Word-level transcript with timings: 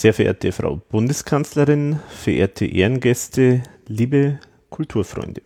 Sehr 0.00 0.14
verehrte 0.14 0.50
Frau 0.50 0.80
Bundeskanzlerin, 0.88 2.00
verehrte 2.08 2.64
Ehrengäste, 2.64 3.62
liebe 3.86 4.40
Kulturfreunde. 4.70 5.42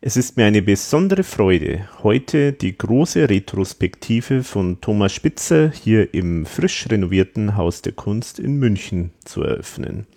Es 0.00 0.16
ist 0.16 0.36
mir 0.36 0.46
eine 0.46 0.60
besondere 0.60 1.22
Freude, 1.22 1.88
heute 2.02 2.52
die 2.52 2.76
große 2.76 3.30
Retrospektive 3.30 4.42
von 4.42 4.80
Thomas 4.80 5.12
Spitzer 5.12 5.70
hier 5.70 6.14
im 6.14 6.46
frisch 6.46 6.88
renovierten 6.90 7.56
Haus 7.56 7.80
der 7.80 7.92
Kunst 7.92 8.40
in 8.40 8.56
München 8.56 9.12
zu 9.24 9.44
eröffnen. 9.44 10.08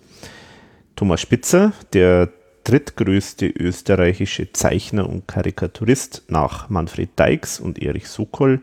Thomas 0.96 1.20
Spitzer, 1.20 1.72
der 1.92 2.30
drittgrößte 2.64 3.46
österreichische 3.46 4.50
Zeichner 4.50 5.08
und 5.08 5.28
Karikaturist 5.28 6.24
nach 6.26 6.70
Manfred 6.70 7.10
Deix 7.14 7.60
und 7.60 7.80
Erich 7.80 8.08
Sokol, 8.08 8.62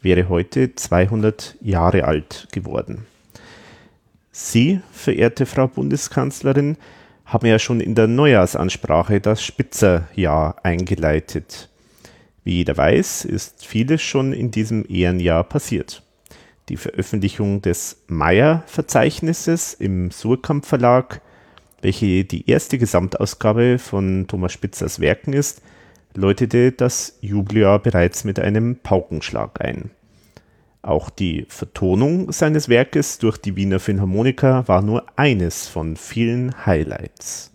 wäre 0.00 0.30
heute 0.30 0.74
200 0.74 1.58
Jahre 1.60 2.04
alt 2.04 2.48
geworden. 2.52 3.04
Sie, 4.36 4.80
verehrte 4.90 5.46
Frau 5.46 5.68
Bundeskanzlerin, 5.68 6.76
haben 7.24 7.46
ja 7.46 7.60
schon 7.60 7.80
in 7.80 7.94
der 7.94 8.08
Neujahrsansprache 8.08 9.20
das 9.20 9.44
Spitzerjahr 9.44 10.56
eingeleitet. 10.64 11.70
Wie 12.42 12.54
jeder 12.54 12.76
weiß, 12.76 13.26
ist 13.26 13.64
vieles 13.64 14.02
schon 14.02 14.32
in 14.32 14.50
diesem 14.50 14.86
Ehrenjahr 14.88 15.44
passiert. 15.44 16.02
Die 16.68 16.76
Veröffentlichung 16.76 17.62
des 17.62 18.02
Meyer-Verzeichnisses 18.08 19.72
im 19.74 20.10
Surkamp 20.10 20.66
Verlag, 20.66 21.20
welche 21.80 22.24
die 22.24 22.50
erste 22.50 22.76
Gesamtausgabe 22.76 23.78
von 23.78 24.26
Thomas 24.26 24.52
Spitzers 24.52 24.98
Werken 24.98 25.32
ist, 25.32 25.62
läutete 26.12 26.72
das 26.72 27.18
Jubeljahr 27.20 27.78
bereits 27.78 28.24
mit 28.24 28.40
einem 28.40 28.80
Paukenschlag 28.82 29.60
ein. 29.64 29.90
Auch 30.84 31.08
die 31.08 31.46
Vertonung 31.48 32.30
seines 32.30 32.68
Werkes 32.68 33.16
durch 33.16 33.38
die 33.38 33.56
Wiener 33.56 33.80
Philharmoniker 33.80 34.68
war 34.68 34.82
nur 34.82 35.06
eines 35.16 35.66
von 35.66 35.96
vielen 35.96 36.66
Highlights. 36.66 37.52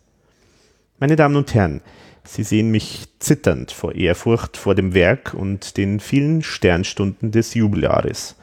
Meine 0.97 1.15
Damen 1.15 1.35
und 1.35 1.53
Herren, 1.53 1.81
Sie 2.23 2.41
sehen 2.41 2.71
mich 2.71 3.05
zitternd 3.19 3.71
vor 3.71 3.93
Ehrfurcht 3.93 4.57
vor 4.57 4.73
dem 4.73 4.95
Werk 4.95 5.35
und 5.35 5.77
den 5.77 5.99
vielen 5.99 6.41
Sternstunden 6.41 7.29
des 7.29 7.53
Jubeljahres. 7.53 8.35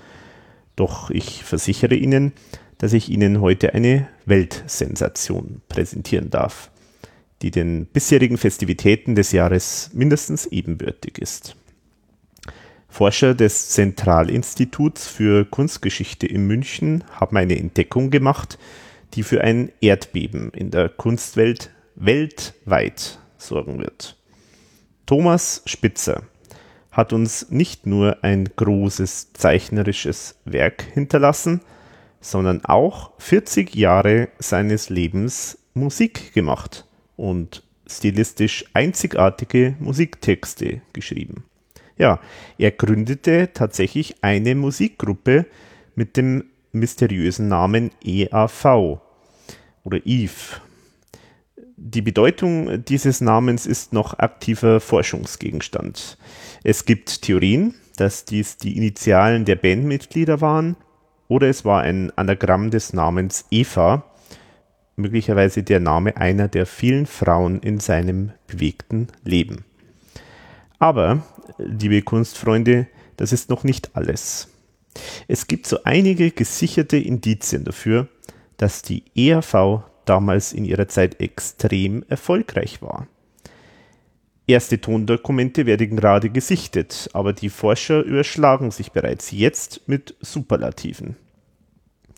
Doch 0.76 1.10
ich 1.10 1.42
versichere 1.42 1.96
Ihnen, 1.96 2.32
dass 2.78 2.92
ich 2.92 3.08
Ihnen 3.08 3.40
heute 3.40 3.74
eine 3.74 4.06
Weltsensation 4.24 5.62
präsentieren 5.68 6.30
darf, 6.30 6.70
die 7.42 7.50
den 7.50 7.86
bisherigen 7.86 8.38
Festivitäten 8.38 9.16
des 9.16 9.32
Jahres 9.32 9.90
mindestens 9.94 10.46
ebenbürtig 10.46 11.18
ist. 11.18 11.56
Forscher 12.96 13.34
des 13.34 13.68
Zentralinstituts 13.68 15.06
für 15.06 15.44
Kunstgeschichte 15.44 16.26
in 16.26 16.46
München 16.46 17.04
haben 17.10 17.36
eine 17.36 17.58
Entdeckung 17.58 18.08
gemacht, 18.08 18.58
die 19.12 19.22
für 19.22 19.42
ein 19.42 19.70
Erdbeben 19.82 20.50
in 20.52 20.70
der 20.70 20.88
Kunstwelt 20.88 21.70
weltweit 21.94 23.18
sorgen 23.36 23.80
wird. 23.80 24.16
Thomas 25.04 25.60
Spitzer 25.66 26.22
hat 26.90 27.12
uns 27.12 27.50
nicht 27.50 27.84
nur 27.84 28.24
ein 28.24 28.48
großes 28.56 29.34
zeichnerisches 29.34 30.36
Werk 30.46 30.80
hinterlassen, 30.94 31.60
sondern 32.22 32.64
auch 32.64 33.10
40 33.18 33.74
Jahre 33.74 34.30
seines 34.38 34.88
Lebens 34.88 35.58
Musik 35.74 36.32
gemacht 36.32 36.86
und 37.16 37.62
stilistisch 37.86 38.64
einzigartige 38.72 39.76
Musiktexte 39.80 40.80
geschrieben. 40.94 41.44
Ja, 41.98 42.20
er 42.58 42.70
gründete 42.72 43.50
tatsächlich 43.54 44.16
eine 44.22 44.54
Musikgruppe 44.54 45.46
mit 45.94 46.16
dem 46.16 46.44
mysteriösen 46.72 47.48
Namen 47.48 47.90
EAV 48.04 48.98
oder 49.82 50.00
Eve. 50.04 50.60
Die 51.78 52.02
Bedeutung 52.02 52.84
dieses 52.84 53.20
Namens 53.20 53.66
ist 53.66 53.92
noch 53.92 54.18
aktiver 54.18 54.80
Forschungsgegenstand. 54.80 56.18
Es 56.64 56.84
gibt 56.84 57.22
Theorien, 57.22 57.74
dass 57.96 58.24
dies 58.24 58.56
die 58.56 58.76
Initialen 58.76 59.44
der 59.44 59.56
Bandmitglieder 59.56 60.40
waren 60.40 60.76
oder 61.28 61.48
es 61.48 61.64
war 61.64 61.82
ein 61.82 62.12
Anagramm 62.16 62.70
des 62.70 62.92
Namens 62.92 63.46
Eva, 63.50 64.04
möglicherweise 64.96 65.62
der 65.62 65.80
Name 65.80 66.16
einer 66.16 66.48
der 66.48 66.66
vielen 66.66 67.06
Frauen 67.06 67.60
in 67.60 67.80
seinem 67.80 68.32
bewegten 68.46 69.08
Leben. 69.24 69.64
Aber, 70.78 71.22
liebe 71.58 72.02
Kunstfreunde, 72.02 72.86
das 73.16 73.32
ist 73.32 73.50
noch 73.50 73.64
nicht 73.64 73.90
alles. 73.94 74.48
Es 75.28 75.46
gibt 75.46 75.66
so 75.66 75.78
einige 75.84 76.30
gesicherte 76.30 76.96
Indizien 76.96 77.64
dafür, 77.64 78.08
dass 78.56 78.82
die 78.82 79.04
ERV 79.14 79.82
damals 80.04 80.52
in 80.52 80.64
ihrer 80.64 80.88
Zeit 80.88 81.20
extrem 81.20 82.04
erfolgreich 82.08 82.80
war. 82.80 83.06
Erste 84.46 84.80
Tondokumente 84.80 85.66
werden 85.66 85.96
gerade 85.96 86.30
gesichtet, 86.30 87.10
aber 87.12 87.32
die 87.32 87.50
Forscher 87.50 88.02
überschlagen 88.02 88.70
sich 88.70 88.92
bereits 88.92 89.32
jetzt 89.32 89.88
mit 89.88 90.14
Superlativen. 90.20 91.16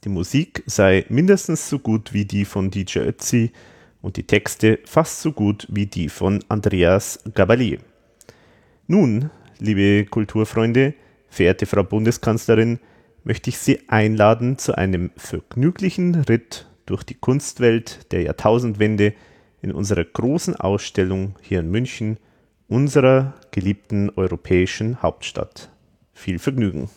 Die 0.04 0.10
Musik 0.10 0.62
sei 0.66 1.06
mindestens 1.08 1.68
so 1.68 1.78
gut 1.78 2.12
wie 2.12 2.26
die 2.26 2.44
von 2.44 2.70
DJ 2.70 2.98
Ötzi 2.98 3.52
und 4.02 4.16
die 4.16 4.24
Texte 4.24 4.78
fast 4.84 5.22
so 5.22 5.32
gut 5.32 5.66
wie 5.70 5.86
die 5.86 6.10
von 6.10 6.44
Andreas 6.48 7.20
Gabalier. 7.34 7.78
Nun, 8.90 9.28
liebe 9.58 10.06
Kulturfreunde, 10.06 10.94
verehrte 11.28 11.66
Frau 11.66 11.82
Bundeskanzlerin, 11.82 12.78
möchte 13.22 13.50
ich 13.50 13.58
Sie 13.58 13.86
einladen 13.86 14.56
zu 14.56 14.78
einem 14.78 15.10
vergnüglichen 15.14 16.14
Ritt 16.14 16.66
durch 16.86 17.02
die 17.02 17.12
Kunstwelt 17.12 18.10
der 18.12 18.22
Jahrtausendwende 18.22 19.12
in 19.60 19.72
unserer 19.72 20.04
großen 20.04 20.56
Ausstellung 20.56 21.34
hier 21.42 21.60
in 21.60 21.70
München, 21.70 22.16
unserer 22.66 23.34
geliebten 23.50 24.08
europäischen 24.16 25.02
Hauptstadt. 25.02 25.68
Viel 26.14 26.38
Vergnügen! 26.38 26.88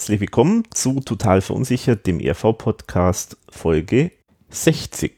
Herzlich 0.00 0.20
willkommen 0.20 0.62
zu 0.70 1.00
Total 1.00 1.42
Verunsichert, 1.42 2.06
dem 2.06 2.20
ERV-Podcast 2.20 3.36
Folge 3.50 4.10
60. 4.48 5.12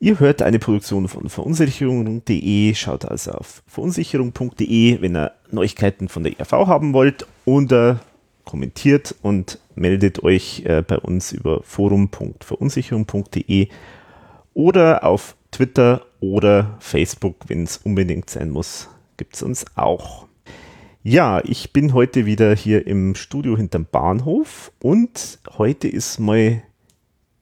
Ihr 0.00 0.20
hört 0.20 0.42
eine 0.42 0.58
Produktion 0.58 1.08
von 1.08 1.30
verunsicherung.de, 1.30 2.74
schaut 2.74 3.06
also 3.06 3.30
auf 3.30 3.62
verunsicherung.de, 3.66 5.00
wenn 5.00 5.16
ihr 5.16 5.32
Neuigkeiten 5.50 6.10
von 6.10 6.24
der 6.24 6.38
ERV 6.38 6.52
haben 6.52 6.92
wollt 6.92 7.26
oder 7.46 8.00
kommentiert 8.44 9.14
und 9.22 9.58
meldet 9.76 10.22
euch 10.22 10.62
äh, 10.66 10.82
bei 10.86 10.98
uns 10.98 11.32
über 11.32 11.62
forum.verunsicherung.de 11.62 13.68
oder 14.52 15.04
auf 15.04 15.36
Twitter 15.52 16.02
oder 16.20 16.76
Facebook, 16.80 17.36
wenn 17.46 17.62
es 17.62 17.78
unbedingt 17.78 18.28
sein 18.28 18.50
muss, 18.50 18.90
gibt 19.16 19.36
es 19.36 19.42
uns 19.42 19.64
auch. 19.74 20.26
Ja, 21.04 21.42
ich 21.44 21.72
bin 21.72 21.94
heute 21.94 22.26
wieder 22.26 22.54
hier 22.54 22.86
im 22.86 23.16
Studio 23.16 23.56
hinterm 23.56 23.88
Bahnhof 23.90 24.70
und 24.80 25.40
heute 25.58 25.88
ist 25.88 26.20
mal 26.20 26.62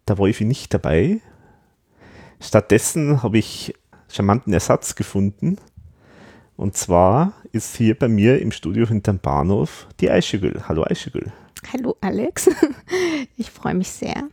der 0.09 0.17
Wolfi 0.17 0.47
nicht 0.47 0.73
dabei. 0.73 1.21
Stattdessen 2.41 3.23
habe 3.23 3.37
ich 3.37 3.75
charmanten 4.09 4.55
Ersatz 4.55 4.95
gefunden. 4.95 5.59
Und 6.57 6.75
zwar 6.75 7.35
ist 7.53 7.77
hier 7.77 7.99
bei 7.99 8.09
mir 8.09 8.41
im 8.41 8.51
Studio 8.51 8.87
hinterm 8.87 9.19
Bahnhof 9.19 9.89
die 10.01 10.11
Eischegül. 10.11 10.63
Hallo 10.67 10.85
Eischegül. 10.85 11.31
Hallo 11.71 11.97
Alex. 12.01 12.49
Ich 13.37 13.51
freue 13.51 13.75
mich 13.75 13.91
sehr. 13.91 14.29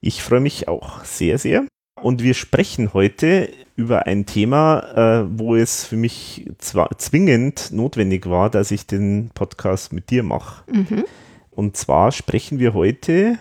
Ich 0.00 0.20
freue 0.20 0.40
mich 0.40 0.66
auch 0.66 1.04
sehr, 1.04 1.38
sehr. 1.38 1.64
Und 2.02 2.22
wir 2.22 2.34
sprechen 2.34 2.92
heute 2.94 3.50
über 3.76 4.06
ein 4.06 4.26
Thema, 4.26 5.22
äh, 5.22 5.38
wo 5.38 5.54
es 5.54 5.84
für 5.84 5.96
mich 5.96 6.50
zwar 6.58 6.98
zwingend 6.98 7.70
notwendig 7.72 8.28
war, 8.28 8.50
dass 8.50 8.72
ich 8.72 8.86
den 8.86 9.30
Podcast 9.34 9.92
mit 9.92 10.10
dir 10.10 10.22
mache. 10.22 10.64
Mhm. 10.72 11.04
Und 11.52 11.76
zwar 11.76 12.12
sprechen 12.12 12.58
wir 12.58 12.74
heute 12.74 13.38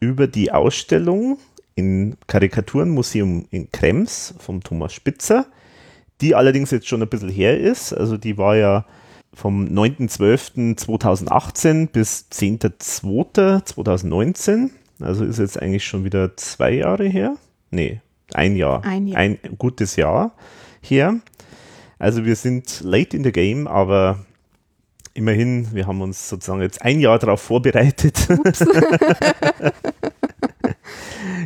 über 0.00 0.26
die 0.26 0.52
Ausstellung 0.52 1.38
im 1.76 2.16
Karikaturenmuseum 2.26 3.46
in 3.50 3.70
Krems 3.70 4.34
vom 4.38 4.62
Thomas 4.62 4.92
Spitzer, 4.92 5.46
die 6.20 6.34
allerdings 6.34 6.70
jetzt 6.70 6.88
schon 6.88 7.00
ein 7.02 7.08
bisschen 7.08 7.28
her 7.28 7.60
ist. 7.60 7.92
Also 7.92 8.16
die 8.16 8.38
war 8.38 8.56
ja 8.56 8.86
vom 9.32 9.66
9.12.2018 9.66 11.88
bis 11.88 12.26
10.02.2019. 12.32 14.70
Also 15.00 15.24
ist 15.24 15.38
jetzt 15.38 15.60
eigentlich 15.60 15.84
schon 15.84 16.04
wieder 16.04 16.36
zwei 16.36 16.72
Jahre 16.72 17.06
her 17.06 17.36
nee, 17.74 18.00
ein 18.32 18.56
Jahr. 18.56 18.84
Ein 18.84 19.06
Jahr. 19.06 19.18
Ein 19.18 19.38
gutes 19.58 19.96
Jahr 19.96 20.34
her. 20.80 21.20
Also 21.98 22.24
wir 22.24 22.36
sind 22.36 22.80
late 22.82 23.16
in 23.16 23.24
the 23.24 23.32
game, 23.32 23.66
aber 23.66 24.24
immerhin, 25.14 25.68
wir 25.72 25.86
haben 25.86 26.02
uns 26.02 26.28
sozusagen 26.28 26.60
jetzt 26.60 26.82
ein 26.82 27.00
Jahr 27.00 27.18
darauf 27.18 27.40
vorbereitet. 27.40 28.28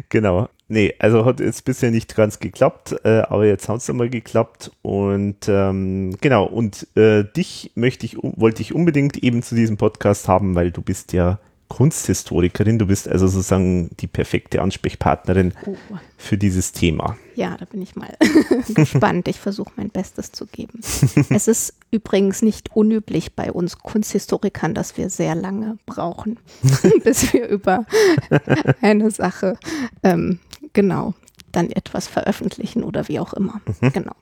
genau. 0.08 0.48
Nee, 0.70 0.94
also 0.98 1.25
hat 1.25 1.40
jetzt 1.40 1.64
bisher 1.64 1.90
nicht 1.90 2.14
ganz 2.14 2.40
geklappt, 2.40 2.94
äh, 3.04 3.20
aber 3.20 3.46
jetzt 3.46 3.69
hat 3.70 3.78
es 3.78 3.88
einmal 3.88 4.10
geklappt. 4.10 4.70
Und 4.82 5.48
ähm, 5.48 6.14
genau, 6.20 6.44
und 6.44 6.86
äh, 6.94 7.25
dich 7.25 7.72
möchte 7.75 8.04
ich, 8.04 8.16
wollte 8.20 8.60
ich 8.60 8.75
unbedingt 8.75 9.16
eben 9.22 9.42
zu 9.42 9.54
diesem 9.54 9.78
Podcast 9.78 10.28
haben, 10.28 10.54
weil 10.54 10.70
du 10.70 10.82
bist 10.82 11.14
ja 11.14 11.38
Kunsthistorikerin. 11.68 12.78
Du 12.78 12.86
bist 12.86 13.08
also 13.08 13.26
sozusagen 13.26 13.90
die 14.00 14.06
perfekte 14.06 14.62
Ansprechpartnerin 14.62 15.52
oh. 15.66 15.76
für 16.16 16.38
dieses 16.38 16.72
Thema. 16.72 17.16
Ja, 17.34 17.56
da 17.56 17.66
bin 17.66 17.82
ich 17.82 17.94
mal 17.94 18.16
gespannt. 18.74 19.28
Ich 19.28 19.38
versuche 19.38 19.70
mein 19.76 19.90
Bestes 19.90 20.32
zu 20.32 20.46
geben. 20.46 20.80
es 21.30 21.46
ist 21.48 21.74
übrigens 21.90 22.42
nicht 22.42 22.74
unüblich 22.74 23.34
bei 23.34 23.52
uns 23.52 23.78
Kunsthistorikern, 23.78 24.74
dass 24.74 24.96
wir 24.96 25.10
sehr 25.10 25.34
lange 25.34 25.78
brauchen, 25.86 26.38
bis 27.04 27.32
wir 27.32 27.48
über 27.48 27.84
eine 28.80 29.10
Sache 29.10 29.58
ähm, 30.02 30.38
genau 30.72 31.14
dann 31.52 31.70
etwas 31.70 32.08
veröffentlichen 32.08 32.82
oder 32.82 33.08
wie 33.08 33.20
auch 33.20 33.32
immer. 33.32 33.60
Mhm. 33.80 33.92
Genau. 33.92 34.12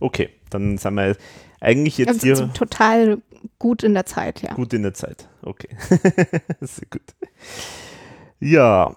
Okay, 0.00 0.30
dann 0.50 0.78
sind 0.78 0.94
wir 0.94 1.16
eigentlich 1.60 1.98
jetzt 1.98 2.08
also 2.08 2.26
hier. 2.26 2.52
Total 2.52 3.18
gut 3.58 3.82
in 3.82 3.94
der 3.94 4.06
Zeit, 4.06 4.42
ja. 4.42 4.54
Gut 4.54 4.72
in 4.72 4.82
der 4.82 4.94
Zeit, 4.94 5.28
okay. 5.42 5.68
Sehr 6.60 6.86
gut. 6.90 7.02
Ja, 8.40 8.96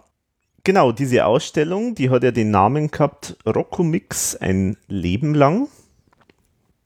genau, 0.64 0.92
diese 0.92 1.26
Ausstellung, 1.26 1.96
die 1.96 2.10
hat 2.10 2.24
ja 2.24 2.32
den 2.32 2.52
Namen 2.52 2.92
gehabt, 2.92 3.38
Rockomix 3.46 4.36
ein 4.36 4.78
Leben 4.88 5.34
lang. 5.34 5.68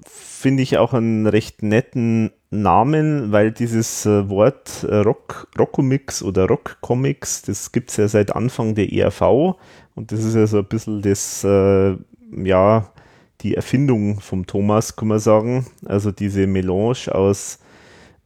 Finde 0.06 0.63
ich 0.63 0.77
auch 0.77 0.94
einen 0.94 1.27
recht 1.27 1.63
netten 1.63 2.31
Namen, 2.50 3.31
weil 3.31 3.51
dieses 3.51 4.06
äh, 4.06 4.29
Wort 4.29 4.83
äh, 4.83 4.97
Rock, 4.97 5.47
Rockomix 5.57 6.23
oder 6.23 6.45
Rockcomics, 6.47 7.41
das 7.44 7.71
gibt 7.71 7.89
es 7.89 7.97
ja 7.97 8.07
seit 8.07 8.35
Anfang 8.35 8.75
der 8.75 8.91
ERV 8.91 9.56
und 9.95 10.12
das 10.12 10.23
ist 10.23 10.35
ja 10.35 10.47
so 10.47 10.59
ein 10.59 10.65
bisschen 10.65 11.01
das, 11.01 11.44
äh, 11.44 11.95
ja, 12.44 12.91
die 13.41 13.55
Erfindung 13.55 14.19
vom 14.19 14.45
Thomas, 14.47 14.95
kann 14.95 15.07
man 15.07 15.19
sagen. 15.19 15.67
Also 15.85 16.11
diese 16.11 16.47
Melange 16.47 17.13
aus 17.13 17.59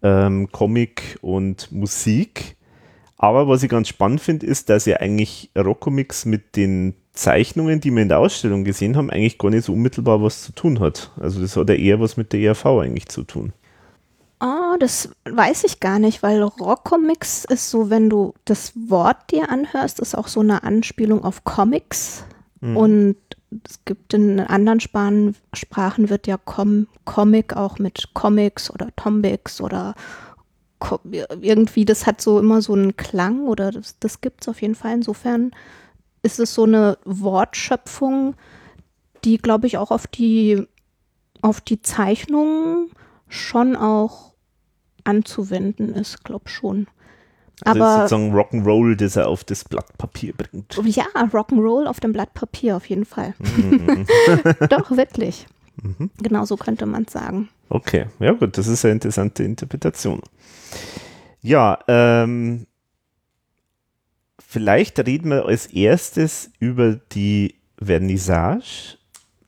ähm, 0.02 0.52
Comic 0.52 1.18
und 1.22 1.72
Musik. 1.72 2.56
Aber 3.18 3.48
was 3.48 3.64
ich 3.64 3.70
ganz 3.70 3.90
spannend 3.90 4.22
finde, 4.22 4.46
ist, 4.46 4.70
dass 4.70 4.86
ja 4.86 4.98
eigentlich 4.98 5.52
Rockcomics 5.58 6.26
mit 6.26 6.56
den 6.56 6.94
Zeichnungen, 7.12 7.82
die 7.82 7.92
wir 7.92 8.02
in 8.02 8.08
der 8.08 8.20
Ausstellung 8.20 8.64
gesehen 8.64 8.96
haben, 8.96 9.10
eigentlich 9.10 9.38
gar 9.38 9.50
nicht 9.50 9.66
so 9.66 9.74
unmittelbar 9.74 10.24
was 10.24 10.44
zu 10.44 10.54
tun 10.54 10.80
hat. 10.80 11.12
Also 11.20 11.42
das 11.42 11.58
hat 11.58 11.68
ja 11.70 11.76
eher 11.76 12.00
was 12.00 12.16
mit 12.16 12.32
der 12.32 12.40
ERV 12.40 12.66
eigentlich 12.66 13.10
zu 13.10 13.24
tun. 13.24 13.52
Oh, 14.42 14.78
das 14.80 15.10
weiß 15.30 15.66
ich 15.66 15.82
gar 15.82 16.00
nicht, 16.00 16.24
weil 16.24 16.42
Rockcomics 16.42 17.44
ist 17.44 17.70
so, 17.70 17.90
wenn 17.90 18.10
du 18.10 18.34
das 18.46 18.72
Wort 18.88 19.32
dir 19.32 19.50
anhörst, 19.50 20.00
ist 20.00 20.16
auch 20.16 20.30
so 20.30 20.40
eine 20.40 20.64
Anspielung 20.64 21.26
auf 21.26 21.44
Comics. 21.44 22.24
Mhm. 22.62 22.78
Und 22.78 23.18
es 23.68 23.84
gibt 23.86 24.14
in 24.14 24.40
anderen 24.40 24.80
Sprachen, 24.80 25.36
Sprachen 25.54 26.10
wird 26.10 26.28
ja 26.28 26.38
Com 26.38 26.88
Comic 27.06 27.56
auch 27.56 27.80
mit 27.80 28.14
Comics 28.14 28.70
oder 28.72 28.96
Tombics 28.96 29.62
oder 29.62 29.96
irgendwie, 31.42 31.84
das 31.84 32.08
hat 32.08 32.22
so 32.22 32.40
immer 32.40 32.62
so 32.62 32.74
einen 32.74 32.96
Klang 32.96 33.48
oder 33.48 33.72
das, 33.72 34.00
das 34.00 34.22
gibt 34.22 34.42
es 34.42 34.48
auf 34.48 34.62
jeden 34.62 34.76
Fall. 34.76 34.94
Insofern 34.94 35.52
ist 36.22 36.40
es 36.40 36.54
so 36.54 36.64
eine 36.64 36.98
Wortschöpfung, 37.06 38.36
die, 39.24 39.38
glaube 39.38 39.68
ich, 39.68 39.78
auch 39.78 39.92
auf 39.92 40.08
die, 40.08 40.66
auf 41.42 41.60
die 41.60 41.82
Zeichnungen 41.82 42.92
schon 43.28 43.76
auch 43.76 44.34
anzuwenden 45.04 45.94
ist, 45.94 46.24
glaube 46.24 46.50
schon. 46.50 46.88
Also 47.66 47.84
aber 47.84 48.08
sozusagen 48.08 48.34
Rock'n'Roll, 48.34 48.96
das 48.96 49.16
er 49.16 49.28
auf 49.28 49.44
das 49.44 49.64
Blatt 49.64 49.98
Papier 49.98 50.34
bringt. 50.34 50.80
Ja, 50.86 51.06
Rock'n'Roll 51.16 51.88
auf 51.88 52.00
dem 52.00 52.14
Blatt 52.14 52.34
Papier 52.34 52.78
auf 52.78 52.86
jeden 52.86 53.06
Fall. 53.06 53.34
Mhm. 53.40 54.06
Doch, 54.70 54.92
wirklich. 54.92 55.46
Mhm. 55.82 56.10
Genau 56.22 56.46
so 56.46 56.58
könnte 56.58 56.86
man 56.86 57.04
es 57.04 57.14
sagen. 57.14 57.50
Okay, 57.70 58.08
ja 58.20 58.32
gut, 58.34 58.58
das 58.58 58.68
ist 58.68 58.86
eine 58.86 58.94
interessante 58.94 59.44
Interpretation. 59.44 60.22
Ja, 61.42 61.80
ähm, 61.88 62.66
vielleicht 64.40 65.00
reden 65.00 65.30
wir 65.30 65.46
als 65.46 65.68
erstes 65.68 66.52
über 66.60 66.96
die 66.96 67.56
Vernissage. 67.82 68.98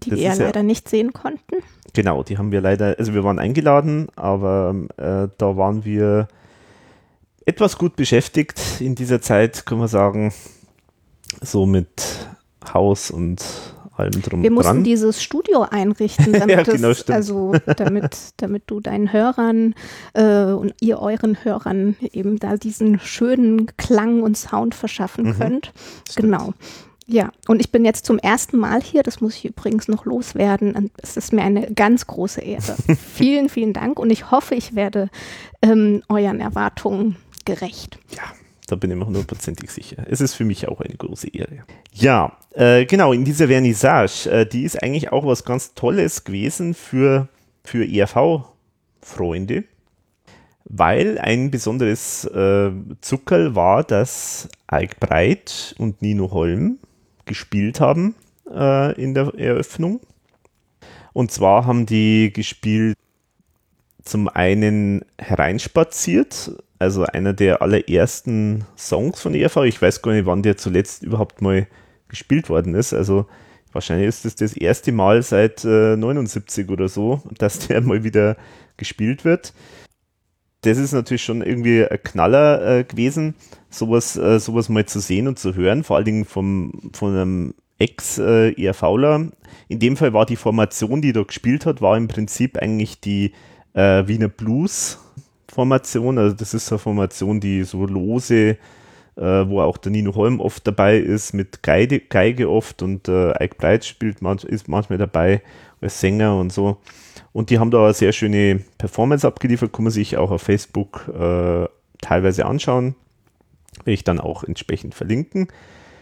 Die 0.04 0.12
das 0.12 0.20
wir 0.20 0.26
ja 0.26 0.34
leider 0.34 0.64
nicht 0.64 0.90
sehen 0.90 1.14
konnten. 1.14 1.58
Genau, 1.94 2.24
die 2.24 2.38
haben 2.38 2.52
wir 2.52 2.62
leider, 2.62 2.96
also 2.98 3.14
wir 3.14 3.24
waren 3.24 3.40
eingeladen, 3.40 4.08
aber 4.16 4.76
äh, 4.98 5.28
da 5.38 5.58
waren 5.58 5.84
wir 5.84 6.28
etwas 7.46 7.78
gut 7.78 7.96
beschäftigt 7.96 8.60
in 8.80 8.96
dieser 8.96 9.22
Zeit, 9.22 9.66
kann 9.66 9.80
man 9.80 9.88
sagen. 9.88 10.34
So 11.42 11.66
mit 11.66 12.28
Haus 12.74 13.10
und 13.10 13.44
allem 14.02 14.22
drum 14.22 14.44
Wir 14.44 14.52
mussten 14.52 14.74
dran. 14.74 14.84
dieses 14.84 15.24
Studio 15.24 15.66
einrichten, 15.70 16.34
damit, 16.34 16.50
ja, 16.50 16.64
genau, 16.64 16.90
es, 16.90 17.10
also, 17.10 17.54
damit, 17.78 18.18
damit 18.38 18.64
du 18.68 18.80
deinen 18.80 19.14
Hörern 19.14 19.76
äh, 20.14 20.46
und 20.46 20.74
ihr 20.82 21.00
euren 21.00 21.44
Hörern 21.44 21.96
eben 22.02 22.40
da 22.40 22.58
diesen 22.58 23.00
schönen 23.00 23.68
Klang 23.78 24.22
und 24.22 24.38
Sound 24.38 24.76
verschaffen 24.76 25.28
mhm. 25.28 25.40
könnt. 25.40 25.74
Genau. 26.16 26.54
Ja, 27.08 27.32
und 27.48 27.60
ich 27.60 27.72
bin 27.72 27.84
jetzt 27.84 28.06
zum 28.06 28.20
ersten 28.20 28.58
Mal 28.58 28.82
hier, 28.82 29.04
das 29.04 29.20
muss 29.20 29.36
ich 29.36 29.46
übrigens 29.46 29.90
noch 29.90 30.06
loswerden. 30.06 30.92
Es 31.02 31.18
ist 31.18 31.34
mir 31.34 31.42
eine 31.42 31.72
ganz 31.74 32.08
große 32.08 32.40
Ehre. 32.42 32.76
vielen, 33.14 33.50
vielen 33.50 33.74
Dank 33.74 34.00
und 34.00 34.12
ich 34.12 34.32
hoffe, 34.32 34.56
ich 34.56 34.76
werde 34.76 35.10
ähm, 35.62 36.04
euren 36.08 36.40
Erwartungen 36.40 37.18
gerecht. 37.46 38.00
Ja, 38.16 38.24
da 38.68 38.76
bin 38.76 38.92
ich 38.92 38.98
mir 38.98 39.06
hundertprozentig 39.06 39.70
sicher. 39.70 40.06
Es 40.08 40.22
ist 40.22 40.34
für 40.36 40.46
mich 40.46 40.68
auch 40.68 40.80
eine 40.82 40.96
große 40.96 41.28
Ehre. 41.30 41.64
Ja, 41.94 42.38
äh, 42.54 42.86
genau, 42.86 43.12
in 43.14 43.26
dieser 43.26 43.48
Vernissage, 43.48 44.30
äh, 44.30 44.46
die 44.46 44.64
ist 44.64 44.82
eigentlich 44.82 45.12
auch 45.12 45.26
was 45.26 45.44
ganz 45.44 45.74
Tolles 45.74 46.24
gewesen 46.24 46.74
für, 46.74 47.28
für 47.64 47.86
ERV-Freunde, 47.86 49.66
weil 50.66 51.18
ein 51.20 51.52
besonderes 51.52 52.26
äh, 52.26 52.72
Zuckerl 53.02 53.56
war, 53.56 53.84
dass 53.84 54.48
Eik 54.68 55.00
Breit 55.00 55.76
und 55.78 56.02
Nino 56.02 56.32
Holm 56.32 56.80
gespielt 57.26 57.82
haben 57.82 58.16
äh, 58.50 58.94
in 59.02 59.14
der 59.14 59.34
Eröffnung. 59.36 60.00
Und 61.14 61.32
zwar 61.32 61.66
haben 61.66 61.86
die 61.86 62.32
gespielt 62.34 62.98
zum 64.04 64.28
einen 64.28 65.04
hereinspaziert, 65.18 66.52
also 66.82 67.06
einer 67.06 67.34
der 67.34 67.62
allerersten 67.62 68.66
Songs 68.76 69.22
von 69.22 69.36
ERV. 69.36 69.58
Ich 69.66 69.80
weiß 69.80 70.02
gar 70.02 70.14
nicht, 70.14 70.26
wann 70.26 70.42
der 70.42 70.58
zuletzt 70.58 71.04
überhaupt 71.04 71.40
mal 71.40 71.68
gespielt 72.08 72.50
worden 72.50 72.74
ist. 72.74 72.92
Also 72.92 73.28
wahrscheinlich 73.72 74.08
ist 74.08 74.26
es 74.26 74.36
das, 74.36 74.52
das 74.52 74.58
erste 74.58 74.92
Mal 74.92 75.22
seit 75.22 75.64
äh, 75.64 75.96
79 75.96 76.70
oder 76.70 76.90
so, 76.90 77.22
dass 77.38 77.68
der 77.68 77.82
mal 77.82 78.04
wieder 78.04 78.36
gespielt 78.78 79.26
wird. 79.26 79.54
Das 80.62 80.80
ist 80.80 80.92
natürlich 80.92 81.24
schon 81.24 81.44
irgendwie 81.44 81.86
ein 81.86 82.02
Knaller 82.04 82.80
äh, 82.80 82.84
gewesen, 82.84 83.36
sowas, 83.70 84.18
äh, 84.18 84.40
sowas 84.40 84.68
mal 84.68 84.86
zu 84.86 85.00
sehen 85.00 85.28
und 85.28 85.38
zu 85.38 85.54
hören, 85.54 85.84
vor 85.84 85.98
allen 85.98 86.06
Dingen 86.06 86.26
vom, 86.26 86.90
von 86.94 87.16
einem 87.16 87.54
Ex-ERVler. 87.78 89.20
Äh, 89.20 89.30
In 89.68 89.78
dem 89.78 89.98
Fall 89.98 90.14
war 90.14 90.26
die 90.26 90.36
Formation, 90.36 91.04
die 91.04 91.14
da 91.14 91.22
gespielt 91.22 91.68
hat, 91.68 91.80
war 91.80 91.96
im 91.96 92.08
Prinzip 92.08 92.58
eigentlich 92.58 93.00
die 93.02 93.34
äh, 93.74 94.08
Wiener 94.08 94.30
Blues 94.30 94.98
Formation. 95.52 96.18
Also 96.18 96.36
das 96.36 96.54
ist 96.54 96.72
eine 96.72 96.80
Formation, 96.80 97.40
die 97.40 97.64
so 97.64 97.86
lose, 97.86 98.58
äh, 99.16 99.22
wo 99.22 99.62
auch 99.62 99.78
der 99.78 99.92
Nino 99.92 100.16
Holm 100.16 100.40
oft 100.40 100.66
dabei 100.66 100.98
ist, 100.98 101.34
mit 101.34 101.64
Geige, 101.64 102.00
Geige 102.00 102.50
oft 102.50 102.82
und 102.82 103.08
äh, 103.08 103.32
Ike 103.44 103.56
Breit 103.58 103.86
spielt 103.86 104.22
manch, 104.22 104.44
ist 104.44 104.68
manchmal 104.68 104.98
dabei 104.98 105.42
als 105.82 106.00
Sänger 106.00 106.38
und 106.38 106.52
so. 106.52 106.78
Und 107.34 107.50
die 107.50 107.60
haben 107.60 107.72
da 107.72 107.86
eine 107.86 107.94
sehr 107.94 108.12
schöne 108.12 108.62
Performance 108.78 109.26
abgeliefert, 109.26 109.72
kann 109.74 109.84
man 109.84 109.92
sich 109.92 110.18
auch 110.18 110.32
auf 110.32 110.42
Facebook 110.42 111.08
äh, 111.08 111.68
teilweise 112.02 112.46
anschauen. 112.46 112.96
Will 113.86 113.94
ich 113.94 114.04
dann 114.04 114.20
auch 114.20 114.44
entsprechend 114.44 114.96
verlinken. 114.96 115.48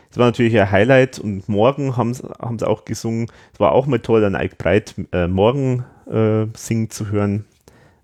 Das 0.10 0.18
war 0.18 0.26
natürlich 0.26 0.60
ein 0.60 0.72
Highlight 0.72 1.20
und 1.20 1.48
morgen 1.48 1.96
haben 1.96 2.14
sie 2.14 2.68
auch 2.68 2.84
gesungen. 2.84 3.28
Es 3.54 3.60
war 3.60 3.74
auch 3.74 3.86
mal 3.86 4.00
toll, 4.00 4.26
an 4.26 4.34
Ike 4.34 4.56
Breit 4.58 4.96
äh, 5.12 5.28
morgen 5.28 5.86
äh, 6.10 6.48
singen 6.56 6.90
zu 6.90 7.12
hören. 7.12 7.46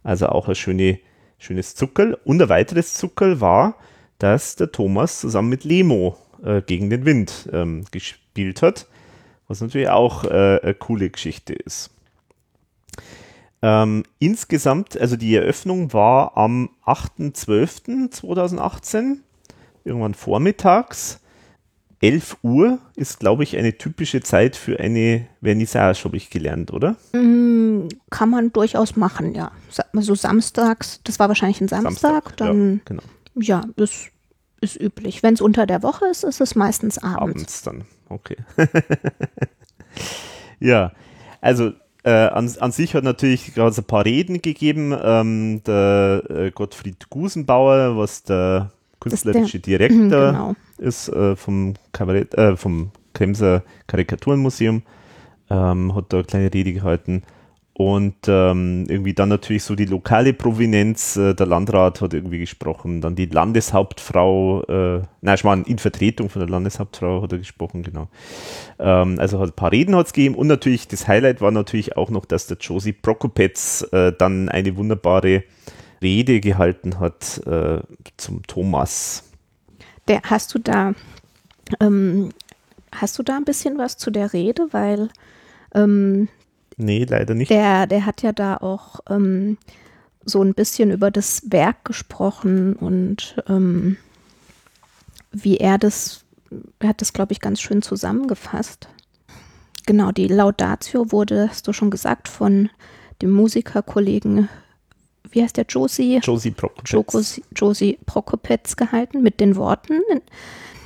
Also 0.03 0.27
auch 0.27 0.45
eine 0.45 0.53
schöne, 0.53 0.99
schönes 1.45 1.75
Zuckerl. 1.75 2.17
Und 2.25 2.41
ein 2.41 2.49
weiteres 2.49 2.95
Zuckerl 2.95 3.39
war, 3.39 3.75
dass 4.19 4.55
der 4.55 4.71
Thomas 4.71 5.19
zusammen 5.19 5.49
mit 5.49 5.63
Lemo 5.63 6.17
äh, 6.43 6.61
gegen 6.61 6.89
den 6.89 7.05
Wind 7.05 7.49
ähm, 7.53 7.85
gespielt 7.91 8.61
hat, 8.61 8.87
was 9.47 9.61
natürlich 9.61 9.89
auch 9.89 10.25
äh, 10.25 10.59
eine 10.61 10.73
coole 10.73 11.09
Geschichte 11.09 11.53
ist. 11.53 11.91
Ähm, 13.61 14.03
insgesamt, 14.19 14.99
also 14.99 15.15
die 15.15 15.33
Eröffnung 15.35 15.93
war 15.93 16.35
am 16.37 16.71
8.12.2018, 16.85 19.19
irgendwann 19.83 20.13
vormittags. 20.13 21.21
11 22.01 22.37
Uhr 22.43 22.79
ist, 22.95 23.19
glaube 23.19 23.43
ich, 23.43 23.57
eine 23.57 23.77
typische 23.77 24.21
Zeit 24.21 24.55
für 24.55 24.79
eine 24.79 25.27
Vernissage, 25.41 26.03
habe 26.03 26.17
ich 26.17 26.29
gelernt, 26.29 26.71
oder? 26.73 26.95
Mm, 27.13 27.87
kann 28.09 28.29
man 28.29 28.51
durchaus 28.51 28.95
machen, 28.95 29.33
ja. 29.33 29.51
So 29.93 30.15
samstags, 30.15 31.01
das 31.03 31.19
war 31.19 31.27
wahrscheinlich 31.27 31.61
ein 31.61 31.67
Samstag, 31.67 32.01
Samstag 32.01 32.37
dann, 32.37 32.73
ja, 32.73 32.79
genau. 32.85 33.03
ja, 33.35 33.61
das 33.75 34.07
ist 34.61 34.79
üblich. 34.79 35.23
Wenn 35.23 35.35
es 35.35 35.41
unter 35.41 35.65
der 35.65 35.83
Woche 35.83 36.05
ist, 36.07 36.23
ist 36.23 36.41
es 36.41 36.55
meistens 36.55 36.97
abends. 36.97 37.21
Abends 37.21 37.61
dann, 37.63 37.85
okay. 38.09 38.37
ja, 40.59 40.91
also 41.41 41.71
äh, 42.03 42.11
an, 42.11 42.51
an, 42.59 42.71
sich 42.71 42.93
hat 42.93 43.03
natürlich 43.03 43.55
gerade 43.55 43.75
ein 43.75 43.83
paar 43.83 44.05
Reden 44.05 44.41
gegeben. 44.41 44.95
Ähm, 45.01 45.63
der 45.65 46.23
äh, 46.29 46.51
Gottfried 46.51 47.09
Gusenbauer, 47.09 47.97
was 47.97 48.23
der 48.23 48.71
künstlerische 48.99 49.59
der, 49.59 49.79
Direktor 49.79 50.31
genau. 50.31 50.55
Ist 50.77 51.09
äh, 51.09 51.35
vom, 51.35 51.73
Kabarett, 51.91 52.33
äh, 52.35 52.55
vom 52.55 52.91
Kremser 53.13 53.63
Karikaturenmuseum, 53.87 54.83
ähm, 55.49 55.95
hat 55.95 56.05
da 56.09 56.17
eine 56.17 56.25
kleine 56.25 56.53
Rede 56.53 56.73
gehalten. 56.73 57.23
Und 57.77 58.15
ähm, 58.29 58.85
irgendwie 58.87 59.13
dann 59.13 59.27
natürlich 59.27 59.65
so 59.65 59.75
die 59.75 59.83
lokale 59.83 60.31
Provenienz, 60.31 61.17
äh, 61.17 61.33
der 61.33 61.45
Landrat 61.45 61.99
hat 61.99 62.13
irgendwie 62.13 62.39
gesprochen, 62.39 63.01
dann 63.01 63.15
die 63.15 63.25
Landeshauptfrau, 63.25 64.63
äh, 64.63 65.01
nein, 65.19 65.35
ich 65.35 65.43
meine, 65.43 65.63
in 65.63 65.77
Vertretung 65.77 66.29
von 66.29 66.39
der 66.39 66.47
Landeshauptfrau 66.47 67.21
hat 67.21 67.33
er 67.33 67.37
gesprochen, 67.37 67.83
genau. 67.83 68.07
Ähm, 68.79 69.19
also 69.19 69.39
hat 69.41 69.49
ein 69.49 69.55
paar 69.57 69.73
Reden 69.73 69.93
hat 69.93 70.05
es 70.05 70.13
gegeben 70.13 70.35
und 70.35 70.47
natürlich 70.47 70.87
das 70.87 71.09
Highlight 71.09 71.41
war 71.41 71.51
natürlich 71.51 71.97
auch 71.97 72.09
noch, 72.09 72.23
dass 72.23 72.47
der 72.47 72.55
Josie 72.61 72.93
Prokopetz 72.93 73.85
äh, 73.91 74.13
dann 74.17 74.47
eine 74.47 74.77
wunderbare 74.77 75.43
Rede 76.01 76.39
gehalten 76.39 77.01
hat 77.01 77.45
äh, 77.45 77.79
zum 78.15 78.43
Thomas. 78.47 79.24
Der, 80.07 80.21
hast 80.23 80.53
du 80.53 80.59
da, 80.59 80.93
ähm, 81.79 82.29
hast 82.91 83.17
du 83.17 83.23
da 83.23 83.37
ein 83.37 83.45
bisschen 83.45 83.77
was 83.77 83.97
zu 83.97 84.11
der 84.11 84.33
Rede, 84.33 84.67
weil 84.71 85.09
ähm, 85.73 86.27
Nee, 86.77 87.05
leider 87.05 87.33
nicht. 87.35 87.49
Der, 87.49 87.87
der 87.87 88.05
hat 88.05 88.21
ja 88.21 88.31
da 88.31 88.57
auch 88.57 88.99
ähm, 89.09 89.57
so 90.25 90.41
ein 90.41 90.53
bisschen 90.53 90.91
über 90.91 91.11
das 91.11 91.43
Werk 91.49 91.85
gesprochen 91.85 92.75
und 92.75 93.41
ähm, 93.47 93.97
wie 95.31 95.57
er 95.57 95.77
das, 95.77 96.25
er 96.79 96.89
hat 96.89 97.01
das, 97.01 97.13
glaube 97.13 97.33
ich, 97.33 97.39
ganz 97.39 97.61
schön 97.61 97.81
zusammengefasst. 97.81 98.89
Genau, 99.85 100.11
die 100.11 100.27
Laudatio 100.27 101.11
wurde, 101.11 101.49
hast 101.49 101.67
du 101.67 101.73
schon 101.73 101.91
gesagt, 101.91 102.27
von 102.27 102.69
dem 103.21 103.31
Musikerkollegen, 103.31 104.49
wie 105.35 105.43
heißt 105.43 105.57
der, 105.57 105.65
Josie? 105.67 106.19
Josie 106.23 106.51
Prokopetz. 106.51 107.41
Josie 107.55 107.99
Prokopetz 108.05 108.75
gehalten 108.75 109.21
mit 109.21 109.39
den 109.39 109.55
Worten, 109.55 110.01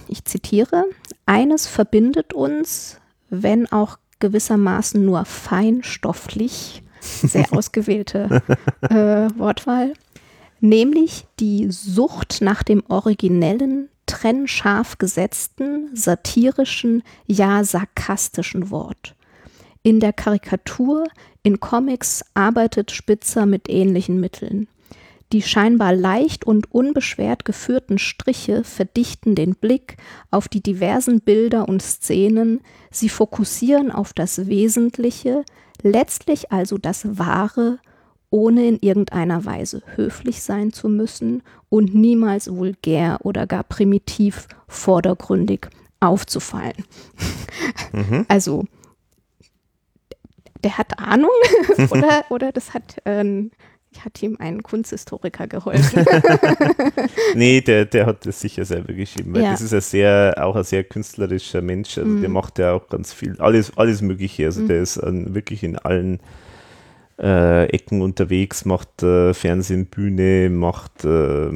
ich 0.08 0.26
zitiere, 0.26 0.86
eines 1.26 1.68
verbindet 1.68 2.34
uns, 2.34 2.98
wenn 3.30 3.72
auch 3.72 3.98
gewissermaßen 4.20 5.06
nur 5.06 5.24
feinstofflich, 5.26 6.84
sehr 7.00 7.46
ausgewählte 7.54 8.42
äh, 8.82 9.30
Wortwahl, 9.38 9.94
nämlich 10.60 11.26
die 11.40 11.70
Sucht 11.70 12.42
nach 12.42 12.64
dem 12.64 12.84
originellen, 12.90 13.90
trennscharf 14.08 14.98
gesetzten, 14.98 15.96
satirischen, 15.96 17.04
ja 17.28 17.64
sarkastischen 17.64 18.72
Wort. 18.72 19.16
In 19.82 20.00
der 20.00 20.14
Karikatur, 20.14 21.06
in 21.42 21.60
Comics 21.60 22.24
arbeitet 22.34 22.92
Spitzer 22.92 23.46
mit 23.46 23.70
ähnlichen 23.70 24.20
Mitteln. 24.20 24.68
Die 25.32 25.42
scheinbar 25.42 25.94
leicht 25.94 26.44
und 26.44 26.74
unbeschwert 26.74 27.46
geführten 27.46 28.00
Striche 28.00 28.64
verdichten 28.64 29.36
den 29.36 29.56
Blick 29.56 29.98
auf 30.32 30.48
die 30.48 30.62
diversen 30.62 31.22
Bilder 31.22 31.70
und 31.70 31.84
Szenen, 31.84 32.62
sie 32.90 33.10
fokussieren 33.10 33.92
auf 33.92 34.12
das 34.14 34.48
Wesentliche, 34.48 35.44
letztlich 35.84 36.52
also 36.52 36.78
das 36.78 37.20
Wahre, 37.20 37.80
ohne 38.32 38.68
in 38.68 38.80
irgendeiner 38.80 39.46
Weise 39.46 39.84
höflich 39.96 40.42
sein 40.42 40.74
zu 40.74 40.90
müssen 40.90 41.44
und 41.70 41.94
niemals 41.94 42.52
vulgär 42.52 43.20
oder 43.24 43.48
gar 43.48 43.64
primitiv 43.64 44.48
vordergründig 44.68 45.68
aufzufallen. 46.00 46.86
Mhm. 47.94 48.26
Also 48.28 48.66
der 50.64 50.78
hat 50.78 51.00
Ahnung 51.00 51.32
oder, 51.90 52.26
oder 52.30 52.52
das 52.52 52.74
hat 52.74 52.98
äh, 53.06 53.50
hat 53.98 54.22
ihm 54.22 54.38
ein 54.40 54.64
Kunsthistoriker 54.64 55.48
geholfen. 55.48 56.06
nee, 57.36 57.60
der, 57.62 57.86
der 57.86 58.06
hat 58.06 58.26
das 58.26 58.40
sicher 58.40 58.64
selber 58.64 58.94
geschrieben, 58.94 59.34
weil 59.34 59.44
ja. 59.44 59.52
das 59.52 59.62
ist 59.62 59.74
ein 59.74 59.82
sehr, 59.82 60.36
auch 60.38 60.56
ein 60.56 60.64
sehr 60.64 60.84
künstlerischer 60.84 61.62
Mensch. 61.62 61.98
Also 61.98 62.10
mhm. 62.10 62.22
der 62.22 62.30
macht 62.30 62.60
ja 62.60 62.74
auch 62.74 62.88
ganz 62.88 63.14
viel, 63.14 63.36
alles, 63.40 63.76
alles 63.78 64.02
Mögliche. 64.02 64.46
Also 64.46 64.62
mhm. 64.62 64.68
der 64.68 64.82
ist 64.82 64.98
an, 65.00 65.34
wirklich 65.34 65.64
in 65.64 65.76
allen 65.78 66.20
äh, 67.20 67.66
Ecken 67.66 68.02
unterwegs, 68.02 68.64
macht 68.64 69.04
äh, 69.04 69.34
Fernsehen, 69.34 69.88
Bühne, 69.88 70.50
macht, 70.50 71.04
äh, 71.04 71.50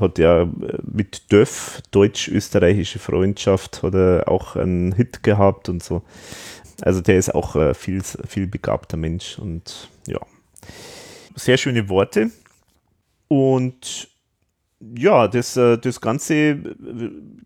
hat 0.00 0.18
ja 0.18 0.48
mit 0.82 1.30
Döff, 1.30 1.80
deutsch-österreichische 1.92 2.98
Freundschaft, 2.98 3.82
hat 3.82 3.94
er 3.94 4.24
auch 4.26 4.56
einen 4.56 4.92
Hit 4.92 5.22
gehabt 5.22 5.68
und 5.68 5.82
so. 5.82 6.02
Also 6.82 7.00
der 7.00 7.18
ist 7.18 7.34
auch 7.34 7.56
äh, 7.56 7.74
viel, 7.74 8.02
viel 8.02 8.46
begabter 8.46 8.96
Mensch 8.96 9.38
und 9.38 9.88
ja 10.06 10.18
sehr 11.34 11.56
schöne 11.56 11.88
Worte. 11.88 12.30
Und 13.28 14.08
ja, 14.96 15.28
das, 15.28 15.56
äh, 15.56 15.78
das 15.78 16.00
Ganze 16.00 16.34
äh, 16.34 16.56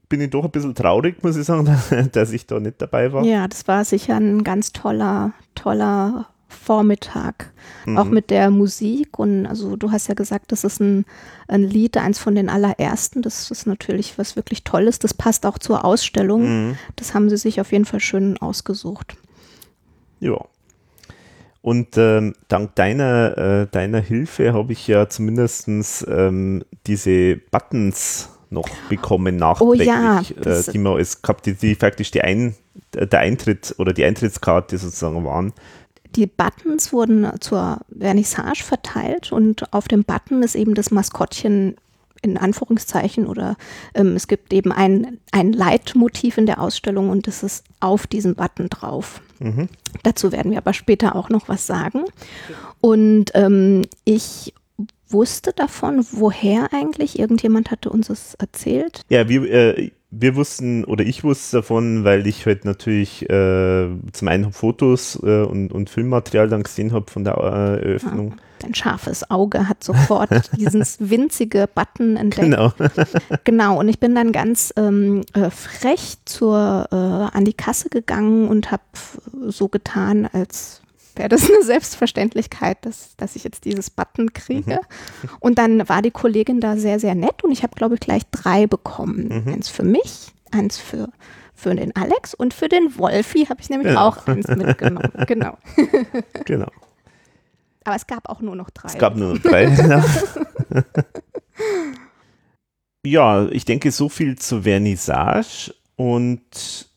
bin 0.09 0.21
ich 0.21 0.31
doch 0.31 0.45
ein 0.45 0.51
bisschen 0.51 0.75
traurig, 0.75 1.23
muss 1.23 1.37
ich 1.37 1.45
sagen, 1.45 1.69
dass 2.13 2.33
ich 2.33 2.47
da 2.47 2.61
nicht 2.61 2.81
dabei 2.81 3.13
war. 3.13 3.25
Ja, 3.25 3.49
das 3.49 3.67
war 3.67 3.85
sicher 3.85 4.17
ein 4.17 4.45
ganz 4.45 4.73
toller, 4.73 5.33
toller 5.55 6.29
Vormittag. 6.49 7.53
Mhm. 7.85 7.99
Auch 7.99 8.05
mit 8.05 8.31
der 8.31 8.51
Musik. 8.51 9.19
Und 9.19 9.47
also 9.47 9.77
du 9.77 9.91
hast 9.91 10.09
ja 10.09 10.15
gesagt, 10.15 10.53
das 10.53 10.63
ist 10.65 10.81
ein, 10.81 11.05
ein 11.49 11.63
Lied, 11.63 11.97
eins 11.97 12.19
von 12.19 12.35
den 12.35 12.49
allerersten. 12.49 13.23
Das 13.23 13.51
ist 13.51 13.67
natürlich 13.67 14.17
was 14.17 14.37
wirklich 14.37 14.63
Tolles. 14.63 15.01
Das 15.01 15.13
passt 15.13 15.45
auch 15.45 15.59
zur 15.59 15.85
Ausstellung. 15.85 16.69
Mhm. 16.69 16.79
Das 16.97 17.15
haben 17.15 17.29
sie 17.29 17.37
sich 17.37 17.61
auf 17.61 17.73
jeden 17.73 17.85
Fall 17.85 18.01
schön 18.01 18.39
ausgesucht. 18.39 19.17
Ja. 20.25 20.45
Und 21.61 21.97
ähm, 21.97 22.35
dank 22.49 22.75
deiner, 22.75 23.39
äh, 23.39 23.67
deiner 23.71 24.01
Hilfe 24.01 24.53
habe 24.53 24.73
ich 24.73 24.87
ja 24.87 25.09
zumindest 25.09 25.69
ähm, 26.09 26.65
diese 26.87 27.37
Buttons 27.37 28.29
noch 28.51 28.69
bekommen 28.89 29.37
nachträglich, 29.37 29.89
oh 29.89 29.91
ja, 29.91 30.21
äh, 30.21 30.63
die 30.73 30.79
man 30.79 30.97
als 30.97 31.23
gehabt, 31.23 31.47
die, 31.47 31.55
die 31.55 31.75
faktisch 31.75 32.11
die 32.11 32.23
Ein, 32.23 32.55
der 32.93 33.19
Eintritt 33.19 33.75
oder 33.79 33.93
die 33.93 34.05
Eintrittskarte 34.05 34.77
sozusagen 34.79 35.25
waren. 35.25 35.53
Die 36.17 36.27
Buttons 36.27 36.93
wurden 36.93 37.29
zur 37.41 37.79
Vernissage 37.99 38.63
verteilt 38.63 39.33
und 39.33 39.73
auf 39.73 39.89
dem 39.89 40.05
Button 40.05 40.43
ist 40.43 40.55
eben 40.55 40.75
das 40.75 40.91
Maskottchen 40.91 41.77
in 42.25 42.37
Anführungszeichen 42.37 43.27
oder 43.27 43.57
ähm, 43.95 44.17
es 44.17 44.27
gibt 44.27 44.53
eben 44.53 44.73
ein, 44.73 45.19
ein 45.31 45.53
Leitmotiv 45.53 46.39
in 46.39 46.47
der 46.47 46.61
Ausstellung 46.61 47.11
und 47.11 47.27
das 47.27 47.43
ist 47.43 47.65
auf 47.81 48.07
diesem 48.07 48.35
Button 48.35 48.69
drauf. 48.69 49.21
Mhm. 49.41 49.69
Dazu 50.03 50.33
werden 50.33 50.51
wir 50.51 50.59
aber 50.59 50.73
später 50.73 51.15
auch 51.17 51.29
noch 51.29 51.49
was 51.49 51.67
sagen. 51.67 52.05
Und 52.81 53.31
ähm, 53.35 53.83
ich 54.05 54.55
wusste 55.09 55.53
davon, 55.53 56.05
woher 56.11 56.73
eigentlich? 56.73 57.19
Irgendjemand 57.19 57.71
hatte 57.71 57.91
uns 57.91 58.09
das 58.09 58.35
erzählt. 58.35 59.03
Ja, 59.11 59.29
wir, 59.29 59.43
äh, 59.51 59.91
wir 60.11 60.37
wussten 60.37 60.85
oder 60.85 61.05
ich 61.05 61.25
wusste 61.25 61.59
davon, 61.59 62.05
weil 62.05 62.27
ich 62.27 62.47
halt 62.47 62.65
natürlich 62.65 63.29
äh, 63.29 63.89
zum 64.13 64.29
einen 64.29 64.53
Fotos 64.53 65.21
äh, 65.23 65.43
und, 65.43 65.73
und 65.73 65.91
Filmmaterial 65.91 66.49
dann 66.49 66.63
gesehen 66.63 66.93
habe 66.93 67.11
von 67.11 67.25
der 67.25 67.37
äh, 67.37 67.87
Eröffnung. 67.87 68.35
Ah, 68.37 68.43
dein 68.65 68.75
scharfes 68.75 69.31
Auge 69.31 69.69
hat 69.69 69.85
sofort 69.85 70.51
dieses 70.57 70.97
winzige 70.99 71.69
Button 71.73 72.17
entdeckt. 72.17 72.51
Genau. 72.51 72.73
genau, 73.45 73.79
und 73.79 73.89
ich 73.89 74.01
bin 74.01 74.15
dann 74.15 74.33
ganz 74.33 74.73
ähm, 74.77 75.23
äh, 75.35 75.51
frech 75.51 76.17
zur, 76.25 76.89
äh, 76.91 76.97
an 76.97 77.45
die 77.45 77.53
Kasse 77.53 77.89
gegangen 77.89 78.49
und 78.49 78.71
habe 78.71 78.83
so 79.47 79.69
getan, 79.69 80.29
als 80.33 80.81
wäre 81.17 81.29
das 81.29 81.49
eine 81.49 81.63
Selbstverständlichkeit, 81.63 82.79
dass, 82.83 83.17
dass 83.17 83.37
ich 83.37 83.45
jetzt 83.45 83.65
dieses 83.65 83.91
Button 83.91 84.33
kriege. 84.33 84.81
Mhm. 85.23 85.29
Und 85.41 85.59
dann 85.59 85.89
war 85.89 86.03
die 86.03 86.11
Kollegin 86.11 86.61
da 86.61 86.77
sehr, 86.77 86.99
sehr 86.99 87.15
nett 87.15 87.45
und 87.45 87.53
ich 87.53 87.63
habe, 87.63 87.75
glaube 87.75 87.95
ich, 87.95 88.01
gleich 88.01 88.23
drei 88.31 88.67
bekommen. 88.67 89.45
Mhm. 89.45 89.55
Eins 89.55 89.69
für 89.69 89.85
mich, 89.85 90.33
eins 90.51 90.79
für, 90.79 91.09
für 91.55 91.75
den 91.75 91.95
Alex 91.95 92.35
und 92.35 92.55
für 92.55 92.69
den 92.69 92.99
Wolfi 92.99 93.47
habe 93.47 93.61
ich 93.61 93.71
nämlich 93.71 93.89
genau. 93.89 94.09
auch 94.09 94.27
eins 94.27 94.49
mitgenommen. 94.49 95.13
genau. 95.27 95.57
genau. 96.45 96.69
Aber 97.85 97.97
es 97.97 98.07
gab 98.07 98.29
auch 98.29 98.41
nur 98.41 98.57
noch 98.57 98.71
drei. 98.71 98.89
Es 98.89 98.99
gab 98.99 99.17
nur 99.17 99.35
noch 99.35 99.43
drei. 99.43 99.67
Ja, 103.07 103.47
ich 103.51 103.67
denke, 103.67 103.91
so 103.91 104.09
viel 104.09 104.39
zur 104.39 104.63
Vernissage 104.63 105.75
und 105.97 106.89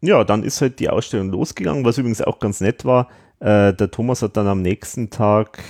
ja, 0.00 0.22
dann 0.22 0.44
ist 0.44 0.60
halt 0.60 0.78
die 0.78 0.88
Ausstellung 0.88 1.30
losgegangen, 1.30 1.84
was 1.84 1.98
übrigens 1.98 2.22
auch 2.22 2.38
ganz 2.38 2.60
nett 2.60 2.84
war. 2.84 3.08
Äh, 3.40 3.74
der 3.74 3.90
Thomas 3.90 4.22
hat 4.22 4.36
dann 4.36 4.46
am 4.46 4.62
nächsten 4.62 5.10
Tag, 5.10 5.60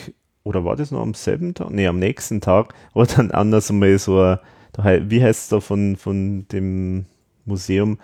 oder 0.45 0.67
war 0.67 0.77
das 0.77 0.91
noch 0.91 1.01
am 1.01 1.15
selben 1.15 1.55
Tag? 1.55 1.71
Nee, 1.71 1.87
am 1.87 1.99
nächsten 1.99 2.43
Tag, 2.43 2.75
hat 2.95 3.17
dann 3.17 3.31
anders 3.31 3.73
mal 3.73 3.99
so, 3.99 4.37
wie 4.77 5.23
heißt 5.23 5.45
es 5.45 5.49
da 5.49 5.61
von, 5.61 5.97
von 5.97 6.47
dem 6.49 7.07
Museum, 7.47 7.99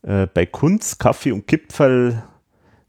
äh, 0.00 0.26
bei 0.32 0.46
Kunst, 0.46 0.98
Kaffee 0.98 1.32
und 1.32 1.46
Kipferl 1.46 2.22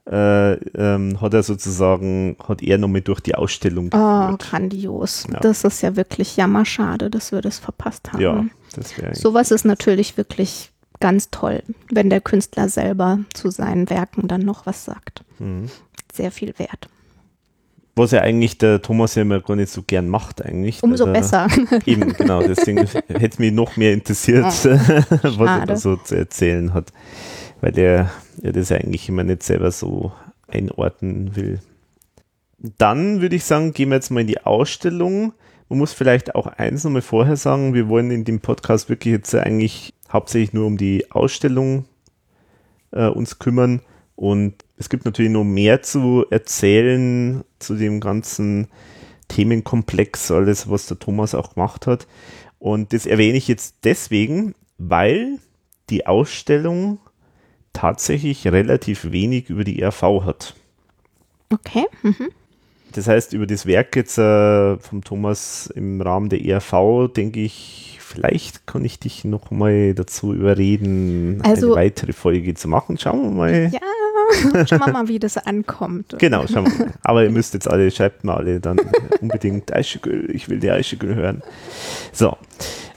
äh, 0.09 0.53
ähm, 0.53 1.21
hat 1.21 1.33
er 1.33 1.43
sozusagen, 1.43 2.35
hat 2.47 2.61
er 2.63 2.77
nochmal 2.77 3.01
durch 3.01 3.19
die 3.19 3.35
Ausstellung 3.35 3.89
Oh, 3.93 4.21
geführt. 4.31 4.39
grandios. 4.49 5.27
Ja. 5.31 5.39
Das 5.39 5.63
ist 5.63 5.81
ja 5.81 5.95
wirklich 5.95 6.37
jammerschade, 6.37 7.09
dass 7.09 7.31
wir 7.31 7.41
das 7.41 7.59
verpasst 7.59 8.11
haben. 8.11 8.21
ja, 8.21 8.45
das 8.75 8.97
wäre 8.97 9.13
Sowas 9.15 9.51
ist 9.51 9.63
natürlich 9.65 10.17
wirklich 10.17 10.71
ganz 10.99 11.29
toll, 11.31 11.61
wenn 11.91 12.09
der 12.09 12.21
Künstler 12.21 12.69
selber 12.69 13.19
zu 13.33 13.49
seinen 13.51 13.89
Werken 13.89 14.27
dann 14.27 14.41
noch 14.41 14.65
was 14.65 14.85
sagt. 14.85 15.23
Mhm. 15.39 15.69
Sehr 16.13 16.31
viel 16.31 16.53
wert. 16.57 16.87
Was 17.95 18.11
ja 18.11 18.21
eigentlich 18.21 18.57
der 18.57 18.81
Thomas 18.81 19.15
ja 19.15 19.21
immer 19.23 19.41
gar 19.41 19.55
nicht 19.57 19.71
so 19.71 19.81
gern 19.81 20.07
macht 20.07 20.41
eigentlich. 20.41 20.81
Umso 20.81 21.05
dass 21.05 21.31
er- 21.33 21.47
besser. 21.47 21.79
Eben, 21.85 22.13
genau. 22.13 22.41
Deswegen 22.41 22.77
hätte 23.07 23.25
es 23.33 23.39
mich 23.39 23.51
noch 23.51 23.75
mehr 23.77 23.93
interessiert, 23.93 24.45
was 24.45 25.37
er 25.59 25.65
da 25.65 25.75
so 25.75 25.97
zu 25.97 26.15
erzählen 26.15 26.73
hat. 26.73 26.91
Weil 27.61 27.71
der 27.71 28.11
ja 28.41 28.51
das 28.51 28.71
eigentlich 28.71 29.07
immer 29.07 29.23
nicht 29.23 29.43
selber 29.43 29.71
so 29.71 30.11
einordnen 30.47 31.35
will. 31.35 31.59
Dann 32.77 33.21
würde 33.21 33.35
ich 33.35 33.45
sagen, 33.45 33.73
gehen 33.73 33.89
wir 33.89 33.95
jetzt 33.95 34.11
mal 34.11 34.21
in 34.21 34.27
die 34.27 34.41
Ausstellung. 34.41 35.33
Man 35.69 35.79
muss 35.79 35.93
vielleicht 35.93 36.35
auch 36.35 36.47
eins 36.47 36.83
nochmal 36.83 37.01
vorher 37.01 37.37
sagen, 37.37 37.73
wir 37.73 37.87
wollen 37.87 38.11
in 38.11 38.25
dem 38.25 38.39
Podcast 38.39 38.89
wirklich 38.89 39.13
jetzt 39.13 39.33
eigentlich 39.33 39.93
hauptsächlich 40.11 40.53
nur 40.53 40.65
um 40.67 40.77
die 40.77 41.09
Ausstellung 41.11 41.85
äh, 42.91 43.07
uns 43.07 43.39
kümmern. 43.39 43.81
Und 44.15 44.65
es 44.77 44.89
gibt 44.89 45.05
natürlich 45.05 45.31
noch 45.31 45.43
mehr 45.43 45.81
zu 45.81 46.25
erzählen 46.29 47.43
zu 47.59 47.75
dem 47.75 47.99
ganzen 47.99 48.67
Themenkomplex, 49.27 50.29
alles, 50.31 50.69
was 50.69 50.87
der 50.87 50.99
Thomas 50.99 51.33
auch 51.33 51.53
gemacht 51.53 51.87
hat. 51.87 52.07
Und 52.59 52.93
das 52.93 53.05
erwähne 53.05 53.37
ich 53.37 53.47
jetzt 53.47 53.77
deswegen, 53.83 54.53
weil 54.77 55.39
die 55.89 56.05
Ausstellung 56.05 56.99
tatsächlich 57.73 58.47
relativ 58.47 59.11
wenig 59.11 59.49
über 59.49 59.63
die 59.63 59.81
ERV 59.81 60.01
hat. 60.25 60.55
Okay. 61.51 61.85
Mhm. 62.03 62.29
Das 62.93 63.07
heißt, 63.07 63.33
über 63.33 63.47
das 63.47 63.65
Werk 63.65 63.95
jetzt 63.95 64.17
äh, 64.17 64.77
vom 64.77 65.03
Thomas 65.03 65.67
im 65.67 66.01
Rahmen 66.01 66.29
der 66.29 66.43
ERV, 66.43 67.07
denke 67.15 67.39
ich, 67.39 67.97
vielleicht 68.01 68.67
kann 68.67 68.83
ich 68.83 68.99
dich 68.99 69.23
noch 69.23 69.49
mal 69.51 69.93
dazu 69.93 70.33
überreden, 70.33 71.41
Also- 71.43 71.67
eine 71.67 71.75
weitere 71.85 72.11
Folge 72.13 72.53
zu 72.53 72.67
machen. 72.67 72.97
Schauen 72.97 73.23
wir 73.23 73.31
mal. 73.31 73.71
Ja, 73.71 74.67
schauen 74.67 74.79
wir 74.85 74.91
mal, 74.93 75.07
wie 75.07 75.19
das 75.19 75.37
ankommt. 75.37 76.15
Genau, 76.19 76.45
schauen 76.47 76.65
wir 76.65 76.85
mal. 76.85 76.93
Aber 77.03 77.23
ihr 77.23 77.31
müsst 77.31 77.53
jetzt 77.53 77.69
alle, 77.69 77.89
schreibt 77.91 78.23
mal 78.25 78.35
alle 78.35 78.59
dann 78.59 78.79
unbedingt 79.21 79.71
ich 79.71 80.49
will 80.49 80.59
die 80.59 80.71
Eichegül 80.71 81.15
hören. 81.15 81.41
So, 82.11 82.35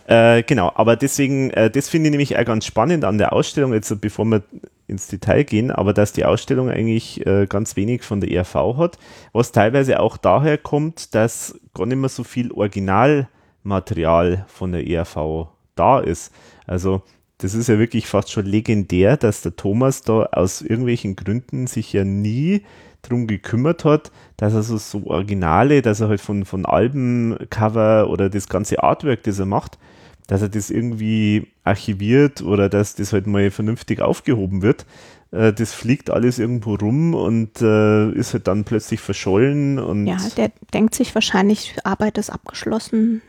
äh, 0.06 0.42
genau, 0.42 0.72
aber 0.74 0.96
deswegen, 0.96 1.50
äh, 1.50 1.70
das 1.70 1.88
finde 1.88 2.08
ich 2.08 2.10
nämlich 2.10 2.38
auch 2.38 2.44
ganz 2.44 2.66
spannend 2.66 3.04
an 3.04 3.18
der 3.18 3.32
Ausstellung, 3.32 3.72
jetzt 3.72 4.00
bevor 4.00 4.24
wir 4.26 4.42
ins 4.86 5.08
Detail 5.08 5.44
gehen, 5.44 5.70
aber 5.70 5.94
dass 5.94 6.12
die 6.12 6.24
Ausstellung 6.24 6.68
eigentlich 6.68 7.26
äh, 7.26 7.46
ganz 7.46 7.76
wenig 7.76 8.02
von 8.02 8.20
der 8.20 8.30
ERV 8.30 8.76
hat, 8.76 8.98
was 9.32 9.52
teilweise 9.52 10.00
auch 10.00 10.16
daher 10.16 10.58
kommt, 10.58 11.14
dass 11.14 11.58
gar 11.72 11.86
nicht 11.86 11.96
mehr 11.96 12.10
so 12.10 12.22
viel 12.22 12.52
Originalmaterial 12.52 14.44
von 14.48 14.72
der 14.72 14.86
ERV 14.86 15.48
da 15.74 16.00
ist. 16.00 16.32
Also 16.66 17.02
das 17.38 17.54
ist 17.54 17.68
ja 17.68 17.78
wirklich 17.78 18.06
fast 18.06 18.30
schon 18.30 18.46
legendär, 18.46 19.16
dass 19.16 19.42
der 19.42 19.56
Thomas 19.56 20.02
da 20.02 20.24
aus 20.32 20.62
irgendwelchen 20.62 21.16
Gründen 21.16 21.66
sich 21.66 21.92
ja 21.92 22.04
nie 22.04 22.62
drum 23.02 23.26
gekümmert 23.26 23.84
hat, 23.84 24.12
dass 24.36 24.54
er 24.54 24.62
so, 24.62 24.76
so 24.76 25.06
Originale, 25.06 25.82
dass 25.82 26.00
er 26.00 26.08
halt 26.08 26.20
von, 26.20 26.44
von 26.44 26.64
Albencover 26.64 28.08
oder 28.08 28.30
das 28.30 28.48
ganze 28.48 28.82
Artwork, 28.82 29.22
das 29.24 29.38
er 29.38 29.46
macht, 29.46 29.78
dass 30.26 30.42
er 30.42 30.48
das 30.48 30.70
irgendwie 30.70 31.48
archiviert 31.64 32.42
oder 32.42 32.68
dass 32.68 32.94
das 32.94 33.12
halt 33.12 33.26
mal 33.26 33.50
vernünftig 33.50 34.00
aufgehoben 34.00 34.62
wird. 34.62 34.86
Äh, 35.30 35.52
das 35.52 35.72
fliegt 35.74 36.10
alles 36.10 36.38
irgendwo 36.38 36.74
rum 36.74 37.14
und 37.14 37.60
äh, 37.60 38.10
ist 38.12 38.32
halt 38.32 38.46
dann 38.46 38.64
plötzlich 38.64 39.00
verschollen 39.00 39.78
und 39.78 40.06
Ja, 40.06 40.16
der 40.36 40.50
denkt 40.72 40.94
sich 40.94 41.14
wahrscheinlich, 41.14 41.76
Arbeit 41.84 42.18
ist 42.18 42.30
abgeschlossen. 42.30 43.20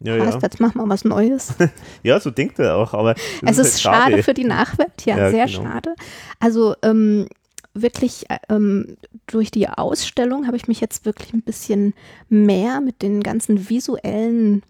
ja, 0.00 0.14
Heißt, 0.14 0.34
ja. 0.36 0.40
jetzt 0.42 0.60
machen 0.60 0.80
wir 0.80 0.88
was 0.88 1.04
Neues. 1.04 1.54
ja, 2.02 2.18
so 2.20 2.30
denkt 2.30 2.58
er 2.58 2.76
auch, 2.76 2.94
aber 2.94 3.14
es 3.42 3.58
ist 3.58 3.84
halt 3.84 3.96
schade. 3.96 4.22
für 4.22 4.34
die 4.34 4.44
Nachwelt, 4.44 5.04
ja, 5.04 5.18
Ja, 5.18 5.30
sehr 5.30 5.46
genau. 5.46 5.62
schade. 5.64 5.94
Also 6.38 6.74
ähm, 6.82 7.26
wirklich 7.74 8.28
äh, 8.30 8.38
ähm, 8.48 8.96
durch 9.26 9.50
die 9.50 9.68
Ausstellung 9.68 10.46
habe 10.46 10.56
ich 10.56 10.68
mich 10.68 10.80
jetzt 10.80 11.04
wirklich 11.04 11.32
ein 11.34 11.42
bisschen 11.42 11.94
mehr 12.28 12.80
mit 12.80 13.02
den 13.02 13.22
ganzen 13.22 13.68
visuellen 13.68 14.62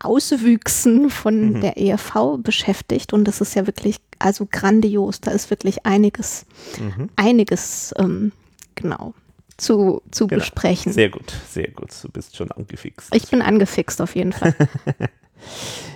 Auswüchsen 0.00 1.10
von 1.10 1.52
Mhm. 1.54 1.60
der 1.60 1.76
ERV 1.78 2.38
beschäftigt 2.42 3.12
und 3.12 3.24
das 3.24 3.40
ist 3.40 3.54
ja 3.54 3.66
wirklich 3.66 3.96
also 4.18 4.46
grandios. 4.50 5.20
Da 5.20 5.30
ist 5.30 5.50
wirklich 5.50 5.84
einiges, 5.86 6.46
Mhm. 6.80 7.08
einiges 7.16 7.94
ähm, 7.98 8.32
genau 8.74 9.14
zu, 9.56 10.02
zu 10.10 10.26
Genau. 10.26 10.40
besprechen. 10.40 10.92
Sehr 10.92 11.08
gut, 11.10 11.32
sehr 11.50 11.68
gut. 11.68 11.90
Du 12.02 12.08
bist 12.08 12.36
schon 12.36 12.50
angefixt. 12.50 13.14
Ich 13.14 13.28
bin 13.28 13.42
angefixt 13.42 14.00
auf 14.00 14.14
jeden 14.16 14.32
Fall. 14.32 14.54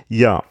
Ja, 0.08 0.42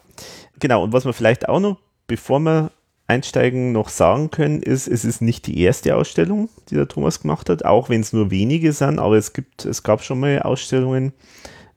genau. 0.58 0.82
Und 0.84 0.92
was 0.92 1.04
wir 1.04 1.12
vielleicht 1.12 1.48
auch 1.48 1.60
noch, 1.60 1.78
bevor 2.06 2.40
wir 2.40 2.70
einsteigen, 3.06 3.72
noch 3.72 3.88
sagen 3.88 4.30
können, 4.30 4.62
ist, 4.62 4.88
es 4.88 5.04
ist 5.04 5.22
nicht 5.22 5.46
die 5.46 5.60
erste 5.60 5.94
Ausstellung, 5.96 6.48
die 6.70 6.74
der 6.74 6.88
Thomas 6.88 7.20
gemacht 7.20 7.48
hat, 7.50 7.64
auch 7.64 7.88
wenn 7.88 8.00
es 8.00 8.12
nur 8.12 8.30
wenige 8.30 8.72
sind, 8.72 8.98
aber 8.98 9.16
es 9.16 9.32
gibt, 9.32 9.64
es 9.64 9.82
gab 9.82 10.02
schon 10.02 10.18
mal 10.20 10.40
Ausstellungen, 10.42 11.12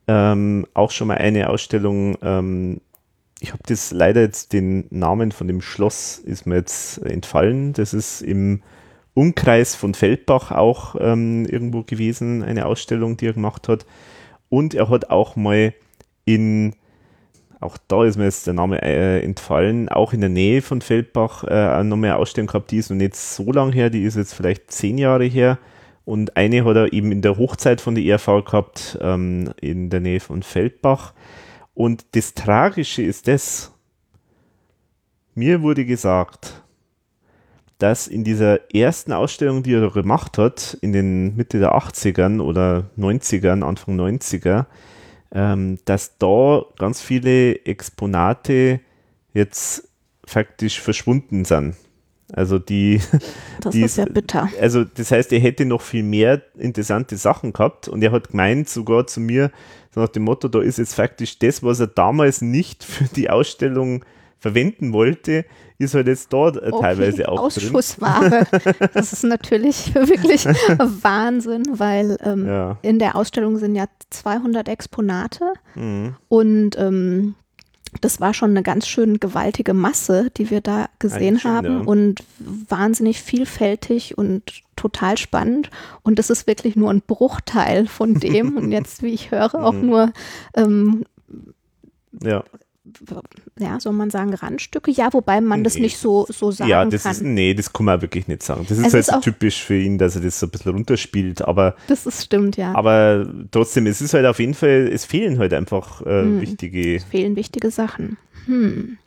ähm, 0.10 0.66
auch 0.74 0.90
schon 0.90 1.10
mal 1.10 1.20
eine 1.20 1.52
Ausstellung, 1.52 2.18
ähm, 2.24 2.82
ich 3.40 3.54
habe 3.54 3.62
das 3.68 3.92
leider 3.92 4.22
jetzt 4.22 4.54
den 4.54 4.86
Namen 4.90 5.32
von 5.32 5.48
dem 5.48 5.62
Schloss 5.62 6.18
ist 6.18 6.48
mir 6.48 6.56
jetzt 6.56 6.98
entfallen. 7.06 7.74
Das 7.74 7.94
ist 7.94 8.22
im 8.22 8.64
Umkreis 9.14 9.76
von 9.76 9.94
Feldbach 9.94 10.52
auch 10.52 10.96
ähm, 11.00 11.46
irgendwo 11.46 11.84
gewesen, 11.84 12.44
eine 12.44 12.66
Ausstellung, 12.66 13.18
die 13.18 13.28
er 13.28 13.34
gemacht 13.34 13.68
hat. 13.68 13.86
Und 14.50 14.74
er 14.74 14.90
hat 14.90 15.12
auch 15.12 15.36
mal 15.36 15.76
in, 16.26 16.74
auch 17.60 17.78
da 17.88 18.04
ist 18.04 18.18
mir 18.18 18.26
jetzt 18.26 18.48
der 18.48 18.56
Name 18.56 18.82
äh, 18.82 19.24
entfallen, 19.24 19.90
auch 19.90 20.12
in 20.12 20.22
der 20.22 20.30
Nähe 20.30 20.64
von 20.64 20.82
Feldbach 20.82 21.44
äh, 21.44 21.84
nochmal 21.84 22.10
eine 22.10 22.20
Ausstellung 22.20 22.48
gehabt, 22.48 22.72
die 22.72 22.78
ist 22.78 22.90
noch 22.90 22.98
nicht 22.98 23.16
so 23.16 23.52
lang 23.52 23.72
her, 23.72 23.92
die 23.92 24.04
ist 24.04 24.18
jetzt 24.18 24.34
vielleicht 24.34 24.72
zehn 24.72 24.98
Jahre 24.98 25.26
her. 25.26 25.60
Und 26.10 26.38
eine 26.38 26.66
hat 26.66 26.76
er 26.76 26.92
eben 26.92 27.12
in 27.12 27.22
der 27.22 27.38
Hochzeit 27.38 27.82
von 27.82 27.94
der 27.94 28.04
ERV 28.04 28.44
gehabt, 28.44 28.98
ähm, 29.00 29.54
in 29.62 29.92
der 29.92 30.00
Nähe 30.00 30.20
von 30.20 30.42
Feldbach. 30.42 31.14
Und 31.76 32.04
das 32.14 32.34
Tragische 32.34 33.04
ist 33.04 33.28
das, 33.28 33.72
mir 35.36 35.62
wurde 35.62 35.86
gesagt, 35.86 36.64
dass 37.78 38.08
in 38.08 38.24
dieser 38.24 38.74
ersten 38.74 39.14
Ausstellung, 39.14 39.62
die 39.62 39.76
er 39.76 39.92
gemacht 39.92 40.40
hat, 40.40 40.80
in 40.82 40.94
den 40.94 41.36
Mitte 41.36 41.60
der 41.60 41.76
80ern 41.76 42.42
oder 42.42 42.90
90ern, 42.98 43.62
Anfang 43.64 43.96
90er, 43.96 44.66
ähm, 45.32 45.78
dass 45.86 46.18
da 46.18 46.64
ganz 46.80 47.02
viele 47.02 47.64
Exponate 47.68 48.80
jetzt 49.36 49.88
faktisch 50.26 50.82
verschwunden 50.82 51.46
sind. 51.46 51.76
Also 52.34 52.60
die, 52.60 53.02
Das 53.62 53.74
Die 53.74 53.82
ist 53.82 53.98
ja 53.98 54.06
bitter. 54.06 54.50
also 54.62 54.84
das 54.84 55.12
heißt, 55.12 55.32
er 55.34 55.40
hätte 55.40 55.66
noch 55.66 55.82
viel 55.82 56.04
mehr 56.04 56.42
interessante 56.58 57.18
Sachen 57.18 57.54
gehabt 57.54 57.88
und 57.88 58.02
er 58.04 58.12
hat 58.12 58.30
gemeint 58.30 58.70
sogar 58.70 59.08
zu 59.08 59.20
mir, 59.20 59.52
so 59.94 60.02
nach 60.02 60.10
dem 60.10 60.24
Motto, 60.24 60.48
da 60.48 60.62
ist 60.62 60.78
jetzt 60.78 60.94
faktisch 60.94 61.40
das, 61.40 61.64
was 61.64 61.80
er 61.80 61.88
damals 61.88 62.42
nicht 62.42 62.84
für 62.84 63.06
die 63.06 63.30
Ausstellung 63.30 64.06
verwenden 64.38 64.94
wollte, 64.94 65.44
ist 65.80 65.96
halt 65.96 66.08
jetzt 66.08 66.32
dort 66.32 66.56
äh, 66.58 66.72
teilweise 66.72 67.28
auch 67.28 67.52
drin. 67.52 67.64
Ausschussware. 67.76 68.46
Das 68.94 69.12
ist 69.12 69.24
natürlich 69.24 69.94
wirklich 69.96 70.46
Wahnsinn, 70.46 71.64
weil 71.74 72.18
ähm, 72.24 72.46
Ja. 72.48 72.78
in 72.82 73.00
der 73.00 73.16
Ausstellung 73.16 73.58
sind 73.58 73.76
ja 73.76 73.86
200 74.12 74.70
Exponate 74.70 75.54
Mhm. 75.76 76.16
und 76.30 76.78
ähm, 76.78 77.36
das 78.02 78.20
war 78.22 78.34
schon 78.34 78.52
eine 78.52 78.64
ganz 78.64 78.88
schön 78.88 79.20
gewaltige 79.20 79.74
Masse, 79.74 80.30
die 80.38 80.50
wir 80.50 80.62
da 80.62 80.90
gesehen 81.00 81.44
haben 81.44 81.88
und 81.88 82.24
wahnsinnig 82.40 83.22
vielfältig 83.22 84.18
und 84.18 84.44
total 84.76 85.18
spannend. 85.18 85.70
Und 86.04 86.20
das 86.20 86.30
ist 86.30 86.48
wirklich 86.48 86.76
nur 86.76 86.90
ein 86.92 87.02
Bruchteil 87.02 87.88
von 87.88 88.14
dem 88.16 88.56
und 88.58 88.72
jetzt, 88.72 89.04
wie 89.04 89.14
ich 89.14 89.32
höre, 89.32 89.56
auch 89.56 89.74
Mhm. 89.74 89.86
nur 89.86 90.14
ähm, 90.56 91.04
Ja, 92.22 92.44
ja, 93.58 93.80
soll 93.80 93.94
man 93.94 94.10
sagen, 94.10 94.34
Randstücke? 94.34 94.92
Ja, 94.92 95.12
wobei 95.14 95.42
man 95.42 95.64
das 95.64 95.76
Nee, 95.76 95.82
nicht 95.82 95.98
so, 95.98 96.26
so 96.30 96.52
sagen 96.52 96.70
ja 96.70 96.86
das 96.86 97.04
kann. 97.04 97.12
ist, 97.14 97.22
nee, 97.22 97.54
das 97.54 97.72
kann 97.74 97.86
man 97.86 98.02
wirklich 98.02 98.28
nicht 98.28 98.44
sagen. 98.44 98.66
Das 98.68 98.78
ist 98.78 98.88
Es 98.88 98.94
halt 98.94 99.02
ist 99.08 99.14
so 99.14 99.20
typisch 99.20 99.64
für 99.64 99.78
ihn, 99.80 99.98
dass 99.98 100.16
er 100.16 100.22
das 100.22 100.40
so 100.40 100.48
ein 100.48 100.50
bisschen 100.50 100.72
runterspielt, 100.74 101.42
aber, 101.42 101.76
das 101.88 102.06
ist 102.06 102.24
stimmt, 102.26 102.58
ja. 102.58 102.74
aber 102.76 103.28
trotzdem, 103.52 103.88
es 103.88 104.02
ist 104.02 104.14
halt 104.14 104.26
auf 104.26 104.40
jeden 104.40 104.54
Fall, 104.54 104.90
es 104.92 105.06
fehlen 105.06 105.40
halt 105.40 105.54
einfach 105.54 106.02
äh, 106.06 106.24
Mhm. 106.24 106.42
wichtige, 106.42 107.00
fehlen 107.00 107.36
wichtige 107.36 107.72
Sachen. 107.72 108.18
Hm. 108.46 108.98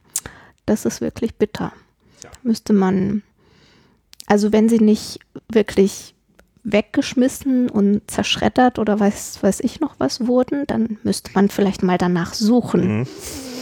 Das 0.66 0.85
ist 0.85 1.01
wirklich 1.01 1.35
bitter. 1.35 1.73
Ja. 2.23 2.31
Müsste 2.42 2.73
man, 2.73 3.23
also 4.27 4.53
wenn 4.53 4.68
sie 4.68 4.79
nicht 4.79 5.18
wirklich 5.51 6.12
weggeschmissen 6.64 7.68
und 7.68 8.03
zerschreddert 8.11 8.79
oder 8.79 9.01
weiß, 9.01 9.42
weiß 9.42 9.61
ich 9.61 9.81
noch 9.81 9.96
was 9.98 10.27
wurden, 10.27 10.64
dann 10.66 10.98
müsste 11.03 11.33
man 11.35 11.48
vielleicht 11.48 11.83
mal 11.83 11.98
danach 11.98 12.35
suchen. 12.35 12.98
Mhm. 13.01 13.07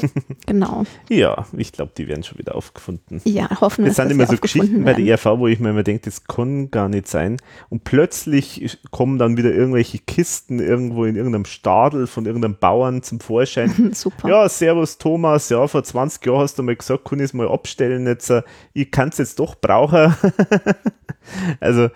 genau. 0.46 0.84
Ja, 1.08 1.46
ich 1.56 1.72
glaube, 1.72 1.92
die 1.96 2.08
werden 2.08 2.22
schon 2.22 2.38
wieder 2.38 2.54
aufgefunden. 2.54 3.20
Ja, 3.24 3.60
hoffen 3.60 3.84
wir. 3.84 3.90
Das 3.90 3.96
sind 3.96 4.10
immer 4.10 4.26
so 4.26 4.36
Geschichten 4.36 4.84
bei 4.84 4.94
der 4.94 5.04
ERV, 5.04 5.38
wo 5.38 5.46
ich 5.46 5.60
mir 5.60 5.70
immer 5.70 5.82
denke, 5.82 6.02
das 6.04 6.24
kann 6.24 6.70
gar 6.70 6.88
nicht 6.88 7.06
sein. 7.06 7.36
Und 7.68 7.84
plötzlich 7.84 8.78
kommen 8.90 9.18
dann 9.18 9.36
wieder 9.36 9.52
irgendwelche 9.52 9.98
Kisten 9.98 10.58
irgendwo 10.58 11.04
in 11.04 11.16
irgendeinem 11.16 11.44
Stadel 11.44 12.06
von 12.06 12.26
irgendeinem 12.26 12.56
Bauern 12.58 13.02
zum 13.02 13.20
Vorschein. 13.20 13.90
Super. 13.94 14.28
Ja, 14.28 14.48
servus 14.48 14.98
Thomas, 14.98 15.48
ja, 15.48 15.66
vor 15.66 15.84
20 15.84 16.24
Jahren 16.26 16.40
hast 16.40 16.58
du 16.58 16.62
mal 16.62 16.76
gesagt, 16.76 17.04
kann 17.04 17.18
ich 17.18 17.26
es 17.26 17.34
mal 17.34 17.48
abstellen, 17.48 18.06
jetzt, 18.06 18.32
ich 18.72 18.90
kann 18.90 19.10
es 19.10 19.18
jetzt 19.18 19.38
doch 19.38 19.54
brauchen. 19.54 20.14
also, 21.60 21.88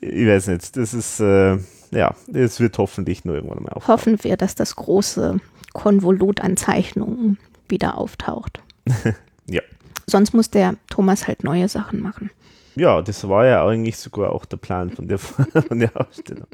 ich 0.00 0.26
weiß 0.26 0.48
nicht, 0.48 0.76
das 0.76 0.94
ist, 0.94 1.20
äh, 1.20 1.58
ja, 1.90 2.14
es 2.32 2.60
wird 2.60 2.78
hoffentlich 2.78 3.24
nur 3.24 3.36
irgendwann 3.36 3.62
mal 3.62 3.72
auftauchen. 3.72 3.92
Hoffen 3.92 4.24
wir, 4.24 4.36
dass 4.36 4.54
das 4.54 4.76
große 4.76 5.40
Konvolut 5.72 6.40
an 6.40 6.56
Zeichnungen 6.56 7.38
wieder 7.68 7.98
auftaucht. 7.98 8.62
ja. 9.46 9.62
Sonst 10.06 10.32
muss 10.32 10.50
der 10.50 10.76
Thomas 10.90 11.28
halt 11.28 11.44
neue 11.44 11.68
Sachen 11.68 12.00
machen. 12.00 12.30
Ja, 12.74 13.02
das 13.02 13.28
war 13.28 13.46
ja 13.46 13.66
eigentlich 13.66 13.96
sogar 13.96 14.32
auch 14.32 14.44
der 14.44 14.56
Plan 14.56 14.90
von 14.90 15.08
der, 15.08 15.18
von 15.18 15.78
der 15.78 15.90
Ausstellung. 15.94 16.46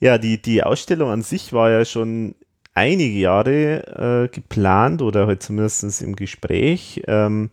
Ja, 0.00 0.18
die, 0.18 0.40
die 0.40 0.62
Ausstellung 0.62 1.10
an 1.10 1.22
sich 1.22 1.52
war 1.52 1.70
ja 1.70 1.84
schon 1.84 2.34
einige 2.74 3.18
Jahre 3.18 4.26
äh, 4.26 4.34
geplant 4.34 5.02
oder 5.02 5.26
halt 5.26 5.42
zumindest 5.42 6.02
im 6.02 6.16
Gespräch. 6.16 7.02
Ähm, 7.06 7.50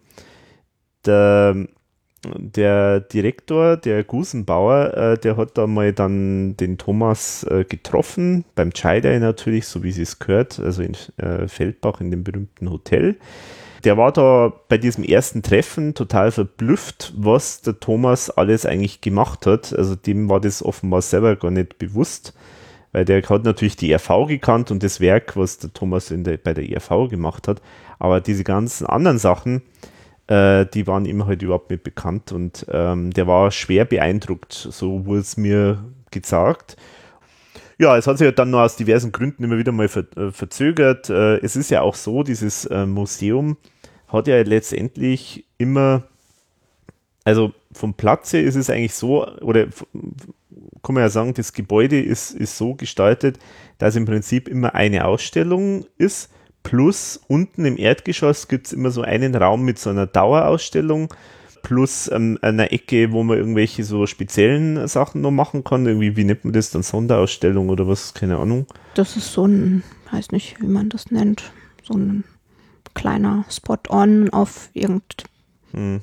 der 1.06 1.68
der 2.38 3.00
Direktor, 3.00 3.78
der 3.78 4.04
Gusenbauer, 4.04 4.94
äh, 4.96 5.18
der 5.18 5.38
hat 5.38 5.58
da 5.58 5.68
mal 5.68 5.94
dann 5.94 6.58
den 6.58 6.78
Thomas 6.78 7.44
äh, 7.44 7.64
getroffen, 7.64 8.46
beim 8.56 8.74
Chai 8.74 9.00
natürlich, 9.20 9.68
so 9.68 9.84
wie 9.84 9.92
sie 9.92 10.04
es 10.04 10.20
gehört, 10.20 10.60
also 10.60 10.82
in 10.82 10.96
äh, 11.18 11.48
Feldbach 11.48 12.02
in 12.02 12.12
dem 12.12 12.24
berühmten 12.24 12.70
Hotel. 12.70 13.18
Der 13.86 13.98
war 13.98 14.12
da 14.12 14.52
bei 14.68 14.80
diesem 14.80 15.04
ersten 15.04 15.44
Treffen 15.44 15.94
total 15.94 16.32
verblüfft, 16.32 17.14
was 17.16 17.62
der 17.62 17.80
Thomas 17.80 18.32
alles 18.32 18.66
eigentlich 18.66 19.02
gemacht 19.02 19.46
hat. 19.46 19.74
Also 19.78 19.96
dem 19.96 20.28
war 20.28 20.42
das 20.42 20.64
offenbar 20.64 21.04
selber 21.04 21.36
gar 21.36 21.52
nicht 21.52 21.78
bewusst, 21.78 22.34
weil 22.94 23.06
der 23.06 23.22
hat 23.22 23.44
natürlich 23.44 23.76
die 23.76 23.94
RV 23.94 24.26
gekannt 24.28 24.72
und 24.72 24.82
das 24.82 25.00
Werk, 25.00 25.38
was 25.38 25.60
der 25.60 25.72
Thomas 25.72 26.08
der, 26.10 26.38
bei 26.38 26.56
der 26.56 26.66
RV 26.78 27.10
gemacht 27.10 27.48
hat. 27.48 27.62
Aber 28.00 28.22
diese 28.22 28.44
ganzen 28.44 28.88
anderen 28.88 29.20
Sachen, 29.20 29.62
äh, 30.28 30.66
die 30.66 30.88
waren 30.88 31.06
ihm 31.06 31.26
halt 31.26 31.42
überhaupt 31.42 31.70
nicht 31.70 31.84
bekannt 31.84 32.32
und 32.32 32.66
ähm, 32.70 33.12
der 33.12 33.28
war 33.28 33.52
schwer 33.52 33.86
beeindruckt, 33.86 34.54
so 34.54 35.06
wurde 35.06 35.22
es 35.22 35.38
mir 35.38 35.84
gesagt. 36.12 36.78
Ja, 37.78 37.98
es 37.98 38.08
hat 38.08 38.18
sich 38.18 38.26
halt 38.26 38.40
dann 38.40 38.52
noch 38.52 38.62
aus 38.62 38.78
diversen 38.78 39.12
Gründen 39.12 39.44
immer 39.44 39.58
wieder 39.58 39.72
mal 39.72 39.90
ver 39.90 40.06
äh, 40.16 40.32
verzögert. 40.32 41.10
Äh, 41.10 41.38
es 41.38 41.56
ist 41.56 41.70
ja 41.70 41.82
auch 41.82 41.96
so, 41.96 42.24
dieses 42.24 42.66
äh, 42.66 42.86
Museum 42.86 43.58
hat 44.08 44.28
ja 44.28 44.42
letztendlich 44.42 45.46
immer, 45.58 46.04
also 47.26 47.52
vom 47.74 47.94
Platz 47.94 48.34
ist 48.34 48.56
es 48.56 48.70
eigentlich 48.70 48.94
so, 48.94 49.28
oder 49.42 49.68
kann 50.84 50.96
man 50.96 51.04
ja 51.04 51.10
sagen, 51.10 51.34
das 51.34 51.52
Gebäude 51.54 52.02
ist, 52.02 52.32
ist 52.32 52.58
so 52.58 52.76
gestaltet, 52.76 53.40
dass 53.78 53.96
im 53.96 54.06
Prinzip 54.06 54.48
immer 54.48 54.74
eine 54.74 55.06
Ausstellung 55.06 55.86
ist 55.98 56.32
Plus 56.66 57.22
unten 57.28 57.64
im 57.64 57.78
Erdgeschoss 57.78 58.48
gibt 58.48 58.66
es 58.66 58.74
immer 58.74 58.90
so 58.90 59.04
einen 59.04 59.36
Raum 59.36 59.62
mit 59.62 59.78
so 59.78 59.92
einer 59.92 60.08
Dauerausstellung 60.08 61.14
plus 61.62 62.10
ähm, 62.12 62.40
einer 62.42 62.74
Ecke, 62.74 63.12
wo 63.12 63.22
man 63.24 63.38
irgendwelche 63.38 63.84
so 63.84 64.08
speziellen 64.08 64.88
Sachen 64.88 65.22
noch 65.22 65.30
machen 65.30 65.64
kann. 65.64 65.86
Irgendwie, 65.86 66.18
wie 66.18 66.24
nennt 66.24 66.44
man 66.44 66.54
das 66.54 66.72
dann? 66.72 66.82
Sonderausstellung 66.82 67.70
oder 67.70 67.88
was? 67.88 68.16
Keine 68.16 68.38
Ahnung. 68.38 68.66
Das 68.96 69.16
ist 69.16 69.32
so 69.32 69.46
ein, 69.46 69.84
weiß 70.12 70.32
nicht, 70.32 70.60
wie 70.60 70.68
man 70.68 70.90
das 70.90 71.12
nennt, 71.12 71.52
so 71.84 71.94
ein 71.94 72.24
kleiner 72.96 73.46
Spot-on 73.48 74.32
auf 74.32 74.70
irgendein 74.74 75.28
hm 75.72 76.02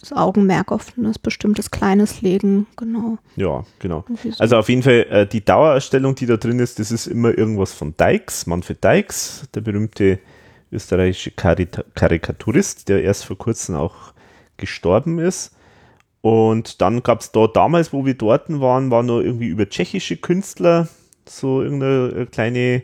das 0.00 0.12
Augenmerk 0.12 0.72
auf 0.72 0.96
ein 0.96 1.12
bestimmtes 1.22 1.70
kleines 1.70 2.22
legen, 2.22 2.66
genau. 2.76 3.18
Ja, 3.36 3.64
genau. 3.78 4.04
So. 4.22 4.30
Also 4.38 4.56
auf 4.56 4.68
jeden 4.68 4.82
Fall 4.82 5.06
äh, 5.10 5.26
die 5.26 5.44
Dauerausstellung, 5.44 6.14
die 6.14 6.26
da 6.26 6.36
drin 6.36 6.58
ist, 6.58 6.78
das 6.78 6.90
ist 6.90 7.06
immer 7.06 7.36
irgendwas 7.36 7.72
von 7.72 7.94
Dykes, 7.96 8.46
Manfred 8.46 8.82
Dykes, 8.82 9.48
der 9.54 9.60
berühmte 9.60 10.18
österreichische 10.70 11.30
Karita 11.30 11.82
Karikaturist, 11.94 12.88
der 12.88 13.02
erst 13.02 13.24
vor 13.24 13.38
kurzem 13.38 13.76
auch 13.76 14.12
gestorben 14.56 15.18
ist. 15.18 15.54
Und 16.20 16.80
dann 16.80 17.02
gab 17.02 17.20
es 17.20 17.32
da 17.32 17.46
damals, 17.46 17.92
wo 17.92 18.04
wir 18.04 18.14
dort 18.14 18.48
waren, 18.60 18.90
war 18.90 19.02
noch 19.02 19.20
irgendwie 19.20 19.48
über 19.48 19.68
tschechische 19.68 20.16
Künstler 20.16 20.88
so 21.26 21.62
irgendeine 21.62 22.26
kleine 22.26 22.82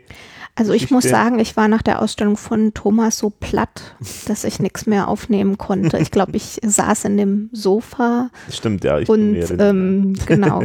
also 0.56 0.72
ich 0.72 0.90
muss 0.90 1.04
sagen, 1.04 1.40
ich 1.40 1.56
war 1.56 1.66
nach 1.66 1.82
der 1.82 2.00
Ausstellung 2.00 2.36
von 2.36 2.74
Thomas 2.74 3.18
so 3.18 3.30
platt, 3.30 3.96
dass 4.26 4.44
ich 4.44 4.60
nichts 4.60 4.86
mehr 4.86 5.08
aufnehmen 5.08 5.58
konnte. 5.58 5.98
Ich 5.98 6.10
glaube, 6.10 6.36
ich 6.36 6.60
saß 6.64 7.06
in 7.06 7.16
dem 7.16 7.50
Sofa. 7.52 8.30
Stimmt, 8.50 8.84
ja. 8.84 8.98
Ich 9.00 9.08
und 9.08 9.36
ähm, 9.58 10.14
genau, 10.26 10.62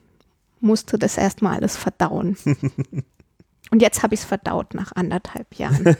musste 0.60 0.98
das 0.98 1.18
erstmal 1.18 1.56
alles 1.56 1.76
verdauen. 1.76 2.36
Und 3.70 3.82
jetzt 3.82 4.02
habe 4.02 4.14
ich 4.14 4.20
es 4.20 4.26
verdaut 4.26 4.72
nach 4.72 4.92
anderthalb 4.92 5.54
Jahren. 5.56 5.94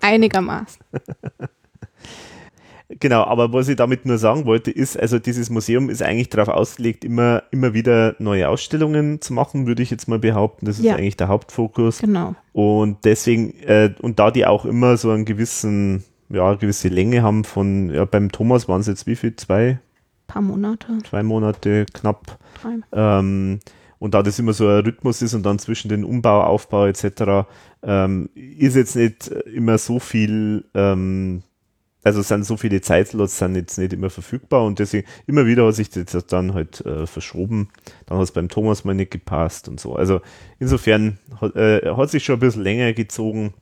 Einigermaßen. 0.00 0.80
Genau, 2.88 3.24
aber 3.24 3.52
was 3.52 3.68
ich 3.68 3.76
damit 3.76 4.04
nur 4.04 4.18
sagen 4.18 4.44
wollte, 4.44 4.70
ist, 4.70 4.98
also 4.98 5.18
dieses 5.18 5.48
Museum 5.48 5.88
ist 5.88 6.02
eigentlich 6.02 6.28
darauf 6.28 6.48
ausgelegt, 6.48 7.04
immer, 7.04 7.42
immer 7.50 7.72
wieder 7.72 8.14
neue 8.18 8.48
Ausstellungen 8.48 9.22
zu 9.22 9.32
machen, 9.32 9.66
würde 9.66 9.82
ich 9.82 9.90
jetzt 9.90 10.06
mal 10.06 10.18
behaupten. 10.18 10.66
Das 10.66 10.78
ist 10.78 10.84
ja. 10.84 10.94
eigentlich 10.94 11.16
der 11.16 11.28
Hauptfokus. 11.28 11.98
Genau. 11.98 12.34
Und 12.52 13.04
deswegen, 13.04 13.58
äh, 13.60 13.94
und 14.02 14.18
da 14.18 14.30
die 14.30 14.44
auch 14.44 14.66
immer 14.66 14.98
so 14.98 15.10
einen 15.10 15.24
gewissen, 15.24 16.04
ja, 16.28 16.54
gewisse 16.54 16.88
Länge 16.88 17.22
haben 17.22 17.44
von, 17.44 17.90
ja, 17.90 18.04
beim 18.04 18.30
Thomas 18.30 18.68
waren 18.68 18.82
es 18.82 18.86
jetzt 18.86 19.06
wie 19.06 19.16
viel? 19.16 19.34
Zwei? 19.36 19.78
Paar 20.26 20.42
Monate. 20.42 20.98
Zwei 21.08 21.22
Monate, 21.22 21.86
knapp. 21.92 22.38
Drei. 22.60 22.76
Ähm, 22.92 23.60
und 23.98 24.12
da 24.12 24.22
das 24.22 24.38
immer 24.38 24.52
so 24.52 24.68
ein 24.68 24.84
Rhythmus 24.84 25.22
ist 25.22 25.32
und 25.32 25.44
dann 25.44 25.58
zwischen 25.58 25.88
den 25.88 26.04
Umbau, 26.04 26.42
Aufbau 26.42 26.86
etc., 26.86 27.46
ähm, 27.82 28.28
ist 28.34 28.76
jetzt 28.76 28.96
nicht 28.96 29.28
immer 29.28 29.78
so 29.78 29.98
viel 29.98 30.64
ähm, 30.74 31.42
also 32.04 32.20
sind 32.20 32.44
so 32.44 32.56
viele 32.56 32.82
Zeitslots 32.82 33.38
sind 33.38 33.56
jetzt 33.56 33.78
nicht 33.78 33.94
immer 33.94 34.10
verfügbar 34.10 34.64
und 34.64 34.78
deswegen 34.78 35.06
immer 35.26 35.46
wieder 35.46 35.66
hat 35.66 35.74
sich 35.74 35.88
das 35.88 36.26
dann 36.26 36.52
halt 36.52 36.84
äh, 36.84 37.06
verschoben. 37.06 37.70
Dann 38.06 38.18
hat 38.18 38.24
es 38.24 38.32
beim 38.32 38.48
Thomas 38.48 38.84
mal 38.84 38.94
nicht 38.94 39.10
gepasst 39.10 39.68
und 39.68 39.80
so. 39.80 39.96
Also 39.96 40.20
insofern 40.58 41.18
hat, 41.40 41.56
äh, 41.56 41.94
hat 41.96 42.10
sich 42.10 42.24
schon 42.24 42.36
ein 42.36 42.40
bisschen 42.40 42.62
länger 42.62 42.92
gezogen, 42.92 43.54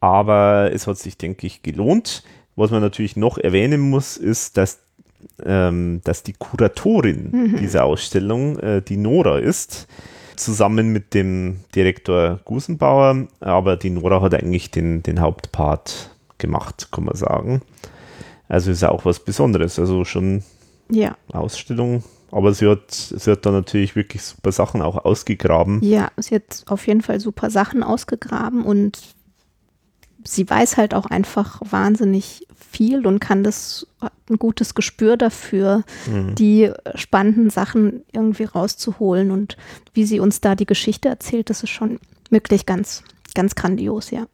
aber 0.00 0.70
es 0.72 0.88
hat 0.88 0.98
sich, 0.98 1.16
denke 1.16 1.46
ich, 1.46 1.62
gelohnt. 1.62 2.24
Was 2.56 2.70
man 2.70 2.82
natürlich 2.82 3.16
noch 3.16 3.38
erwähnen 3.38 3.80
muss, 3.80 4.16
ist, 4.16 4.56
dass, 4.56 4.80
ähm, 5.44 6.00
dass 6.04 6.24
die 6.24 6.34
Kuratorin 6.34 7.30
mhm. 7.30 7.56
dieser 7.56 7.84
Ausstellung 7.84 8.58
äh, 8.58 8.82
die 8.82 8.96
Nora 8.96 9.38
ist 9.38 9.86
zusammen 10.36 10.92
mit 10.92 11.14
dem 11.14 11.60
Direktor 11.74 12.40
Gusenbauer, 12.44 13.28
aber 13.38 13.76
die 13.76 13.90
Nora 13.90 14.20
hat 14.22 14.34
eigentlich 14.34 14.70
den, 14.70 15.02
den 15.02 15.20
Hauptpart 15.20 16.11
gemacht, 16.42 16.88
kann 16.92 17.04
man 17.04 17.16
sagen. 17.16 17.62
Also 18.48 18.70
ist 18.70 18.82
ja 18.82 18.90
auch 18.90 19.06
was 19.06 19.20
Besonderes. 19.20 19.78
Also 19.78 20.04
schon 20.04 20.42
ja. 20.90 21.16
Ausstellung. 21.32 22.04
Aber 22.30 22.52
sie 22.52 22.68
hat, 22.68 22.90
sie 22.90 23.30
hat 23.30 23.46
da 23.46 23.50
natürlich 23.50 23.96
wirklich 23.96 24.22
super 24.22 24.52
Sachen 24.52 24.82
auch 24.82 25.04
ausgegraben. 25.04 25.82
Ja, 25.82 26.10
sie 26.18 26.34
hat 26.34 26.64
auf 26.66 26.86
jeden 26.86 27.02
Fall 27.02 27.20
super 27.20 27.50
Sachen 27.50 27.82
ausgegraben 27.82 28.64
und 28.64 28.98
sie 30.24 30.48
weiß 30.48 30.76
halt 30.76 30.94
auch 30.94 31.06
einfach 31.06 31.60
wahnsinnig 31.64 32.46
viel 32.54 33.06
und 33.06 33.20
kann 33.20 33.44
das 33.44 33.86
ein 34.30 34.38
gutes 34.38 34.74
Gespür 34.74 35.18
dafür, 35.18 35.82
mhm. 36.06 36.34
die 36.34 36.70
spannenden 36.94 37.50
Sachen 37.50 38.02
irgendwie 38.12 38.44
rauszuholen 38.44 39.30
und 39.30 39.58
wie 39.92 40.04
sie 40.04 40.20
uns 40.20 40.40
da 40.40 40.54
die 40.54 40.66
Geschichte 40.66 41.08
erzählt, 41.08 41.50
das 41.50 41.62
ist 41.62 41.70
schon 41.70 41.98
wirklich 42.30 42.64
ganz, 42.64 43.02
ganz 43.34 43.54
grandios, 43.54 44.10
ja 44.10 44.26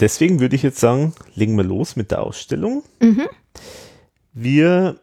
deswegen 0.00 0.40
würde 0.40 0.56
ich 0.56 0.62
jetzt 0.62 0.80
sagen, 0.80 1.14
legen 1.34 1.56
wir 1.56 1.64
los 1.64 1.96
mit 1.96 2.10
der 2.10 2.22
Ausstellung. 2.22 2.82
Mhm. 3.00 3.28
Wir 4.32 5.00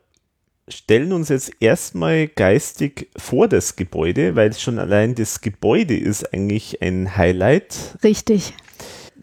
stellen 0.68 1.14
uns 1.14 1.30
jetzt 1.30 1.52
erstmal 1.60 2.28
geistig 2.28 3.10
vor 3.18 3.48
das 3.48 3.76
Gebäude, 3.76 4.36
weil 4.36 4.54
schon 4.54 4.80
allein 4.80 5.16
das 5.16 5.42
Gebäude 5.42 5.98
ist 5.98 6.34
eigentlich 6.34 6.82
ein 6.82 7.18
Highlight. 7.18 7.98
Richtig. 8.04 8.54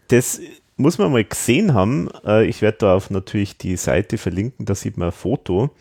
Das 0.07 0.39
muss 0.77 0.97
man 0.97 1.11
mal 1.11 1.23
gesehen 1.23 1.73
haben. 1.73 2.09
Äh, 2.25 2.45
ich 2.45 2.61
werde 2.61 2.79
da 2.79 2.95
auf 2.95 3.09
natürlich 3.09 3.57
die 3.57 3.77
Seite 3.77 4.17
verlinken, 4.17 4.65
da 4.65 4.75
sieht 4.75 4.97
man 4.97 5.09
ein 5.09 5.13
Foto 5.13 5.71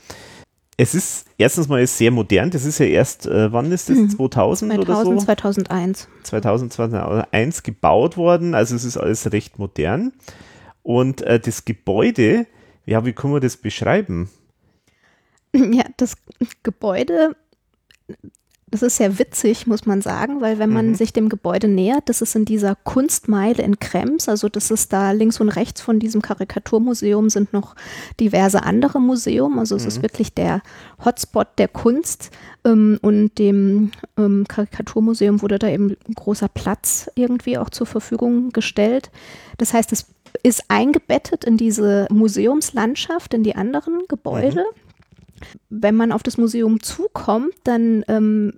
es 0.81 0.95
ist 0.95 1.27
erstens 1.37 1.69
mal 1.69 1.85
sehr 1.87 2.13
modern. 2.13 2.51
Das 2.51 2.65
ist 2.65 2.79
ja 2.79 2.87
erst, 2.87 3.27
äh, 3.27 3.53
wann 3.53 3.73
ist 3.73 3.91
das? 3.91 3.97
2000, 3.97 4.73
2000 4.73 4.79
oder 4.79 5.05
so? 5.05 5.17
2001. 5.17 6.09
2000, 6.23 6.73
2001 6.73 7.63
gebaut 7.65 8.17
worden. 8.17 8.55
Also 8.55 8.77
es 8.77 8.85
ist 8.85 8.97
alles 8.97 9.31
recht 9.33 9.59
modern. 9.59 10.13
Und 10.85 11.21
äh, 11.23 11.41
das 11.41 11.65
Gebäude, 11.65 12.47
ja, 12.87 13.05
wie 13.05 13.13
kann 13.13 13.33
man 13.33 13.41
das 13.41 13.57
beschreiben? 13.57 14.31
Ja, 15.53 15.85
das 15.97 16.15
Gebäude 16.63 17.35
das 18.71 18.83
ist 18.83 18.97
sehr 18.97 19.19
witzig, 19.19 19.67
muss 19.67 19.87
man 19.87 20.03
sagen, 20.03 20.41
weil 20.41 20.59
wenn 20.59 20.71
man 20.71 20.89
Mhm. 20.89 20.95
sich 20.95 21.13
dem 21.13 21.29
Gebäude 21.29 21.69
nähert, 21.69 22.09
das 22.09 22.21
ist 22.21 22.35
in 22.37 22.45
dieser 22.45 22.75
Kunstmeile 22.75 23.63
in 23.63 23.79
Krems, 23.79 24.29
also 24.29 24.49
das 24.49 24.71
ist 24.71 24.93
da 24.93 25.13
links 25.13 25.41
und 25.41 25.49
rechts 25.49 25.81
von 25.81 25.99
diesem 25.99 26.23
Karikaturmuseum 26.23 27.31
sind 27.31 27.53
noch 27.53 27.75
diverse 28.21 28.63
andere 28.63 29.01
Museum, 29.01 29.59
also 29.59 29.77
es 29.77 29.85
ist 29.87 30.03
wirklich 30.03 30.35
der 30.35 30.63
Hotspot 31.05 31.49
der 31.59 31.69
Kunst. 31.69 32.31
Ähm, 32.65 32.99
und 33.03 33.39
dem 33.39 33.93
ähm, 34.17 34.45
Karikaturmuseum 34.49 35.43
wurde 35.43 35.59
da 35.59 35.69
eben 35.69 35.97
ein 36.09 36.15
großer 36.15 36.49
Platz 36.49 37.11
irgendwie 37.15 37.57
auch 37.59 37.71
zur 37.71 37.87
Verfügung 37.87 38.51
gestellt. 38.51 39.11
Das 39.59 39.73
heißt, 39.73 39.93
es 39.93 40.07
ist 40.43 40.65
eingebettet 40.69 41.45
in 41.45 41.57
diese 41.57 42.07
Museumslandschaft, 42.11 43.35
in 43.35 43.43
die 43.45 43.57
anderen 43.57 44.03
Gebäude 44.09 44.65
wenn 45.71 45.95
man 45.97 46.13
auf 46.13 46.23
das 46.23 46.37
Museum 46.39 46.81
zukommt, 46.83 47.55
dann 47.65 48.05
ähm, 48.09 48.55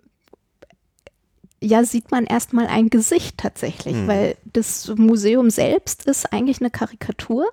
ja, 1.62 1.84
sieht 1.84 2.10
man 2.10 2.24
erstmal 2.24 2.66
ein 2.68 2.88
Gesicht 2.88 3.36
tatsächlich, 3.38 3.94
Mhm. 3.94 4.06
weil 4.08 4.36
das 4.52 4.88
Museum 4.96 5.50
selbst 5.50 6.06
ist 6.06 6.32
eigentlich 6.32 6.60
eine 6.60 6.70
Karikatur. 6.70 7.46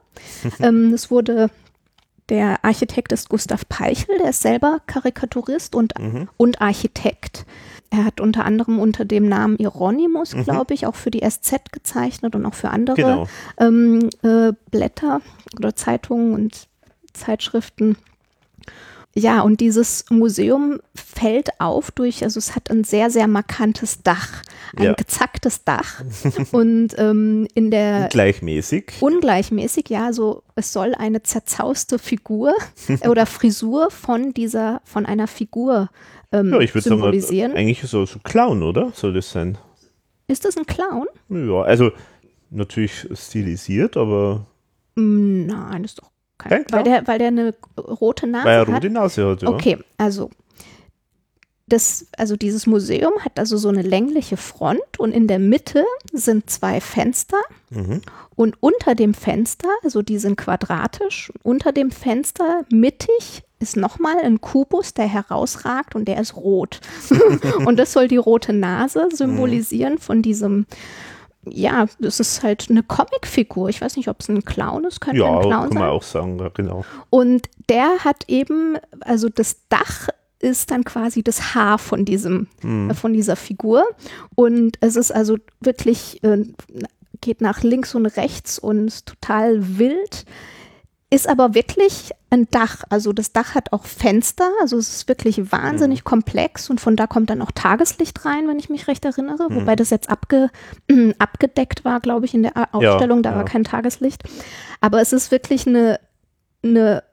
ähm, 0.60 0.92
das 0.92 1.12
wurde, 1.12 1.50
der 2.30 2.64
Architekt 2.64 3.12
ist 3.12 3.28
Gustav 3.30 3.68
Peichel, 3.68 4.18
der 4.20 4.30
ist 4.30 4.42
selber 4.42 4.80
Karikaturist 4.88 5.76
und, 5.76 5.94
Mhm. 6.00 6.30
und 6.38 6.62
Architekt. 6.62 7.46
Er 7.90 8.06
hat 8.06 8.20
unter 8.22 8.46
anderem 8.46 8.80
unter 8.80 9.04
dem 9.06 9.28
Namen 9.30 9.58
Hieronymus, 9.58 10.34
Mhm. 10.36 10.44
glaube 10.44 10.74
ich, 10.74 10.86
auch 10.88 10.96
für 10.96 11.12
die 11.12 11.22
SZ 11.30 11.72
gezeichnet 11.74 12.34
und 12.36 12.46
auch 12.46 12.54
für 12.54 12.70
andere 12.70 12.96
Genau. 12.96 13.28
ähm, 13.58 14.10
äh, 14.24 14.54
Blätter 14.72 15.22
oder 15.58 15.76
Zeitungen 15.76 16.34
und 16.34 16.68
Zeitschriften. 17.14 17.98
Ja, 19.18 19.42
und 19.42 19.60
dieses 19.62 20.06
Museum 20.10 20.80
fällt 20.96 21.50
auf 21.60 21.92
durch, 21.92 22.24
also 22.24 22.38
es 22.38 22.56
hat 22.56 22.70
ein 22.70 22.84
sehr, 22.84 23.10
sehr 23.10 23.28
markantes 23.28 24.04
Dach, 24.04 24.44
ein 24.76 24.84
Ja. 24.84 24.94
gezacktes 24.94 25.64
Dach. 25.64 26.04
und 26.52 26.90
ähm, 26.98 27.48
in 27.56 27.72
der 27.72 28.10
Gleichmäßig. 28.10 28.94
ungleichmäßig, 29.02 29.90
ja, 29.90 30.14
so 30.14 30.44
es 30.56 30.72
soll 30.74 30.94
eine 30.96 31.24
zerzauste 31.24 31.98
Figur 32.00 32.54
oder 33.08 33.26
Frisur 33.26 33.90
von 33.92 34.34
dieser, 34.34 34.82
von 34.86 35.06
einer 35.06 35.28
Figur 35.28 35.90
ähm, 36.32 36.52
Ja, 36.54 36.60
ich 36.60 36.74
würde 36.76 36.88
sagen, 36.90 37.02
symbolisieren. 37.02 37.54
eigentlich 37.54 37.82
so, 37.90 38.06
so 38.06 38.20
Clown, 38.24 38.62
oder? 38.64 38.92
Soll 38.94 39.14
das 39.14 39.32
sein? 39.32 39.58
Ist 40.28 40.46
das 40.46 40.58
ein 40.58 40.66
Clown? 40.66 41.08
Ja, 41.30 41.62
also 41.64 41.92
natürlich 42.50 43.08
stilisiert, 43.14 43.98
aber 43.98 44.46
Nein, 44.96 45.84
ist 45.84 46.00
doch 46.00 46.12
kein, 46.38 46.66
weil 46.70 46.84
der, 46.84 47.08
weil 47.08 47.20
der 47.20 47.28
eine 47.28 47.54
rote 47.78 48.28
Nase 48.28 48.46
weil 48.46 48.54
er 48.56 48.68
hat. 48.68 48.68
rote 48.70 48.90
Nase 48.90 49.28
hat, 49.30 49.42
ja. 49.42 49.50
Okay, 49.50 49.78
also 49.98 50.30
das, 51.70 52.08
also 52.18 52.38
dieses 52.38 52.66
Museum 52.66 53.14
hat 53.20 53.38
also 53.38 53.58
so 53.58 53.68
eine 53.68 53.82
längliche 53.82 54.38
Front 54.38 55.00
und 55.00 55.12
in 55.12 55.28
der 55.28 55.40
Mitte 55.40 55.84
sind 56.14 56.50
zwei 56.50 56.80
Fenster 56.80 57.38
Mhm. 57.70 58.02
und 58.38 58.56
unter 58.62 58.96
dem 58.96 59.14
Fenster, 59.14 59.68
also 59.84 60.02
die 60.02 60.20
sind 60.20 60.38
quadratisch, 60.38 61.34
unter 61.44 61.74
dem 61.74 61.92
Fenster 61.92 62.62
mittig 62.72 63.44
ist 63.60 63.76
nochmal 63.76 64.20
ein 64.24 64.40
Kubus, 64.40 64.94
der 64.94 65.08
herausragt 65.08 65.96
und 65.96 66.08
der 66.08 66.22
ist 66.22 66.36
rot. 66.38 66.80
und 67.66 67.78
das 67.78 67.92
soll 67.92 68.08
die 68.08 68.16
rote 68.18 68.54
Nase 68.54 69.10
symbolisieren 69.12 69.98
von 69.98 70.22
diesem, 70.22 70.66
ja, 71.52 71.88
das 72.00 72.20
ist 72.20 72.44
halt 72.44 72.68
eine 72.70 72.84
Comicfigur. 72.84 73.70
Ich 73.70 73.82
weiß 73.82 73.96
nicht, 73.98 74.08
ob 74.08 74.20
es 74.22 74.30
ein 74.30 74.44
Clown 74.46 74.84
ist, 74.86 75.02
könnte 75.02 75.20
Ja, 75.20 75.36
ein 75.36 75.42
Clown 75.42 75.52
kann 75.52 75.72
sein. 75.72 75.80
man 75.82 75.90
auch 75.90 76.04
sagen, 76.04 76.40
ja, 76.40 76.50
genau. 76.50 76.86
Und 77.10 77.50
der 77.70 78.00
hat 78.04 78.26
eben, 78.28 78.78
also 79.02 79.30
das 79.30 79.58
Dach 79.70 80.10
ist 80.40 80.70
dann 80.72 80.84
quasi 80.84 81.24
das 81.24 81.56
Haar 81.56 81.80
von 81.80 82.06
diesem, 82.06 82.48
äh, 82.64 82.94
von 82.94 83.14
dieser 83.14 83.36
Figur. 83.36 83.84
Und 84.36 84.78
es 84.82 84.96
ist 84.96 85.12
also 85.12 85.38
wirklich, 85.62 86.24
äh, 86.24 86.44
geht 87.22 87.42
nach 87.42 87.64
links 87.64 87.96
und 87.96 88.06
rechts 88.06 88.60
und 88.60 88.88
ist 88.88 89.08
total 89.08 89.80
wild. 89.80 90.26
Ist 91.10 91.30
aber 91.30 91.54
wirklich 91.54 92.12
ein 92.32 92.48
Dach. 92.52 92.84
Also 92.90 93.14
das 93.14 93.32
Dach 93.32 93.56
hat 93.56 93.72
auch 93.72 93.86
Fenster. 93.86 94.50
Also 94.60 94.78
es 94.78 94.90
ist 94.90 95.08
wirklich 95.08 95.54
wahnsinnig 95.54 96.04
komplex 96.04 96.70
und 96.70 96.82
von 96.82 96.98
da 96.98 97.08
kommt 97.08 97.30
dann 97.30 97.42
auch 97.42 97.52
Tageslicht 97.52 98.26
rein, 98.26 98.48
wenn 98.50 98.60
ich 98.60 98.70
mich 98.70 98.88
recht 98.90 99.06
erinnere. 99.06 99.48
Wobei 99.50 99.78
das 99.78 99.90
jetzt 99.90 100.10
abge, 100.10 100.50
abgedeckt 101.20 101.86
war, 101.86 102.02
glaube 102.02 102.26
ich, 102.26 102.34
in 102.34 102.44
der 102.44 102.58
A- 102.58 102.68
Ausstellung. 102.74 103.24
da 103.24 103.32
ja. 103.32 103.36
war 103.38 103.46
kein 103.46 103.64
Tageslicht. 103.64 104.24
Aber 104.82 105.00
es 105.00 105.14
ist 105.14 105.32
wirklich 105.32 105.66
eine, 105.66 106.02
eine 106.62 107.04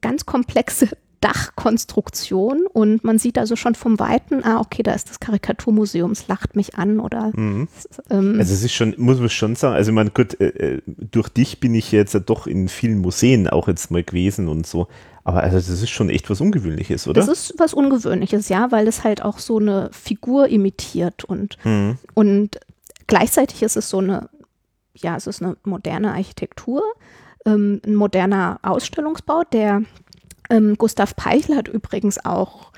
ganz 0.00 0.24
komplexe 0.24 0.88
Dachkonstruktion 1.22 2.66
und 2.66 3.04
man 3.04 3.18
sieht 3.18 3.38
also 3.38 3.56
schon 3.56 3.74
vom 3.74 3.98
Weiten, 3.98 4.44
ah, 4.44 4.60
okay, 4.60 4.82
da 4.82 4.92
ist 4.92 5.08
das 5.08 5.20
Karikaturmuseum, 5.20 6.10
es 6.10 6.28
lacht 6.28 6.56
mich 6.56 6.74
an 6.76 7.00
oder 7.00 7.32
ähm, 7.36 7.68
Also 8.10 8.52
es 8.52 8.62
ist 8.64 8.72
schon, 8.72 8.94
muss 8.98 9.18
man 9.20 9.30
schon 9.30 9.54
sagen, 9.54 9.74
also 9.74 9.92
meine, 9.92 10.10
gut, 10.10 10.38
äh, 10.40 10.48
äh, 10.76 10.82
durch 10.86 11.28
dich 11.28 11.60
bin 11.60 11.74
ich 11.74 11.92
jetzt 11.92 12.14
ja 12.14 12.20
doch 12.20 12.46
in 12.46 12.68
vielen 12.68 12.98
Museen 12.98 13.48
auch 13.48 13.68
jetzt 13.68 13.90
mal 13.90 14.02
gewesen 14.02 14.48
und 14.48 14.66
so, 14.66 14.88
aber 15.24 15.42
also 15.42 15.56
das 15.56 15.68
ist 15.68 15.90
schon 15.90 16.10
echt 16.10 16.28
was 16.28 16.40
Ungewöhnliches, 16.40 17.06
oder? 17.06 17.20
das 17.24 17.28
ist 17.28 17.54
was 17.58 17.72
Ungewöhnliches, 17.72 18.48
ja, 18.48 18.72
weil 18.72 18.88
es 18.88 19.04
halt 19.04 19.22
auch 19.22 19.38
so 19.38 19.58
eine 19.58 19.90
Figur 19.92 20.48
imitiert 20.48 21.24
und, 21.24 21.56
Mhm. 21.64 21.98
und 22.14 22.58
gleichzeitig 23.06 23.62
ist 23.62 23.76
es 23.76 23.88
so 23.88 23.98
eine, 23.98 24.28
ja, 24.94 25.16
es 25.16 25.28
ist 25.28 25.40
eine 25.40 25.56
moderne 25.64 26.12
Architektur, 26.12 26.82
ähm, 27.46 27.80
ein 27.86 27.94
moderner 27.94 28.58
Ausstellungsbau, 28.62 29.42
der 29.52 29.82
ähm, 30.52 30.76
Gustav 30.78 31.16
Peichel 31.16 31.56
hat 31.56 31.68
übrigens 31.68 32.24
auch 32.24 32.72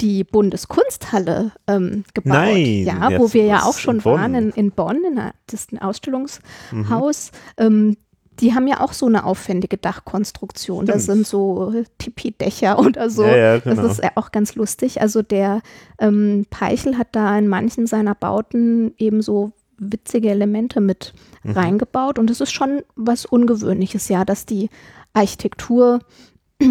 die 0.00 0.24
Bundeskunsthalle 0.24 1.52
ähm, 1.68 2.04
gebaut. 2.14 2.32
Nein, 2.32 2.84
ja, 2.84 3.18
wo 3.18 3.32
wir 3.32 3.44
ja 3.44 3.62
auch 3.62 3.78
schon 3.78 3.98
in 3.98 4.04
waren 4.04 4.34
in, 4.34 4.50
in 4.50 4.70
Bonn, 4.72 5.02
in 5.04 5.16
der, 5.16 5.34
das 5.46 5.60
ist 5.60 5.72
ein 5.72 5.78
Ausstellungshaus. 5.80 7.30
Mhm. 7.58 7.64
Ähm, 7.64 7.96
die 8.40 8.52
haben 8.52 8.66
ja 8.66 8.80
auch 8.80 8.92
so 8.92 9.06
eine 9.06 9.24
aufwendige 9.24 9.76
Dachkonstruktion. 9.76 10.86
Da 10.86 10.94
Stimmt. 10.94 11.04
sind 11.04 11.26
so 11.28 11.72
Tipi-Dächer 11.98 12.80
oder 12.80 13.08
so. 13.08 13.22
Ja, 13.22 13.36
ja, 13.36 13.58
genau. 13.58 13.82
Das 13.82 13.92
ist 13.92 14.02
ja 14.02 14.10
auch 14.16 14.32
ganz 14.32 14.56
lustig. 14.56 15.00
Also 15.00 15.22
der 15.22 15.62
ähm, 16.00 16.44
Peichel 16.50 16.98
hat 16.98 17.08
da 17.12 17.38
in 17.38 17.46
manchen 17.46 17.86
seiner 17.86 18.16
Bauten 18.16 18.92
eben 18.98 19.22
so 19.22 19.52
witzige 19.78 20.30
Elemente 20.30 20.80
mit 20.80 21.14
Mhm. 21.44 21.52
reingebaut. 21.52 22.18
Und 22.18 22.30
es 22.30 22.40
ist 22.40 22.52
schon 22.52 22.82
was 22.96 23.26
Ungewöhnliches, 23.26 24.08
ja, 24.08 24.24
dass 24.24 24.46
die 24.46 24.70
Architektur 25.12 26.00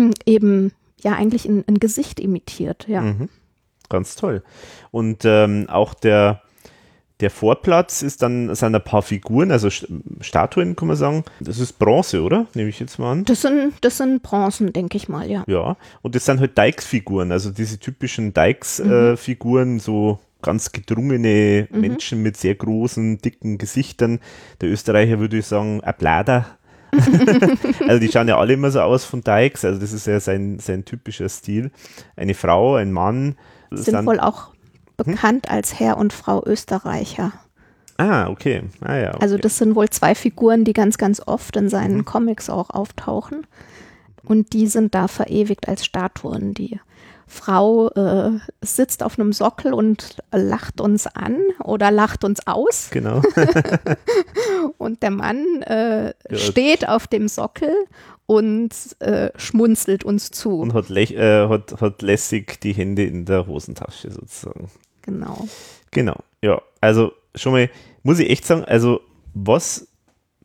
eben 0.26 0.72
ja 1.02 1.14
eigentlich 1.14 1.46
ein, 1.46 1.64
ein 1.68 1.80
Gesicht 1.80 2.20
imitiert. 2.20 2.88
Ja. 2.88 3.02
Mhm. 3.02 3.30
Ganz 3.90 4.16
toll. 4.16 4.44
Und 4.92 5.24
ähm, 5.26 5.68
auch 5.70 5.94
der, 5.94 6.42
der 7.20 7.30
Vorplatz 7.30 8.02
ist 8.02 8.22
dann, 8.24 8.54
sind 8.56 8.74
ein 8.74 8.84
paar 8.84 9.02
Figuren, 9.02 9.52
also 9.52 9.68
St- 9.68 9.88
Statuen, 10.22 10.76
kann 10.76 10.88
man 10.88 10.98
sagen. 10.98 11.24
Das 11.40 11.60
ist 11.60 11.74
Bronze, 11.80 12.22
oder? 12.22 12.48
Nehme 12.54 12.70
ich 12.70 12.80
jetzt 12.80 12.98
mal 12.98 13.12
an. 13.12 13.26
Das 13.26 13.42
sind, 13.42 13.74
das 13.82 13.98
sind 13.98 14.24
Bronzen, 14.24 14.74
denke 14.74 14.98
ich 14.98 15.10
mal, 15.10 15.30
ja. 15.30 15.44
Ja, 15.48 15.78
und 16.02 16.16
das 16.16 16.26
sind 16.26 16.40
halt 16.40 16.58
Dykes-Figuren, 16.58 17.32
also 17.32 17.52
diese 17.52 17.78
typischen 17.78 18.34
Dykes-Figuren, 18.34 19.80
so 19.80 20.20
ganz 20.42 20.72
gedrungene 20.72 21.68
Menschen 21.72 22.22
mit 22.22 22.36
sehr 22.36 22.56
großen, 22.56 23.20
dicken 23.20 23.58
Gesichtern. 23.58 24.20
Der 24.62 24.70
Österreicher 24.70 25.20
würde 25.20 25.38
ich 25.38 25.46
sagen, 25.46 25.82
Ablader. 25.84 26.58
also 27.88 28.00
die 28.00 28.10
schauen 28.12 28.28
ja 28.28 28.38
alle 28.38 28.54
immer 28.54 28.72
so 28.72 28.82
aus 28.82 29.06
von 29.06 29.22
Dykes, 29.22 29.66
also 29.66 29.80
das 29.80 29.94
ist 29.94 30.08
ja 30.08 30.20
sein, 30.20 30.60
sein 30.60 30.86
typischer 30.86 31.30
Stil. 31.30 31.72
Eine 32.16 32.34
Frau, 32.34 32.76
ein 32.76 32.92
Mann. 32.92 33.36
Sind 33.72 33.96
sind- 33.96 34.06
wohl 34.06 34.20
auch 34.20 34.50
bekannt 34.98 35.50
als 35.50 35.80
Herr 35.80 35.98
und 35.98 36.14
Frau 36.14 36.44
Österreicher. 36.46 37.32
ah, 37.98 38.28
okay. 38.30 38.64
Ah, 38.82 38.96
ja, 38.96 39.10
okay. 39.10 39.18
Also 39.22 39.38
das 39.38 39.58
sind 39.58 39.76
wohl 39.76 39.90
zwei 39.90 40.16
Figuren, 40.16 40.64
die 40.66 40.74
ganz, 40.74 40.98
ganz 40.98 41.22
oft 41.26 41.56
in 41.58 41.70
seinen 41.70 42.06
Comics 42.06 42.50
auch 42.50 42.70
auftauchen. 42.70 43.46
Und 44.26 44.54
die 44.54 44.68
sind 44.68 44.96
da 44.96 45.08
verewigt 45.08 45.68
als 45.68 45.84
Statuen. 45.84 46.54
Die 46.54 46.80
Frau 47.28 47.90
äh, 47.90 48.32
sitzt 48.62 49.04
auf 49.04 49.18
einem 49.20 49.34
Sockel 49.34 49.74
und 49.74 50.18
lacht 50.32 50.82
uns 50.82 51.08
an 51.08 51.38
oder 51.64 51.92
lacht 51.92 52.24
uns 52.24 52.46
aus. 52.48 52.90
genau. 52.92 53.22
Und 54.78 55.02
der 55.04 55.12
Mann 55.12 55.62
äh, 55.64 56.14
Ja. 56.30 56.38
steht 56.38 56.88
auf 56.88 57.08
dem 57.08 57.28
Sockel 57.28 57.74
und 58.26 58.70
äh, 59.00 59.30
schmunzelt 59.36 60.04
uns 60.04 60.32
zu. 60.32 60.60
Und 60.60 60.74
hat, 60.74 60.90
äh, 60.90 61.48
hat, 61.48 61.80
hat 61.82 62.02
lässig 62.02 62.60
die 62.62 62.74
Hände 62.74 63.04
in 63.06 63.26
der 63.26 63.48
Hosentasche 63.48 64.12
sozusagen. 64.12 64.70
genau. 65.02 65.48
Genau, 65.92 66.16
ja. 66.42 66.62
Also 66.82 67.12
schon 67.36 67.52
mal, 67.52 67.70
muss 68.04 68.20
ich 68.20 68.30
echt 68.30 68.46
sagen, 68.46 68.64
also 68.66 69.02
was, 69.36 69.88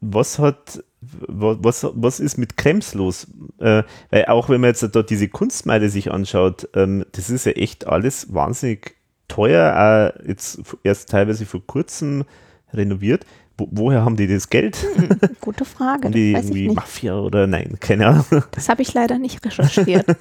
was 0.01 0.39
hat, 0.39 0.83
was, 1.01 1.87
was 1.95 2.21
ist 2.21 2.39
mit 2.39 2.57
Krems 2.57 2.95
los? 2.95 3.29
Äh, 3.59 3.85
weil 4.11 4.25
auch 4.27 4.49
wenn 4.49 4.61
man 4.61 4.71
jetzt 4.71 4.83
dort 4.95 5.11
diese 5.11 5.29
Kunstmeile 5.29 5.89
sich 5.89 6.11
anschaut, 6.11 6.69
ähm, 6.75 7.05
das 7.13 7.31
ist 7.31 7.47
ja 7.47 7.53
echt 7.53 7.87
alles 7.87 8.33
wahnsinnig 8.35 8.97
teuer, 9.29 9.75
auch 9.75 10.27
jetzt 10.27 10.61
erst 10.83 11.11
teilweise 11.11 11.47
vor 11.47 11.65
kurzem 11.67 12.25
renoviert. 12.73 13.25
wo, 13.57 13.69
woher 13.71 14.05
haben 14.05 14.17
die 14.17 14.27
das 14.27 14.51
Geld? 14.51 14.77
Hm, 14.77 15.09
gute 15.41 15.65
Frage. 15.65 16.11
Die 16.11 16.33
das 16.33 16.43
weiß 16.43 16.45
ich 16.45 16.51
irgendwie 16.51 16.69
nicht. 16.69 16.77
Mafia 16.77 17.19
oder 17.19 17.47
nein, 17.47 17.77
keine 17.81 18.07
Ahnung. 18.09 18.45
Das 18.51 18.69
habe 18.69 18.83
ich 18.83 18.93
leider 18.95 19.19
nicht 19.19 19.45
recherchiert. 19.45 20.07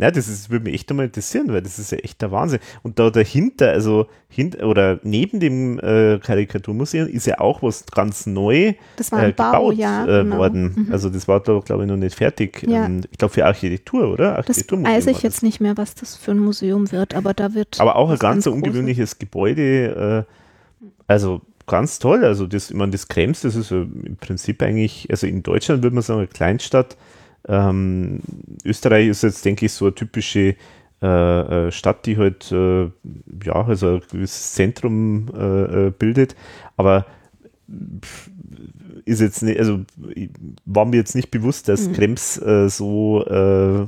Na, 0.00 0.12
das 0.12 0.28
ist, 0.28 0.48
würde 0.48 0.66
mich 0.66 0.74
echt 0.74 0.90
einmal 0.90 1.06
interessieren, 1.06 1.48
weil 1.48 1.60
das 1.60 1.80
ist 1.80 1.90
ja 1.90 1.98
echt 1.98 2.22
der 2.22 2.30
Wahnsinn. 2.30 2.60
Und 2.84 3.00
da 3.00 3.10
dahinter, 3.10 3.70
also 3.70 4.06
hint, 4.28 4.62
oder 4.62 5.00
neben 5.02 5.40
dem 5.40 5.80
äh, 5.80 6.20
Karikaturmuseum 6.20 7.08
ist 7.08 7.26
ja 7.26 7.40
auch 7.40 7.62
was 7.62 7.84
ganz 7.86 8.24
neu 8.24 8.74
Das 8.96 9.10
war 9.10 9.18
ein 9.18 9.30
äh, 9.30 9.32
Bau, 9.32 9.50
gebaut 9.50 9.74
ja. 9.74 10.04
äh, 10.04 10.22
genau. 10.22 10.38
worden. 10.38 10.86
Mhm. 10.86 10.92
Also 10.92 11.10
das 11.10 11.26
war 11.26 11.40
da, 11.40 11.58
glaube 11.58 11.82
ich, 11.82 11.88
noch 11.88 11.96
nicht 11.96 12.14
fertig. 12.14 12.62
Ja. 12.62 12.86
Ähm, 12.86 13.00
ich 13.10 13.18
glaube 13.18 13.34
für 13.34 13.44
Architektur, 13.44 14.12
oder? 14.12 14.28
Das 14.28 14.38
Architekturmuseum 14.38 14.96
weiß 14.96 15.06
war 15.06 15.10
ich 15.10 15.16
das. 15.16 15.22
jetzt 15.24 15.42
nicht 15.42 15.60
mehr, 15.60 15.76
was 15.76 15.96
das 15.96 16.14
für 16.14 16.30
ein 16.30 16.38
Museum 16.38 16.92
wird, 16.92 17.14
aber 17.14 17.34
da 17.34 17.54
wird. 17.54 17.80
Aber 17.80 17.96
auch 17.96 18.10
ein 18.10 18.18
ganz, 18.18 18.44
Großes. 18.44 18.56
ungewöhnliches 18.56 19.18
Gebäude. 19.18 20.26
Äh, 20.28 20.32
also 21.08 21.40
ganz 21.66 21.98
toll. 21.98 22.24
Also 22.24 22.46
das, 22.46 22.70
ich 22.70 22.76
meine, 22.76 22.92
das 22.92 23.08
Krems, 23.08 23.40
das 23.40 23.56
ist 23.56 23.72
im 23.72 24.16
Prinzip 24.20 24.62
eigentlich, 24.62 25.08
also 25.10 25.26
in 25.26 25.42
Deutschland 25.42 25.82
würde 25.82 25.94
man 25.94 26.02
sagen, 26.04 26.20
eine 26.20 26.28
Kleinstadt. 26.28 26.96
Ähm, 27.48 28.20
Österreich 28.64 29.08
ist 29.08 29.22
jetzt, 29.22 29.44
denke 29.44 29.66
ich, 29.66 29.72
so 29.72 29.86
eine 29.86 29.94
typische 29.94 30.54
äh, 31.00 31.06
äh, 31.66 31.72
Stadt, 31.72 32.04
die 32.06 32.16
halt 32.18 32.50
äh, 32.52 32.84
ja, 33.44 33.64
also 33.66 33.94
ein 33.96 34.02
gewisses 34.10 34.52
Zentrum 34.52 35.28
äh, 35.34 35.86
äh, 35.86 35.90
bildet. 35.90 36.34
Aber 36.76 37.06
ist 39.04 39.20
jetzt 39.20 39.42
nicht, 39.42 39.58
also 39.58 39.80
war 40.64 40.84
mir 40.86 40.96
jetzt 40.96 41.14
nicht 41.14 41.30
bewusst, 41.30 41.68
dass 41.68 41.86
Mhm. 41.88 41.92
Krems 41.92 42.38
äh, 42.38 42.68
so, 42.68 43.24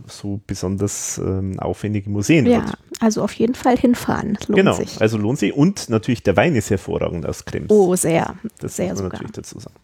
so 0.07 0.41
besonders 0.47 1.19
ähm, 1.19 1.59
aufwendige 1.59 2.09
Museen 2.11 2.47
Ja, 2.47 2.63
hat. 2.63 2.79
also 3.01 3.23
auf 3.23 3.33
jeden 3.33 3.55
Fall 3.55 3.77
hinfahren. 3.79 4.39
Lohnt 4.49 4.57
Genau, 4.57 4.73
sich. 4.75 5.01
also 5.01 5.19
lohnt 5.19 5.39
sich. 5.39 5.55
Und 5.55 5.89
natürlich 5.89 6.23
der 6.23 6.37
Wein 6.37 6.55
ist 6.57 6.71
hervorragend 6.71 7.27
aus 7.27 7.45
Krems. 7.45 7.71
Oh, 7.71 7.95
sehr. 7.97 8.35
das 8.61 8.77
sehr 8.77 8.91
muss 8.91 8.97
man 9.03 9.05
sogar. 9.07 9.13
natürlich 9.23 9.33
dazu 9.33 9.59
sagen. 9.59 9.77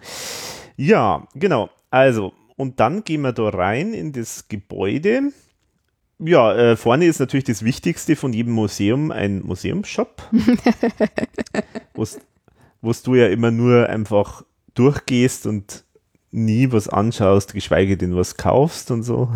Ja, 0.77 1.27
genau. 1.35 1.71
Also, 1.91 2.33
und 2.57 2.81
dann 2.81 3.05
gehen 3.05 3.23
wir 3.23 3.33
da 3.33 3.49
rein 3.49 3.95
in 3.95 4.13
das 4.13 4.49
Gebäude. 4.49 5.33
Ja, 6.19 6.55
äh, 6.55 6.77
vorne 6.77 7.07
ist 7.07 7.21
natürlich 7.21 7.45
das 7.45 7.63
Wichtigste 7.63 8.17
von 8.17 8.33
jedem 8.33 8.55
Museum 8.55 9.11
ein 9.11 9.43
Museumsshop. 9.43 10.23
wo 11.95 12.93
du 13.05 13.15
ja 13.15 13.29
immer 13.29 13.51
nur 13.51 13.89
einfach 13.89 14.45
durchgehst 14.75 15.47
und 15.47 15.85
nie 16.31 16.73
was 16.73 16.89
anschaust, 16.89 17.53
geschweige 17.53 17.97
denn 17.97 18.17
was 18.17 18.37
kaufst 18.37 18.91
und 18.91 19.03
so. 19.03 19.31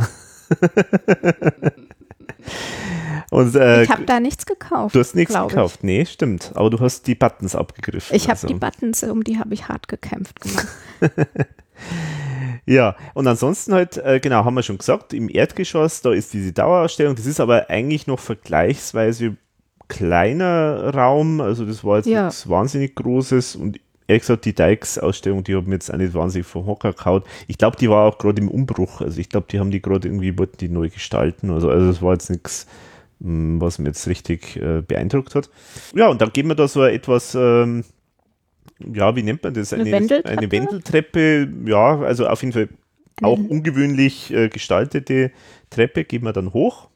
und, 3.30 3.54
äh, 3.56 3.82
ich 3.82 3.90
habe 3.90 4.04
da 4.04 4.20
nichts 4.20 4.46
gekauft. 4.46 4.94
Du 4.94 5.00
hast 5.00 5.14
nichts 5.14 5.34
glaub 5.34 5.50
ich. 5.50 5.54
gekauft, 5.54 5.84
nee, 5.84 6.06
stimmt. 6.06 6.52
Aber 6.54 6.70
du 6.70 6.80
hast 6.80 7.06
die 7.06 7.14
Buttons 7.14 7.54
abgegriffen. 7.54 8.16
Ich 8.16 8.24
habe 8.24 8.32
also. 8.32 8.46
die 8.46 8.54
Buttons, 8.54 9.02
um 9.02 9.24
die 9.24 9.38
habe 9.38 9.52
ich 9.52 9.68
hart 9.68 9.88
gekämpft. 9.88 10.40
Genau. 10.40 10.62
Ja, 12.66 12.94
und 13.14 13.26
ansonsten 13.26 13.72
halt, 13.74 13.96
äh, 13.96 14.20
genau, 14.20 14.44
haben 14.44 14.54
wir 14.54 14.62
schon 14.62 14.78
gesagt, 14.78 15.12
im 15.12 15.28
Erdgeschoss, 15.28 16.02
da 16.02 16.12
ist 16.12 16.32
diese 16.32 16.52
Dauerausstellung. 16.52 17.16
Das 17.16 17.26
ist 17.26 17.40
aber 17.40 17.68
eigentlich 17.70 18.06
noch 18.06 18.18
vergleichsweise 18.20 19.36
kleiner 19.88 20.94
Raum. 20.94 21.40
Also 21.40 21.64
das 21.66 21.84
war 21.84 21.96
jetzt 21.98 22.06
Ja. 22.06 22.24
nichts 22.26 22.48
wahnsinnig 22.48 22.94
Großes. 22.94 23.56
Und 23.56 23.80
ehrlich 24.06 24.22
gesagt, 24.22 24.44
die 24.44 24.54
Dykes-Ausstellung, 24.54 25.44
die 25.44 25.54
mir 25.54 25.72
jetzt 25.74 25.92
auch 25.92 25.96
nicht 25.96 26.14
wahnsinnig 26.14 26.46
vom 26.46 26.66
Hocker 26.66 26.92
gehauen. 26.92 27.22
Ich 27.48 27.58
glaube, 27.58 27.76
die 27.76 27.90
war 27.90 28.06
auch 28.06 28.18
gerade 28.18 28.40
im 28.40 28.48
Umbruch. 28.48 29.00
Also 29.00 29.20
ich 29.20 29.28
glaube, 29.28 29.46
die 29.50 29.58
haben 29.58 29.70
die 29.70 29.82
gerade 29.82 30.08
irgendwie, 30.08 30.38
wollten 30.38 30.56
die 30.58 30.68
neu 30.68 30.88
gestalten. 30.90 31.50
Also, 31.50 31.70
also 31.70 31.86
das 31.88 32.00
war 32.02 32.12
jetzt 32.12 32.30
nichts, 32.30 32.66
mh, 33.18 33.60
was 33.60 33.78
mir 33.78 33.88
jetzt 33.88 34.06
richtig 34.06 34.56
äh, 34.56 34.82
beeindruckt 34.82 35.34
hat. 35.34 35.50
Ja, 35.94 36.08
und 36.08 36.20
dann 36.20 36.32
gehen 36.32 36.46
wir 36.48 36.54
da 36.54 36.68
so 36.68 36.84
etwas, 36.84 37.34
ähm, 37.34 37.84
ja, 38.92 39.14
wie 39.16 39.22
nennt 39.22 39.42
man 39.42 39.54
das? 39.54 39.72
Eine 39.72 39.84
Wendeltreppe? 39.86 40.28
Eine 40.38 40.52
Wendeltreppe, 40.52 41.48
ja, 41.66 42.00
also 42.00 42.26
auf 42.26 42.42
jeden 42.42 42.52
Fall 42.52 42.68
auch 43.22 43.38
ungewöhnlich 43.38 44.32
äh, 44.32 44.48
gestaltete 44.48 45.30
Treppe, 45.68 46.04
gehen 46.04 46.24
wir 46.24 46.32
dann 46.32 46.52
hoch 46.52 46.88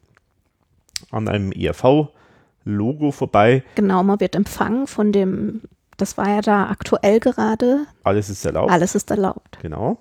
an 1.10 1.28
einem 1.28 1.52
ERV-Logo 1.52 3.10
vorbei. 3.12 3.62
genau, 3.74 4.02
man 4.02 4.20
wird 4.20 4.34
empfangen 4.34 4.86
von 4.86 5.12
dem, 5.12 5.62
das 5.96 6.16
war 6.16 6.28
ja 6.28 6.40
da 6.40 6.68
aktuell 6.68 7.20
gerade, 7.20 7.86
Alles 8.02 8.30
ist 8.30 8.44
erlaubt. 8.44 8.72
alles 8.72 8.94
ist 8.94 9.10
erlaubt. 9.10 9.58
Genau. 9.60 9.98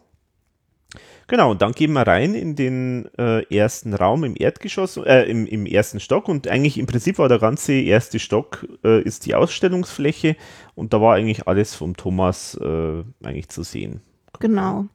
Genau, 1.28 1.52
und 1.52 1.62
dann 1.62 1.72
gehen 1.72 1.94
wir 1.94 2.06
rein 2.06 2.36
in 2.36 2.56
den 2.56 3.10
äh, 3.18 3.44
ersten 3.56 3.94
Raum 3.94 4.24
im 4.26 4.36
Erdgeschoss, 4.38 4.98
äh, 4.98 5.22
im, 5.24 5.48
im 5.48 5.66
ersten 5.66 6.00
Stock 6.00 6.28
und 6.28 6.48
eigentlich 6.48 6.78
im 6.78 6.86
Prinzip 6.86 7.18
war 7.18 7.30
der 7.30 7.40
ganze 7.40 7.74
erste 7.74 8.20
Stock 8.20 8.68
äh, 8.84 9.02
ist 9.02 9.26
die 9.26 9.34
Ausstellungsfläche 9.34 10.36
und 10.76 10.94
da 10.94 11.02
war 11.02 11.16
eigentlich 11.16 11.48
alles 11.48 11.76
vom 11.76 11.96
Thomas 11.96 12.56
äh, 12.56 13.04
eigentlich 13.24 13.50
zu 13.50 13.64
sehen. 13.64 14.02
Genau. 14.40 14.86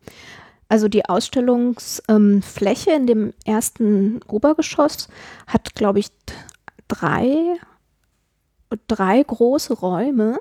Also 0.68 0.88
die 0.88 1.06
Ausstellungsfläche 1.06 2.90
in 2.92 3.06
dem 3.06 3.32
ersten 3.44 4.20
Obergeschoss 4.28 5.08
hat, 5.46 5.74
glaube 5.74 6.00
ich, 6.00 6.08
drei, 6.88 7.56
drei 8.86 9.22
große 9.22 9.74
Räume. 9.74 10.40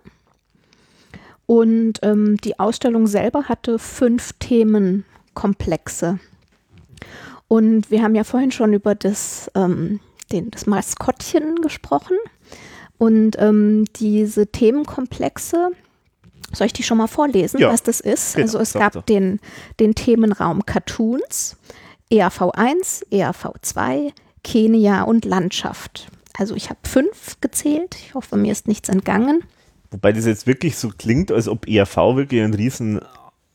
Und 1.45 1.99
ähm, 2.01 2.35
die 2.37 2.59
Ausstellung 2.59 3.07
selber 3.07 3.45
hatte 3.45 3.79
fünf 3.79 4.33
Themenkomplexe. 4.33 6.19
Und 7.47 7.89
wir 7.89 8.03
haben 8.03 8.15
ja 8.15 8.25
vorhin 8.25 8.51
schon 8.51 8.73
über 8.73 8.95
das, 8.95 9.49
ähm, 9.55 10.01
den, 10.33 10.51
das 10.51 10.65
Maskottchen 10.65 11.55
gesprochen. 11.61 12.17
Und 12.97 13.35
ähm, 13.39 13.85
diese 13.97 14.47
Themenkomplexe, 14.47 15.69
soll 16.53 16.67
ich 16.67 16.73
die 16.73 16.83
schon 16.83 16.97
mal 16.97 17.07
vorlesen, 17.07 17.59
Ja, 17.59 17.69
was 17.71 17.83
das 17.83 17.99
ist? 17.99 18.35
genau, 18.35 18.45
also 18.45 18.59
es 18.59 18.73
gab 18.73 19.05
den, 19.05 19.39
den 19.79 19.93
Themenraum 19.95 20.65
Cartoons, 20.65 21.57
E 22.09 22.21
ERV1, 22.21 23.03
ERV2, 23.11 24.11
Kenia 24.43 25.03
und 25.03 25.25
Landschaft. 25.25 26.07
Also 26.37 26.55
ich 26.55 26.69
habe 26.69 26.79
fünf 26.83 27.39
gezählt. 27.41 27.95
Ich 27.99 28.13
hoffe, 28.13 28.37
mir 28.37 28.51
ist 28.51 28.67
nichts 28.67 28.87
entgangen. 28.89 29.43
Wobei 29.91 30.13
das 30.13 30.25
jetzt 30.25 30.47
wirklich 30.47 30.77
so 30.77 30.89
klingt, 30.97 31.31
als 31.31 31.47
ob 31.47 31.67
ERV 31.67 31.95
wirklich 32.15 32.41
einen 32.41 32.53
riesen, 32.53 33.01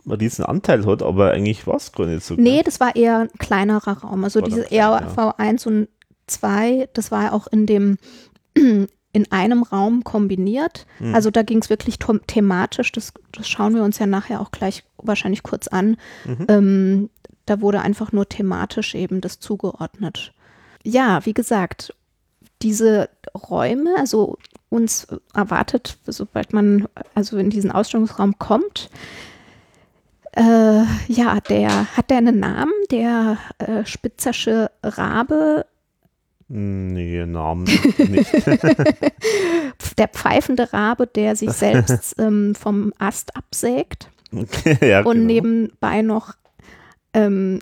riesen 0.06 0.44
Anteil 0.44 0.84
hat, 0.86 1.02
aber 1.02 1.30
eigentlich 1.32 1.66
war 1.66 1.76
es 1.76 1.92
gar 1.92 2.06
nicht 2.06 2.24
so. 2.24 2.34
Nee, 2.34 2.62
das 2.62 2.78
war 2.80 2.94
eher 2.96 3.20
ein 3.20 3.28
kleinerer 3.38 3.98
Raum. 3.98 4.24
Also 4.24 4.40
War 4.40 4.48
diese 4.48 4.62
klein, 4.64 4.78
ja. 4.78 4.98
ERV1 4.98 5.66
und 5.66 5.88
2, 6.26 6.88
das 6.92 7.10
war 7.10 7.22
ja 7.24 7.32
auch 7.32 7.46
in 7.46 7.66
dem 7.66 7.96
in 9.12 9.30
einem 9.30 9.62
Raum 9.62 10.04
kombiniert. 10.04 10.86
Hm. 10.98 11.14
Also 11.14 11.30
da 11.30 11.42
ging 11.42 11.58
es 11.58 11.70
wirklich 11.70 11.98
thematisch, 12.26 12.92
das, 12.92 13.12
das 13.32 13.48
schauen 13.48 13.74
wir 13.74 13.82
uns 13.82 13.98
ja 13.98 14.06
nachher 14.06 14.40
auch 14.40 14.50
gleich 14.50 14.84
wahrscheinlich 14.98 15.42
kurz 15.42 15.68
an. 15.68 15.96
Mhm. 16.24 16.46
Ähm, 16.48 17.10
da 17.44 17.60
wurde 17.60 17.80
einfach 17.80 18.12
nur 18.12 18.28
thematisch 18.28 18.94
eben 18.94 19.20
das 19.20 19.40
zugeordnet. 19.40 20.32
Ja, 20.84 21.26
wie 21.26 21.34
gesagt, 21.34 21.94
diese 22.62 23.08
Räume, 23.34 23.94
also 23.98 24.38
uns 24.68 25.08
erwartet, 25.34 25.98
sobald 26.06 26.52
man 26.52 26.86
also 27.14 27.36
in 27.36 27.50
diesen 27.50 27.72
Ausstellungsraum 27.72 28.38
kommt, 28.38 28.88
äh, 30.34 30.84
ja, 31.08 31.40
der 31.40 31.94
hat 31.96 32.08
der 32.10 32.18
einen 32.18 32.40
Namen, 32.40 32.72
der 32.90 33.36
äh, 33.58 33.84
Spitzersche 33.84 34.70
Rabe, 34.82 35.66
Nee, 36.54 37.24
Namen 37.24 37.64
nicht. 37.64 38.46
der 39.96 40.08
pfeifende 40.08 40.70
Rabe, 40.74 41.06
der 41.06 41.34
sich 41.34 41.50
selbst 41.52 42.16
ähm, 42.18 42.54
vom 42.54 42.92
Ast 42.98 43.34
absägt 43.34 44.10
ja, 44.82 45.00
und 45.00 45.14
genau. 45.14 45.26
nebenbei 45.26 46.02
noch 46.02 46.34
ähm, 47.14 47.60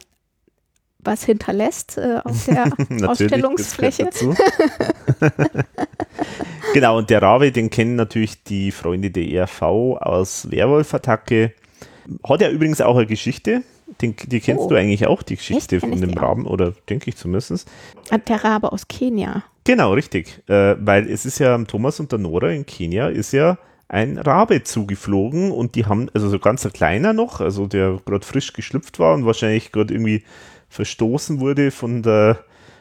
was 0.98 1.22
hinterlässt 1.22 1.98
äh, 1.98 2.18
auf 2.24 2.46
der 2.46 2.72
Ausstellungsfläche. 3.08 4.10
genau, 6.74 6.98
und 6.98 7.10
der 7.10 7.22
Rabe, 7.22 7.52
den 7.52 7.70
kennen 7.70 7.94
natürlich 7.94 8.42
die 8.42 8.72
Freunde 8.72 9.12
der 9.12 9.22
ERV 9.24 9.62
aus 9.62 10.50
Werwolf-Attacke. 10.50 11.52
Hat 12.28 12.40
ja 12.40 12.50
übrigens 12.50 12.80
auch 12.80 12.96
eine 12.96 13.06
Geschichte. 13.06 13.62
Den, 14.00 14.16
die 14.16 14.40
kennst 14.40 14.64
Oh. 14.64 14.68
du 14.68 14.74
eigentlich 14.76 15.06
auch, 15.06 15.22
die 15.22 15.36
Geschichte 15.36 15.76
Echt? 15.76 15.86
Von 15.86 16.00
dem 16.00 16.12
die 16.12 16.16
auch? 16.16 16.22
Raben, 16.22 16.46
oder 16.46 16.72
denke 16.88 17.10
ich 17.10 17.16
zumindest. 17.16 17.70
Hat 18.10 18.28
der 18.28 18.42
Rabe 18.44 18.72
aus 18.72 18.88
Kenia. 18.88 19.42
Genau, 19.64 19.92
richtig. 19.92 20.42
Äh, 20.48 20.76
weil 20.80 21.08
es 21.10 21.26
ist 21.26 21.38
ja 21.38 21.56
Thomas 21.64 22.00
und 22.00 22.10
der 22.12 22.18
Nora 22.18 22.50
in 22.50 22.64
Kenia 22.66 23.08
ist 23.08 23.32
ja 23.32 23.58
ein 23.88 24.18
Rabe 24.18 24.62
zugeflogen 24.62 25.50
und 25.50 25.74
die 25.74 25.84
haben, 25.86 26.08
also 26.14 26.28
so 26.28 26.38
ganz 26.38 26.64
ein 26.64 26.72
kleiner 26.72 27.12
noch, 27.12 27.40
also 27.40 27.66
der 27.66 27.98
gerade 28.06 28.24
frisch 28.24 28.52
geschlüpft 28.52 28.98
war 28.98 29.14
und 29.14 29.26
wahrscheinlich 29.26 29.72
gerade 29.72 29.92
irgendwie 29.92 30.22
verstoßen 30.68 31.40
wurde 31.40 31.70
von 31.72 32.02
der, 32.02 32.38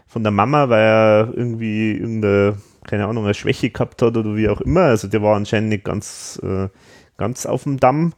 von 0.08 0.24
der 0.24 0.32
Mama, 0.32 0.70
weil 0.70 0.84
er 0.84 1.34
irgendwie 1.36 1.94
irgendeine, 1.94 2.58
keine 2.88 3.08
Ahnung, 3.08 3.26
eine 3.26 3.34
Schwäche 3.34 3.72
gehabt 3.72 4.02
hat 4.02 4.16
oder 4.16 4.36
wie 4.36 4.50
auch 4.50 4.62
immer. 4.62 4.82
Also 4.82 5.08
der 5.08 5.22
war 5.24 5.36
anscheinend 5.36 5.70
nicht 5.70 5.84
ganz, 5.84 6.40
äh, 6.44 6.70
ganz 7.18 7.46
auf 7.46 7.64
dem 7.64 7.80
Damm. 7.80 8.14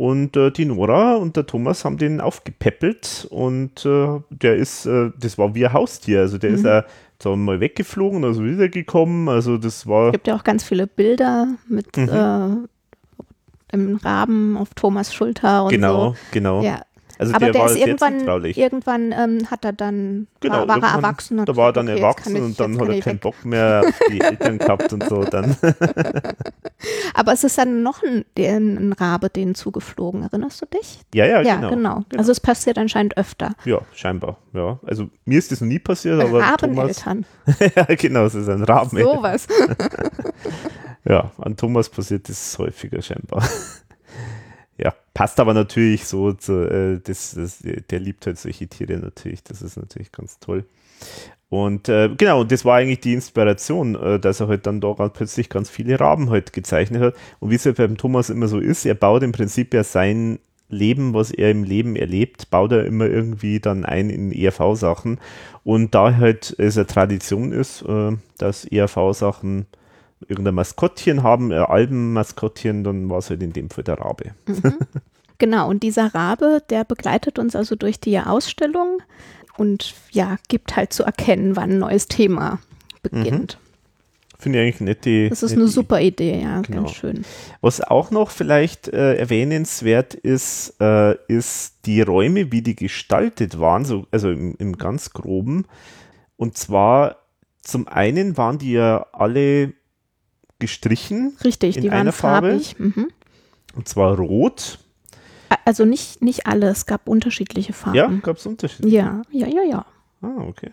Und 0.00 0.34
äh, 0.34 0.50
die 0.50 0.64
Nora 0.64 1.16
und 1.16 1.36
der 1.36 1.44
Thomas 1.44 1.84
haben 1.84 1.98
den 1.98 2.22
aufgepäppelt 2.22 3.26
und 3.28 3.84
äh, 3.84 4.20
der 4.30 4.56
ist, 4.56 4.86
äh, 4.86 5.10
das 5.20 5.36
war 5.36 5.54
wie 5.54 5.66
ein 5.66 5.74
Haustier. 5.74 6.20
Also 6.20 6.38
der 6.38 6.48
ist 6.52 6.62
Mhm. 6.62 6.68
äh, 6.70 6.82
so 7.22 7.36
mal 7.36 7.60
weggeflogen, 7.60 8.24
also 8.24 8.42
wiedergekommen. 8.42 9.28
Also 9.28 9.58
das 9.58 9.86
war, 9.86 10.06
Es 10.06 10.12
gibt 10.12 10.26
ja 10.26 10.36
auch 10.36 10.42
ganz 10.44 10.64
viele 10.64 10.86
Bilder 10.86 11.48
mit 11.68 11.94
Mhm. 11.98 12.08
äh, 12.08 13.76
dem 13.76 13.96
Raben 13.96 14.56
auf 14.56 14.70
Thomas 14.74 15.12
Schulter 15.12 15.64
und 15.64 15.70
genau, 15.70 16.12
so. 16.12 16.16
genau. 16.32 16.62
Ja. 16.62 16.80
Also 17.20 17.34
Aber 17.34 17.44
der, 17.44 17.52
der, 17.52 17.60
war 17.60 17.70
ist 17.70 17.76
irgendwann, 17.76 18.44
irgendwann 18.44 19.12
ähm, 19.12 19.50
hat 19.50 19.62
er 19.66 19.74
dann, 19.74 20.26
Genau, 20.40 20.66
war, 20.66 20.80
war 20.80 20.90
er 20.90 20.94
erwachsen. 20.96 21.44
Da 21.44 21.54
war 21.54 21.68
er 21.68 21.72
dann 21.74 21.86
okay, 21.90 21.98
erwachsen 22.00 22.36
ich- 22.36 22.42
und 22.42 22.58
dann 22.58 22.80
hat 22.80 22.88
er 22.88 23.00
keinen 23.00 23.14
weg. 23.16 23.20
Bock 23.20 23.44
mehr 23.44 23.82
auf 23.86 24.00
die 24.10 24.22
Eltern 24.22 24.56
gehabt 24.56 24.90
und 24.94 25.06
so. 25.06 25.24
Dann 25.24 25.54
Aber 27.14 27.34
es 27.34 27.44
ist 27.44 27.58
dann 27.58 27.82
noch 27.82 28.02
ein, 28.02 28.24
ein 28.38 28.94
Rabe 28.94 29.28
denen 29.28 29.54
zugeflogen, 29.54 30.22
erinnerst 30.22 30.62
du 30.62 30.66
dich? 30.66 31.00
ja, 31.14 31.26
ja, 31.26 31.42
Ja, 31.42 31.56
genau. 31.56 31.70
genau. 31.70 32.04
Also 32.16 32.32
es 32.32 32.40
passiert 32.40 32.78
anscheinend 32.78 33.18
öfter. 33.18 33.50
Ja, 33.66 33.80
scheinbar. 33.94 34.38
Ja, 34.54 34.80
also 34.86 35.10
mir 35.26 35.38
ist 35.38 35.52
das 35.52 35.60
noch 35.60 35.68
nie 35.68 35.78
passiert, 35.78 36.14
aber 36.18 36.56
Thomas. 36.56 37.06
Rabeneltern. 37.06 37.26
ja, 37.76 37.84
genau, 37.96 38.24
es 38.24 38.34
ist 38.34 38.48
ein 38.48 38.64
Raben. 38.64 38.98
Sowas. 38.98 39.46
Ja, 41.04 41.30
an 41.38 41.56
Thomas 41.56 41.88
passiert 41.88 42.28
das 42.28 42.58
häufiger 42.58 43.00
scheinbar. 43.00 43.42
Ja, 44.82 44.94
passt 45.14 45.40
aber 45.40 45.54
natürlich 45.54 46.06
so 46.06 46.32
zu, 46.32 46.52
äh, 46.70 47.00
das, 47.02 47.34
das, 47.34 47.58
der 47.62 48.00
liebt 48.00 48.26
halt 48.26 48.38
solche 48.38 48.66
Tiere 48.66 48.98
natürlich. 48.98 49.42
Das 49.42 49.62
ist 49.62 49.76
natürlich 49.76 50.12
ganz 50.12 50.38
toll. 50.38 50.64
Und 51.50 51.88
äh, 51.88 52.08
genau, 52.16 52.42
und 52.42 52.52
das 52.52 52.64
war 52.64 52.76
eigentlich 52.76 53.00
die 53.00 53.12
Inspiration, 53.12 53.96
äh, 53.96 54.20
dass 54.20 54.40
er 54.40 54.48
halt 54.48 54.66
dann 54.66 54.80
da 54.80 54.92
plötzlich 55.08 55.48
ganz 55.48 55.68
viele 55.68 55.98
Raben 55.98 56.30
halt 56.30 56.52
gezeichnet 56.52 57.02
hat. 57.02 57.14
Und 57.40 57.50
wie 57.50 57.56
es 57.56 57.64
ja 57.64 57.72
beim 57.72 57.96
Thomas 57.96 58.30
immer 58.30 58.46
so 58.46 58.58
ist, 58.58 58.86
er 58.86 58.94
baut 58.94 59.22
im 59.22 59.32
Prinzip 59.32 59.74
ja 59.74 59.82
sein 59.82 60.38
Leben, 60.68 61.12
was 61.12 61.32
er 61.32 61.50
im 61.50 61.64
Leben 61.64 61.96
erlebt, 61.96 62.50
baut 62.50 62.70
er 62.70 62.84
immer 62.86 63.06
irgendwie 63.06 63.58
dann 63.58 63.84
ein 63.84 64.08
in 64.08 64.30
ERV-Sachen. 64.30 65.18
Und 65.64 65.94
da 65.94 66.16
halt 66.16 66.54
es 66.58 66.78
eine 66.78 66.86
Tradition 66.86 67.52
ist, 67.52 67.82
äh, 67.82 68.12
dass 68.38 68.64
ERV-Sachen 68.64 69.66
irgendein 70.28 70.54
Maskottchen 70.54 71.22
haben, 71.22 71.50
äh, 71.50 71.56
Albenmaskottchen, 71.56 72.84
dann 72.84 73.08
war 73.08 73.18
es 73.18 73.30
halt 73.30 73.42
in 73.42 73.52
dem 73.52 73.70
Fall 73.70 73.84
der 73.84 73.98
Rabe. 73.98 74.32
Genau, 75.38 75.68
und 75.70 75.82
dieser 75.82 76.14
Rabe, 76.14 76.62
der 76.68 76.84
begleitet 76.84 77.38
uns 77.38 77.56
also 77.56 77.74
durch 77.74 77.98
die 77.98 78.18
Ausstellung 78.18 78.98
und 79.56 79.94
ja, 80.10 80.36
gibt 80.48 80.76
halt 80.76 80.92
zu 80.92 81.02
erkennen, 81.02 81.56
wann 81.56 81.70
ein 81.70 81.78
neues 81.78 82.08
Thema 82.08 82.58
beginnt. 83.02 83.58
Finde 84.38 84.58
ich 84.58 84.62
eigentlich 84.64 84.80
nette. 84.80 85.28
Das 85.28 85.42
ist 85.42 85.52
eine 85.52 85.68
super 85.68 86.00
Idee, 86.00 86.40
ja, 86.42 86.60
Genau. 86.62 86.82
ganz 86.84 86.92
schön. 86.92 87.24
Was 87.60 87.82
auch 87.82 88.10
noch 88.10 88.30
vielleicht 88.30 88.88
äh, 88.88 89.16
erwähnenswert 89.16 90.14
ist, 90.14 90.76
äh, 90.80 91.14
ist 91.28 91.86
die 91.86 92.00
Räume, 92.00 92.50
wie 92.50 92.62
die 92.62 92.74
gestaltet 92.76 93.60
waren, 93.60 93.84
so, 93.84 94.06
also 94.10 94.30
im, 94.30 94.54
im 94.58 94.78
ganz 94.78 95.12
groben. 95.12 95.66
Und 96.36 96.56
zwar 96.56 97.16
zum 97.60 97.86
einen 97.86 98.38
waren 98.38 98.56
die 98.58 98.72
ja 98.72 99.06
alle 99.12 99.74
gestrichen, 100.60 101.36
Richtig, 101.42 101.76
In 101.76 101.82
die 101.82 101.90
waren 101.90 102.12
Farbe? 102.12 102.48
farbig. 102.60 102.78
Mhm. 102.78 103.08
und 103.74 103.88
zwar 103.88 104.16
rot. 104.16 104.78
Also 105.64 105.84
nicht, 105.84 106.22
nicht 106.22 106.46
alle, 106.46 106.68
es 106.68 106.86
gab 106.86 107.08
unterschiedliche 107.08 107.72
Farben. 107.72 107.96
Ja, 107.96 108.06
gab 108.22 108.36
es 108.36 108.46
Unterschiede. 108.46 108.88
Ja, 108.88 109.22
ja, 109.32 109.48
ja, 109.48 109.62
ja. 109.62 109.86
Ah, 110.22 110.42
okay. 110.46 110.70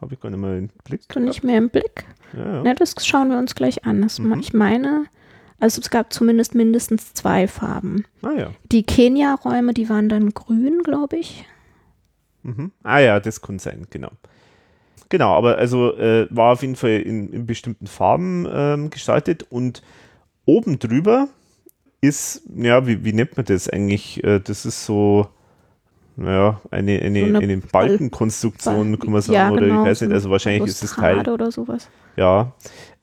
Habe 0.00 0.14
ich 0.14 0.20
gar 0.20 0.30
nicht 0.30 0.38
mal 0.38 0.58
im 0.58 0.68
Blick. 0.84 1.00
Du 1.08 1.18
nicht 1.20 1.42
mehr 1.42 1.58
im 1.58 1.70
Blick? 1.70 2.04
Ja, 2.36 2.56
ja. 2.56 2.62
Ne, 2.62 2.74
das 2.76 2.94
schauen 3.04 3.30
wir 3.30 3.38
uns 3.38 3.54
gleich 3.56 3.84
an. 3.84 4.00
Das, 4.02 4.18
Mhm. 4.20 4.38
Ich 4.40 4.52
meine, 4.52 5.04
also 5.58 5.80
es 5.80 5.90
gab 5.90 6.12
zumindest 6.12 6.54
mindestens 6.54 7.14
zwei 7.14 7.46
Farben. 7.48 8.04
Ah 8.22 8.32
ja. 8.32 8.50
Die 8.70 8.82
Kenia-Räume, 8.84 9.74
die 9.74 9.88
waren 9.88 10.08
dann 10.08 10.30
grün, 10.30 10.82
glaube 10.84 11.16
ich. 11.18 11.44
Mhm. 12.42 12.72
Ah 12.82 12.98
ja, 12.98 13.20
das 13.20 13.40
kann 13.40 13.58
sein, 13.58 13.86
genau. 13.90 14.10
Genau, 15.12 15.34
aber 15.36 15.58
also 15.58 15.94
äh, 15.98 16.26
war 16.30 16.54
auf 16.54 16.62
jeden 16.62 16.74
Fall 16.74 17.00
in, 17.02 17.30
in 17.34 17.44
bestimmten 17.44 17.86
Farben 17.86 18.48
ähm, 18.50 18.88
gestaltet 18.88 19.44
und 19.50 19.82
oben 20.46 20.78
drüber 20.78 21.28
ist, 22.00 22.40
ja, 22.56 22.86
wie, 22.86 23.04
wie 23.04 23.12
nennt 23.12 23.36
man 23.36 23.44
das 23.44 23.68
eigentlich? 23.68 24.24
Äh, 24.24 24.40
das 24.40 24.64
ist 24.64 24.86
so, 24.86 25.26
naja, 26.16 26.62
eine, 26.70 26.98
eine, 27.02 27.20
So 27.20 27.26
eine 27.26 27.38
eine 27.40 27.56
Balkenkonstruktion, 27.58 28.98
kann 28.98 29.12
man 29.12 29.20
sagen, 29.20 29.34
Ja, 29.34 29.50
oder 29.50 29.66
genau, 29.66 29.82
ich 29.82 29.90
weiß 29.90 30.00
nicht, 30.00 30.08
so 30.08 30.14
also 30.14 30.30
wahrscheinlich 30.30 30.64
ist 30.66 30.82
das 30.82 30.94
Teil, 30.94 31.28
oder 31.28 31.52
sowas. 31.52 31.90
ja. 32.16 32.52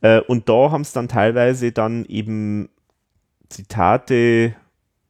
Äh, 0.01 0.21
und 0.21 0.49
da 0.49 0.71
haben 0.71 0.81
es 0.81 0.91
dann 0.91 1.09
teilweise 1.09 1.71
dann 1.71 2.05
eben 2.05 2.69
Zitate 3.49 4.55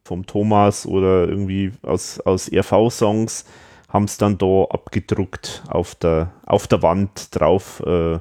vom 0.03 0.25
Thomas 0.25 0.85
oder 0.85 1.29
irgendwie 1.29 1.71
aus, 1.81 2.19
aus 2.19 2.51
RV-Songs 2.51 3.45
haben 3.89 4.05
es 4.05 4.17
dann 4.17 4.37
da 4.37 4.65
abgedruckt 4.69 5.63
auf 5.67 5.95
der, 5.95 6.31
auf 6.45 6.67
der 6.67 6.81
Wand 6.81 7.35
drauf. 7.35 7.81
Äh, 7.85 8.19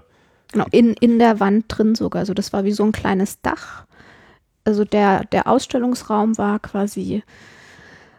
Genau, 0.53 0.65
in, 0.71 0.95
in 0.95 1.19
der 1.19 1.41
Wand 1.41 1.67
drin 1.69 1.95
sogar. 1.95 2.21
Also 2.21 2.35
das 2.35 2.53
war 2.53 2.65
wie 2.65 2.73
so 2.73 2.83
ein 2.83 2.93
kleines 2.93 3.41
Dach. 3.43 3.85
Also 4.65 4.85
der, 4.85 5.25
der 5.25 5.47
Ausstellungsraum 5.47 6.39
war 6.39 6.59
quasi, 6.59 7.23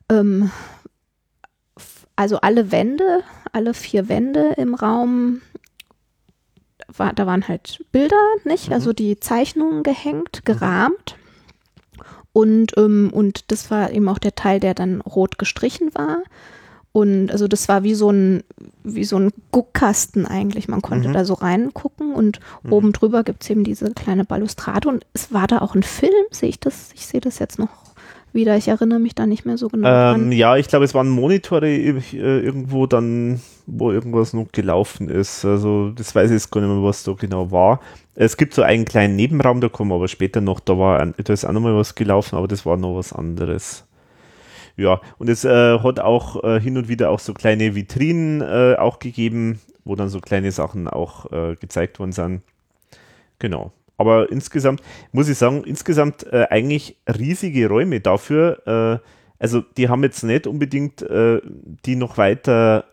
ähm, 0.09 0.51
also 2.15 2.39
alle 2.41 2.71
Wände, 2.71 3.23
alle 3.51 3.73
vier 3.73 4.09
Wände 4.09 4.53
im 4.57 4.75
Raum, 4.75 5.41
war, 6.87 7.13
da 7.13 7.25
waren 7.25 7.47
halt 7.47 7.83
Bilder, 7.91 8.21
nicht? 8.43 8.67
Mhm. 8.67 8.73
Also 8.73 8.93
die 8.93 9.19
Zeichnungen 9.19 9.83
gehängt, 9.83 10.45
gerahmt. 10.45 11.17
Und, 12.31 12.77
ähm, 12.77 13.09
und 13.11 13.51
das 13.51 13.71
war 13.71 13.91
eben 13.91 14.07
auch 14.07 14.19
der 14.19 14.35
Teil, 14.35 14.59
der 14.59 14.75
dann 14.75 15.01
rot 15.01 15.39
gestrichen 15.39 15.93
war. 15.95 16.23
Und 16.91 17.31
also 17.31 17.47
das 17.47 17.67
war 17.69 17.83
wie 17.83 17.93
so 17.93 18.09
ein, 18.11 18.43
wie 18.83 19.03
so 19.03 19.17
ein 19.17 19.31
Guckkasten 19.51 20.25
eigentlich. 20.25 20.67
Man 20.67 20.81
konnte 20.81 21.09
Mhm. 21.09 21.13
da 21.13 21.23
so 21.25 21.35
reingucken 21.35 22.13
und 22.13 22.39
Mhm. 22.63 22.73
oben 22.73 22.93
drüber 22.93 23.23
gibt 23.23 23.43
es 23.43 23.49
eben 23.49 23.63
diese 23.63 23.91
kleine 23.91 24.25
Balustrade. 24.25 24.89
Und 24.89 25.05
es 25.13 25.31
war 25.31 25.47
da 25.47 25.59
auch 25.59 25.75
ein 25.75 25.83
Film, 25.83 26.11
sehe 26.31 26.49
ich 26.49 26.59
das? 26.59 26.89
Ich 26.95 27.05
sehe 27.05 27.21
das 27.21 27.37
jetzt 27.39 27.59
noch 27.59 27.69
wieder. 28.33 28.57
Ich 28.57 28.67
erinnere 28.67 28.99
mich 28.99 29.15
da 29.15 29.25
nicht 29.27 29.45
mehr 29.45 29.57
so 29.57 29.67
genau 29.69 30.15
ähm, 30.15 30.31
ja, 30.31 30.55
ich 30.57 30.67
glaube, 30.67 30.85
es 30.85 30.93
waren 30.93 31.09
Monitore 31.09 31.67
äh, 31.69 31.99
irgendwo 32.13 32.85
dann, 32.87 33.39
wo 33.67 33.91
irgendwas 33.91 34.33
noch 34.33 34.51
gelaufen 34.51 35.09
ist. 35.09 35.45
Also 35.45 35.91
das 35.91 36.13
weiß 36.15 36.31
ich 36.31 36.35
jetzt 36.35 36.51
gar 36.51 36.61
nicht 36.61 36.69
mehr, 36.71 36.83
was 36.83 37.03
da 37.03 37.13
genau 37.13 37.51
war. 37.51 37.79
Es 38.15 38.35
gibt 38.35 38.53
so 38.53 38.61
einen 38.63 38.85
kleinen 38.85 39.15
Nebenraum, 39.15 39.61
da 39.61 39.69
kommen 39.69 39.91
wir 39.91 39.95
aber 39.95 40.07
später 40.07 40.41
noch, 40.41 40.59
da 40.59 40.77
war 40.77 40.99
ein, 40.99 41.13
da 41.23 41.33
ist 41.33 41.45
auch 41.45 41.53
nochmal 41.53 41.75
was 41.75 41.95
gelaufen, 41.95 42.35
aber 42.35 42.47
das 42.47 42.65
war 42.65 42.77
noch 42.77 42.95
was 42.97 43.13
anderes. 43.13 43.85
Ja, 44.79 45.01
und 45.17 45.29
es 45.29 45.43
äh, 45.43 45.79
hat 45.79 45.99
auch 45.99 46.41
äh, 46.41 46.61
hin 46.61 46.77
und 46.77 46.87
wieder 46.87 47.09
auch 47.09 47.19
so 47.19 47.33
kleine 47.33 47.75
Vitrinen 47.75 48.39
äh, 48.39 48.77
auch 48.77 48.99
gegeben, 48.99 49.59
wo 49.83 49.95
dann 49.95 50.07
so 50.07 50.21
kleine 50.21 50.53
Sachen 50.53 50.87
auch 50.87 51.29
äh, 51.33 51.55
gezeigt 51.55 51.99
worden 51.99 52.13
sind. 52.13 52.43
Genau. 53.39 53.73
Aber 53.97 54.31
insgesamt, 54.31 54.81
muss 55.11 55.27
ich 55.27 55.37
sagen, 55.37 55.65
insgesamt 55.65 56.25
äh, 56.31 56.47
eigentlich 56.49 56.95
riesige 57.07 57.67
Räume 57.67 57.99
dafür. 57.99 59.01
Äh, 59.01 59.05
also 59.37 59.59
die 59.59 59.89
haben 59.89 60.03
jetzt 60.03 60.23
nicht 60.23 60.47
unbedingt 60.47 61.01
die 61.01 61.95
noch 61.95 62.17
weiter 62.17 62.83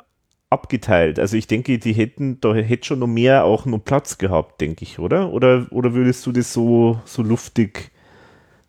abgeteilt. 0.48 1.18
Also 1.18 1.36
ich 1.36 1.48
denke, 1.48 1.80
die 1.80 1.92
hätten, 1.92 2.40
da 2.40 2.54
hätte 2.54 2.86
schon 2.86 3.00
noch 3.00 3.08
mehr 3.08 3.44
auch 3.44 3.66
noch 3.66 3.80
Platz 3.80 4.16
gehabt, 4.16 4.60
denke 4.60 4.84
ich, 4.84 5.00
oder? 5.00 5.32
Oder, 5.32 5.66
oder 5.70 5.92
würdest 5.92 6.24
du 6.24 6.30
das 6.30 6.52
so, 6.52 7.00
so 7.04 7.22
luftig 7.22 7.90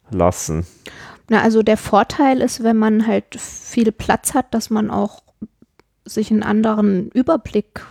lassen? 0.10 0.66
Na, 1.30 1.42
also 1.42 1.62
der 1.64 1.78
Vorteil 1.78 2.42
ist, 2.42 2.64
wenn 2.64 2.78
man 2.78 3.06
halt 3.06 3.36
viel 3.40 3.92
Platz 3.92 4.34
hat, 4.34 4.54
dass 4.54 4.70
man 4.70 4.90
auch 4.90 5.24
sich 6.06 6.32
einen 6.32 6.44
anderen 6.44 7.10
Überblick 7.10 7.82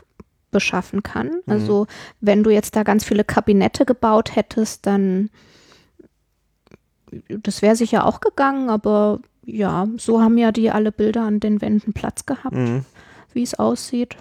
beschaffen 0.50 1.02
kann. 1.02 1.26
Mhm. 1.28 1.42
Also 1.46 1.86
wenn 2.20 2.42
du 2.42 2.50
jetzt 2.50 2.76
da 2.76 2.82
ganz 2.82 3.04
viele 3.04 3.24
Kabinette 3.24 3.84
gebaut 3.84 4.34
hättest, 4.36 4.86
dann 4.86 5.28
das 7.28 7.62
wäre 7.62 7.76
sicher 7.76 8.06
auch 8.06 8.20
gegangen, 8.20 8.68
aber 8.70 9.20
ja, 9.44 9.86
so 9.96 10.20
haben 10.20 10.38
ja 10.38 10.50
die 10.50 10.70
alle 10.70 10.90
Bilder 10.90 11.22
an 11.22 11.40
den 11.40 11.60
Wänden 11.60 11.92
Platz 11.92 12.26
gehabt, 12.26 12.56
Mhm. 12.56 12.84
wie 13.32 13.42
es 13.42 13.54
aussieht. 13.54 14.16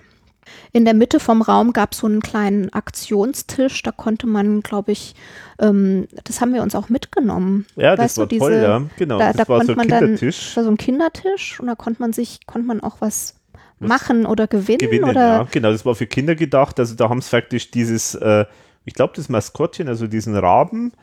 In 0.72 0.86
der 0.86 0.94
Mitte 0.94 1.20
vom 1.20 1.42
Raum 1.42 1.74
gab 1.74 1.94
es 1.94 2.00
so 2.00 2.08
einen 2.08 2.22
kleinen 2.22 2.72
Aktionstisch, 2.74 3.82
da 3.84 3.92
konnte 3.92 4.28
man, 4.28 4.62
glaube 4.62 4.92
ich, 4.92 5.16
ähm, 5.60 6.08
das 6.24 6.42
haben 6.42 6.54
wir 6.54 6.62
uns 6.64 6.76
auch 6.76 6.90
mitgenommen. 6.90 7.66
Ja, 7.76 7.98
Weißt 7.98 8.18
das 8.18 8.18
war 8.18 8.28
du, 8.28 8.38
toll, 8.38 8.52
diese- 8.52 8.64
ja. 8.64 8.82
Genau, 8.98 9.20
da- 9.20 9.28
das 9.34 9.38
da 9.38 9.48
war 9.50 9.58
konnte 9.60 9.66
so 9.68 9.72
ein 9.74 9.78
man 9.78 9.88
dann- 9.88 10.00
Kindertisch. 10.00 10.48
Das 10.50 10.58
war 10.58 10.64
so 10.66 10.70
ein 10.72 10.78
Kindertisch 10.78 11.60
und 11.60 11.68
da 11.68 11.76
konnte 11.76 12.02
man 12.02 12.14
sich, 12.14 12.46
konnte 12.46 12.68
man 12.68 12.82
auch 12.82 12.98
was, 13.00 13.36
machen 13.80 14.26
oder 14.26 14.48
gewinnen, 14.48 14.80
gewinnen, 14.80 15.04
oder 15.10 15.28
ja. 15.28 15.48
Genau, 15.52 15.70
das 15.72 15.86
war 15.86 15.96
für 15.96 16.08
Kinder 16.08 16.34
gedacht. 16.36 16.80
Also 16.80 16.96
da 16.96 17.10
haben 17.10 17.18
es 17.18 17.28
faktisch 17.28 17.72
dieses, 17.72 18.16
äh, 18.16 18.46
ich 18.86 18.94
glaube, 18.94 19.14
das 19.18 19.28
Maskottchen, 19.28 19.90
also 19.90 20.08
diesen 20.08 20.36
Raben, 20.36 20.94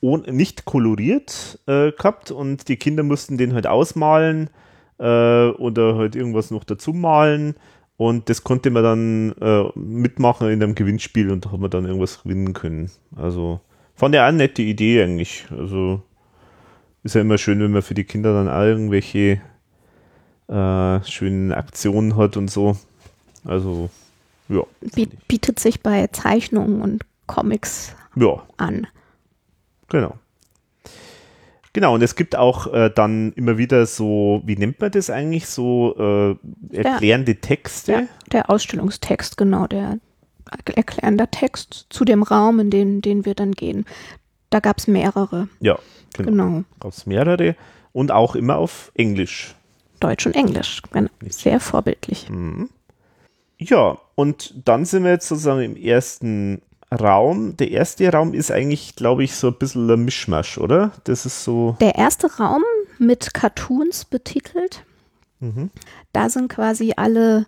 nicht 0.00 0.64
koloriert 0.64 1.58
äh, 1.66 1.90
gehabt 1.92 2.30
und 2.30 2.68
die 2.68 2.76
Kinder 2.76 3.02
mussten 3.02 3.36
den 3.36 3.52
halt 3.52 3.66
ausmalen 3.66 4.48
äh, 4.98 5.48
oder 5.48 5.96
halt 5.96 6.14
irgendwas 6.16 6.50
noch 6.50 6.64
dazu 6.64 6.92
malen. 6.92 7.56
Und 8.00 8.30
das 8.30 8.44
konnte 8.44 8.70
man 8.70 8.82
dann 8.82 9.32
äh, 9.42 9.78
mitmachen 9.78 10.48
in 10.48 10.62
einem 10.62 10.74
Gewinnspiel 10.74 11.30
und 11.30 11.44
da 11.44 11.52
hat 11.52 11.60
man 11.60 11.68
dann 11.68 11.84
irgendwas 11.84 12.22
gewinnen 12.22 12.54
können. 12.54 12.90
Also 13.14 13.60
fand 13.94 14.14
ich 14.14 14.20
auch 14.22 14.24
eine 14.24 14.38
nette 14.38 14.62
Idee 14.62 15.02
eigentlich. 15.02 15.44
Also 15.50 16.00
ist 17.02 17.14
ja 17.14 17.20
immer 17.20 17.36
schön, 17.36 17.60
wenn 17.60 17.72
man 17.72 17.82
für 17.82 17.92
die 17.92 18.04
Kinder 18.04 18.32
dann 18.32 18.48
auch 18.48 18.62
irgendwelche 18.62 19.42
äh, 20.48 21.04
schönen 21.04 21.52
Aktionen 21.52 22.16
hat 22.16 22.38
und 22.38 22.50
so. 22.50 22.78
Also, 23.44 23.90
ja. 24.48 24.62
biet, 24.94 25.28
bietet 25.28 25.58
sich 25.58 25.82
bei 25.82 26.06
Zeichnungen 26.06 26.80
und 26.80 27.04
Comics 27.26 27.94
Ja, 28.16 28.42
an. 28.56 28.86
genau. 29.90 30.14
Genau, 31.72 31.94
und 31.94 32.02
es 32.02 32.16
gibt 32.16 32.34
auch 32.34 32.72
äh, 32.72 32.90
dann 32.92 33.32
immer 33.34 33.56
wieder 33.56 33.86
so, 33.86 34.42
wie 34.44 34.56
nennt 34.56 34.80
man 34.80 34.90
das 34.90 35.08
eigentlich, 35.08 35.46
so 35.46 35.94
äh, 36.72 36.76
erklärende 36.76 37.36
Texte. 37.36 37.92
Der, 37.92 38.08
der 38.32 38.50
Ausstellungstext, 38.50 39.36
genau, 39.36 39.68
der 39.68 39.98
erklärende 40.74 41.28
Text 41.28 41.86
zu 41.90 42.04
dem 42.04 42.24
Raum, 42.24 42.58
in 42.58 42.70
den, 42.70 43.02
den 43.02 43.24
wir 43.24 43.34
dann 43.34 43.52
gehen. 43.52 43.84
Da 44.50 44.58
gab 44.58 44.78
es 44.78 44.88
mehrere. 44.88 45.48
Ja, 45.60 45.78
genau. 46.16 46.30
Genau. 46.30 46.64
Gab 46.80 46.92
es 46.92 47.06
mehrere 47.06 47.54
und 47.92 48.10
auch 48.10 48.34
immer 48.34 48.56
auf 48.56 48.90
Englisch. 48.94 49.54
Deutsch 50.00 50.26
und 50.26 50.34
Englisch. 50.34 50.82
Genau. 50.90 51.10
Sehr 51.28 51.60
vorbildlich. 51.60 52.28
Mhm. 52.28 52.68
Ja, 53.58 53.98
und 54.16 54.54
dann 54.64 54.86
sind 54.86 55.04
wir 55.04 55.10
jetzt 55.10 55.28
sozusagen 55.28 55.60
im 55.60 55.76
ersten 55.76 56.62
Raum. 56.92 57.56
Der 57.56 57.70
erste 57.70 58.10
Raum 58.12 58.34
ist 58.34 58.50
eigentlich, 58.50 58.96
glaube 58.96 59.22
ich, 59.24 59.34
so 59.34 59.48
ein 59.48 59.54
bisschen 59.58 59.88
ein 59.90 60.04
Mischmasch, 60.04 60.58
oder? 60.58 60.92
Das 61.04 61.24
ist 61.26 61.44
so. 61.44 61.76
Der 61.80 61.94
erste 61.96 62.34
Raum 62.38 62.62
mit 62.98 63.32
Cartoons 63.34 64.04
betitelt. 64.04 64.84
Mhm. 65.38 65.70
Da 66.12 66.28
sind 66.28 66.48
quasi 66.48 66.92
alle 66.96 67.46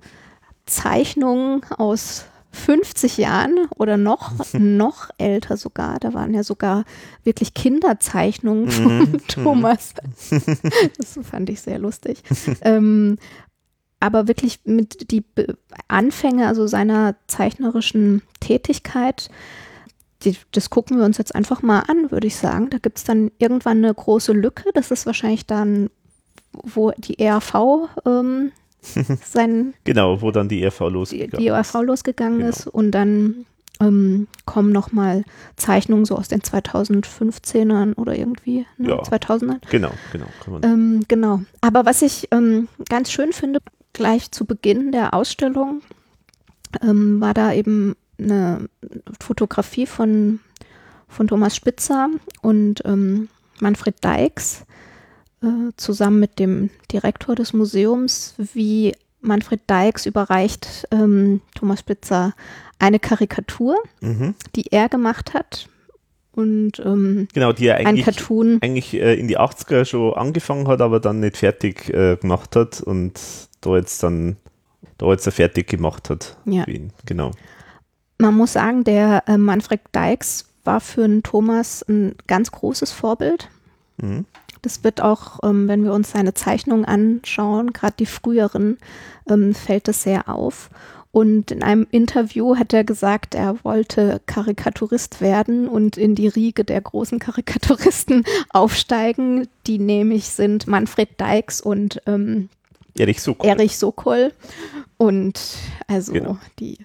Zeichnungen 0.66 1.62
aus 1.76 2.24
50 2.52 3.16
Jahren 3.16 3.66
oder 3.76 3.96
noch, 3.96 4.32
noch 4.52 5.10
älter 5.18 5.56
sogar. 5.56 5.98
Da 5.98 6.14
waren 6.14 6.34
ja 6.34 6.42
sogar 6.44 6.84
wirklich 7.24 7.54
Kinderzeichnungen 7.54 8.70
von 8.70 8.98
Mhm. 8.98 9.26
Thomas. 9.26 9.94
Das 10.98 11.18
fand 11.22 11.50
ich 11.50 11.60
sehr 11.60 11.78
lustig. 11.78 12.22
ähm, 12.62 13.18
aber 14.02 14.26
wirklich 14.26 14.60
mit 14.64 15.10
die 15.12 15.22
Anfänge, 15.88 16.48
also 16.48 16.66
seiner 16.66 17.14
zeichnerischen 17.28 18.22
Tätigkeit, 18.40 19.30
die, 20.24 20.36
das 20.50 20.70
gucken 20.70 20.98
wir 20.98 21.04
uns 21.04 21.18
jetzt 21.18 21.34
einfach 21.34 21.62
mal 21.62 21.80
an, 21.80 22.10
würde 22.10 22.26
ich 22.26 22.36
sagen. 22.36 22.68
Da 22.70 22.78
gibt 22.78 22.98
es 22.98 23.04
dann 23.04 23.30
irgendwann 23.38 23.78
eine 23.78 23.94
große 23.94 24.32
Lücke. 24.32 24.70
Das 24.74 24.90
ist 24.90 25.06
wahrscheinlich 25.06 25.46
dann, 25.46 25.88
wo 26.52 26.90
die 26.98 27.18
ERV 27.18 27.88
ähm, 28.04 28.52
sein, 29.24 29.74
Genau, 29.84 30.20
wo 30.20 30.30
dann 30.32 30.48
die 30.48 30.62
ERV 30.62 30.78
die, 30.78 30.84
losgegangen 30.92 31.38
die 31.38 31.46
ERV 31.46 31.74
losgegangen 31.82 32.38
Genau. 32.38 32.50
ist 32.50 32.66
und 32.66 32.90
dann 32.90 33.46
ähm, 33.82 34.28
kommen 34.46 34.72
nochmal 34.72 35.24
Zeichnungen 35.56 36.04
so 36.04 36.16
aus 36.16 36.28
den 36.28 36.40
2015ern 36.40 37.94
oder 37.96 38.16
irgendwie 38.16 38.66
ne, 38.78 38.90
Ja. 38.90 39.02
2000ern. 39.02 39.60
Genau, 39.70 39.90
genau. 40.12 40.26
Ähm, 40.62 41.04
genau. 41.08 41.42
Aber 41.60 41.84
was 41.84 42.02
ich 42.02 42.28
ähm, 42.30 42.68
ganz 42.88 43.10
schön 43.10 43.32
finde, 43.32 43.60
gleich 43.92 44.30
zu 44.30 44.44
Beginn 44.44 44.92
der 44.92 45.14
Ausstellung 45.14 45.82
ähm, 46.80 47.20
war 47.20 47.34
da 47.34 47.52
eben 47.52 47.96
eine 48.18 48.68
Fotografie 49.20 49.86
von, 49.86 50.40
von 51.08 51.26
Thomas 51.26 51.56
Spitzer 51.56 52.08
und 52.40 52.82
ähm, 52.84 53.28
Manfred 53.60 54.02
Deix 54.02 54.64
äh, 55.42 55.72
zusammen 55.76 56.20
mit 56.20 56.38
dem 56.38 56.70
Direktor 56.90 57.34
des 57.34 57.52
Museums, 57.52 58.34
wie 58.38 58.94
Manfred 59.22 59.60
Deix 59.68 60.06
überreicht 60.06 60.86
ähm, 60.90 61.40
Thomas 61.54 61.80
Spitzer 61.80 62.34
eine 62.78 62.98
Karikatur, 62.98 63.76
mhm. 64.00 64.34
die 64.54 64.70
er 64.72 64.88
gemacht 64.88 65.34
hat. 65.34 65.68
Und 66.32 66.80
ähm, 66.84 67.28
Genau, 67.32 67.52
die 67.52 67.66
er 67.66 67.76
eigentlich, 67.76 68.04
Cartoon. 68.04 68.58
eigentlich 68.62 68.94
äh, 68.94 69.14
in 69.14 69.28
die 69.28 69.38
80er 69.38 69.84
schon 69.84 70.14
angefangen 70.14 70.66
hat, 70.66 70.80
aber 70.80 70.98
dann 70.98 71.20
nicht 71.20 71.36
fertig 71.36 71.90
äh, 71.90 72.16
gemacht 72.16 72.56
hat 72.56 72.80
und 72.80 73.20
da 73.60 73.76
jetzt 73.76 74.02
dann 74.02 74.36
da 74.98 75.10
jetzt 75.10 75.26
er 75.26 75.32
fertig 75.32 75.68
gemacht 75.68 76.10
hat. 76.10 76.36
Ja. 76.44 76.64
für 76.64 76.70
ihn. 76.70 76.92
Genau. 77.06 77.32
Man 78.18 78.34
muss 78.34 78.52
sagen, 78.52 78.84
der 78.84 79.24
äh, 79.26 79.36
Manfred 79.36 79.80
Deix 79.92 80.46
war 80.64 80.80
für 80.80 81.04
einen 81.04 81.22
Thomas 81.22 81.84
ein 81.88 82.14
ganz 82.26 82.52
großes 82.52 82.92
Vorbild. 82.92 83.48
Mhm. 83.96 84.26
Das 84.62 84.84
wird 84.84 85.00
auch, 85.00 85.40
ähm, 85.42 85.68
wenn 85.68 85.84
wir 85.84 85.92
uns 85.92 86.12
seine 86.12 86.34
Zeichnungen 86.34 86.84
anschauen, 86.84 87.72
gerade 87.72 87.94
die 87.98 88.06
früheren, 88.06 88.78
ähm, 89.28 89.54
fällt 89.54 89.88
das 89.88 90.02
sehr 90.04 90.28
auf. 90.28 90.70
Und 91.10 91.50
in 91.50 91.62
einem 91.62 91.86
Interview 91.90 92.56
hat 92.56 92.72
er 92.72 92.84
gesagt, 92.84 93.34
er 93.34 93.62
wollte 93.64 94.22
Karikaturist 94.24 95.20
werden 95.20 95.68
und 95.68 95.98
in 95.98 96.14
die 96.14 96.28
Riege 96.28 96.64
der 96.64 96.80
großen 96.80 97.18
Karikaturisten 97.18 98.24
aufsteigen, 98.50 99.46
die 99.66 99.78
nämlich 99.78 100.30
sind 100.30 100.66
Manfred 100.66 101.20
Deix 101.20 101.60
und 101.60 102.00
ähm, 102.06 102.48
Erich 102.96 103.20
Sokol. 103.20 103.48
Erich 103.50 103.76
Sokol. 103.76 104.32
Und 104.96 105.40
also 105.86 106.12
Genau. 106.12 106.38
die 106.58 106.78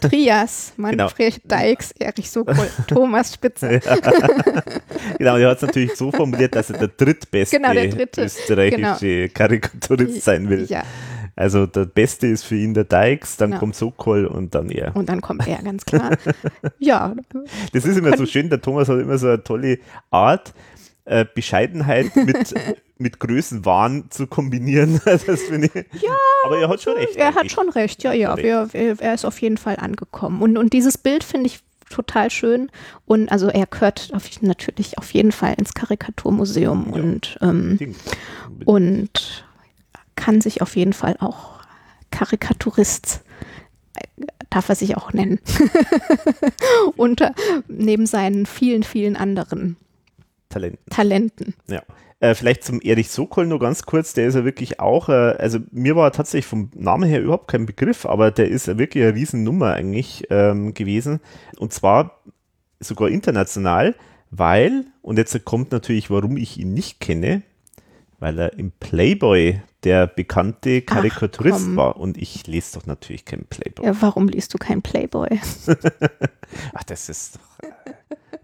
Trias, 0.00 0.72
Manfred 0.76 1.40
Deix, 1.50 1.92
Erich 1.98 2.30
Sokol, 2.30 2.68
Thomas 2.88 3.34
Spitzer. 3.34 3.80
Genau, 5.18 5.36
er 5.36 5.50
hat 5.50 5.56
es 5.58 5.62
natürlich 5.62 5.94
so 5.96 6.10
formuliert, 6.10 6.54
dass 6.54 6.70
er 6.70 6.78
der 6.78 6.88
drittbeste 6.88 7.56
Genau, 7.56 7.72
der 7.72 7.88
dritte. 7.88 8.22
österreichische 8.24 9.28
Karikaturist 9.28 10.22
sein 10.22 10.48
will. 10.48 10.64
Ja, 10.68 10.82
Also 11.36 11.66
der 11.66 11.84
Beste 11.86 12.26
ist 12.28 12.44
für 12.44 12.56
ihn 12.56 12.74
der 12.74 12.84
Deix, 12.84 13.36
dann 13.36 13.50
Genau. 13.50 13.60
kommt 13.60 13.74
Sokol 13.76 14.26
und 14.26 14.54
dann 14.54 14.70
er. 14.70 14.94
und 14.96 15.08
dann 15.08 15.20
kommt 15.20 15.46
er, 15.46 15.62
ganz 15.62 15.84
klar. 15.84 16.16
ja, 16.78 17.14
Das 17.72 17.84
ist 17.84 17.96
immer 17.96 18.16
so 18.16 18.26
schön, 18.26 18.48
der 18.50 18.60
Thomas 18.60 18.88
hat 18.88 18.98
immer 19.00 19.18
so 19.18 19.28
eine 19.28 19.42
tolle 19.42 19.78
Art, 20.10 20.52
äh, 21.04 21.24
Bescheidenheit 21.34 22.14
mit, 22.16 22.54
mit 22.98 23.18
Größenwahn 23.18 24.06
zu 24.10 24.26
kombinieren. 24.26 25.00
ich. 25.06 26.02
Ja, 26.02 26.10
Aber 26.44 26.58
er 26.58 26.68
hat 26.68 26.82
schon 26.82 26.94
recht. 26.96 27.16
er 27.16 27.28
hat 27.28 27.38
eigentlich. 27.38 27.52
schon 27.52 27.68
recht, 27.70 28.02
ja, 28.02 28.12
ja, 28.12 28.36
wir, 28.36 28.68
er 28.72 29.14
ist 29.14 29.24
auf 29.24 29.40
jeden 29.40 29.56
Fall 29.56 29.76
angekommen. 29.76 30.40
Und, 30.42 30.56
und 30.56 30.72
dieses 30.72 30.98
Bild 30.98 31.24
finde 31.24 31.46
ich 31.48 31.60
total 31.90 32.30
schön. 32.30 32.70
Und 33.04 33.30
also 33.30 33.48
er 33.48 33.66
gehört 33.66 34.10
auf, 34.14 34.24
natürlich 34.40 34.98
auf 34.98 35.12
jeden 35.12 35.32
Fall 35.32 35.54
ins 35.58 35.74
Karikaturmuseum 35.74 36.86
Ja. 36.94 37.02
und, 37.02 37.38
ähm, 37.42 37.94
und 38.64 39.44
kann 40.16 40.40
sich 40.40 40.62
auf 40.62 40.76
jeden 40.76 40.92
Fall 40.92 41.16
auch 41.20 41.60
Karikaturist, 42.10 43.22
äh, 43.96 44.26
darf 44.50 44.68
er 44.68 44.74
sich 44.76 44.96
auch 44.96 45.12
nennen. 45.12 45.40
Unter, 46.96 47.34
neben 47.68 48.06
seinen 48.06 48.46
vielen, 48.46 48.82
vielen 48.82 49.16
anderen 49.16 49.76
Talent. 50.52 50.78
Talenten. 50.90 51.54
Ja. 51.68 51.82
Äh, 52.20 52.36
vielleicht 52.36 52.62
zum 52.62 52.80
Erich 52.80 53.10
Sokol 53.10 53.46
nur 53.46 53.58
ganz 53.58 53.82
kurz, 53.82 54.14
der 54.14 54.28
ist 54.28 54.34
ja 54.34 54.44
wirklich 54.44 54.78
auch, 54.78 55.08
äh, 55.08 55.12
also 55.12 55.58
mir 55.72 55.96
war 55.96 56.12
tatsächlich 56.12 56.46
vom 56.46 56.70
Namen 56.74 57.08
her 57.08 57.20
überhaupt 57.20 57.48
kein 57.48 57.66
Begriff, 57.66 58.06
aber 58.06 58.30
der 58.30 58.48
ist 58.48 58.68
ja 58.68 58.78
wirklich 58.78 59.02
eine 59.02 59.14
Riesennummer 59.14 59.72
eigentlich 59.72 60.24
ähm, 60.30 60.72
gewesen. 60.72 61.20
Und 61.58 61.72
zwar 61.72 62.22
sogar 62.78 63.08
international, 63.08 63.96
weil, 64.30 64.84
und 65.02 65.18
jetzt 65.18 65.44
kommt 65.44 65.72
natürlich, 65.72 66.10
warum 66.10 66.36
ich 66.36 66.58
ihn 66.58 66.72
nicht 66.74 67.00
kenne, 67.00 67.42
weil 68.20 68.38
er 68.38 68.52
im 68.56 68.70
Playboy 68.70 69.60
der 69.82 70.06
bekannte 70.06 70.82
Karikaturist 70.82 71.64
komm. 71.64 71.76
war. 71.76 71.96
Und 71.96 72.16
ich 72.16 72.46
lese 72.46 72.78
doch 72.78 72.86
natürlich 72.86 73.24
keinen 73.24 73.46
Playboy. 73.46 73.84
Ja, 73.84 74.00
warum 74.00 74.28
liest 74.28 74.54
du 74.54 74.58
kein 74.58 74.80
Playboy? 74.80 75.40
Ach, 76.72 76.84
das 76.84 77.08
ist 77.08 77.36
doch. 77.36 77.68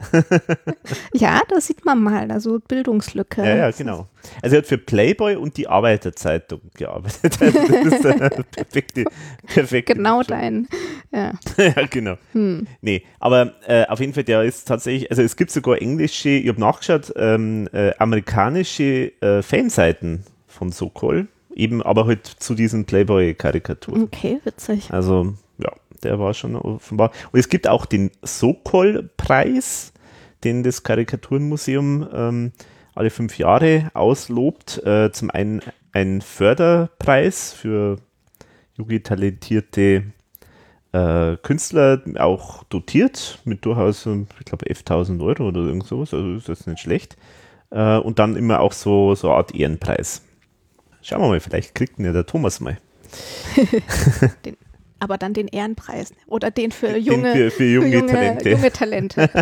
Ja, 1.15 1.41
da 1.49 1.61
sieht 1.61 1.85
man 1.85 2.03
mal, 2.03 2.31
also 2.31 2.61
Bildungslücke. 2.61 3.43
Ja, 3.43 3.57
ja, 3.57 3.71
genau. 3.71 4.07
Also 4.43 4.57
er 4.57 4.63
hat 4.63 4.67
für 4.67 4.79
Playboy 4.79 5.37
und 5.37 5.57
die 5.57 5.69
Arbeiterzeitung 5.69 6.61
gearbeitet. 6.75 7.39
Also 7.49 7.59
das 7.69 7.95
ist 7.95 8.07
eine 8.07 8.31
perfekte, 8.51 9.05
perfekte 9.47 9.95
Genau 9.95 10.23
dein. 10.23 10.69
Ja. 11.13 11.33
ja, 11.57 11.87
genau. 11.91 12.17
Hm. 12.33 12.67
Nee, 12.81 13.03
aber 13.21 13.55
äh, 13.67 13.87
auf 13.87 14.01
jeden 14.01 14.13
Fall, 14.13 14.25
der 14.25 14.43
ist 14.43 14.67
tatsächlich, 14.67 15.11
also 15.11 15.23
es 15.23 15.37
gibt 15.37 15.51
sogar 15.51 15.81
englische, 15.81 16.31
ich 16.31 16.49
habe 16.49 16.61
nachgeschaut, 16.61 17.13
ähm, 17.17 17.69
äh, 17.73 17.93
amerikanische 17.99 19.13
äh, 19.21 19.43
Fanseiten 19.43 20.25
von 20.47 20.73
Sokol, 20.73 21.29
eben 21.55 21.83
aber 21.83 22.07
halt 22.07 22.27
zu 22.27 22.55
diesen 22.55 22.85
Playboy-Karikaturen. 22.85 24.05
Okay, 24.05 24.41
witzig. 24.45 24.93
Also, 24.93 25.35
der 26.05 26.19
war 26.19 26.35
schon 26.35 26.57
offenbar. 26.57 27.11
Und 27.33 27.41
es 27.41 27.49
gibt 27.49 27.69
auch 27.69 27.87
den 27.87 28.11
Sokol-Preis, 28.23 29.93
den 30.45 30.63
das 30.63 30.83
Karikaturenmuseum 30.83 32.09
ähm, 32.13 32.53
alle 32.95 33.11
fünf 33.11 33.39
Jahre 33.39 33.91
auslobt. 33.95 34.83
Äh, 34.85 35.13
zum 35.13 35.31
einen 35.31 35.63
ein 35.93 36.21
Förderpreis 36.21 37.53
für 37.53 37.97
junge, 38.77 39.03
talentierte 39.03 40.05
äh, 40.93 41.37
Künstler, 41.39 42.03
auch 42.19 42.65
dotiert 42.65 43.41
mit 43.45 43.65
durchaus, 43.65 44.07
ähm, 44.07 44.27
ich 44.39 44.47
glaube, 44.47 44.67
11.000 44.67 45.23
Euro 45.23 45.49
oder 45.49 45.61
irgend 45.61 45.87
sowas. 45.87 46.15
Also 46.15 46.35
ist 46.35 46.49
das 46.49 46.67
nicht 46.67 46.81
schlecht. 46.81 47.17
Äh, 47.71 47.99
und 47.99 48.19
dann 48.19 48.37
immer 48.37 48.61
auch 48.61 48.73
so, 48.73 49.15
so 49.15 49.29
eine 49.29 49.37
Art 49.37 49.55
Ehrenpreis. 49.55 50.23
Schauen 51.03 51.21
wir 51.21 51.29
mal, 51.29 51.41
vielleicht 51.41 51.75
kriegt 51.75 51.99
ihn 51.99 52.05
ja 52.05 52.13
der 52.13 52.27
Thomas 52.27 52.61
mal. 52.61 52.79
Den, 54.45 54.57
aber 55.01 55.19
dann 55.19 55.35
den 55.35 55.49
Ehrenpreis 55.49 56.13
oder 56.27 56.51
den 56.51 56.71
für 56.73 56.89
Den 56.95 57.03
junge, 57.05 57.33
für- 57.33 57.51
für 57.51 57.65
junge 57.65 57.89
junge 57.89 58.13
Talente. 58.13 58.51
Junge 58.51 58.73
Talente. 58.73 59.31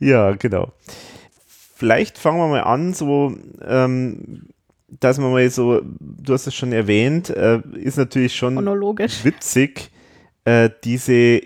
Ja, 0.00 0.32
genau. 0.32 0.72
Vielleicht 1.76 2.18
fangen 2.18 2.38
wir 2.38 2.48
mal 2.48 2.62
an, 2.62 2.92
so, 2.92 3.36
ähm, 3.64 4.48
dass 5.00 5.18
man 5.18 5.30
mal 5.32 5.48
so, 5.50 5.80
du 6.00 6.32
hast 6.32 6.46
es 6.46 6.54
schon 6.54 6.72
erwähnt, 6.72 7.30
äh, 7.30 7.60
ist 7.74 7.98
natürlich 7.98 8.34
schon 8.34 8.56
witzig, 9.24 9.90
äh, 10.44 10.70
diese 10.82 11.40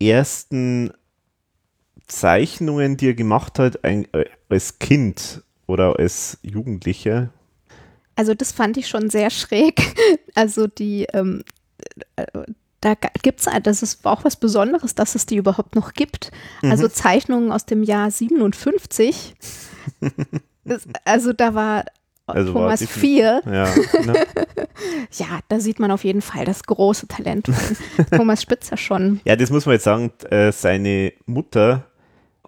ersten 0.00 0.92
Zeichnungen, 2.06 2.96
die 2.96 3.08
er 3.08 3.14
gemacht 3.14 3.58
hat, 3.58 3.84
ein, 3.84 4.06
äh, 4.14 4.24
als 4.48 4.78
Kind 4.78 5.42
oder 5.66 5.98
als 5.98 6.38
Jugendlicher? 6.42 7.30
Also 8.16 8.34
das 8.34 8.52
fand 8.52 8.76
ich 8.76 8.88
schon 8.88 9.10
sehr 9.10 9.30
schräg. 9.30 9.80
Also 10.34 10.68
die, 10.68 11.04
ähm, 11.14 11.42
äh, 11.42 11.52
da 12.80 12.94
gibt 13.22 13.40
es, 13.40 13.46
das 13.62 13.82
ist 13.82 14.06
auch 14.06 14.24
was 14.24 14.36
Besonderes, 14.36 14.94
dass 14.94 15.14
es 15.14 15.26
die 15.26 15.36
überhaupt 15.36 15.74
noch 15.74 15.94
gibt. 15.94 16.30
Mhm. 16.62 16.70
Also 16.70 16.88
Zeichnungen 16.88 17.50
aus 17.50 17.66
dem 17.66 17.82
Jahr 17.82 18.10
57. 18.10 19.34
das, 20.64 20.86
also 21.04 21.32
da 21.32 21.54
war 21.54 21.84
also 22.26 22.52
Thomas 22.52 22.84
4. 22.84 23.42
Ja, 23.46 23.74
ne? 24.04 24.14
ja, 25.12 25.40
da 25.48 25.60
sieht 25.60 25.80
man 25.80 25.90
auf 25.90 26.04
jeden 26.04 26.20
Fall 26.20 26.44
das 26.44 26.62
große 26.62 27.08
Talent 27.08 27.48
von 27.48 28.06
Thomas 28.16 28.42
Spitzer 28.42 28.76
schon. 28.76 29.20
Ja, 29.24 29.34
das 29.34 29.50
muss 29.50 29.66
man 29.66 29.74
jetzt 29.74 29.84
sagen. 29.84 30.12
Äh, 30.30 30.52
seine 30.52 31.14
Mutter 31.26 31.86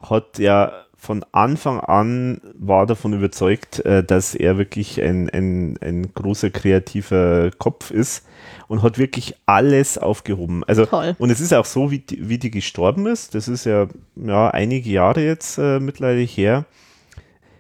hat 0.01 0.39
ja 0.39 0.85
von 1.01 1.25
Anfang 1.33 1.81
an 1.81 2.43
war 2.55 2.85
davon 2.85 3.15
überzeugt, 3.15 3.85
äh, 3.87 4.05
dass 4.05 4.35
er 4.35 4.59
wirklich 4.59 5.03
ein, 5.03 5.31
ein, 5.31 5.79
ein 5.81 6.13
großer 6.13 6.51
kreativer 6.51 7.51
Kopf 7.57 7.91
ist 7.91 8.27
und 8.69 8.83
hat 8.83 8.99
wirklich 8.99 9.35
alles 9.47 9.97
aufgehoben. 9.97 10.63
Also, 10.65 10.85
Toll. 10.85 11.17
und 11.19 11.31
es 11.31 11.41
ist 11.41 11.55
auch 11.55 11.65
so, 11.65 11.91
wie 11.91 12.01
die, 12.01 12.29
wie 12.29 12.37
die 12.37 12.51
gestorben 12.51 13.07
ist. 13.07 13.35
Das 13.35 13.49
ist 13.49 13.65
ja, 13.65 13.89
ja 14.15 14.51
einige 14.51 14.91
Jahre 14.91 15.25
jetzt 15.25 15.57
äh, 15.57 15.81
mittlerweile 15.81 16.21
her. 16.21 16.67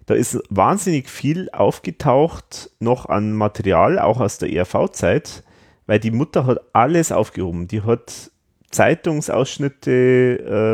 Da 0.05 0.15
ist 0.15 0.39
wahnsinnig 0.51 1.09
viel 1.09 1.49
aufgetaucht 1.51 2.71
noch 2.79 3.07
an 3.07 3.33
Material, 3.33 3.99
auch 3.99 4.21
aus 4.21 4.37
der 4.37 4.53
ERV-Zeit, 4.53 5.45
weil 5.87 5.99
die 5.99 6.11
Mutter 6.11 6.45
hat 6.45 6.61
alles 6.75 7.11
aufgehoben. 7.11 7.69
Die 7.69 7.83
hat 7.83 8.31
Zeitungsausschnitte, 8.71 9.91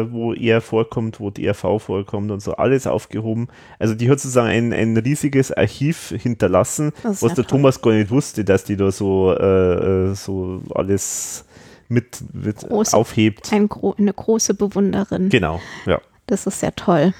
äh, 0.08 0.12
wo 0.12 0.34
er 0.34 0.60
vorkommt, 0.60 1.18
wo 1.18 1.30
die 1.30 1.48
RV 1.48 1.80
vorkommt 1.80 2.30
und 2.30 2.40
so, 2.40 2.52
alles 2.52 2.86
aufgehoben. 2.86 3.48
Also 3.78 3.94
die 3.94 4.10
hat 4.10 4.20
sozusagen 4.20 4.48
ein, 4.48 4.72
ein 4.74 4.96
riesiges 4.98 5.50
Archiv 5.50 6.10
hinterlassen, 6.10 6.92
was 7.02 7.20
der 7.20 7.36
toll. 7.36 7.44
Thomas 7.44 7.80
gar 7.80 7.92
nicht 7.92 8.10
wusste, 8.10 8.44
dass 8.44 8.64
die 8.64 8.76
da 8.76 8.92
so, 8.92 9.32
äh, 9.32 10.10
äh 10.10 10.14
so 10.14 10.60
alles 10.74 11.46
mit, 11.88 12.22
mit 12.34 12.58
Groß, 12.58 12.92
aufhebt. 12.92 13.50
Ein, 13.52 13.70
eine 13.98 14.12
große 14.12 14.52
Bewunderin. 14.52 15.30
Genau, 15.30 15.60
ja. 15.86 16.00
Das 16.26 16.46
ist 16.46 16.60
sehr 16.60 16.76
toll. 16.76 17.14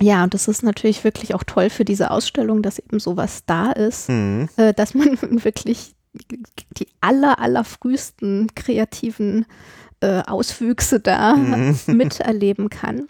Ja, 0.00 0.24
und 0.24 0.34
das 0.34 0.48
ist 0.48 0.64
natürlich 0.64 1.04
wirklich 1.04 1.32
auch 1.34 1.44
toll 1.44 1.70
für 1.70 1.84
diese 1.84 2.10
Ausstellung, 2.10 2.62
dass 2.62 2.80
eben 2.80 2.98
sowas 2.98 3.44
da 3.46 3.70
ist, 3.70 4.08
mhm. 4.08 4.48
äh, 4.56 4.74
dass 4.74 4.94
man 4.94 5.16
wirklich 5.44 5.94
die 6.76 6.88
aller, 7.00 7.38
aller 7.38 7.62
frühesten 7.62 8.48
kreativen 8.56 9.42
äh, 9.42 9.46
Auswüchse 10.02 11.00
da 11.00 11.34
mhm. 11.34 11.76
miterleben 11.86 12.70
kann. 12.70 13.08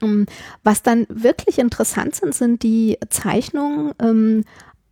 Um, 0.00 0.10
ähm, 0.10 0.26
was 0.64 0.82
dann 0.82 1.06
wirklich 1.08 1.58
interessant 1.58 2.14
sind, 2.14 2.34
sind 2.34 2.62
die 2.62 2.98
Zeichnungen, 3.08 3.92
ähm, 4.00 4.44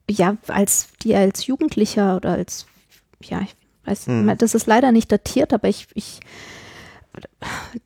ja, 0.09 0.37
als 0.49 0.89
die 1.03 1.14
als 1.14 1.47
Jugendlicher 1.47 2.17
oder 2.17 2.33
als, 2.33 2.67
ja, 3.23 3.43
ich 3.43 3.55
weiß, 3.85 4.07
mhm. 4.07 4.33
das 4.39 4.55
ist 4.55 4.67
leider 4.67 4.93
nicht 4.93 5.12
datiert, 5.12 5.53
aber 5.53 5.69
ich, 5.69 5.89
ich, 5.95 6.21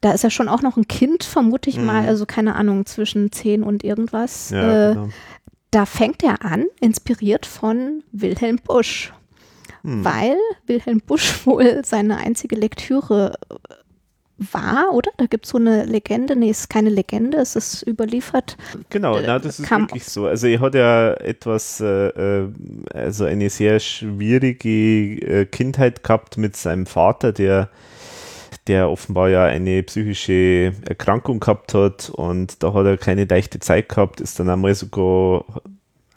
da 0.01 0.13
ist 0.13 0.23
ja 0.23 0.31
schon 0.31 0.49
auch 0.49 0.63
noch 0.63 0.77
ein 0.77 0.87
Kind, 0.87 1.25
vermute 1.25 1.71
ich 1.71 1.79
mhm. 1.79 1.87
mal, 1.87 2.07
also 2.07 2.27
keine 2.27 2.55
Ahnung, 2.55 2.87
zwischen 2.87 3.33
zehn 3.33 3.65
und 3.65 3.83
irgendwas. 3.83 4.51
Ja, 4.51 4.91
äh, 4.91 4.95
genau. 4.95 5.09
Da 5.73 5.87
fängt 5.87 6.23
er 6.23 6.45
an, 6.45 6.67
inspiriert 6.81 7.47
von 7.47 8.03
Wilhelm 8.13 8.57
Busch 8.57 9.13
hm. 9.83 10.05
weil 10.05 10.37
Wilhelm 10.67 11.01
Busch 11.01 11.35
wohl 11.47 11.83
seine 11.85 12.19
einzige 12.19 12.57
Lektüre 12.57 13.35
äh, 13.51 13.55
war, 14.53 14.95
oder? 14.95 15.11
Da 15.19 15.27
gibt 15.27 15.45
es 15.45 15.51
so 15.51 15.59
eine 15.59 15.85
Legende, 15.85 16.35
nee, 16.35 16.51
es 16.51 16.61
ist 16.61 16.71
keine 16.71 16.89
Legende, 16.89 17.39
es 17.39 17.57
ist 17.57 17.87
überliefert. 17.87 18.57
Genau, 18.89 19.17
äh, 19.17 19.25
na, 19.27 19.39
das 19.39 19.61
ist 19.61 19.71
wirklich 19.71 20.05
so. 20.05 20.27
Also 20.27 20.47
er 20.47 20.61
hat 20.61 20.75
ja 20.75 21.13
etwas, 21.15 21.81
äh, 21.81 22.09
äh, 22.09 22.49
also 22.95 23.25
eine 23.25 23.51
sehr 23.51 23.81
schwierige 23.81 25.47
Kindheit 25.47 26.03
gehabt 26.03 26.39
mit 26.39 26.57
seinem 26.57 26.87
Vater, 26.87 27.33
der 27.33 27.69
der 28.67 28.91
offenbar 28.91 29.31
ja 29.31 29.45
eine 29.47 29.83
psychische 29.83 30.73
Erkrankung 30.87 31.41
gehabt 31.41 31.75
hat 31.75 32.11
und 32.11 32.63
da 32.63 32.73
hat 32.73 32.87
er 32.87 32.99
keine 32.99 33.25
leichte 33.25 33.59
Zeit 33.59 33.89
gehabt, 33.89 34.21
ist 34.21 34.39
dann 34.39 34.51
einmal 34.51 34.75
sogar 34.75 35.45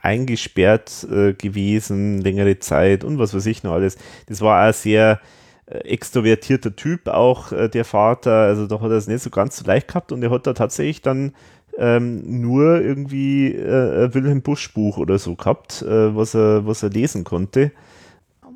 eingesperrt 0.04 1.08
äh, 1.10 1.34
gewesen, 1.34 2.22
längere 2.22 2.60
Zeit 2.60 3.04
und 3.04 3.18
was 3.18 3.34
weiß 3.34 3.46
ich 3.46 3.64
noch 3.64 3.72
alles. 3.72 3.98
Das 4.28 4.42
war 4.42 4.62
ein 4.62 4.74
sehr 4.74 5.20
äh, 5.66 5.78
extrovertierter 5.80 6.76
Typ, 6.76 7.08
auch 7.08 7.54
äh, 7.54 7.70
der 7.70 7.86
Vater. 7.86 8.34
Also 8.34 8.68
da 8.68 8.82
hat 8.82 8.92
er 8.92 8.98
es 8.98 9.08
nicht 9.08 9.24
so 9.24 9.30
ganz 9.30 9.58
so 9.58 9.66
leicht 9.66 9.88
gehabt 9.88 10.12
und 10.12 10.22
er 10.22 10.30
hat 10.30 10.46
da 10.46 10.54
tatsächlich 10.54 11.02
dann 11.02 11.32
ähm, 11.78 12.42
nur 12.42 12.82
irgendwie 12.82 13.54
äh, 13.56 14.14
Wilhelm 14.14 14.42
Busch 14.42 14.74
Buch 14.74 14.98
oder 14.98 15.18
so 15.18 15.36
gehabt, 15.36 15.82
äh, 15.82 16.16
was, 16.16 16.36
er, 16.36 16.68
was 16.68 16.84
er 16.84 16.90
lesen 16.90 17.24
konnte. 17.24 17.72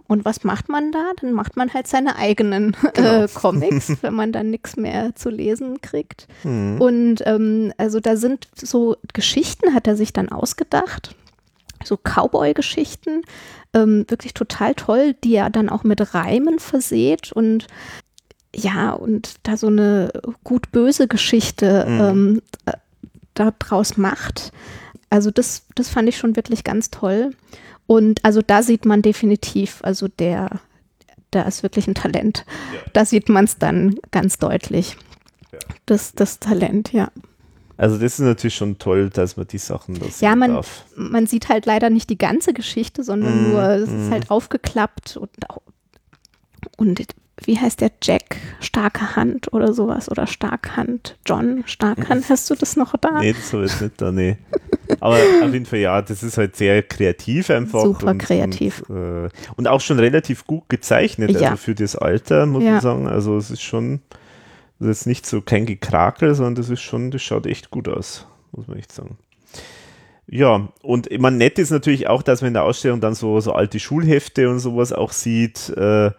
Und 0.08 0.24
was 0.26 0.43
macht 0.43 0.70
man 0.70 0.91
da? 0.91 1.12
Dann 1.20 1.34
macht 1.34 1.58
man 1.58 1.74
halt 1.74 1.88
seine 1.88 2.18
eigenen 2.18 2.76
äh, 2.84 2.91
genau. 2.93 3.24
äh, 3.24 3.28
Comics, 3.34 3.93
wenn 4.02 4.14
man 4.14 4.34
dann 4.34 4.50
nichts 4.50 4.76
mehr 4.76 5.16
zu 5.16 5.30
lesen 5.30 5.80
kriegt. 5.82 6.28
Mhm. 6.43 6.82
Und 6.82 7.24
ähm, 7.26 7.72
also 7.78 8.02
da 8.02 8.18
sind 8.18 8.50
so 8.54 8.98
Geschichten, 9.14 9.74
hat 9.74 9.88
er 9.88 9.95
sich 9.95 10.12
dann 10.12 10.28
ausgedacht 10.28 11.16
so 11.88 11.97
Cowboy-Geschichten, 11.97 13.23
ähm, 13.73 14.05
wirklich 14.07 14.33
total 14.33 14.75
toll, 14.75 15.15
die 15.23 15.35
er 15.35 15.49
dann 15.49 15.69
auch 15.69 15.83
mit 15.83 16.13
Reimen 16.13 16.59
verseht 16.59 17.31
und 17.31 17.67
ja, 18.55 18.91
und 18.91 19.35
da 19.43 19.57
so 19.57 19.67
eine 19.67 20.11
gut-böse 20.43 21.07
Geschichte 21.07 21.85
mhm. 21.88 22.01
ähm, 22.01 22.41
äh, 22.65 22.73
daraus 23.33 23.97
macht. 23.97 24.51
Also 25.09 25.31
das, 25.31 25.65
das 25.75 25.89
fand 25.89 26.09
ich 26.09 26.17
schon 26.17 26.35
wirklich 26.35 26.63
ganz 26.63 26.89
toll. 26.89 27.31
Und 27.85 28.23
also 28.25 28.41
da 28.41 28.63
sieht 28.63 28.85
man 28.85 29.01
definitiv, 29.01 29.79
also 29.83 30.07
der, 30.07 30.59
da 31.31 31.43
ist 31.43 31.63
wirklich 31.63 31.88
ein 31.88 31.95
Talent. 31.95 32.45
Ja. 32.73 32.79
Da 32.93 33.05
sieht 33.05 33.29
man 33.29 33.45
es 33.45 33.57
dann 33.57 33.95
ganz 34.11 34.39
deutlich. 34.39 34.97
Ja. 35.51 35.59
Das, 35.85 36.13
das 36.13 36.39
Talent, 36.39 36.91
ja. 36.93 37.09
Also 37.78 37.97
das 37.97 38.13
ist 38.13 38.19
natürlich 38.19 38.55
schon 38.55 38.80
toll, 38.80 39.09
dass 39.09 39.38
man 39.38 39.47
die 39.47 39.59
Sachen 39.59 39.99
das 39.99 40.19
Ja, 40.19 40.36
man, 40.36 40.53
darf. 40.53 40.84
man 40.95 41.28
sieht 41.28 41.47
halt 41.47 41.65
leider 41.65 41.89
nicht 41.89 42.09
die 42.09 42.17
ganze 42.17 42.53
Geschichte, 42.53 43.03
sondern 43.03 43.49
mm, 43.49 43.51
nur, 43.51 43.61
es 43.63 43.89
mm. 43.89 44.01
ist 44.01 44.11
halt 44.11 44.32
aufgeklappt 44.32 45.17
und, 45.17 45.30
und 46.78 46.99
wie 47.43 47.57
heißt 47.57 47.82
der 47.82 47.91
Jack? 48.01 48.38
Starke 48.59 49.15
Hand 49.15 49.53
oder 49.53 49.73
sowas 49.73 50.09
oder 50.09 50.25
Starkhand? 50.25 51.17
John 51.25 51.63
Starkhand, 51.67 52.25
hast 52.30 52.49
du 52.49 52.55
das 52.55 52.75
noch 52.75 52.95
da? 52.99 53.19
Nee, 53.19 53.34
das 53.34 53.53
habe 53.53 53.65
ich 53.65 53.80
nicht 53.80 54.01
da, 54.01 54.11
nee. 54.11 54.38
Aber 54.99 55.17
auf 55.43 55.53
jeden 55.53 55.65
Fall, 55.65 55.80
ja, 55.80 56.01
das 56.01 56.23
ist 56.23 56.38
halt 56.38 56.55
sehr 56.55 56.82
kreativ 56.82 57.49
einfach. 57.51 57.84
Super 57.84 58.11
und, 58.11 58.17
kreativ. 58.17 58.84
Und, 58.88 59.25
äh, 59.25 59.30
und, 59.55 59.67
auch 59.67 59.82
schon 59.82 59.99
relativ 59.99 60.47
gut 60.47 60.67
gezeichnet, 60.67 61.32
ja. 61.32 61.51
also 61.51 61.57
für 61.57 61.75
das 61.75 61.95
Alter, 61.95 62.47
muss 62.47 62.63
ja. 62.63 62.71
man 62.71 62.82
sagen. 62.82 63.07
Also 63.07 63.38
es 63.38 63.51
ist 63.51 63.61
schon 63.61 64.01
das 64.80 65.01
ist 65.01 65.05
nicht 65.05 65.25
so 65.25 65.41
kein 65.41 65.65
Gekrakel, 65.65 66.36
sondern 66.36 66.55
das 66.55 66.69
ist 66.69 66.82
schon, 66.82 67.11
das 67.11 67.21
schaut 67.21 67.45
echt 67.45 67.71
gut 67.71 67.88
aus, 67.88 68.28
muss 68.51 68.67
man 68.67 68.78
echt 68.78 68.91
sagen. 68.91 69.17
Ja, 70.30 70.67
und 70.84 71.09
meine, 71.19 71.38
nett 71.38 71.57
ist 71.57 71.71
natürlich 71.71 72.07
auch, 72.07 72.21
dass 72.21 72.41
man 72.41 72.49
in 72.49 72.53
der 72.55 72.65
Ausstellung 72.65 72.99
dann 72.99 73.15
so, 73.15 73.39
so 73.39 73.53
alte 73.53 73.80
Schulhefte 73.80 74.49
und 74.49 74.59
sowas 74.59 74.91
auch 74.91 75.13
sieht, 75.13 75.69
äh, 75.69 76.11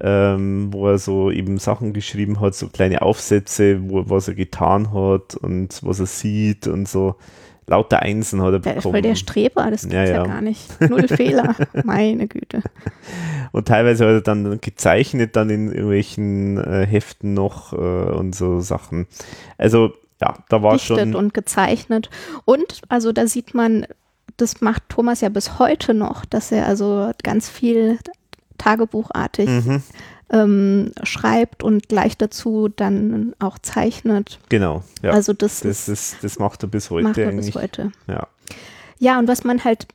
ähm, 0.00 0.72
wo 0.72 0.88
er 0.88 0.98
so 0.98 1.30
eben 1.30 1.58
Sachen 1.58 1.92
geschrieben 1.92 2.40
hat, 2.40 2.54
so 2.54 2.68
kleine 2.68 3.02
Aufsätze, 3.02 3.90
wo, 3.90 4.08
was 4.08 4.28
er 4.28 4.34
getan 4.34 4.92
hat 4.92 5.34
und 5.34 5.80
was 5.82 5.98
er 5.98 6.06
sieht 6.06 6.68
und 6.68 6.88
so 6.88 7.16
lauter 7.68 8.00
Einsen 8.00 8.42
hat 8.42 8.52
er 8.52 8.58
bekommen. 8.58 8.64
Der 8.64 8.76
ist 8.76 8.82
voll 8.82 9.02
der 9.02 9.14
Streber, 9.14 9.70
das 9.70 9.82
gibt's 9.82 9.94
ja, 9.94 10.04
ja. 10.04 10.10
ja 10.10 10.24
gar 10.24 10.40
nicht. 10.40 10.80
Null 10.80 11.08
Fehler, 11.08 11.54
meine 11.84 12.26
Güte. 12.26 12.62
Und 13.52 13.68
teilweise 13.68 14.06
hat 14.06 14.12
er 14.12 14.20
dann 14.20 14.60
gezeichnet, 14.60 15.36
dann 15.36 15.50
in 15.50 15.68
irgendwelchen 15.68 16.58
äh, 16.58 16.86
Heften 16.86 17.34
noch 17.34 17.72
äh, 17.72 17.76
und 17.76 18.34
so 18.34 18.60
Sachen. 18.60 19.06
Also 19.56 19.92
ja, 20.20 20.36
da 20.48 20.62
war 20.62 20.72
Dichtet 20.72 20.98
schon. 20.98 21.14
und 21.14 21.34
gezeichnet. 21.34 22.10
Und 22.44 22.82
also 22.88 23.12
da 23.12 23.26
sieht 23.26 23.54
man, 23.54 23.86
das 24.36 24.60
macht 24.60 24.88
Thomas 24.88 25.20
ja 25.20 25.28
bis 25.28 25.58
heute 25.58 25.94
noch, 25.94 26.24
dass 26.24 26.50
er 26.50 26.66
also 26.66 27.12
ganz 27.22 27.48
viel 27.48 27.98
tagebuchartig 28.58 29.48
mhm 29.48 29.82
ähm, 30.30 30.92
schreibt 31.02 31.62
und 31.62 31.88
gleich 31.88 32.16
dazu 32.16 32.68
dann 32.68 33.34
auch 33.38 33.58
zeichnet. 33.58 34.38
Genau, 34.48 34.82
ja. 35.02 35.10
Also 35.10 35.32
das, 35.32 35.60
das, 35.60 35.88
ist, 35.88 36.16
das 36.22 36.38
macht 36.38 36.62
er 36.62 36.68
bis 36.68 36.90
heute. 36.90 37.08
Macht 37.08 37.18
er 37.18 37.32
bis 37.32 37.54
heute. 37.54 37.92
Ja. 38.06 38.26
ja, 38.98 39.18
und 39.18 39.28
was 39.28 39.44
man 39.44 39.64
halt 39.64 39.86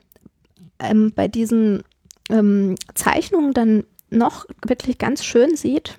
ähm, 0.78 1.12
bei 1.14 1.28
diesen 1.28 1.84
ähm, 2.30 2.74
Zeichnungen 2.94 3.52
dann 3.52 3.84
noch 4.10 4.46
wirklich 4.66 4.98
ganz 4.98 5.24
schön 5.24 5.56
sieht, 5.56 5.96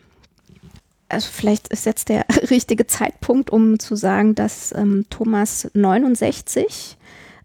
also 1.08 1.30
vielleicht 1.32 1.68
ist 1.70 1.86
jetzt 1.86 2.10
der 2.10 2.26
richtige 2.50 2.88
Zeitpunkt, 2.88 3.50
um 3.50 3.80
zu 3.80 3.96
sagen, 3.96 4.36
dass 4.36 4.74
ähm, 4.76 5.06
Thomas 5.10 5.70
69 5.74 6.98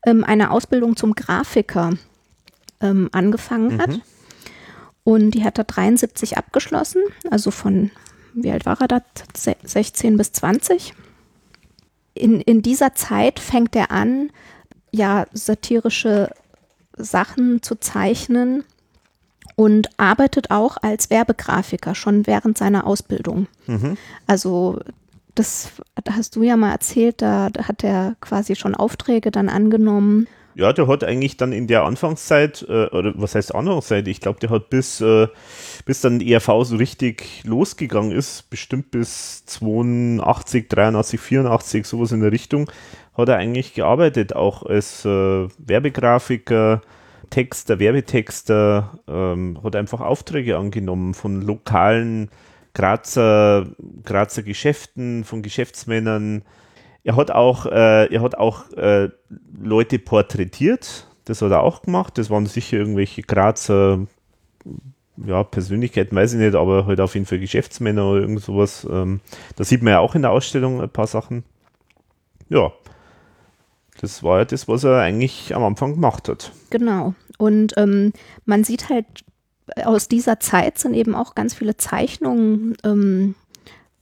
ähm, 0.07 0.25
eine 0.25 0.51
Ausbildung 0.51 0.97
zum 0.97 1.15
Grafiker 1.15 1.93
ähm, 2.81 3.09
angefangen 3.13 3.81
hat. 3.81 3.91
Mhm. 3.91 4.03
Und 5.05 5.33
die 5.33 5.45
hat 5.45 5.59
er 5.59 5.65
73 5.65 6.37
abgeschlossen, 6.37 7.03
also 7.31 7.51
von, 7.51 7.91
wie 8.35 8.51
alt 8.51 8.67
war 8.67 8.81
er 8.81 8.89
da? 8.89 9.03
16 9.35 10.17
bis 10.17 10.33
20. 10.33 10.95
in, 12.15 12.41
in 12.41 12.63
dieser 12.63 12.95
Zeit 12.95 13.41
fängt 13.41 13.75
er 13.75 13.91
an, 13.91 14.31
ja, 14.93 15.27
satirische 15.33 16.31
Sachen 16.97 17.63
zu 17.63 17.77
zeichnen 17.77 18.65
und 19.57 19.89
arbeitet 19.99 20.51
auch 20.51 20.77
als 20.83 21.11
Werbegrafiker 21.11 21.95
schon 21.95 22.27
während 22.27 22.59
seiner 22.59 22.87
Ausbildung. 22.87 23.47
Mhm. 23.67 23.97
Also 24.27 24.81
das 25.35 25.71
hast 26.11 26.37
du 26.37 26.43
ja 26.43 26.57
mal 26.57 26.73
erzählt, 26.73 27.23
da 27.23 27.51
hat 27.63 27.85
er 27.85 28.17
quasi 28.21 28.57
schon 28.57 28.75
Aufträge 28.75 29.31
dann 29.31 29.49
angenommen. 29.49 30.27
Ja, 30.55 30.73
der 30.73 30.89
hat 30.89 31.05
eigentlich 31.05 31.37
dann 31.37 31.53
in 31.53 31.69
der 31.69 31.85
Anfangszeit, 31.85 32.67
äh, 32.69 32.87
oder 32.87 33.13
was 33.15 33.35
heißt 33.35 33.55
Anfangszeit? 33.55 34.09
Ich 34.09 34.21
glaube, 34.21 34.41
der 34.41 34.51
hat 34.51 34.69
bis, 34.69 35.01
äh, 35.01 35.29
bis 35.85 36.01
dann 36.01 36.21
ERV 36.21 36.65
so 36.65 36.77
richtig 36.77 37.45
losgegangen 37.45 38.11
ist, 38.11 38.51
bestimmt 38.51 38.91
bis 38.91 39.45
82, 39.47 40.69
83, 40.69 41.21
84, 41.21 41.87
sowas 41.87 42.11
in 42.11 42.21
der 42.21 42.33
Richtung, 42.33 42.71
hat 43.15 43.29
er 43.29 43.37
eigentlich 43.37 43.75
gearbeitet, 43.75 44.35
auch 44.35 44.65
als 44.65 45.05
äh, 45.05 45.49
Werbegrafiker, 45.59 46.81
Texter, 47.31 47.79
Werbetexter, 47.79 48.99
ähm, 49.07 49.61
hat 49.63 49.77
einfach 49.77 50.01
Aufträge 50.01 50.59
angenommen 50.59 51.15
von 51.15 51.43
lokalen 51.43 52.29
Grazer, 52.75 53.67
Grazer 54.05 54.43
Geschäften, 54.43 55.25
von 55.25 55.43
Geschäftsmännern. 55.43 56.43
Er 57.03 57.17
hat 57.17 57.31
auch, 57.31 57.67
äh, 57.67 58.13
er 58.13 58.23
hat 58.23 58.37
auch 58.37 58.71
äh, 58.73 59.09
Leute 59.61 59.99
porträtiert, 59.99 61.07
das 61.25 61.43
hat 61.43 61.51
er 61.51 61.63
auch 61.63 61.83
gemacht. 61.83 62.19
Das 62.19 62.31
waren 62.31 62.47
sicher 62.47 62.77
irgendwelche 62.77 63.23
Grazer 63.23 64.07
ja, 65.27 65.45
Persönlichkeiten, 65.45 66.17
weiß 66.17 66.35
ich 66.35 66.39
nicht, 66.39 66.55
aber 66.55 66.87
halt 66.87 67.01
auf 67.01 67.15
jeden 67.15 67.27
Fall 67.27 67.39
Geschäftsmänner 67.39 68.11
oder 68.11 68.21
irgend 68.21 68.43
sowas. 68.43 68.87
Ähm, 68.91 69.21
da 69.57 69.65
sieht 69.65 69.83
man 69.83 69.93
ja 69.93 69.99
auch 70.01 70.15
in 70.15 70.23
der 70.23 70.31
Ausstellung 70.31 70.81
ein 70.81 70.91
paar 70.91 71.07
Sachen. 71.07 71.45
Ja, 72.49 72.73
das 74.01 74.23
war 74.23 74.39
ja 74.39 74.45
das, 74.45 74.67
was 74.67 74.85
er 74.85 74.99
eigentlich 74.99 75.55
am 75.55 75.63
Anfang 75.63 75.95
gemacht 75.95 76.29
hat. 76.29 76.53
Genau. 76.71 77.15
Und 77.39 77.75
ähm, 77.77 78.13
man 78.45 78.65
sieht 78.65 78.89
halt, 78.89 79.07
aus 79.85 80.09
dieser 80.09 80.41
Zeit 80.41 80.79
sind 80.79 80.95
eben 80.95 81.15
auch 81.15 81.35
ganz 81.35 81.55
viele 81.55 81.77
Zeichnungen 81.77 82.77
ähm, 82.83 83.35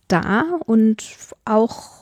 da 0.07 0.45
und 0.65 1.05
auch, 1.45 1.98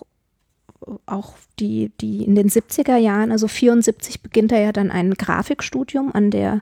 auch 1.06 1.34
die, 1.58 1.90
die 2.00 2.24
in 2.24 2.34
den 2.34 2.48
70er 2.48 2.96
Jahren, 2.96 3.32
also 3.32 3.48
74 3.48 4.22
beginnt 4.22 4.52
er 4.52 4.60
ja 4.60 4.72
dann 4.72 4.90
ein 4.90 5.14
Grafikstudium 5.14 6.12
an 6.12 6.30
der 6.30 6.60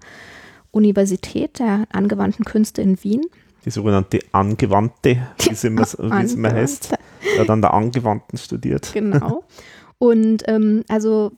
Universität 0.70 1.59
der 1.59 1.87
angewandten 1.93 2.45
Künste 2.45 2.83
in 2.83 3.03
Wien. 3.03 3.22
Die 3.64 3.70
sogenannte 3.70 4.20
Angewandte, 4.33 5.27
wie 5.39 5.51
es 5.53 5.64
immer, 5.64 5.83
wie 5.83 6.25
es 6.25 6.35
immer 6.35 6.53
heißt. 6.53 6.93
Er 7.35 7.41
hat 7.41 7.51
an 7.51 7.62
der 7.62 7.72
Angewandten 7.72 8.39
studiert. 8.39 8.93
Genau. 8.93 9.45
Und 9.99 10.43
ähm, 10.49 10.85
also 10.89 11.33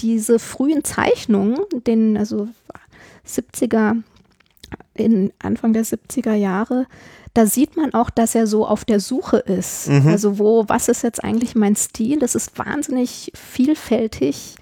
diese 0.00 0.38
frühen 0.38 0.84
Zeichnungen, 0.84 1.58
den 1.86 2.16
also 2.16 2.48
70er, 3.26 4.02
in 4.94 5.32
Anfang 5.38 5.72
der 5.72 5.84
70er 5.84 6.34
Jahre, 6.34 6.86
da 7.34 7.46
sieht 7.46 7.76
man 7.76 7.92
auch, 7.94 8.10
dass 8.10 8.34
er 8.34 8.46
so 8.46 8.66
auf 8.66 8.84
der 8.84 9.00
Suche 9.00 9.38
ist. 9.38 9.88
Mhm. 9.88 10.06
Also 10.06 10.38
wo, 10.38 10.64
was 10.68 10.88
ist 10.88 11.02
jetzt 11.02 11.22
eigentlich 11.22 11.54
mein 11.56 11.74
Stil? 11.74 12.20
Das 12.20 12.34
ist 12.34 12.56
wahnsinnig 12.58 13.32
vielfältig. 13.34 14.54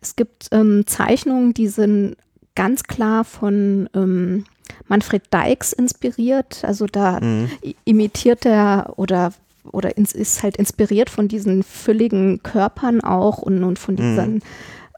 Es 0.00 0.16
gibt 0.16 0.48
ähm, 0.50 0.86
Zeichnungen, 0.86 1.52
die 1.54 1.68
sind 1.68 2.16
ganz 2.54 2.84
klar 2.84 3.24
von 3.24 3.90
ähm, 3.94 4.44
Manfred 4.88 5.22
Dykes 5.32 5.74
inspiriert. 5.74 6.64
Also 6.64 6.86
da 6.86 7.20
mhm. 7.20 7.50
imitiert 7.84 8.46
er 8.46 8.94
oder 8.96 9.32
oder 9.70 9.96
ins, 9.96 10.12
ist 10.12 10.42
halt 10.42 10.56
inspiriert 10.56 11.10
von 11.10 11.28
diesen 11.28 11.62
fülligen 11.62 12.42
Körpern 12.42 13.00
auch 13.02 13.38
und, 13.38 13.64
und 13.64 13.78
von 13.78 13.96
dieser 13.96 14.26
mhm. 14.26 14.40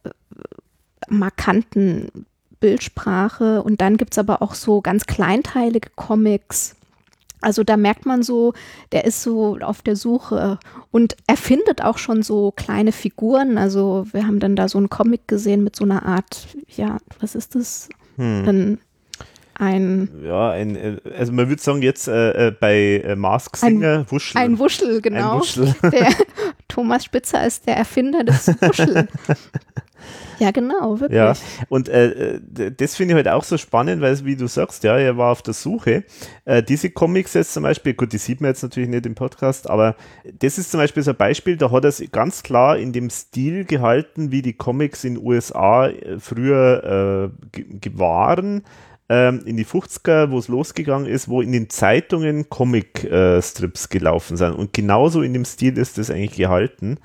Äh, 0.04 0.10
markanten 1.08 2.26
Bildsprache. 2.60 3.62
Und 3.62 3.80
dann 3.80 3.96
gibt 3.96 4.14
es 4.14 4.18
aber 4.18 4.42
auch 4.42 4.54
so 4.54 4.80
ganz 4.80 5.06
kleinteilige 5.06 5.90
Comics. 5.94 6.75
Also 7.46 7.62
da 7.62 7.76
merkt 7.76 8.06
man 8.06 8.24
so, 8.24 8.54
der 8.90 9.04
ist 9.04 9.22
so 9.22 9.56
auf 9.60 9.80
der 9.80 9.94
Suche 9.94 10.58
und 10.90 11.16
er 11.28 11.36
findet 11.36 11.80
auch 11.80 11.96
schon 11.96 12.24
so 12.24 12.50
kleine 12.50 12.90
Figuren. 12.90 13.56
Also 13.56 14.04
wir 14.10 14.26
haben 14.26 14.40
dann 14.40 14.56
da 14.56 14.68
so 14.68 14.78
einen 14.78 14.90
Comic 14.90 15.28
gesehen 15.28 15.62
mit 15.62 15.76
so 15.76 15.84
einer 15.84 16.04
Art, 16.04 16.48
ja, 16.66 16.96
was 17.20 17.36
ist 17.36 17.54
das? 17.54 17.88
Hm. 18.16 18.48
Ein 18.48 18.78
ein. 19.58 20.08
Ja, 20.24 20.50
ein, 20.50 20.76
äh, 20.76 20.96
also 21.16 21.32
man 21.32 21.48
würde 21.48 21.62
sagen, 21.62 21.82
jetzt 21.82 22.08
äh, 22.08 22.48
äh 22.48 22.50
bei 22.50 23.02
äh, 23.04 23.16
Mask 23.16 23.56
Singer 23.56 23.98
ein, 24.00 24.10
Wuschel. 24.10 24.40
Ein 24.40 24.58
Wuschel, 24.58 25.00
genau. 25.00 25.34
Ein 25.34 25.40
Wuschel. 25.40 25.74
Der 25.82 26.08
Thomas 26.68 27.04
Spitzer 27.04 27.46
ist 27.46 27.66
der 27.66 27.76
Erfinder 27.76 28.24
des 28.24 28.48
Wuschel. 28.60 29.08
Ja, 30.38 30.50
genau, 30.50 31.00
wirklich. 31.00 31.16
Ja, 31.16 31.32
und 31.68 31.88
äh, 31.88 32.40
das 32.76 32.96
finde 32.96 33.12
ich 33.12 33.16
halt 33.16 33.28
auch 33.28 33.44
so 33.44 33.56
spannend, 33.56 34.02
weil, 34.02 34.22
wie 34.24 34.36
du 34.36 34.46
sagst, 34.46 34.84
ja, 34.84 34.98
er 34.98 35.16
war 35.16 35.32
auf 35.32 35.42
der 35.42 35.54
Suche. 35.54 36.04
Äh, 36.44 36.62
diese 36.62 36.90
Comics 36.90 37.34
jetzt 37.34 37.54
zum 37.54 37.62
Beispiel, 37.62 37.94
gut, 37.94 38.12
die 38.12 38.18
sieht 38.18 38.40
man 38.40 38.50
jetzt 38.50 38.62
natürlich 38.62 38.90
nicht 38.90 39.06
im 39.06 39.14
Podcast, 39.14 39.68
aber 39.70 39.96
das 40.38 40.58
ist 40.58 40.70
zum 40.70 40.80
Beispiel 40.80 41.02
so 41.02 41.12
ein 41.12 41.16
Beispiel, 41.16 41.56
da 41.56 41.70
hat 41.70 41.84
er 41.84 41.88
es 41.88 42.02
ganz 42.12 42.42
klar 42.42 42.76
in 42.76 42.92
dem 42.92 43.08
Stil 43.08 43.64
gehalten, 43.64 44.30
wie 44.30 44.42
die 44.42 44.52
Comics 44.52 45.04
in 45.04 45.14
den 45.14 45.24
USA 45.24 45.90
früher 46.18 47.32
äh, 47.54 47.98
waren 47.98 48.62
ähm, 49.08 49.42
in 49.44 49.56
die 49.56 49.66
50er, 49.66 50.30
wo 50.30 50.38
es 50.38 50.48
losgegangen 50.48 51.06
ist, 51.06 51.28
wo 51.28 51.40
in 51.40 51.52
den 51.52 51.70
Zeitungen 51.70 52.48
Comic-Strips 52.48 53.86
äh, 53.86 53.88
gelaufen 53.88 54.36
sind. 54.36 54.52
Und 54.52 54.72
genauso 54.72 55.22
in 55.22 55.32
dem 55.32 55.44
Stil 55.44 55.78
ist 55.78 55.98
das 55.98 56.10
eigentlich 56.10 56.36
gehalten. 56.36 56.98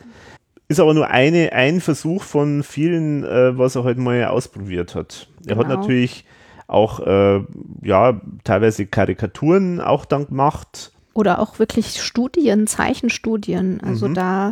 Ist 0.67 0.79
aber 0.79 0.93
nur 0.93 1.09
eine, 1.09 1.51
ein 1.51 1.81
Versuch 1.81 2.23
von 2.23 2.63
vielen, 2.63 3.23
äh, 3.23 3.57
was 3.57 3.75
er 3.75 3.83
heute 3.83 3.97
halt 3.97 3.97
mal 3.99 4.25
ausprobiert 4.25 4.95
hat. 4.95 5.27
Er 5.45 5.55
genau. 5.55 5.59
hat 5.59 5.67
natürlich 5.67 6.25
auch 6.67 7.01
äh, 7.01 7.43
ja, 7.83 8.21
teilweise 8.43 8.85
Karikaturen 8.85 9.81
auch 9.81 10.05
dann 10.05 10.27
gemacht. 10.27 10.93
Oder 11.13 11.39
auch 11.39 11.59
wirklich 11.59 12.01
Studien, 12.01 12.67
Zeichenstudien. 12.67 13.81
Also 13.81 14.07
mhm. 14.07 14.13
da, 14.13 14.49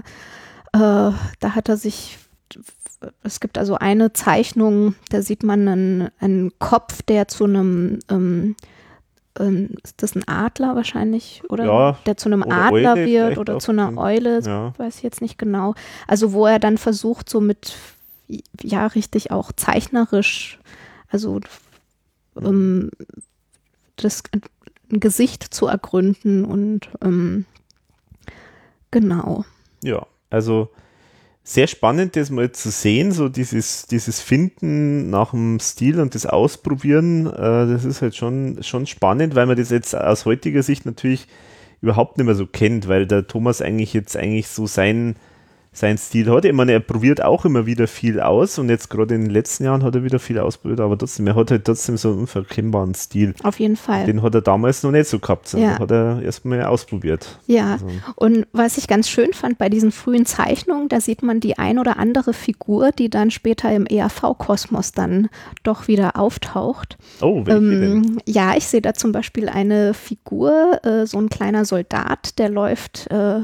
äh, 0.74 1.14
da 1.40 1.56
hat 1.56 1.70
er 1.70 1.78
sich 1.78 2.18
es 3.24 3.40
gibt 3.40 3.58
also 3.58 3.76
eine 3.76 4.14
Zeichnung, 4.14 4.96
da 5.10 5.22
sieht 5.22 5.44
man 5.44 5.68
einen, 5.68 6.10
einen 6.20 6.58
Kopf, 6.60 7.02
der 7.02 7.28
zu 7.28 7.46
einem, 7.46 8.00
ähm, 8.10 8.56
ähm, 9.40 9.70
ist 9.84 10.02
das 10.04 10.16
ein 10.16 10.28
Adler 10.28 10.76
wahrscheinlich, 10.76 11.44
oder? 11.50 11.66
Ja, 11.66 11.98
der 12.06 12.18
zu 12.18 12.30
einem 12.30 12.44
Adler 12.44 12.94
Eule 12.94 13.06
wird 13.06 13.38
oder 13.38 13.60
zu 13.60 13.72
einer 13.72 13.98
Eule, 13.98 14.42
ja. 14.42 14.74
weiß 14.78 14.98
ich 14.98 15.04
jetzt 15.04 15.22
nicht 15.22 15.38
genau. 15.38 15.76
Also 16.08 16.34
wo 16.34 16.46
er 16.46 16.60
dann 16.60 16.78
versucht, 16.78 17.30
so 17.30 17.40
mit, 17.40 17.74
ja, 18.62 18.88
richtig 18.88 19.32
auch 19.32 19.52
zeichnerisch, 19.54 20.60
also 21.10 21.40
ähm, 22.36 22.92
das 23.96 24.24
ein 24.92 25.00
Gesicht 25.00 25.44
zu 25.44 25.68
ergründen 25.68 26.46
und 26.46 26.90
ähm, 27.02 27.46
genau. 28.92 29.46
Ja, 29.84 30.06
also 30.30 30.70
sehr 31.50 31.66
spannend, 31.66 32.16
das 32.16 32.30
mal 32.30 32.52
zu 32.52 32.70
sehen, 32.70 33.12
so 33.12 33.28
dieses, 33.28 33.88
dieses 33.88 34.22
Finden 34.22 35.10
nach 35.10 35.32
dem 35.32 35.60
Stil 35.60 36.00
und 36.00 36.14
das 36.14 36.28
Ausprobieren, 36.28 37.26
äh, 37.26 37.68
das 37.68 37.86
ist 37.86 38.04
halt 38.04 38.16
schon, 38.16 38.62
schon 38.62 38.86
spannend, 38.86 39.34
weil 39.34 39.48
man 39.48 39.58
das 39.58 39.72
jetzt 39.72 39.96
aus 39.96 40.26
heutiger 40.26 40.62
Sicht 40.62 40.86
natürlich 40.86 41.28
überhaupt 41.82 42.18
nicht 42.18 42.28
mehr 42.28 42.36
so 42.36 42.46
kennt, 42.46 42.88
weil 42.88 43.08
der 43.08 43.26
Thomas 43.26 43.64
eigentlich 43.64 43.94
jetzt 43.94 44.16
eigentlich 44.16 44.48
so 44.48 44.68
sein, 44.68 45.16
sein 45.72 45.98
Stil 45.98 46.30
hat. 46.32 46.46
Ich 46.46 46.54
meine, 46.54 46.72
er 46.72 46.80
probiert 46.80 47.24
auch 47.24 47.46
immer 47.46 47.66
wieder 47.66 47.88
viel 47.88 48.20
aus 48.20 48.58
und 48.58 48.70
jetzt 48.70 48.90
gerade 48.90 49.16
in 49.16 49.22
den 49.22 49.30
letzten 49.30 49.66
Jahren 49.66 49.84
hat 49.84 49.96
er 49.96 50.04
wieder 50.04 50.20
viel 50.20 50.40
ausprobiert, 50.40 50.80
aber 50.80 50.98
trotzdem, 50.98 51.28
er 51.28 51.36
hat 51.36 51.52
halt 51.52 51.66
trotzdem 51.66 51.96
so 51.96 52.10
einen 52.10 52.20
unverkennbaren 52.20 52.96
Stil. 52.96 53.36
Auf 53.44 53.60
jeden 53.60 53.76
Fall. 53.76 54.06
Den 54.06 54.22
hat 54.22 54.34
er 54.34 54.42
damals 54.42 54.82
noch 54.84 54.92
nicht 54.92 55.08
so 55.08 55.20
gehabt, 55.20 55.48
sondern 55.48 55.72
ja. 55.72 55.80
hat 55.80 55.92
er 55.92 56.22
erstmal 56.24 56.64
ausprobiert. 56.64 57.40
Ja, 57.46 57.74
also. 57.74 57.88
und 58.16 58.48
was 58.52 58.78
ich 58.78 58.88
ganz 58.88 59.10
schön 59.10 59.34
fand 59.34 59.58
bei 59.58 59.70
diesen 59.70 59.92
frühen 59.92 60.26
Zeichnungen, 60.26 60.90
da 60.90 61.02
sieht 61.02 61.22
man 61.22 61.40
die 61.40 61.58
ein 61.58 61.78
oder 61.78 61.98
andere 61.98 62.34
Figur, 62.34 62.92
die 62.92 63.10
dann 63.10 63.30
später 63.30 63.72
im 63.72 63.86
ERV-Kosmos 63.86 64.94
dann 64.94 65.30
doch 65.64 65.88
wieder 65.88 66.18
auftaucht. 66.18 66.98
Oh, 67.22 67.46
welche 67.46 67.60
ähm, 67.60 67.82
denn? 67.82 68.22
Ja, 68.26 68.56
ich 68.56 68.66
sehe 68.66 68.82
da 68.82 68.94
zum 68.94 69.12
Beispiel 69.12 69.50
eine 69.50 69.94
Figur, 69.94 70.84
äh, 70.84 71.06
so 71.06 71.20
ein 71.20 71.30
kleiner 71.30 71.66
Soldat, 71.66 72.40
der 72.40 72.50
läuft 72.50 73.08
äh, 73.12 73.42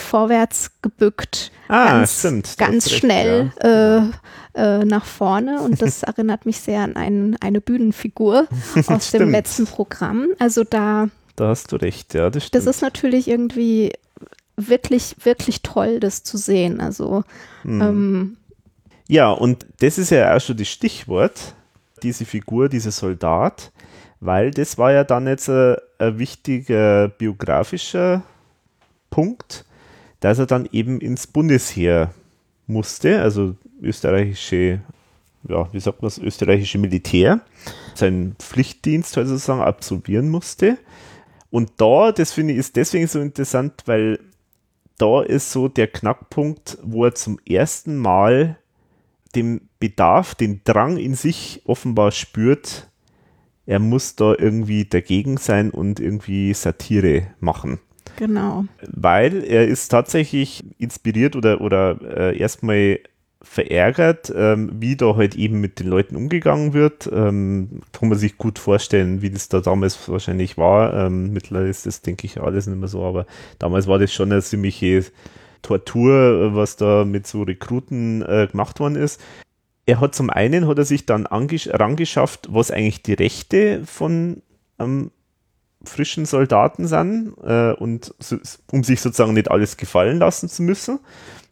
vorwärts 0.00 0.70
gebückt, 0.82 1.52
ah, 1.68 1.98
ganz, 1.98 2.18
stimmt, 2.18 2.58
ganz 2.58 2.90
schnell 2.90 3.42
recht, 3.42 3.64
ja. 3.64 3.98
äh, 3.98 4.10
äh, 4.54 4.84
nach 4.84 5.04
vorne. 5.04 5.60
Und 5.60 5.80
das 5.82 6.02
erinnert 6.02 6.46
mich 6.46 6.60
sehr 6.60 6.80
an 6.80 6.96
ein, 6.96 7.36
eine 7.40 7.60
Bühnenfigur 7.60 8.48
aus 8.86 9.10
dem 9.10 9.30
letzten 9.30 9.66
Programm. 9.66 10.28
Also 10.38 10.64
da. 10.64 11.08
Da 11.36 11.48
hast 11.48 11.72
du 11.72 11.76
recht, 11.76 12.14
ja, 12.14 12.30
das 12.30 12.46
stimmt. 12.46 12.66
Das 12.66 12.76
ist 12.76 12.82
natürlich 12.82 13.28
irgendwie 13.28 13.92
wirklich, 14.56 15.16
wirklich 15.22 15.62
toll, 15.62 16.00
das 16.00 16.22
zu 16.22 16.36
sehen. 16.36 16.80
Also. 16.80 17.24
Hm. 17.62 17.80
Ähm, 17.80 18.36
ja, 19.08 19.30
und 19.30 19.66
das 19.80 19.98
ist 19.98 20.10
ja 20.10 20.36
auch 20.36 20.40
schon 20.40 20.56
das 20.56 20.68
Stichwort, 20.68 21.54
diese 22.02 22.24
Figur, 22.24 22.68
dieser 22.68 22.92
Soldat, 22.92 23.72
weil 24.20 24.50
das 24.50 24.78
war 24.78 24.92
ja 24.92 25.02
dann 25.04 25.26
jetzt 25.26 25.48
ein, 25.48 25.76
ein 25.98 26.18
wichtiger 26.18 27.08
biografischer 27.08 28.22
Punkt 29.10 29.64
dass 30.20 30.38
er 30.38 30.46
dann 30.46 30.68
eben 30.70 31.00
ins 31.00 31.26
Bundesheer 31.26 32.14
musste, 32.66 33.20
also 33.22 33.56
österreichische, 33.82 34.80
ja, 35.48 35.72
wie 35.72 35.80
sagt 35.80 36.02
man 36.02 36.06
das, 36.06 36.18
österreichische 36.18 36.78
Militär, 36.78 37.40
seinen 37.94 38.36
Pflichtdienst 38.36 39.16
halt 39.16 39.28
sozusagen 39.28 39.60
absolvieren 39.62 40.28
musste. 40.28 40.78
Und 41.50 41.72
da, 41.78 42.12
das 42.12 42.32
finde 42.32 42.52
ich, 42.52 42.60
ist 42.60 42.76
deswegen 42.76 43.06
so 43.06 43.20
interessant, 43.20 43.82
weil 43.86 44.20
da 44.98 45.22
ist 45.22 45.50
so 45.50 45.68
der 45.68 45.88
Knackpunkt, 45.88 46.78
wo 46.82 47.06
er 47.06 47.14
zum 47.14 47.38
ersten 47.48 47.96
Mal 47.96 48.58
den 49.34 49.68
Bedarf, 49.78 50.34
den 50.34 50.60
Drang 50.64 50.98
in 50.98 51.14
sich 51.14 51.62
offenbar 51.64 52.12
spürt, 52.12 52.88
er 53.66 53.78
muss 53.78 54.16
da 54.16 54.34
irgendwie 54.36 54.84
dagegen 54.84 55.36
sein 55.36 55.70
und 55.70 56.00
irgendwie 56.00 56.52
Satire 56.54 57.28
machen. 57.38 57.78
Genau. 58.16 58.64
Weil 58.86 59.44
er 59.44 59.66
ist 59.66 59.88
tatsächlich 59.88 60.64
inspiriert 60.78 61.36
oder, 61.36 61.60
oder 61.60 61.98
äh, 62.02 62.38
erstmal 62.38 63.00
verärgert, 63.42 64.32
ähm, 64.36 64.70
wie 64.74 64.96
da 64.96 65.16
halt 65.16 65.34
eben 65.34 65.60
mit 65.60 65.80
den 65.80 65.86
Leuten 65.86 66.14
umgegangen 66.16 66.74
wird. 66.74 67.08
Ähm, 67.12 67.80
kann 67.92 68.10
man 68.10 68.18
sich 68.18 68.36
gut 68.36 68.58
vorstellen, 68.58 69.22
wie 69.22 69.30
das 69.30 69.48
da 69.48 69.60
damals 69.60 70.08
wahrscheinlich 70.08 70.58
war. 70.58 70.92
Ähm, 70.94 71.32
mittlerweile 71.32 71.68
ist 71.68 71.86
das, 71.86 72.02
denke 72.02 72.26
ich, 72.26 72.40
alles 72.40 72.66
nicht 72.66 72.78
mehr 72.78 72.88
so, 72.88 73.02
aber 73.02 73.26
damals 73.58 73.86
war 73.86 73.98
das 73.98 74.12
schon 74.12 74.30
eine 74.30 74.42
ziemliche 74.42 75.04
Tortur, 75.62 76.54
was 76.54 76.76
da 76.76 77.04
mit 77.04 77.26
so 77.26 77.42
Rekruten 77.42 78.22
äh, 78.22 78.48
gemacht 78.50 78.78
worden 78.78 78.96
ist. 78.96 79.20
Er 79.86 80.00
hat 80.00 80.14
zum 80.14 80.28
einen, 80.30 80.66
hat 80.66 80.78
er 80.78 80.84
sich 80.84 81.06
dann 81.06 81.26
rangeschafft, 81.26 82.48
was 82.50 82.70
eigentlich 82.70 83.02
die 83.02 83.14
Rechte 83.14 83.82
von 83.86 84.42
ähm, 84.78 85.10
frischen 85.84 86.26
Soldaten 86.26 86.86
sind 86.86 87.34
äh, 87.42 87.72
und 87.72 88.14
so, 88.18 88.36
um 88.70 88.84
sich 88.84 89.00
sozusagen 89.00 89.34
nicht 89.34 89.50
alles 89.50 89.76
gefallen 89.76 90.18
lassen 90.18 90.48
zu 90.48 90.62
müssen. 90.62 91.00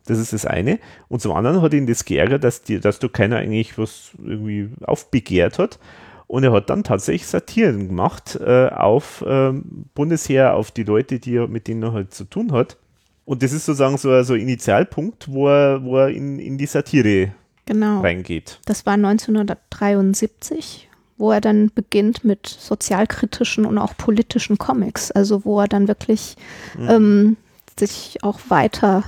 Das 0.07 0.19
ist 0.19 0.33
das 0.33 0.47
eine. 0.47 0.79
Und 1.09 1.21
zum 1.21 1.33
anderen 1.33 1.61
hat 1.61 1.75
ihn 1.75 1.87
das 1.87 2.05
geärgert, 2.05 2.43
dass, 2.45 2.63
die, 2.63 2.81
dass 2.81 2.99
du 2.99 3.09
keiner 3.09 3.37
eigentlich 3.37 3.79
was 3.79 4.11
irgendwie 4.23 4.71
aufbegehrt 4.83 5.59
hat. 5.59 5.79
Und 6.27 6.45
er 6.45 6.53
hat 6.53 6.69
dann 6.71 6.85
tatsächlich 6.85 7.27
Satiren 7.27 7.89
gemacht 7.89 8.37
äh, 8.37 8.69
auf 8.69 9.23
äh, 9.23 9.53
Bundesheer, 9.95 10.55
auf 10.55 10.71
die 10.71 10.85
Leute, 10.85 11.19
die 11.19 11.37
er, 11.37 11.49
mit 11.49 11.69
denen 11.69 11.83
er 11.83 11.93
halt 11.93 12.13
zu 12.13 12.25
tun 12.25 12.53
hat. 12.53 12.77
Und 13.25 13.43
das 13.43 13.53
ist 13.53 13.67
sozusagen 13.67 13.99
so, 13.99 14.23
so 14.23 14.35
ein 14.35 14.41
Initialpunkt, 14.41 15.31
wo 15.31 15.49
er, 15.49 15.83
wo 15.85 15.99
er 15.99 16.09
in, 16.09 16.39
in 16.39 16.57
die 16.57 16.67
Satire 16.67 17.33
genau. 17.67 18.01
reingeht. 18.01 18.61
Das 18.65 18.87
war 18.87 18.95
1973, 18.95 20.88
wo 21.19 21.33
er 21.33 21.41
dann 21.41 21.71
beginnt 21.75 22.25
mit 22.25 22.47
sozialkritischen 22.47 23.67
und 23.67 23.77
auch 23.79 23.97
politischen 23.97 24.57
Comics. 24.57 25.11
Also 25.11 25.45
wo 25.45 25.61
er 25.61 25.69
dann 25.69 25.89
wirklich 25.89 26.37
mhm. 26.79 26.89
ähm, 26.89 27.37
sich 27.79 28.19
auch 28.23 28.39
weiter 28.49 29.05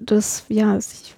das, 0.00 0.44
ja, 0.48 0.80
sich 0.80 1.14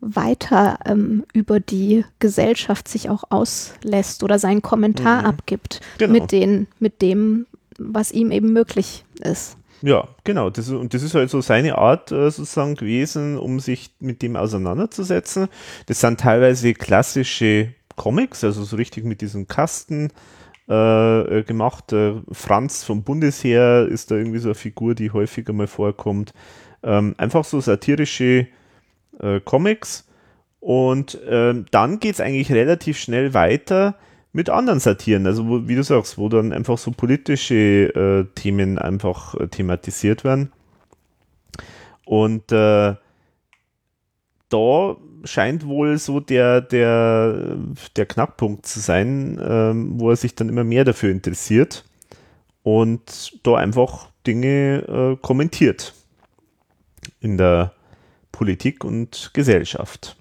weiter 0.00 0.78
ähm, 0.86 1.24
über 1.32 1.58
die 1.58 2.04
Gesellschaft 2.20 2.86
sich 2.86 3.10
auch 3.10 3.24
auslässt 3.30 4.22
oder 4.22 4.38
seinen 4.38 4.62
Kommentar 4.62 5.22
mhm. 5.22 5.26
abgibt 5.26 5.80
genau. 5.98 6.12
mit, 6.12 6.30
den, 6.30 6.68
mit 6.78 7.02
dem, 7.02 7.46
was 7.78 8.12
ihm 8.12 8.30
eben 8.30 8.52
möglich 8.52 9.04
ist. 9.20 9.56
Ja, 9.82 10.08
genau. 10.24 10.50
Das, 10.50 10.68
und 10.70 10.92
das 10.94 11.02
ist 11.02 11.14
halt 11.14 11.30
so 11.30 11.40
seine 11.40 11.78
Art 11.78 12.10
äh, 12.10 12.30
sozusagen 12.30 12.74
gewesen, 12.74 13.38
um 13.38 13.60
sich 13.60 13.90
mit 14.00 14.22
dem 14.22 14.36
auseinanderzusetzen. 14.36 15.48
Das 15.86 16.00
sind 16.00 16.20
teilweise 16.20 16.74
klassische 16.74 17.74
Comics, 17.98 18.42
also 18.42 18.64
so 18.64 18.76
richtig 18.76 19.04
mit 19.04 19.20
diesem 19.20 19.46
Kasten 19.46 20.10
äh, 20.68 21.42
gemacht. 21.42 21.94
Franz 22.32 22.84
vom 22.84 23.02
Bundesheer 23.02 23.86
ist 23.86 24.10
da 24.10 24.14
irgendwie 24.14 24.38
so 24.38 24.48
eine 24.48 24.54
Figur, 24.54 24.94
die 24.94 25.10
häufiger 25.10 25.52
mal 25.52 25.66
vorkommt. 25.66 26.32
Ähm, 26.82 27.14
einfach 27.18 27.44
so 27.44 27.60
satirische 27.60 28.46
äh, 29.20 29.40
Comics. 29.40 30.06
Und 30.60 31.18
ähm, 31.28 31.66
dann 31.70 32.00
geht 32.00 32.14
es 32.14 32.20
eigentlich 32.20 32.50
relativ 32.52 32.98
schnell 32.98 33.34
weiter 33.34 33.96
mit 34.32 34.50
anderen 34.50 34.80
Satiren, 34.80 35.26
also 35.26 35.46
wo, 35.48 35.68
wie 35.68 35.74
du 35.74 35.82
sagst, 35.82 36.18
wo 36.18 36.28
dann 36.28 36.52
einfach 36.52 36.78
so 36.78 36.90
politische 36.90 37.54
äh, 37.54 38.24
Themen 38.34 38.78
einfach 38.78 39.34
äh, 39.34 39.48
thematisiert 39.48 40.24
werden. 40.24 40.52
Und 42.04 42.52
äh, 42.52 42.94
da 44.48 44.96
scheint 45.24 45.66
wohl 45.66 45.98
so 45.98 46.20
der, 46.20 46.60
der, 46.60 47.56
der 47.96 48.06
Knackpunkt 48.06 48.66
zu 48.66 48.80
sein, 48.80 49.40
ähm, 49.42 50.00
wo 50.00 50.10
er 50.10 50.16
sich 50.16 50.34
dann 50.34 50.48
immer 50.48 50.64
mehr 50.64 50.84
dafür 50.84 51.10
interessiert 51.10 51.84
und 52.62 53.38
da 53.42 53.54
einfach 53.54 54.10
Dinge 54.26 54.84
äh, 54.88 55.16
kommentiert 55.20 55.94
in 57.20 57.38
der 57.38 57.72
Politik 58.32 58.84
und 58.84 59.30
Gesellschaft. 59.32 60.17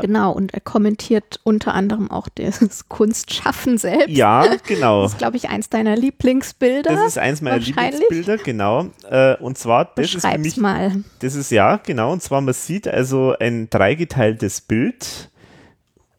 Genau, 0.00 0.32
und 0.32 0.52
er 0.52 0.60
kommentiert 0.60 1.40
unter 1.44 1.74
anderem 1.74 2.10
auch 2.10 2.28
das 2.34 2.60
Kunstschaffen 2.88 3.78
selbst. 3.78 4.08
Ja, 4.16 4.56
genau. 4.66 5.02
Das 5.02 5.12
ist, 5.12 5.18
glaube 5.18 5.36
ich, 5.36 5.48
eins 5.48 5.70
deiner 5.70 5.96
Lieblingsbilder. 5.96 6.90
Das 6.90 7.06
ist 7.06 7.18
eins 7.18 7.40
meiner 7.40 7.58
Lieblingsbilder, 7.58 8.38
genau. 8.38 8.86
Äh, 9.08 9.36
und 9.36 9.56
zwar, 9.58 9.84
das 9.84 9.94
Beschreib's 9.94 10.24
ist 10.24 10.32
für 10.32 10.38
mich, 10.38 10.56
mal. 10.56 11.04
Das 11.20 11.34
ist 11.34 11.50
ja, 11.50 11.76
genau, 11.76 12.12
und 12.12 12.22
zwar, 12.22 12.40
man 12.40 12.54
sieht 12.54 12.88
also 12.88 13.34
ein 13.38 13.70
dreigeteiltes 13.70 14.62
Bild. 14.62 15.30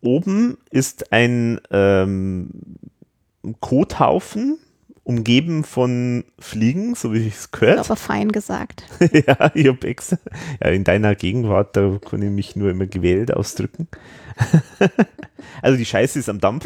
Oben 0.01 0.57
ist 0.71 1.11
ein 1.11 1.59
ähm, 1.71 2.49
Kothaufen 3.59 4.59
umgeben 5.05 5.63
von 5.63 6.25
Fliegen, 6.39 6.95
so 6.95 7.13
wie 7.13 7.27
ich 7.27 7.35
es 7.35 7.51
gehört. 7.51 7.77
Aber 7.77 7.95
fein 7.95 8.31
gesagt. 8.31 8.83
ja, 8.99 9.51
ich 9.53 9.67
habe 9.67 9.87
extra. 9.87 10.17
Ja, 10.61 10.71
in 10.71 10.83
deiner 10.83 11.15
Gegenwart, 11.15 11.77
da 11.77 11.99
kann 12.03 12.23
ich 12.23 12.31
mich 12.31 12.55
nur 12.55 12.71
immer 12.71 12.87
gewählt 12.87 13.31
ausdrücken. 13.31 13.87
also 15.61 15.77
die 15.77 15.85
Scheiße 15.85 16.17
ist 16.17 16.27
am 16.27 16.39
Dampf. 16.39 16.65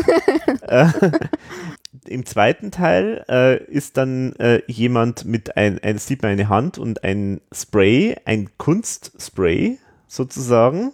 Äh, 0.61 0.87
Im 2.07 2.25
zweiten 2.25 2.71
Teil 2.71 3.25
äh, 3.27 3.61
ist 3.65 3.97
dann 3.97 4.33
äh, 4.37 4.61
jemand 4.67 5.25
mit 5.25 5.57
ein, 5.57 5.79
ein, 5.79 5.97
sieht 5.97 6.21
man 6.21 6.31
eine 6.31 6.47
Hand 6.47 6.77
und 6.77 7.03
ein 7.03 7.41
Spray, 7.51 8.15
ein 8.23 8.49
Kunstspray 8.57 9.77
sozusagen, 10.07 10.93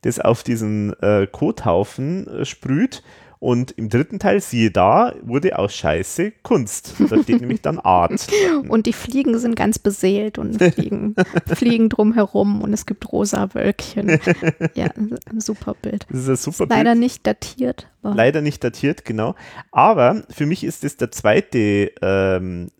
das 0.00 0.18
auf 0.18 0.42
diesen 0.42 0.94
äh, 1.02 1.26
Kothaufen 1.30 2.26
äh, 2.26 2.44
sprüht 2.46 3.02
und 3.46 3.70
im 3.70 3.88
dritten 3.88 4.18
Teil, 4.18 4.40
siehe 4.40 4.72
da, 4.72 5.14
wurde 5.22 5.56
aus 5.56 5.72
Scheiße 5.72 6.32
Kunst. 6.42 6.94
Da 6.98 7.22
steht 7.22 7.40
nämlich 7.40 7.62
dann 7.62 7.78
Art. 7.78 8.26
Und 8.68 8.86
die 8.86 8.92
Fliegen 8.92 9.38
sind 9.38 9.54
ganz 9.54 9.78
beseelt 9.78 10.36
und 10.38 10.60
fliegen, 10.74 11.14
fliegen 11.46 11.88
drumherum 11.88 12.60
und 12.60 12.72
es 12.72 12.86
gibt 12.86 13.12
rosa 13.12 13.54
Wölkchen. 13.54 14.18
Ja, 14.74 14.86
ein 14.96 15.40
super 15.40 15.76
Bild. 15.80 16.06
Das 16.10 16.22
ist 16.22 16.28
ein 16.28 16.36
super 16.36 16.64
ist 16.64 16.70
Leider 16.70 16.96
nicht 16.96 17.24
datiert. 17.24 17.88
Leider 18.02 18.40
nicht 18.40 18.64
datiert, 18.64 19.04
genau. 19.04 19.36
Aber 19.70 20.24
für 20.30 20.46
mich 20.46 20.64
ist 20.64 20.82
es 20.82 20.96
der 20.96 21.12
zweite, 21.12 21.92
ähm, 22.02 22.72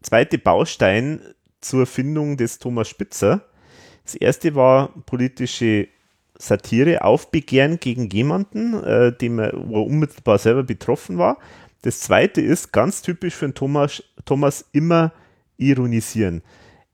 zweite 0.00 0.38
Baustein 0.38 1.20
zur 1.60 1.86
Findung 1.86 2.36
des 2.36 2.60
Thomas 2.60 2.88
Spitzer. 2.88 3.42
Das 4.04 4.14
erste 4.14 4.54
war 4.54 4.90
politische 5.06 5.88
Satire, 6.38 7.02
Aufbegehren 7.02 7.80
gegen 7.80 8.08
jemanden, 8.10 8.82
äh, 8.82 9.12
dem 9.12 9.38
er, 9.38 9.54
unmittelbar 9.54 10.38
selber 10.38 10.62
betroffen 10.62 11.18
war. 11.18 11.38
Das 11.82 12.00
zweite 12.00 12.40
ist 12.40 12.72
ganz 12.72 13.02
typisch 13.02 13.34
für 13.34 13.52
Thomas, 13.52 14.02
Thomas 14.24 14.64
immer 14.72 15.12
ironisieren. 15.56 16.42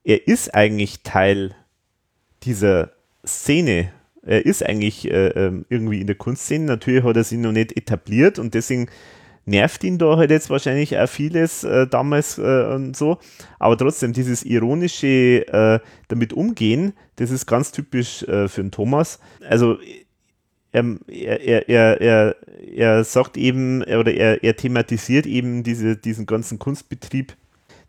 Er 0.03 0.27
ist 0.27 0.53
eigentlich 0.53 1.03
Teil 1.03 1.55
dieser 2.43 2.91
Szene. 3.25 3.91
Er 4.21 4.45
ist 4.45 4.63
eigentlich 4.63 5.09
äh, 5.09 5.27
ähm, 5.29 5.65
irgendwie 5.69 6.01
in 6.01 6.07
der 6.07 6.15
Kunstszene. 6.15 6.65
Natürlich 6.65 7.03
hat 7.03 7.15
er 7.15 7.23
sich 7.23 7.37
noch 7.37 7.51
nicht 7.51 7.75
etabliert 7.75 8.39
und 8.39 8.53
deswegen 8.53 8.87
nervt 9.45 9.83
ihn 9.83 9.97
da 9.97 10.17
halt 10.17 10.31
jetzt 10.31 10.49
wahrscheinlich 10.49 10.97
auch 10.97 11.07
vieles 11.07 11.63
äh, 11.63 11.87
damals 11.87 12.37
äh, 12.37 12.65
und 12.73 12.95
so. 12.95 13.17
Aber 13.59 13.77
trotzdem, 13.77 14.13
dieses 14.13 14.43
ironische 14.43 15.47
äh, 15.47 15.79
damit 16.07 16.33
umgehen, 16.33 16.93
das 17.17 17.31
ist 17.31 17.45
ganz 17.45 17.71
typisch 17.71 18.23
äh, 18.23 18.47
für 18.47 18.61
den 18.61 18.71
Thomas. 18.71 19.19
Also 19.47 19.77
ähm, 20.73 20.99
er, 21.07 21.69
er, 21.69 21.69
er, 22.01 22.35
er, 22.75 23.03
sagt 23.03 23.37
eben, 23.37 23.83
oder 23.83 24.11
er, 24.13 24.43
er 24.43 24.55
thematisiert 24.55 25.25
eben 25.27 25.63
diese, 25.63 25.95
diesen 25.95 26.25
ganzen 26.25 26.57
Kunstbetrieb, 26.57 27.35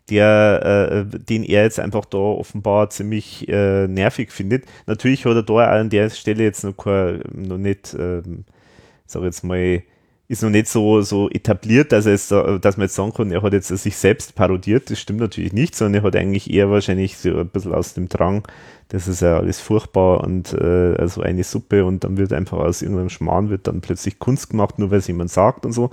der, 0.09 1.07
äh, 1.11 1.17
den 1.17 1.43
er 1.43 1.63
jetzt 1.63 1.79
einfach 1.79 2.05
da 2.05 2.19
offenbar 2.19 2.91
ziemlich 2.91 3.47
äh, 3.47 3.87
nervig 3.87 4.31
findet. 4.31 4.65
Natürlich 4.85 5.25
hat 5.25 5.35
er 5.35 5.43
da 5.43 5.79
an 5.79 5.89
der 5.89 6.11
Stelle 6.11 6.43
jetzt 6.43 6.63
noch, 6.63 6.77
kein, 6.77 7.23
noch 7.33 7.57
nicht, 7.57 7.95
ähm, 7.97 8.45
sag 9.07 9.23
jetzt 9.23 9.43
mal, 9.43 9.81
ist 10.27 10.41
noch 10.41 10.49
nicht 10.49 10.67
so, 10.67 11.01
so 11.01 11.29
etabliert, 11.29 11.91
dass, 11.91 12.07
es, 12.07 12.29
dass 12.29 12.77
man 12.77 12.85
jetzt 12.85 12.95
sagen 12.95 13.13
kann, 13.13 13.31
er 13.31 13.43
hat 13.43 13.53
jetzt 13.53 13.67
sich 13.67 13.95
selbst 13.95 14.33
parodiert. 14.33 14.89
Das 14.89 14.99
stimmt 14.99 15.19
natürlich 15.19 15.53
nicht, 15.53 15.75
sondern 15.75 16.01
er 16.01 16.07
hat 16.07 16.15
eigentlich 16.15 16.51
eher 16.51 16.71
wahrscheinlich 16.71 17.17
so 17.17 17.37
ein 17.37 17.47
bisschen 17.47 17.73
aus 17.73 17.93
dem 17.93 18.09
Drang, 18.09 18.47
das 18.89 19.07
ist 19.07 19.21
ja 19.21 19.37
alles 19.37 19.59
furchtbar 19.59 20.23
und 20.23 20.53
äh, 20.53 20.95
also 20.97 21.21
eine 21.21 21.43
Suppe 21.43 21.85
und 21.85 22.03
dann 22.03 22.17
wird 22.17 22.33
einfach 22.33 22.57
aus 22.59 22.81
irgendeinem 22.81 23.09
Schmarrn 23.09 23.49
wird 23.49 23.67
dann 23.67 23.81
plötzlich 23.81 24.19
Kunst 24.19 24.49
gemacht, 24.51 24.77
nur 24.77 24.91
weil 24.91 24.99
es 24.99 25.07
jemand 25.07 25.31
sagt 25.31 25.65
und 25.65 25.71
so. 25.71 25.89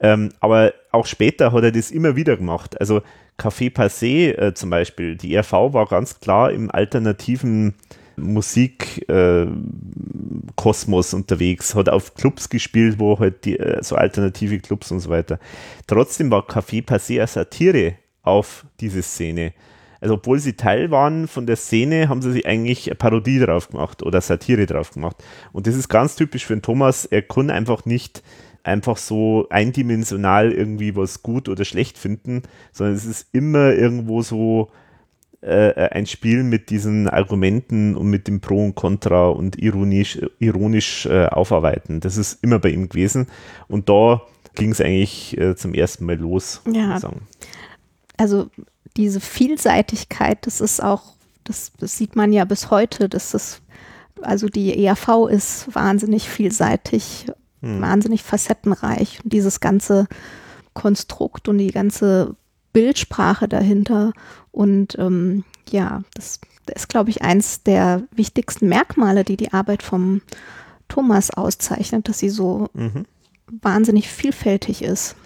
Ähm, 0.00 0.30
aber 0.40 0.72
auch 0.92 1.06
später 1.06 1.52
hat 1.52 1.62
er 1.62 1.72
das 1.72 1.90
immer 1.90 2.16
wieder 2.16 2.36
gemacht. 2.36 2.80
Also 2.80 3.02
Café 3.38 3.70
Passé 3.70 4.36
äh, 4.38 4.54
zum 4.54 4.70
Beispiel, 4.70 5.16
die 5.16 5.36
RV 5.36 5.52
war 5.52 5.86
ganz 5.86 6.20
klar 6.20 6.52
im 6.52 6.70
alternativen 6.70 7.74
Musikkosmos 8.16 11.12
äh, 11.12 11.16
unterwegs, 11.16 11.74
hat 11.74 11.88
auf 11.88 12.14
Clubs 12.14 12.48
gespielt, 12.48 12.98
wo 12.98 13.18
halt 13.18 13.44
die, 13.44 13.58
äh, 13.58 13.82
so 13.82 13.96
alternative 13.96 14.58
Clubs 14.60 14.90
und 14.90 15.00
so 15.00 15.10
weiter. 15.10 15.38
Trotzdem 15.86 16.30
war 16.30 16.46
Café 16.46 16.84
Passé 16.84 17.18
eine 17.18 17.26
Satire 17.26 17.94
auf 18.22 18.66
diese 18.80 19.02
Szene. 19.02 19.52
Also 20.00 20.14
obwohl 20.14 20.40
sie 20.40 20.54
Teil 20.54 20.90
waren 20.90 21.28
von 21.28 21.46
der 21.46 21.56
Szene, 21.56 22.08
haben 22.08 22.22
sie 22.22 22.32
sich 22.32 22.44
eigentlich 22.44 22.88
eine 22.88 22.96
Parodie 22.96 23.38
drauf 23.38 23.68
gemacht 23.68 24.02
oder 24.02 24.20
Satire 24.20 24.66
drauf 24.66 24.90
gemacht. 24.90 25.22
Und 25.52 25.68
das 25.68 25.76
ist 25.76 25.88
ganz 25.88 26.16
typisch 26.16 26.44
für 26.44 26.56
den 26.56 26.62
Thomas. 26.62 27.04
Er 27.04 27.22
kann 27.22 27.50
einfach 27.50 27.84
nicht 27.84 28.22
einfach 28.64 28.96
so 28.96 29.46
eindimensional 29.50 30.52
irgendwie 30.52 30.96
was 30.96 31.22
gut 31.22 31.48
oder 31.48 31.64
schlecht 31.64 31.98
finden, 31.98 32.42
sondern 32.72 32.96
es 32.96 33.04
ist 33.04 33.28
immer 33.32 33.72
irgendwo 33.72 34.22
so 34.22 34.70
äh, 35.42 35.88
ein 35.90 36.06
Spiel 36.06 36.44
mit 36.44 36.70
diesen 36.70 37.08
Argumenten 37.08 37.96
und 37.96 38.08
mit 38.08 38.28
dem 38.28 38.40
Pro 38.40 38.64
und 38.64 38.74
Contra 38.74 39.28
und 39.28 39.58
ironisch, 39.58 40.20
ironisch 40.38 41.06
äh, 41.06 41.26
aufarbeiten. 41.26 42.00
Das 42.00 42.16
ist 42.16 42.42
immer 42.42 42.58
bei 42.58 42.70
ihm 42.70 42.88
gewesen. 42.88 43.26
Und 43.68 43.88
da 43.88 44.22
ging 44.54 44.70
es 44.70 44.80
eigentlich 44.80 45.36
äh, 45.38 45.56
zum 45.56 45.74
ersten 45.74 46.06
Mal 46.06 46.16
los. 46.16 46.62
Ja. 46.70 47.00
Also 48.16 48.50
diese 48.96 49.20
Vielseitigkeit, 49.20 50.46
das 50.46 50.60
ist 50.60 50.82
auch, 50.82 51.14
das, 51.44 51.72
das 51.78 51.96
sieht 51.96 52.14
man 52.14 52.32
ja 52.32 52.44
bis 52.44 52.70
heute, 52.70 53.08
dass 53.08 53.32
das, 53.32 53.62
also 54.20 54.48
die 54.48 54.84
ERV 54.84 55.28
ist 55.28 55.74
wahnsinnig 55.74 56.28
vielseitig, 56.28 57.26
hm. 57.62 57.80
wahnsinnig 57.80 58.22
facettenreich. 58.22 59.20
Und 59.24 59.32
dieses 59.32 59.58
ganze 59.58 60.06
Konstrukt 60.72 61.48
und 61.48 61.58
die 61.58 61.72
ganze 61.72 62.36
Bildsprache 62.72 63.48
dahinter. 63.48 64.12
Und 64.52 64.98
ähm, 64.98 65.44
ja, 65.70 66.02
das, 66.14 66.40
ist, 66.74 66.88
glaube 66.88 67.10
ich, 67.10 67.22
eins 67.22 67.62
der 67.62 68.04
wichtigsten 68.12 68.68
Merkmale, 68.68 69.24
die 69.24 69.36
die 69.36 69.52
Arbeit 69.52 69.82
vom 69.82 70.22
Thomas 70.88 71.30
auszeichnet, 71.30 72.08
dass 72.08 72.18
sie 72.18 72.30
so 72.30 72.68
mhm. 72.74 73.06
wahnsinnig 73.62 74.08
vielfältig 74.08 74.82
ist. 74.82 75.16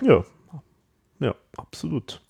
Ja, 0.00 0.24
ja, 1.20 1.34
absolut. 1.56 2.20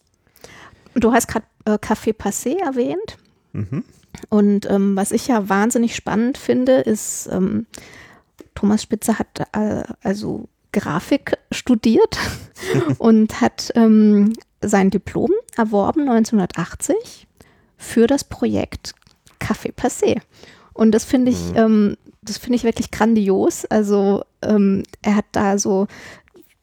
Du 0.95 1.13
hast 1.13 1.29
gerade 1.29 1.47
äh, 1.67 1.73
Café 1.73 2.15
Passé 2.15 2.59
erwähnt. 2.59 3.19
Mhm. 3.53 3.85
Und 4.31 4.69
ähm, 4.71 4.97
was 4.97 5.13
ich 5.13 5.29
ja 5.29 5.49
wahnsinnig 5.49 5.95
spannend 5.95 6.39
finde, 6.39 6.81
ist, 6.81 7.29
ähm, 7.31 7.67
Thomas 8.55 8.83
Spitzer 8.83 9.19
hat 9.19 9.47
äh, 9.53 9.85
also 10.03 10.49
Grafik 10.73 11.39
studiert 11.53 12.19
und 12.99 13.41
hat 13.41 13.71
ähm, 13.75 14.33
sein 14.61 14.91
Diplom 14.91 15.31
erworben 15.57 16.03
1980 16.09 17.27
für 17.77 18.07
das 18.07 18.25
Projekt 18.25 18.95
Café 19.41 19.73
Passé. 19.73 20.21
Und 20.75 20.93
das 20.93 21.05
finde 21.05 21.31
ich, 21.33 21.51
mhm. 21.51 21.57
ähm, 21.57 21.97
das 22.23 22.39
finde 22.39 22.57
ich 22.57 22.65
wirklich 22.65 22.91
grandios. 22.91 23.65
Also 23.65 24.25
ähm, 24.43 24.83
er 25.03 25.17
hat 25.17 25.27
da 25.33 25.59
so 25.59 25.87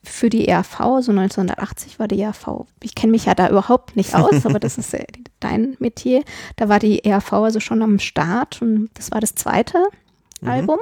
für 0.03 0.29
die 0.29 0.47
ERV, 0.47 0.77
so 1.01 1.11
1980 1.11 1.99
war 1.99 2.07
die 2.07 2.21
ERV, 2.21 2.65
ich 2.83 2.95
kenne 2.95 3.11
mich 3.11 3.25
ja 3.25 3.33
da 3.33 3.49
überhaupt 3.49 3.95
nicht 3.95 4.13
aus, 4.13 4.45
aber 4.45 4.59
das 4.59 4.77
ist 4.77 4.95
dein 5.39 5.75
Metier. 5.79 6.23
Da 6.57 6.69
war 6.69 6.79
die 6.79 7.03
ERV 7.03 7.33
also 7.33 7.59
schon 7.59 7.81
am 7.81 7.99
Start 7.99 8.61
und 8.61 8.89
das 8.93 9.11
war 9.11 9.19
das 9.19 9.35
zweite 9.35 9.83
mhm. 10.41 10.47
Album. 10.47 10.79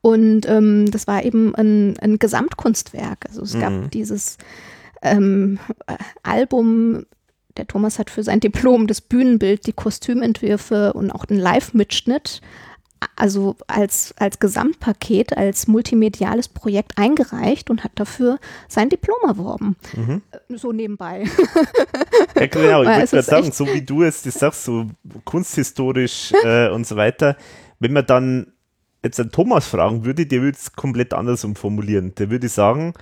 Und 0.00 0.48
ähm, 0.48 0.90
das 0.90 1.06
war 1.06 1.24
eben 1.24 1.54
ein, 1.54 1.96
ein 2.00 2.18
Gesamtkunstwerk. 2.18 3.26
Also 3.28 3.42
es 3.42 3.54
mhm. 3.54 3.60
gab 3.60 3.90
dieses 3.92 4.36
ähm, 5.02 5.58
Album, 6.22 7.06
der 7.56 7.66
Thomas 7.66 7.98
hat 7.98 8.10
für 8.10 8.22
sein 8.22 8.40
Diplom 8.40 8.86
das 8.86 9.00
Bühnenbild, 9.00 9.66
die 9.66 9.72
Kostümentwürfe 9.72 10.92
und 10.94 11.10
auch 11.10 11.26
den 11.26 11.38
Live-Mitschnitt 11.38 12.40
also 13.16 13.56
als, 13.66 14.14
als 14.18 14.38
Gesamtpaket, 14.38 15.36
als 15.36 15.66
multimediales 15.66 16.48
Projekt 16.48 16.92
eingereicht 16.96 17.70
und 17.70 17.84
hat 17.84 17.92
dafür 17.96 18.38
sein 18.68 18.88
Diplom 18.88 19.18
erworben. 19.26 19.76
Mhm. 19.96 20.22
So 20.48 20.72
nebenbei. 20.72 21.24
Ja, 22.36 22.46
genau, 22.46 22.82
ich 22.82 22.88
wollte 22.88 23.06
gerade 23.06 23.22
sagen, 23.22 23.52
so 23.52 23.66
wie 23.66 23.82
du 23.82 24.02
es 24.02 24.22
das 24.22 24.34
sagst, 24.34 24.64
so 24.64 24.86
kunsthistorisch 25.24 26.32
äh, 26.44 26.70
und 26.70 26.86
so 26.86 26.96
weiter, 26.96 27.36
wenn 27.78 27.92
man 27.92 28.06
dann 28.06 28.52
jetzt 29.02 29.18
einen 29.18 29.32
Thomas 29.32 29.66
fragen 29.66 30.04
würde, 30.04 30.26
der 30.26 30.42
würde 30.42 30.56
es 30.56 30.72
komplett 30.72 31.12
anders 31.12 31.44
umformulieren. 31.44 32.14
Der 32.16 32.30
würde 32.30 32.48
sagen, 32.48 32.94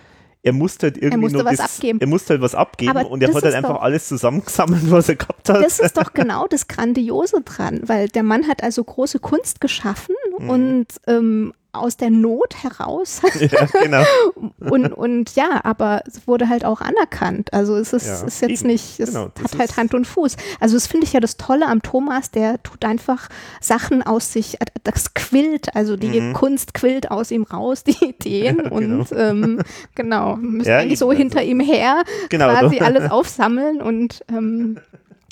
er 0.42 0.52
musste 0.52 0.86
halt 0.86 0.98
irgendwie 0.98 1.36
er 1.36 1.44
was 1.44 1.56
das, 1.58 1.76
abgeben. 1.76 2.00
Er 2.00 2.06
musste 2.06 2.30
halt 2.30 2.40
was 2.40 2.54
abgeben 2.54 2.96
Aber 2.96 3.10
und 3.10 3.22
er 3.22 3.32
hat 3.32 3.42
halt 3.42 3.54
einfach 3.54 3.74
doch, 3.74 3.82
alles 3.82 4.08
zusammengesammelt, 4.08 4.90
was 4.90 5.08
er 5.08 5.16
gehabt 5.16 5.48
hat. 5.48 5.62
Das 5.62 5.78
ist 5.78 5.96
doch 5.96 6.12
genau 6.14 6.46
das 6.46 6.66
Grandiose 6.66 7.42
dran, 7.42 7.80
weil 7.84 8.08
der 8.08 8.22
Mann 8.22 8.48
hat 8.48 8.62
also 8.62 8.82
große 8.82 9.18
Kunst 9.18 9.60
geschaffen 9.60 10.14
mhm. 10.38 10.50
und 10.50 10.86
ähm, 11.06 11.52
aus 11.72 11.96
der 11.96 12.10
Not 12.10 12.62
heraus. 12.62 13.22
Ja, 13.40 13.66
genau. 13.82 14.04
und, 14.70 14.92
und 14.92 15.34
ja, 15.34 15.60
aber 15.64 16.02
es 16.06 16.26
wurde 16.26 16.48
halt 16.48 16.64
auch 16.64 16.80
anerkannt. 16.80 17.52
Also 17.54 17.76
es 17.76 17.92
ist, 17.92 18.06
ja, 18.06 18.26
ist 18.26 18.42
jetzt 18.42 18.60
eben. 18.60 18.66
nicht, 18.66 19.00
es 19.00 19.10
genau, 19.10 19.30
hat 19.42 19.58
halt 19.58 19.76
Hand 19.76 19.94
und 19.94 20.06
Fuß. 20.06 20.36
Also 20.58 20.76
das 20.76 20.86
finde 20.86 21.06
ich 21.06 21.12
ja 21.12 21.20
das 21.20 21.36
Tolle 21.36 21.66
am 21.66 21.80
Thomas, 21.80 22.30
der 22.30 22.62
tut 22.62 22.84
einfach 22.84 23.28
Sachen 23.60 24.02
aus 24.02 24.32
sich, 24.32 24.58
das 24.84 25.14
quillt, 25.14 25.74
also 25.74 25.96
die 25.96 26.20
mhm. 26.20 26.32
Kunst 26.34 26.74
quillt 26.74 27.10
aus 27.10 27.30
ihm 27.30 27.44
raus, 27.44 27.82
die 27.82 28.04
Ideen 28.04 28.56
ja, 28.62 28.68
genau. 28.68 28.76
und 28.76 29.06
ähm, 29.16 29.62
genau, 29.94 30.36
müssen 30.36 30.70
eigentlich 30.70 30.98
so 30.98 31.12
hinter 31.12 31.42
ihm 31.42 31.60
her 31.60 32.02
genau, 32.28 32.50
quasi 32.50 32.78
doch. 32.78 32.86
alles 32.86 33.10
aufsammeln 33.10 33.80
und 33.80 34.22
ähm, 34.30 34.78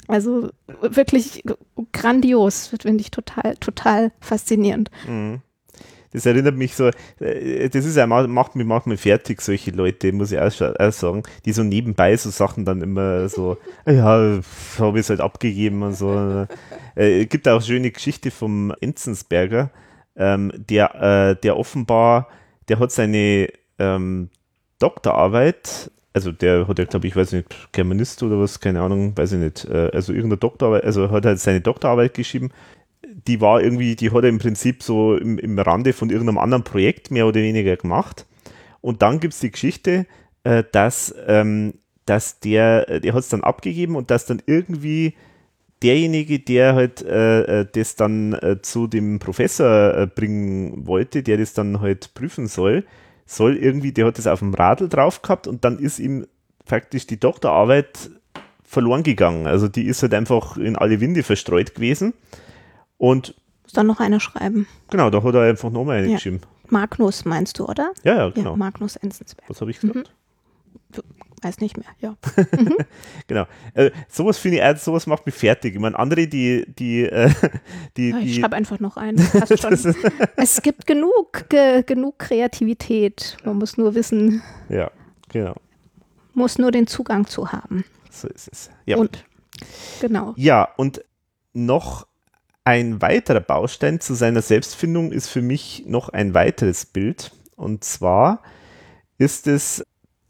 also 0.06 0.48
wirklich 0.80 1.44
grandios, 1.92 2.68
finde 2.80 3.02
ich 3.02 3.10
total, 3.10 3.56
total 3.56 4.12
faszinierend. 4.20 4.90
Mhm 5.06 5.42
das 6.18 6.26
erinnert 6.26 6.56
mich 6.56 6.74
so, 6.74 6.90
äh, 7.20 7.68
das 7.68 7.84
ist 7.84 7.96
ja, 7.96 8.06
macht 8.06 8.56
mich 8.56 8.66
manchmal 8.66 8.96
fertig, 8.96 9.40
solche 9.40 9.70
Leute, 9.70 10.12
muss 10.12 10.32
ich 10.32 10.40
auch, 10.40 10.50
sagen, 10.90 11.22
die 11.44 11.52
so 11.52 11.62
nebenbei 11.62 12.16
so 12.16 12.30
Sachen 12.30 12.64
dann 12.64 12.82
immer 12.82 13.28
so, 13.28 13.56
ja, 13.86 14.40
habe 14.78 14.98
ich 14.98 15.00
es 15.00 15.10
halt 15.10 15.20
abgegeben 15.20 15.82
und 15.82 15.94
so. 15.94 16.46
Äh, 16.96 17.22
es 17.22 17.28
gibt 17.28 17.46
auch 17.46 17.62
schöne 17.62 17.92
Geschichte 17.92 18.32
vom 18.32 18.74
Enzensberger, 18.80 19.70
ähm, 20.16 20.52
der, 20.56 20.94
äh, 20.96 21.36
der 21.40 21.56
offenbar, 21.56 22.28
der 22.68 22.80
hat 22.80 22.90
seine 22.90 23.48
ähm, 23.78 24.30
Doktorarbeit 24.78 25.92
also 26.14 26.32
der 26.32 26.66
hat 26.66 26.78
ja, 26.80 26.84
glaube 26.84 27.06
ich, 27.06 27.14
weiß 27.14 27.32
nicht, 27.32 27.54
Germanist 27.70 28.24
oder 28.24 28.40
was, 28.40 28.58
keine 28.58 28.80
Ahnung, 28.80 29.16
weiß 29.16 29.32
ich 29.32 29.38
nicht, 29.38 29.68
also 29.68 30.12
irgendeine 30.12 30.38
Doktorarbeit, 30.38 30.82
also 30.82 31.12
hat 31.12 31.24
halt 31.24 31.38
seine 31.38 31.60
Doktorarbeit 31.60 32.14
geschrieben 32.14 32.50
die 33.04 33.40
war 33.40 33.62
irgendwie, 33.62 33.96
die 33.96 34.10
hat 34.10 34.24
er 34.24 34.28
im 34.28 34.38
Prinzip 34.38 34.82
so 34.82 35.16
im, 35.16 35.38
im 35.38 35.58
Rande 35.58 35.92
von 35.92 36.10
irgendeinem 36.10 36.38
anderen 36.38 36.64
Projekt 36.64 37.10
mehr 37.10 37.26
oder 37.26 37.40
weniger 37.40 37.76
gemacht. 37.76 38.26
Und 38.80 39.02
dann 39.02 39.20
gibt 39.20 39.34
es 39.34 39.40
die 39.40 39.50
Geschichte, 39.50 40.06
äh, 40.44 40.64
dass, 40.72 41.14
ähm, 41.26 41.74
dass 42.06 42.40
der, 42.40 43.00
der 43.00 43.12
hat 43.12 43.20
es 43.20 43.28
dann 43.28 43.44
abgegeben 43.44 43.96
und 43.96 44.10
dass 44.10 44.26
dann 44.26 44.42
irgendwie 44.46 45.14
derjenige, 45.82 46.40
der 46.40 46.74
halt 46.74 47.02
äh, 47.02 47.60
äh, 47.60 47.66
das 47.70 47.96
dann 47.96 48.32
äh, 48.34 48.60
zu 48.62 48.86
dem 48.86 49.18
Professor 49.18 49.96
äh, 49.96 50.06
bringen 50.06 50.86
wollte, 50.86 51.22
der 51.22 51.36
das 51.36 51.54
dann 51.54 51.80
halt 51.80 52.14
prüfen 52.14 52.46
soll, 52.46 52.84
soll 53.26 53.56
irgendwie, 53.56 53.92
der 53.92 54.06
hat 54.06 54.18
das 54.18 54.26
auf 54.26 54.40
dem 54.40 54.54
Radl 54.54 54.88
drauf 54.88 55.22
gehabt 55.22 55.46
und 55.46 55.64
dann 55.64 55.78
ist 55.78 55.98
ihm 55.98 56.26
faktisch 56.64 57.06
die 57.06 57.20
Doktorarbeit 57.20 58.10
verloren 58.64 59.02
gegangen. 59.02 59.46
Also 59.46 59.68
die 59.68 59.84
ist 59.84 60.02
halt 60.02 60.14
einfach 60.14 60.56
in 60.56 60.76
alle 60.76 61.00
Winde 61.00 61.22
verstreut 61.22 61.74
gewesen. 61.74 62.12
Und 62.98 63.34
muss 63.62 63.72
dann 63.72 63.86
noch 63.86 64.00
eine 64.00 64.20
schreiben. 64.20 64.66
Genau, 64.90 65.10
da 65.10 65.22
hat 65.22 65.34
er 65.34 65.42
einfach 65.42 65.70
nochmal 65.70 65.98
eine 65.98 66.08
ja. 66.08 66.14
geschrieben. 66.14 66.40
Magnus 66.68 67.24
meinst 67.24 67.58
du, 67.58 67.66
oder? 67.66 67.92
Ja, 68.02 68.16
ja, 68.16 68.30
genau. 68.30 68.50
Ja, 68.50 68.56
Magnus 68.56 68.96
Enzensberg. 68.96 69.48
Was 69.48 69.60
habe 69.60 69.70
ich 69.70 69.80
gesagt? 69.80 69.96
Mhm. 69.96 71.02
Weiß 71.42 71.60
nicht 71.60 71.76
mehr, 71.76 71.86
ja. 72.00 72.16
Mhm. 72.58 72.76
genau. 73.26 73.46
Äh, 73.74 73.90
sowas 74.08 74.38
finde 74.38 74.58
ich, 74.58 74.64
äh, 74.64 74.76
sowas 74.76 75.06
macht 75.06 75.24
mich 75.26 75.34
fertig. 75.34 75.74
Ich 75.74 75.80
meine, 75.80 75.98
andere, 75.98 76.26
die, 76.26 76.64
die, 76.66 77.04
äh, 77.04 77.30
die, 77.96 78.10
ja, 78.10 78.18
Ich 78.18 78.36
schreibe 78.36 78.56
einfach 78.56 78.80
noch 78.80 78.96
einen. 78.96 79.18
es 80.36 80.62
gibt 80.62 80.86
genug, 80.86 81.48
ge, 81.48 81.82
genug 81.84 82.18
Kreativität. 82.18 83.36
Man 83.44 83.58
muss 83.58 83.76
nur 83.76 83.94
wissen. 83.94 84.42
Ja, 84.68 84.90
genau. 85.28 85.54
Muss 86.34 86.58
nur 86.58 86.72
den 86.72 86.86
Zugang 86.86 87.26
zu 87.26 87.52
haben. 87.52 87.84
So 88.10 88.28
ist 88.28 88.48
es. 88.50 88.70
Ja. 88.86 88.96
Und, 88.96 89.24
genau. 90.00 90.34
Ja, 90.36 90.68
und 90.76 91.04
noch 91.52 92.07
ein 92.68 93.00
weiterer 93.00 93.40
Baustein 93.40 93.98
zu 93.98 94.12
seiner 94.12 94.42
Selbstfindung 94.42 95.10
ist 95.10 95.28
für 95.28 95.40
mich 95.40 95.84
noch 95.86 96.10
ein 96.10 96.34
weiteres 96.34 96.84
Bild. 96.84 97.32
Und 97.56 97.82
zwar 97.82 98.42
ist 99.16 99.46
es 99.46 99.86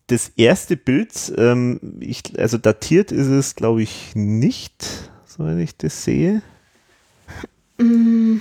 das 0.07 0.28
erste 0.36 0.76
Bild, 0.76 1.32
ähm, 1.36 1.80
ich, 1.99 2.39
also 2.39 2.57
datiert 2.57 3.11
ist 3.11 3.26
es, 3.26 3.57
glaube 3.57 3.82
ich, 3.82 4.14
nicht, 4.14 5.11
so 5.26 5.47
wenn 5.47 5.59
ich 5.59 5.76
das 5.76 6.05
sehe. 6.05 6.41
Mm. 7.78 8.36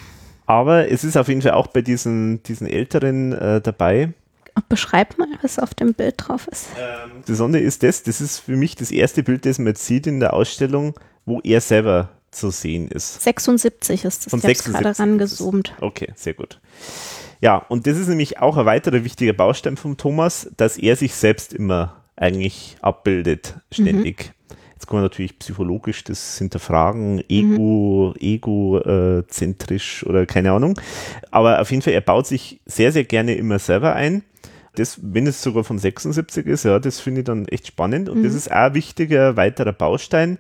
Aber 0.46 0.92
es 0.92 1.04
ist 1.04 1.18
auf 1.18 1.28
jeden 1.28 1.42
Fall 1.42 1.54
auch 1.54 1.66
bei 1.66 1.82
diesen, 1.82 2.44
diesen 2.44 2.68
älteren 2.68 3.34
äh, 3.34 3.62
dabei. 3.62 4.14
Beschreib 4.70 5.18
mal, 5.18 5.28
was 5.42 5.58
auf 5.58 5.74
dem 5.74 5.96
Bild 5.96 6.16
drauf 6.20 6.48
ist. 6.48 6.68
Ähm, 6.78 7.24
Besondere 7.26 7.64
ist 7.64 7.82
das, 7.82 8.04
das 8.04 8.22
ist 8.22 8.38
für 8.38 8.58
mich 8.58 8.76
das 8.76 8.92
erste 8.92 9.24
Bild, 9.24 9.48
das 9.48 9.58
man 9.58 9.70
jetzt 9.70 9.88
sieht 9.88 10.06
in 10.06 10.20
der 10.20 10.34
Ausstellung, 10.34 10.94
wo 11.26 11.42
er 11.44 11.62
selber 11.62 12.17
zu 12.38 12.52
sehen 12.52 12.88
ist. 12.88 13.22
76 13.24 14.06
ist 14.06 14.26
das 14.26 14.32
Von 14.32 14.40
jetzt 14.40 14.64
76 14.64 14.74
gerade 14.74 15.00
rangezoomt. 15.00 15.74
Okay, 15.82 16.14
sehr 16.16 16.34
gut. 16.34 16.60
Ja, 17.42 17.58
und 17.58 17.86
das 17.86 17.98
ist 17.98 18.08
nämlich 18.08 18.40
auch 18.40 18.58
ein 18.58 18.66
weiterer 18.66 19.04
wichtiger 19.04 19.34
Baustein 19.34 19.78
von 19.78 19.98
Thomas, 19.98 20.50
dass 20.58 20.78
er 20.78 20.96
sich 20.96 21.14
selbst 21.14 21.54
immer 21.54 22.04
eigentlich 22.16 22.78
abbildet, 22.82 23.56
ständig. 23.72 24.34
Jetzt 24.74 24.88
kann 24.88 24.98
man 24.98 25.04
natürlich 25.04 25.38
psychologisch 25.40 26.04
das 26.04 26.38
hinterfragen, 26.38 27.24
ego, 27.30 28.14
egozentrisch 28.20 30.06
oder 30.06 30.26
keine 30.26 30.52
Ahnung. 30.52 30.80
Aber 31.32 31.62
auf 31.62 31.72
jeden 31.72 31.82
Fall, 31.82 31.94
er 31.94 32.02
baut 32.02 32.28
sich 32.28 32.60
sehr, 32.66 32.92
sehr 32.92 33.04
gerne 33.04 33.36
immer 33.36 33.60
selber 33.60 33.96
ein. 33.96 34.24
Das, 34.76 35.00
wenn 35.02 35.26
es 35.26 35.42
sogar 35.42 35.64
von 35.64 35.80
76 35.80 36.46
ist, 36.46 36.64
ja, 36.64 36.78
das 36.78 37.00
finde 37.00 37.22
ich 37.22 37.26
dann 37.26 37.48
echt 37.48 37.66
spannend. 37.66 38.10
Und 38.10 38.22
das 38.24 38.36
ist 38.36 38.52
auch 38.52 38.56
ein 38.56 38.76
wichtiger 38.76 39.36
weiterer 39.36 39.74
Baustein. 39.74 40.38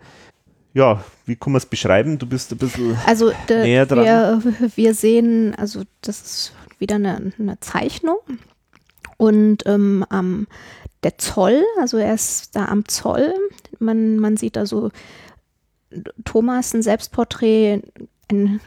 Ja, 0.78 1.04
wie 1.26 1.36
kann 1.36 1.54
man 1.54 1.58
es 1.58 1.66
beschreiben? 1.66 2.20
Du 2.20 2.28
bist 2.28 2.52
ein 2.52 2.60
bisschen. 2.60 2.96
Also 3.08 3.32
de, 3.50 3.64
Näher 3.64 3.88
dran. 3.88 4.06
wir, 4.06 4.72
wir 4.76 4.94
sehen, 4.94 5.56
also 5.56 5.82
das 6.02 6.22
ist 6.22 6.54
wieder 6.78 6.98
eine, 6.98 7.32
eine 7.40 7.60
Zeichnung 7.62 8.18
und 9.18 9.66
ähm, 9.66 10.06
am 10.10 10.46
der 11.02 11.18
Zoll, 11.18 11.64
also 11.80 11.98
er 11.98 12.14
ist 12.14 12.56
da 12.56 12.66
am 12.66 12.88
Zoll, 12.88 13.34
man, 13.80 14.20
man 14.20 14.38
sieht 14.38 14.56
also 14.56 14.92
Thomas 16.26 16.76
ein 16.76 16.84
Selbstporträt 16.84 17.82
ein, 18.30 18.62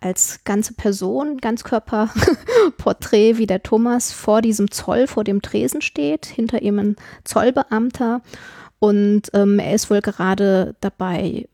als 0.00 0.44
ganze 0.44 0.74
Person, 0.74 1.38
Ganzkörperporträt, 1.38 3.38
wie 3.38 3.46
der 3.46 3.62
Thomas 3.62 4.12
vor 4.12 4.42
diesem 4.42 4.70
Zoll, 4.70 5.06
vor 5.06 5.24
dem 5.24 5.40
Tresen 5.40 5.80
steht, 5.80 6.26
hinter 6.26 6.60
ihm 6.60 6.78
ein 6.78 6.96
Zollbeamter 7.24 8.20
und 8.80 9.30
ähm, 9.32 9.58
er 9.58 9.74
ist 9.74 9.88
wohl 9.88 10.02
gerade 10.02 10.74
dabei, 10.80 11.46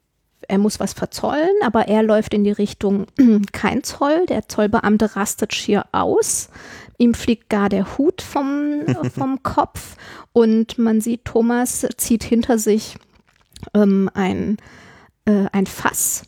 er 0.50 0.58
muss 0.58 0.80
was 0.80 0.92
verzollen, 0.92 1.54
aber 1.62 1.86
er 1.86 2.02
läuft 2.02 2.34
in 2.34 2.42
die 2.42 2.50
Richtung 2.50 3.06
kein 3.52 3.84
Zoll. 3.84 4.26
Der 4.26 4.48
Zollbeamte 4.48 5.14
rastet 5.14 5.54
schier 5.54 5.86
aus. 5.92 6.50
Ihm 6.98 7.14
fliegt 7.14 7.48
gar 7.48 7.68
der 7.68 7.96
Hut 7.96 8.20
vom, 8.20 8.84
vom 9.14 9.42
Kopf 9.42 9.96
und 10.32 10.76
man 10.76 11.00
sieht, 11.00 11.24
Thomas 11.24 11.86
zieht 11.96 12.24
hinter 12.24 12.58
sich 12.58 12.96
ähm, 13.74 14.10
ein, 14.12 14.56
äh, 15.24 15.46
ein 15.52 15.66
Fass 15.66 16.24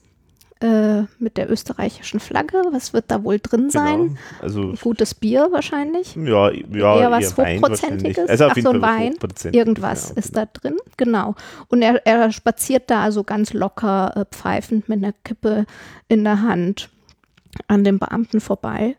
äh, 0.62 1.02
mit 1.18 1.36
der 1.36 1.50
österreichischen 1.50 2.20
Flagge. 2.20 2.62
Was 2.70 2.92
wird 2.92 3.06
da 3.08 3.24
wohl 3.24 3.38
drin 3.40 3.70
sein? 3.70 4.00
Genau. 4.00 4.18
Also, 4.40 4.74
Gutes 4.80 5.14
Bier 5.14 5.48
wahrscheinlich. 5.50 6.14
ja, 6.16 6.50
ja, 6.50 7.00
eher 7.00 7.10
was 7.10 7.36
Wein 7.36 7.60
Hochprozentiges. 7.60 8.28
Also 8.28 8.44
Ach, 8.46 8.56
so 8.56 8.70
ein 8.70 8.82
Wein. 8.82 9.14
Irgendwas 9.50 10.10
ja, 10.10 10.16
ist 10.16 10.36
da 10.36 10.46
drin, 10.46 10.76
genau. 10.96 11.34
Und 11.68 11.82
er, 11.82 12.06
er 12.06 12.30
spaziert 12.32 12.90
da 12.90 13.02
also 13.02 13.24
ganz 13.24 13.52
locker 13.52 14.12
äh, 14.16 14.24
pfeifend 14.34 14.88
mit 14.88 14.98
einer 15.02 15.12
Kippe 15.24 15.66
in 16.08 16.24
der 16.24 16.42
Hand 16.42 16.88
an 17.66 17.84
dem 17.84 17.98
Beamten 17.98 18.40
vorbei. 18.40 18.96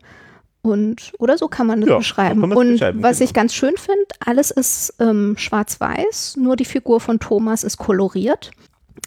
Und, 0.62 1.12
oder 1.18 1.36
so 1.36 1.48
kann 1.48 1.66
man 1.66 1.80
das 1.80 1.90
Ja, 1.90 1.98
beschreiben. 1.98 2.40
man's 2.40 2.56
Und 2.56 2.72
beschreiben, 2.72 3.02
was 3.02 3.18
genau. 3.18 3.28
ich 3.28 3.34
ganz 3.34 3.54
schön 3.54 3.76
finde, 3.76 4.06
alles 4.24 4.50
ist 4.50 4.94
ähm, 4.98 5.34
schwarz-weiß, 5.36 6.36
nur 6.38 6.56
die 6.56 6.64
Figur 6.64 7.00
von 7.00 7.18
Thomas 7.20 7.64
ist 7.64 7.76
koloriert. 7.76 8.50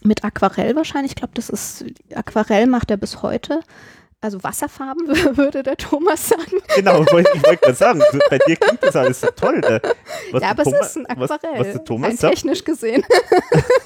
Mit 0.04 0.24
Aquarell 0.24 0.76
wahrscheinlich. 0.76 1.12
Ich 1.12 1.16
glaube, 1.16 1.34
das 1.36 1.50
ist, 1.50 1.86
Aquarell 2.14 2.68
macht 2.68 2.92
er 2.92 2.98
bis 2.98 3.22
heute. 3.22 3.62
Also 4.20 4.44
Wasserfarben, 4.44 5.08
würde 5.38 5.62
der 5.62 5.78
Thomas 5.78 6.30
sagen. 6.30 6.52
Genau, 6.76 7.06
wollte- 7.12 7.30
ich 7.36 7.44
wollte 7.46 7.58
gerade 7.58 7.76
sagen, 7.78 8.02
bei 8.32 8.40
dir 8.40 8.56
klingt 8.56 8.82
das 8.82 8.96
alles 8.96 9.22
so 9.22 9.28
toll. 9.28 9.62
Da, 9.62 9.80
was 10.32 10.42
ja, 10.42 10.50
aber 10.50 10.64
Thomas, 10.64 10.82
es 10.82 10.88
ist 10.88 10.98
ein 10.98 11.06
was, 11.20 11.30
Aquarell. 11.32 11.60
was 11.60 11.68
der 11.74 11.84
Thomas 11.86 12.10
rein 12.10 12.18
sagt, 12.18 12.34
technisch 12.34 12.64
gesehen. 12.64 13.04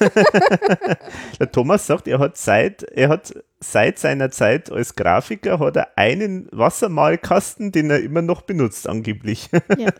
der 1.38 1.52
Thomas 1.52 1.86
sagt, 1.86 2.08
er 2.08 2.18
hat 2.18 2.36
seit, 2.36 2.82
er 2.82 3.08
hat 3.10 3.34
seit 3.60 3.98
seiner 3.98 4.30
Zeit 4.30 4.70
als 4.70 4.94
Grafiker 4.96 5.58
hat 5.58 5.76
er 5.76 5.96
einen 5.96 6.48
Wassermalkasten, 6.50 7.70
den 7.72 7.90
er 7.90 8.00
immer 8.00 8.22
noch 8.22 8.42
benutzt, 8.42 8.88
angeblich. 8.88 9.50
Ja, 9.78 9.90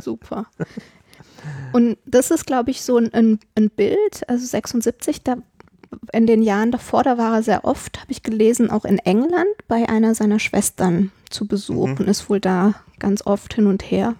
super. 0.00 0.46
Und 1.72 1.98
das 2.04 2.30
ist, 2.30 2.46
glaube 2.46 2.70
ich, 2.70 2.82
so 2.82 2.96
ein, 2.98 3.12
ein, 3.12 3.40
ein 3.56 3.68
Bild, 3.70 4.28
also 4.28 4.46
76, 4.46 5.22
da 5.24 5.36
in 6.12 6.26
den 6.26 6.42
Jahren 6.42 6.70
davor, 6.72 7.02
da 7.02 7.18
war 7.18 7.34
er 7.36 7.42
sehr 7.42 7.64
oft, 7.64 8.00
habe 8.00 8.10
ich 8.12 8.22
gelesen, 8.22 8.70
auch 8.70 8.84
in 8.84 8.98
England 8.98 9.48
bei 9.68 9.88
einer 9.88 10.14
seiner 10.14 10.38
Schwestern 10.38 11.10
zu 11.30 11.46
Besuch 11.46 11.84
und 11.98 12.00
ist 12.08 12.28
wohl 12.28 12.40
da 12.40 12.74
ganz 12.98 13.26
oft 13.26 13.54
hin 13.54 13.66
und 13.66 13.82
her. 13.82 14.14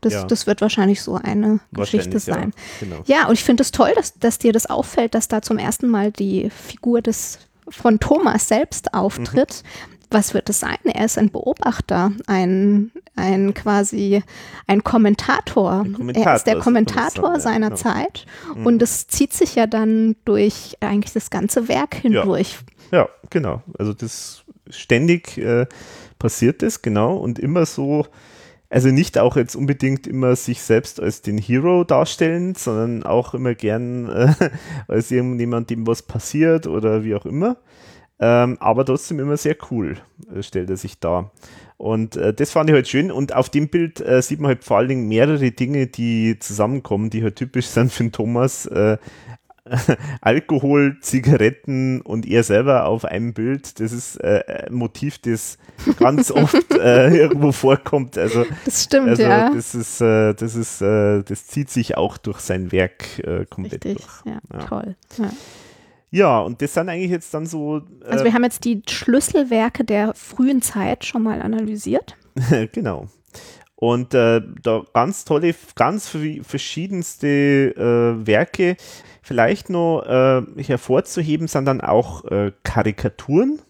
Das, 0.00 0.12
Mhm. 0.14 0.18
ja. 0.20 0.24
das 0.24 0.46
wird 0.46 0.60
wahrscheinlich 0.60 1.02
so 1.02 1.14
eine 1.16 1.60
Geschichte 1.72 2.14
Wahrscheinlich, 2.14 2.26
ja, 2.26 2.34
sein. 2.34 2.52
genau. 2.80 3.02
Ja, 3.06 3.26
und 3.28 3.34
ich 3.34 3.44
finde 3.44 3.62
es 3.62 3.70
toll, 3.72 3.92
dass, 3.94 4.14
dass 4.18 4.38
dir 4.38 4.52
das 4.52 4.66
auffällt, 4.66 5.14
dass 5.14 5.28
da 5.28 5.42
zum 5.42 5.58
ersten 5.58 5.88
Mal 5.88 6.12
die 6.12 6.48
Figur 6.50 7.02
des 7.02 7.38
von 7.68 8.00
Thomas 8.00 8.48
selbst 8.48 8.92
auftritt. 8.94 9.62
Mhm. 9.64 9.92
Was 10.12 10.34
wird 10.34 10.48
es 10.50 10.60
sein? 10.60 10.76
Er 10.84 11.04
ist 11.04 11.18
ein 11.18 11.30
Beobachter, 11.30 12.12
ein, 12.26 12.90
ein 13.16 13.54
quasi 13.54 14.22
ein 14.66 14.84
Kommentator. 14.84 15.86
Kommentator, 15.96 16.30
er 16.30 16.36
ist 16.36 16.46
der 16.46 16.54
man's 16.54 16.64
Kommentator 16.64 17.32
ja, 17.34 17.40
seiner 17.40 17.70
genau. 17.70 17.80
Zeit 17.80 18.26
und 18.64 18.82
es 18.82 19.06
zieht 19.06 19.32
sich 19.32 19.54
ja 19.54 19.66
dann 19.66 20.16
durch 20.24 20.76
eigentlich 20.80 21.12
das 21.12 21.30
ganze 21.30 21.68
Werk 21.68 21.94
hindurch. 21.94 22.58
Ja, 22.90 23.08
genau. 23.30 23.62
Also 23.78 23.94
das 23.94 24.44
ständig 24.68 25.38
äh, 25.38 25.66
passiert 26.18 26.62
das, 26.62 26.82
genau. 26.82 27.16
Und 27.16 27.38
immer 27.38 27.66
so, 27.66 28.06
also 28.70 28.88
nicht 28.88 29.18
auch 29.18 29.36
jetzt 29.36 29.56
unbedingt 29.56 30.06
immer 30.06 30.36
sich 30.36 30.62
selbst 30.62 31.00
als 31.00 31.22
den 31.22 31.38
Hero 31.38 31.84
darstellen, 31.84 32.54
sondern 32.54 33.02
auch 33.02 33.34
immer 33.34 33.54
gern 33.54 34.08
äh, 34.08 34.50
als 34.88 35.10
irgendjemand, 35.10 35.70
dem 35.70 35.86
was 35.86 36.02
passiert 36.02 36.66
oder 36.66 37.02
wie 37.04 37.14
auch 37.14 37.26
immer. 37.26 37.56
Ähm, 38.24 38.56
aber 38.60 38.84
trotzdem 38.84 39.18
immer 39.18 39.36
sehr 39.36 39.56
cool, 39.70 39.96
äh, 40.32 40.44
stellt 40.44 40.70
er 40.70 40.76
sich 40.76 41.00
dar. 41.00 41.32
Und 41.76 42.14
äh, 42.16 42.32
das 42.32 42.52
fand 42.52 42.70
ich 42.70 42.74
halt 42.74 42.86
schön. 42.86 43.10
Und 43.10 43.34
auf 43.34 43.50
dem 43.50 43.68
Bild 43.68 44.00
äh, 44.00 44.22
sieht 44.22 44.38
man 44.38 44.50
halt 44.50 44.62
vor 44.62 44.76
allen 44.76 44.88
Dingen 44.88 45.08
mehrere 45.08 45.50
Dinge, 45.50 45.88
die 45.88 46.38
zusammenkommen, 46.38 47.10
die 47.10 47.24
halt 47.24 47.34
typisch 47.34 47.66
sind 47.66 47.92
für 47.92 48.04
den 48.04 48.12
Thomas. 48.12 48.66
Äh, 48.66 48.98
Alkohol, 50.20 50.98
Zigaretten 51.00 52.00
und 52.00 52.26
er 52.26 52.42
selber 52.44 52.86
auf 52.86 53.04
einem 53.04 53.32
Bild, 53.32 53.80
das 53.80 53.92
ist 53.92 54.16
äh, 54.16 54.66
ein 54.68 54.74
Motiv, 54.74 55.18
das 55.18 55.58
ganz 55.98 56.30
oft 56.32 56.72
äh, 56.74 57.16
irgendwo 57.16 57.52
vorkommt. 57.52 58.18
Also, 58.18 58.44
Das 58.64 58.84
stimmt, 58.84 59.08
also 59.08 59.22
ja. 59.22 59.50
das 59.50 59.74
ist, 59.74 60.00
äh, 60.00 60.34
das 60.34 60.54
ist, 60.56 60.80
äh, 60.82 61.22
das 61.22 61.46
zieht 61.46 61.70
sich 61.70 61.96
auch 61.96 62.18
durch 62.18 62.40
sein 62.40 62.72
Werk 62.72 63.18
äh, 63.20 63.46
komplett 63.46 63.84
Richtig, 63.84 64.04
durch. 64.04 64.34
ja, 64.34 64.40
Ja. 64.52 64.58
toll. 64.66 64.96
Ja. 65.18 65.30
Ja, 66.12 66.40
und 66.40 66.60
das 66.60 66.74
sind 66.74 66.90
eigentlich 66.90 67.10
jetzt 67.10 67.32
dann 67.32 67.46
so, 67.46 67.80
Also 68.04 68.22
äh, 68.22 68.26
wir 68.26 68.34
haben 68.34 68.44
jetzt 68.44 68.66
die 68.66 68.82
Schlüsselwerke 68.86 69.82
der 69.82 70.12
frühen 70.14 70.60
Zeit 70.60 71.06
schon 71.06 71.22
mal 71.22 71.40
analysiert. 71.40 72.16
genau. 72.72 73.08
Und 73.76 74.12
äh, 74.12 74.42
da 74.62 74.84
ganz 74.92 75.24
tolle, 75.24 75.54
ganz 75.74 76.08
verschiedenste 76.08 77.26
äh, 77.26 78.26
Werke. 78.26 78.76
Vielleicht 79.22 79.70
noch 79.70 80.02
äh, 80.02 80.42
hervorzuheben 80.62 81.48
sind 81.48 81.64
dann 81.64 81.80
auch 81.80 82.26
äh, 82.26 82.52
Karikaturen, 82.62 83.62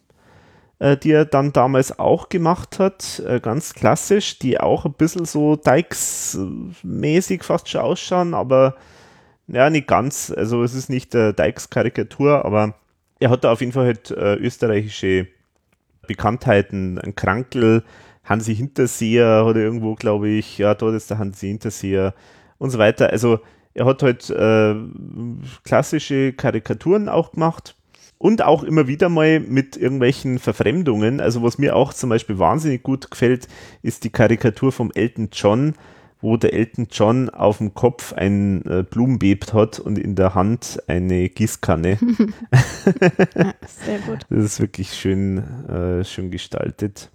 äh, 0.81 0.97
die 0.97 1.13
er 1.13 1.25
dann 1.25 1.53
damals 1.53 1.97
auch 1.99 2.29
gemacht 2.29 2.81
hat, 2.81 3.23
äh, 3.25 3.39
ganz 3.39 3.73
klassisch, 3.73 4.41
die 4.41 4.59
auch 4.59 4.85
ein 4.85 4.95
bisschen 4.95 5.27
so 5.27 5.55
Dykes-mäßig 5.55 7.45
fast 7.45 7.69
schon 7.69 7.83
ausschauen, 7.83 8.35
aber 8.35 8.75
ja, 9.53 9.71
nicht 9.71 9.87
ganz. 9.87 10.33
Also 10.35 10.63
es 10.63 10.75
ist 10.75 10.91
nicht 10.91 11.15
äh, 11.15 11.33
Dykes-Karikatur, 11.33 12.45
aber 12.45 12.75
er 13.21 13.31
hat 13.31 13.45
da 13.45 13.53
auf 13.53 13.61
jeden 13.61 13.73
Fall 13.73 13.87
halt 13.87 14.11
äh, 14.11 14.35
österreichische 14.35 15.29
Bekanntheiten, 16.09 16.99
ein 16.99 17.15
Krankel, 17.15 17.85
Hansi 18.25 18.55
Hinterseher 18.55 19.45
hat 19.47 19.57
er 19.57 19.63
irgendwo, 19.63 19.95
glaube 19.95 20.29
ich, 20.29 20.59
ja, 20.59 20.75
dort 20.75 20.95
ist 20.95 21.11
der 21.11 21.19
Hansi 21.19 21.49
Hinterseher 21.49 22.15
und 22.59 22.71
so 22.71 22.79
weiter. 22.79 23.11
Also 23.11 23.41
er 23.75 23.87
hat 23.87 24.03
halt 24.03 24.29
äh, 24.31 24.75
klassische 25.65 26.33
Karikaturen 26.33 27.09
auch 27.09 27.33
gemacht 27.33 27.77
und 28.19 28.43
auch 28.43 28.63
immer 28.63 28.87
wieder 28.87 29.09
mal 29.09 29.41
mit 29.41 29.77
irgendwelchen 29.77 30.39
Verfremdungen. 30.39 31.21
Also 31.21 31.43
was 31.43 31.59
mir 31.59 31.75
auch 31.75 31.93
zum 31.93 32.11
Beispiel 32.11 32.39
wahnsinnig 32.39 32.83
gut 32.83 33.11
gefällt, 33.11 33.49
ist 33.83 34.05
die 34.05 34.11
Karikatur 34.11 34.73
vom 34.73 34.93
Elton 34.95 35.31
John, 35.33 35.75
wo 36.23 36.37
der 36.37 36.55
Elton 36.55 36.89
John 36.91 37.29
auf 37.29 37.59
dem 37.59 37.75
Kopf 37.75 38.13
ein 38.15 38.65
äh, 38.65 38.83
Blumenbeet 38.83 39.53
hat 39.53 39.79
und 39.81 39.99
in 39.99 40.15
der 40.15 40.35
Hand 40.35 40.83
eine 40.87 41.29
Gießkanne. 41.29 41.99
Ja, 43.37 43.55
sehr 43.67 43.99
gut. 44.01 44.21
Das 44.31 44.45
ist 44.45 44.61
wirklich 44.61 44.95
schön, 44.95 45.39
äh, 45.69 46.05
schön 46.05 46.31
gestaltet. 46.31 47.11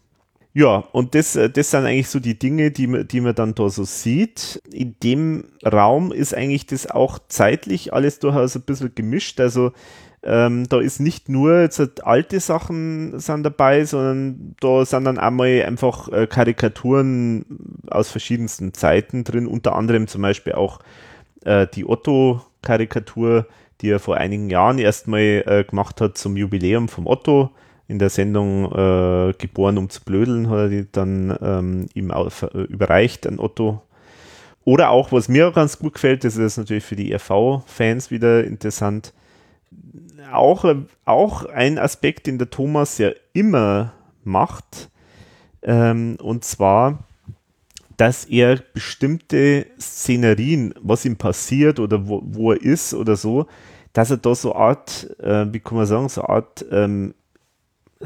Ja, 0.53 0.77
und 0.91 1.13
das, 1.13 1.35
äh, 1.35 1.49
das 1.49 1.71
sind 1.71 1.85
eigentlich 1.85 2.09
so 2.09 2.19
die 2.19 2.39
Dinge, 2.39 2.71
die 2.71 2.87
man, 2.87 3.07
die 3.07 3.21
man 3.21 3.35
dann 3.35 3.53
da 3.53 3.69
so 3.69 3.83
sieht. 3.83 4.61
In 4.71 4.95
dem 5.03 5.45
Raum 5.63 6.11
ist 6.11 6.33
eigentlich 6.33 6.65
das 6.65 6.89
auch 6.89 7.19
zeitlich 7.27 7.93
alles 7.93 8.19
durchaus 8.19 8.55
ein 8.55 8.63
bisschen 8.63 8.95
gemischt. 8.95 9.39
Also 9.39 9.71
ähm, 10.27 10.67
da 10.67 10.81
ist 10.81 10.99
nicht 10.99 11.29
nur 11.29 11.61
jetzt 11.61 11.79
halt 11.79 12.03
alte 12.05 12.41
Sachen 12.41 13.17
sind 13.17 13.43
dabei, 13.43 13.85
sondern 13.85 14.55
da 14.59 14.85
sind 14.85 15.05
dann 15.05 15.17
einmal 15.17 15.63
einfach 15.65 16.09
äh, 16.09 16.27
Karikaturen 16.27 17.45
aus 17.89 18.11
verschiedensten 18.11 18.73
Zeiten 18.73 19.23
drin, 19.23 19.47
unter 19.47 19.75
anderem 19.75 20.07
zum 20.07 20.21
Beispiel 20.21 20.53
auch 20.53 20.79
äh, 21.45 21.65
die 21.73 21.87
Otto-Karikatur, 21.87 23.47
die 23.79 23.89
er 23.89 23.99
vor 23.99 24.17
einigen 24.17 24.49
Jahren 24.49 24.79
erstmal 24.79 25.43
äh, 25.45 25.63
gemacht 25.63 26.01
hat 26.01 26.17
zum 26.17 26.35
Jubiläum 26.35 26.89
vom 26.89 27.07
Otto. 27.07 27.51
In 27.87 27.99
der 27.99 28.09
Sendung 28.09 28.65
äh, 28.65 29.33
Geboren 29.37 29.77
um 29.77 29.89
zu 29.89 30.03
blödeln 30.03 30.49
hat 30.49 30.57
er 30.57 30.69
die 30.69 30.91
dann 30.91 31.37
ähm, 31.41 31.85
ihm 31.93 32.11
äh, 32.11 32.57
überreicht 32.63 33.25
an 33.25 33.39
Otto. 33.39 33.81
Oder 34.65 34.89
auch, 34.89 35.13
was 35.13 35.29
mir 35.29 35.53
ganz 35.53 35.79
gut 35.79 35.93
gefällt, 35.93 36.25
das 36.25 36.35
ist 36.35 36.57
natürlich 36.57 36.83
für 36.83 36.97
die 36.97 37.13
RV-Fans 37.13 38.11
wieder 38.11 38.43
interessant, 38.43 39.13
auch, 40.31 40.65
auch 41.05 41.45
ein 41.45 41.77
Aspekt, 41.77 42.27
den 42.27 42.37
der 42.37 42.49
Thomas 42.49 42.97
ja 42.97 43.11
immer 43.33 43.93
macht, 44.23 44.89
ähm, 45.61 46.17
und 46.21 46.43
zwar, 46.43 47.03
dass 47.97 48.25
er 48.25 48.57
bestimmte 48.73 49.65
Szenerien, 49.79 50.73
was 50.81 51.05
ihm 51.05 51.17
passiert 51.17 51.79
oder 51.79 52.07
wo, 52.07 52.21
wo 52.23 52.51
er 52.51 52.61
ist 52.61 52.93
oder 52.93 53.15
so, 53.15 53.47
dass 53.93 54.11
er 54.11 54.17
da 54.17 54.35
so 54.35 54.53
eine 54.53 54.63
Art, 54.63 55.19
äh, 55.19 55.51
wie 55.51 55.59
kann 55.59 55.77
man 55.77 55.87
sagen, 55.87 56.07
so 56.09 56.21
eine 56.21 56.29
Art 56.29 56.65
ähm, 56.71 57.15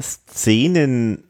Szenenbild 0.00 1.26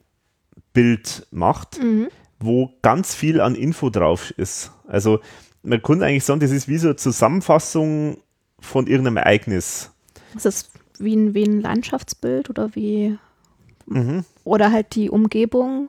macht, 1.31 1.83
mhm. 1.83 2.09
wo 2.39 2.71
ganz 2.83 3.15
viel 3.15 3.41
an 3.41 3.57
Info 3.57 3.91
drauf 3.91 4.31
ist. 4.37 4.71
Also 4.87 5.21
man 5.63 5.83
könnte 5.83 6.07
eigentlich 6.07 6.25
sagen, 6.25 6.41
das 6.41 6.51
ist 6.53 6.69
wie 6.69 6.79
so 6.79 6.89
eine 6.89 6.97
Zusammenfassung 6.97 8.19
von 8.61 8.87
irgendeinem 8.87 9.17
Ereignis. 9.19 9.91
Das 10.35 10.45
ist 10.45 10.71
wie 11.03 11.17
ein, 11.17 11.35
wie 11.35 11.45
ein 11.45 11.61
Landschaftsbild 11.61 12.51
oder 12.51 12.75
wie 12.75 13.19
mhm. 13.87 14.25
oder 14.45 14.73
halt 14.73 14.95
die 14.95 15.11
Umgebung. 15.11 15.89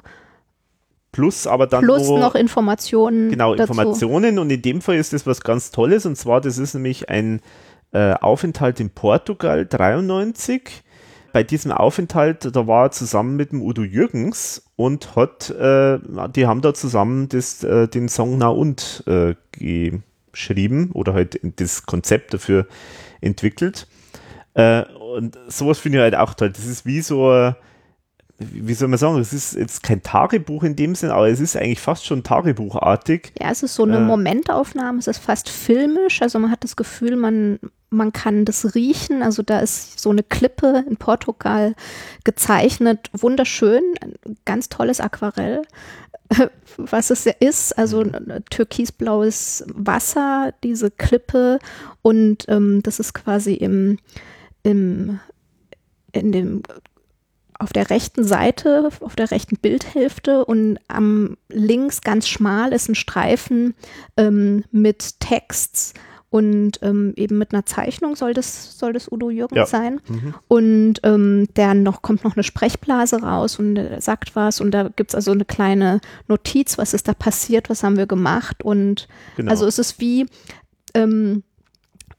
Plus 1.12 1.46
aber 1.46 1.68
dann 1.68 1.84
Plus 1.84 2.08
wo, 2.08 2.18
noch 2.18 2.36
Informationen. 2.36 3.30
Genau, 3.30 3.54
dazu. 3.56 3.72
Informationen 3.72 4.40
und 4.40 4.50
in 4.50 4.62
dem 4.62 4.82
Fall 4.82 4.96
ist 4.96 5.14
das 5.14 5.28
was 5.28 5.42
ganz 5.42 5.72
Tolles 5.72 6.06
und 6.06 6.18
zwar, 6.18 6.42
das 6.42 6.58
ist 6.58 6.74
nämlich 6.74 7.10
ein 7.10 7.42
äh, 7.92 8.14
Aufenthalt 8.14 8.80
in 8.80 8.90
Portugal 8.90 9.66
93. 9.66 10.84
Bei 11.32 11.44
diesem 11.44 11.72
Aufenthalt, 11.72 12.56
da 12.56 12.68
war 12.68 12.86
er 12.86 12.92
zusammen 12.92 13.36
mit 13.36 13.52
dem 13.52 13.62
Udo 13.62 13.84
Jürgens 13.84 14.66
und 14.76 15.16
hat, 15.16 15.50
äh, 15.50 16.00
die 16.36 16.46
haben 16.46 16.62
da 16.62 16.74
zusammen 16.74 17.30
das, 17.30 17.64
äh, 17.64 17.88
den 17.88 18.10
Song 18.10 18.38
Na 18.38 18.50
und 18.50 19.04
äh, 19.08 19.36
geschrieben 20.32 20.92
oder 20.94 21.14
halt 21.14 21.40
das 21.60 21.86
Konzept 21.86 22.34
dafür 22.34 22.68
entwickelt. 23.22 23.88
Und 25.14 25.38
sowas 25.48 25.80
finde 25.80 26.00
ich 26.00 26.02
halt 26.02 26.16
auch 26.16 26.34
toll. 26.34 26.50
Das 26.50 26.66
ist 26.66 26.86
wie 26.86 27.02
so, 27.02 27.54
wie 28.52 28.74
soll 28.74 28.88
man 28.88 28.98
sagen, 28.98 29.20
es 29.20 29.34
ist 29.34 29.56
jetzt 29.56 29.84
kein 29.84 30.02
Tagebuch 30.02 30.64
in 30.64 30.76
dem 30.76 30.96
Sinn, 30.96 31.12
aber 31.12 31.30
es 31.30 31.40
ist 31.40 31.56
eigentlich 31.56 31.80
fast 31.80 32.06
schon 32.06 32.24
tagebuchartig. 32.24 33.34
Ja, 33.40 33.52
es 33.52 33.64
ist 33.64 33.76
so 33.76 33.84
eine 33.84 33.98
äh, 33.98 34.02
Momentaufnahme, 34.02 35.00
es 35.00 35.08
ist 35.08 35.20
fast 35.20 35.50
filmisch, 35.50 36.22
also 36.22 36.40
man 36.40 36.52
hat 36.52 36.64
das 36.64 36.76
Gefühl, 36.76 37.16
man, 37.16 37.60
man 37.90 38.12
kann 38.12 38.46
das 38.46 38.76
riechen, 38.76 39.22
also 39.22 39.44
da 39.44 39.60
ist 39.60 40.00
so 40.00 40.10
eine 40.10 40.24
Klippe 40.24 40.84
in 40.88 40.98
Portugal 40.98 41.76
gezeichnet, 42.24 43.10
wunderschön, 43.14 43.84
ein 44.02 44.38
ganz 44.46 44.70
tolles 44.70 45.00
Aquarell, 45.00 45.62
was 46.78 47.12
es 47.12 47.26
ja 47.26 47.34
ist, 47.40 47.78
also 47.78 48.04
mhm. 48.04 48.44
türkisblaues 48.50 49.66
Wasser, 49.68 50.54
diese 50.64 50.90
Klippe 50.90 51.60
und 52.02 52.46
ähm, 52.48 52.82
das 52.84 53.00
ist 53.00 53.14
quasi 53.14 53.54
im 53.54 54.00
im, 54.64 55.20
in 56.12 56.32
dem, 56.32 56.64
auf 57.60 57.74
der 57.74 57.90
rechten 57.90 58.24
Seite, 58.24 58.90
auf 59.02 59.16
der 59.16 59.32
rechten 59.32 59.58
Bildhälfte 59.58 60.46
und 60.46 60.80
am 60.88 61.38
links 61.50 62.02
ganz 62.02 62.28
schmal 62.28 62.74
ist 62.74 62.90
ein 62.90 62.96
Streifen 62.96 63.76
ähm, 64.18 64.64
mit 64.72 65.20
Texts 65.20 65.94
und 66.34 66.80
ähm, 66.82 67.14
eben 67.16 67.38
mit 67.38 67.54
einer 67.54 67.64
Zeichnung 67.68 68.16
soll 68.16 68.34
das, 68.34 68.80
soll 68.80 68.92
das 68.92 69.12
Udo 69.12 69.30
Jürgens 69.30 69.56
ja. 69.56 69.66
sein. 69.68 70.02
Mhm. 70.08 70.34
Und 70.48 70.94
ähm, 71.04 71.48
dann 71.54 71.84
noch, 71.84 72.02
kommt 72.02 72.24
noch 72.24 72.36
eine 72.36 72.42
Sprechblase 72.42 73.22
raus 73.22 73.60
und 73.60 73.78
äh, 73.78 74.02
sagt 74.02 74.36
was 74.36 74.60
und 74.60 74.72
da 74.72 74.90
gibt 74.90 75.12
es 75.12 75.16
also 75.16 75.32
eine 75.32 75.46
kleine 75.46 76.02
Notiz, 76.28 76.80
was 76.80 76.96
ist 76.96 77.08
da 77.08 77.14
passiert, 77.14 77.70
was 77.70 77.84
haben 77.84 77.98
wir 77.98 78.08
gemacht 78.08 78.64
und 78.64 79.08
genau. 79.36 79.52
also 79.52 79.68
es 79.68 79.78
ist 79.78 80.00
wie 80.00 80.26
ähm, 80.96 81.44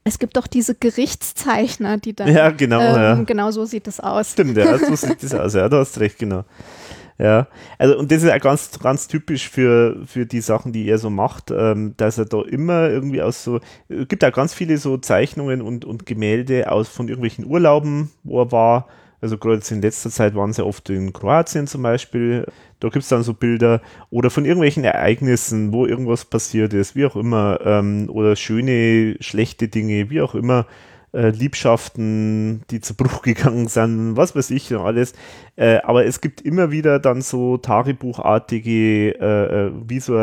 es 0.07 0.19
gibt 0.19 0.37
doch 0.37 0.45
diese 0.45 0.75
Gerichtszeichner, 0.75 1.97
die 1.97 2.15
dann. 2.15 2.31
Ja, 2.31 2.51
genau. 2.51 2.79
Ähm, 2.79 2.95
ja. 2.95 3.23
Genau 3.23 3.51
so 3.51 3.65
sieht 3.65 3.87
das 3.87 3.99
aus. 3.99 4.33
Stimmt, 4.33 4.55
ja, 4.55 4.77
so 4.77 4.95
sieht 4.95 5.21
das 5.23 5.33
aus. 5.33 5.55
Ja, 5.55 5.67
du 5.67 5.77
hast 5.77 5.99
recht, 5.99 6.19
genau. 6.19 6.45
Ja, 7.17 7.47
also 7.79 7.97
und 7.97 8.11
das 8.11 8.23
ist 8.23 8.29
ja 8.29 8.37
ganz, 8.37 8.77
ganz 8.79 9.07
typisch 9.07 9.49
für, 9.49 10.05
für 10.05 10.25
die 10.25 10.41
Sachen, 10.41 10.73
die 10.73 10.87
er 10.87 10.97
so 10.97 11.09
macht, 11.09 11.49
ähm, 11.49 11.95
dass 11.97 12.17
er 12.17 12.25
da 12.25 12.41
immer 12.41 12.89
irgendwie 12.89 13.21
aus 13.21 13.43
so, 13.43 13.61
es 13.87 14.07
gibt 14.09 14.23
auch 14.23 14.33
ganz 14.33 14.53
viele 14.53 14.77
so 14.77 14.97
Zeichnungen 14.97 15.61
und, 15.61 15.85
und 15.85 16.05
Gemälde 16.05 16.69
aus 16.69 16.89
von 16.89 17.07
irgendwelchen 17.07 17.45
Urlauben, 17.45 18.11
wo 18.23 18.41
er 18.41 18.51
war. 18.51 18.87
Also 19.25 19.39
gerade 19.39 19.63
in 19.71 19.81
letzter 19.81 20.11
Zeit 20.11 20.35
waren 20.35 20.53
sie 20.53 20.63
oft 20.63 20.87
in 20.91 21.11
Kroatien 21.11 21.65
zum 21.65 21.81
Beispiel. 21.81 22.45
Da 22.79 22.89
gibt 22.89 23.01
es 23.01 23.09
dann 23.09 23.23
so 23.23 23.33
Bilder 23.33 23.81
oder 24.11 24.29
von 24.29 24.45
irgendwelchen 24.45 24.83
Ereignissen, 24.83 25.73
wo 25.73 25.87
irgendwas 25.87 26.25
passiert 26.25 26.75
ist, 26.75 26.95
wie 26.95 27.07
auch 27.07 27.15
immer, 27.15 27.59
ähm, 27.65 28.07
oder 28.11 28.35
schöne, 28.35 29.15
schlechte 29.21 29.67
Dinge, 29.67 30.11
wie 30.11 30.21
auch 30.21 30.35
immer, 30.35 30.67
äh, 31.11 31.29
Liebschaften, 31.29 32.61
die 32.69 32.81
zu 32.81 32.93
Bruch 32.93 33.21
gegangen 33.23 33.67
sind, 33.67 34.15
was 34.15 34.35
weiß 34.35 34.51
ich 34.51 34.71
und 34.71 34.81
alles. 34.81 35.13
Äh, 35.55 35.77
aber 35.77 36.05
es 36.05 36.21
gibt 36.21 36.41
immer 36.41 36.69
wieder 36.69 36.99
dann 36.99 37.23
so 37.23 37.57
Tagebuchartige, 37.57 39.19
äh, 39.19 39.65
äh 39.65 39.71
wie 39.87 40.01
so 40.01 40.19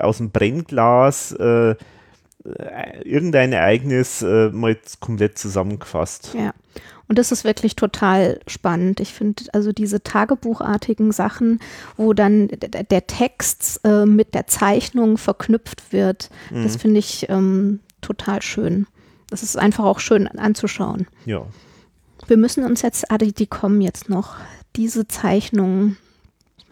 aus 0.00 0.18
dem 0.18 0.32
Brennglas, 0.32 1.32
äh, 1.32 1.70
äh, 1.70 1.76
irgendein 3.04 3.54
Ereignis 3.54 4.20
mal 4.20 4.76
komplett 5.00 5.38
zusammengefasst. 5.38 6.34
Ja. 6.38 6.52
Und 7.08 7.18
das 7.18 7.32
ist 7.32 7.44
wirklich 7.44 7.76
total 7.76 8.40
spannend. 8.46 9.00
Ich 9.00 9.12
finde 9.12 9.44
also 9.52 9.72
diese 9.72 10.02
tagebuchartigen 10.02 11.12
Sachen, 11.12 11.60
wo 11.96 12.12
dann 12.12 12.48
der 12.48 13.06
Text 13.06 13.80
äh, 13.84 14.06
mit 14.06 14.34
der 14.34 14.46
Zeichnung 14.46 15.18
verknüpft 15.18 15.92
wird, 15.92 16.30
mhm. 16.50 16.62
das 16.62 16.76
finde 16.76 17.00
ich 17.00 17.28
ähm, 17.28 17.80
total 18.00 18.40
schön. 18.42 18.86
Das 19.28 19.42
ist 19.42 19.58
einfach 19.58 19.84
auch 19.84 20.00
schön 20.00 20.28
anzuschauen. 20.28 21.06
Ja. 21.26 21.46
Wir 22.26 22.36
müssen 22.36 22.64
uns 22.64 22.82
jetzt, 22.82 23.10
ah, 23.10 23.18
die, 23.18 23.32
die 23.32 23.46
kommen 23.46 23.80
jetzt 23.80 24.08
noch, 24.08 24.36
diese 24.76 25.06
Zeichnungen 25.06 25.98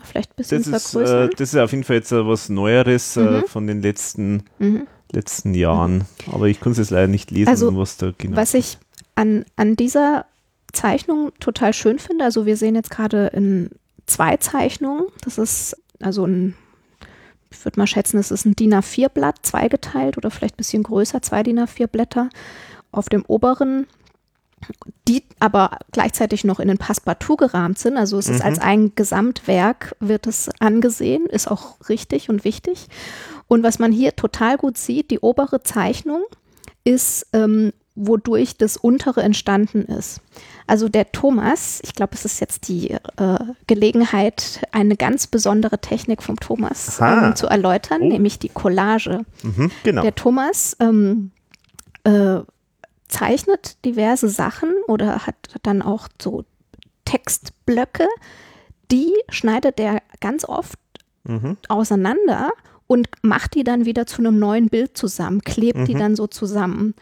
vielleicht 0.02 0.30
ein 0.32 0.36
bisschen 0.36 0.70
das 0.70 0.90
vergrößern. 0.90 1.28
Ist, 1.28 1.34
äh, 1.34 1.36
das 1.36 1.54
ist 1.54 1.60
auf 1.60 1.70
jeden 1.72 1.84
Fall 1.84 1.96
jetzt 1.96 2.12
äh, 2.12 2.26
was 2.26 2.48
Neueres 2.48 3.16
äh, 3.16 3.20
mhm. 3.20 3.44
von 3.46 3.66
den 3.66 3.82
letzten, 3.82 4.44
mhm. 4.59 4.86
letzten 5.12 5.54
Jahren. 5.54 6.04
Aber 6.30 6.46
ich 6.46 6.60
konnte 6.60 6.80
es 6.80 6.90
leider 6.90 7.09
nicht 7.09 7.30
lesen, 7.30 7.48
also, 7.48 7.76
was 7.76 7.96
da 7.96 8.12
genau 8.16 8.36
Was 8.36 8.54
ich 8.54 8.78
an, 9.14 9.44
an 9.56 9.76
dieser 9.76 10.26
Zeichnung 10.72 11.32
total 11.39 11.72
schön 11.72 11.98
finde, 11.98 12.24
also 12.24 12.47
wir 12.47 12.56
sehen 12.56 12.74
jetzt 12.74 12.90
gerade 12.90 13.26
in 13.28 13.70
zwei 14.06 14.36
Zeichnungen, 14.39 15.06
das 15.22 15.39
ist 15.39 15.76
also 16.01 16.26
ein, 16.26 16.56
ich 17.51 17.64
würde 17.64 17.78
mal 17.78 17.86
schätzen, 17.86 18.18
es 18.18 18.30
ist 18.30 18.44
ein 18.44 18.56
DIN 18.56 18.74
A4-Blatt, 18.74 19.40
zweigeteilt 19.43 20.16
oder 20.16 20.30
vielleicht 20.30 20.55
ein 20.55 20.59
bisschen 20.59 20.82
größer, 20.82 21.22
zwei 21.22 21.43
DIN 21.43 21.60
A4-Blätter. 21.60 22.30
Auf 22.90 23.09
dem 23.09 23.24
oberen 23.26 23.86
die 25.09 25.24
aber 25.40 25.78
gleichzeitig 25.90 26.44
noch 26.44 26.60
in 26.60 26.68
den 26.68 26.78
Passepartout 26.78 27.36
gerahmt 27.36 27.78
sind. 27.78 27.97
Also 27.97 28.18
es 28.18 28.28
mhm. 28.28 28.34
ist 28.34 28.43
als 28.43 28.59
ein 28.59 28.94
Gesamtwerk, 28.94 29.97
wird 30.01 30.26
es 30.26 30.51
angesehen, 30.60 31.26
ist 31.26 31.51
auch 31.51 31.76
richtig 31.89 32.28
und 32.28 32.44
wichtig. 32.44 32.89
Und 33.48 33.62
was 33.62 33.78
man 33.78 33.93
hier 33.93 34.14
total 34.16 34.56
gut 34.56 34.78
sieht, 34.78 35.10
die 35.10 35.18
obere 35.20 35.62
Zeichnung 35.62 36.22
ist 36.84 37.26
ähm, 37.32 37.72
wodurch 37.94 38.56
das 38.56 38.77
untere 38.77 39.23
entstanden 39.23 39.82
ist. 39.82 40.20
Also 40.66 40.89
der 40.89 41.12
Thomas, 41.12 41.81
ich 41.82 41.94
glaube, 41.94 42.14
es 42.14 42.24
ist 42.24 42.40
jetzt 42.40 42.69
die 42.69 42.93
äh, 42.93 43.39
Gelegenheit, 43.66 44.62
eine 44.73 44.97
ganz 44.97 45.27
besondere 45.27 45.78
Technik 45.78 46.23
vom 46.23 46.36
Thomas 46.40 47.01
ähm, 47.01 47.36
zu 47.36 47.47
erläutern, 47.47 48.01
oh. 48.02 48.09
nämlich 48.09 48.39
die 48.39 48.48
Collage. 48.48 49.24
Mhm, 49.43 49.70
genau. 49.85 50.02
Der 50.02 50.14
Thomas 50.14 50.77
ähm, 50.81 51.32
äh, 52.05 52.40
zeichnet 53.09 53.85
diverse 53.85 54.28
Sachen 54.28 54.73
oder 54.89 55.27
hat 55.27 55.36
dann 55.62 55.82
auch 55.82 56.09
so 56.20 56.44
Textblöcke, 57.05 58.06
die 58.90 59.12
schneidet 59.28 59.78
er 59.78 60.01
ganz 60.20 60.47
oft 60.47 60.78
mhm. 61.24 61.59
auseinander 61.69 62.51
und 62.86 63.09
macht 63.23 63.55
die 63.55 63.64
dann 63.64 63.85
wieder 63.85 64.06
zu 64.06 64.19
einem 64.19 64.39
neuen 64.39 64.69
Bild 64.69 64.97
zusammen, 64.97 65.43
klebt 65.43 65.78
mhm. 65.78 65.85
die 65.85 65.94
dann 65.94 66.16
so 66.16 66.27
zusammen. 66.27 66.94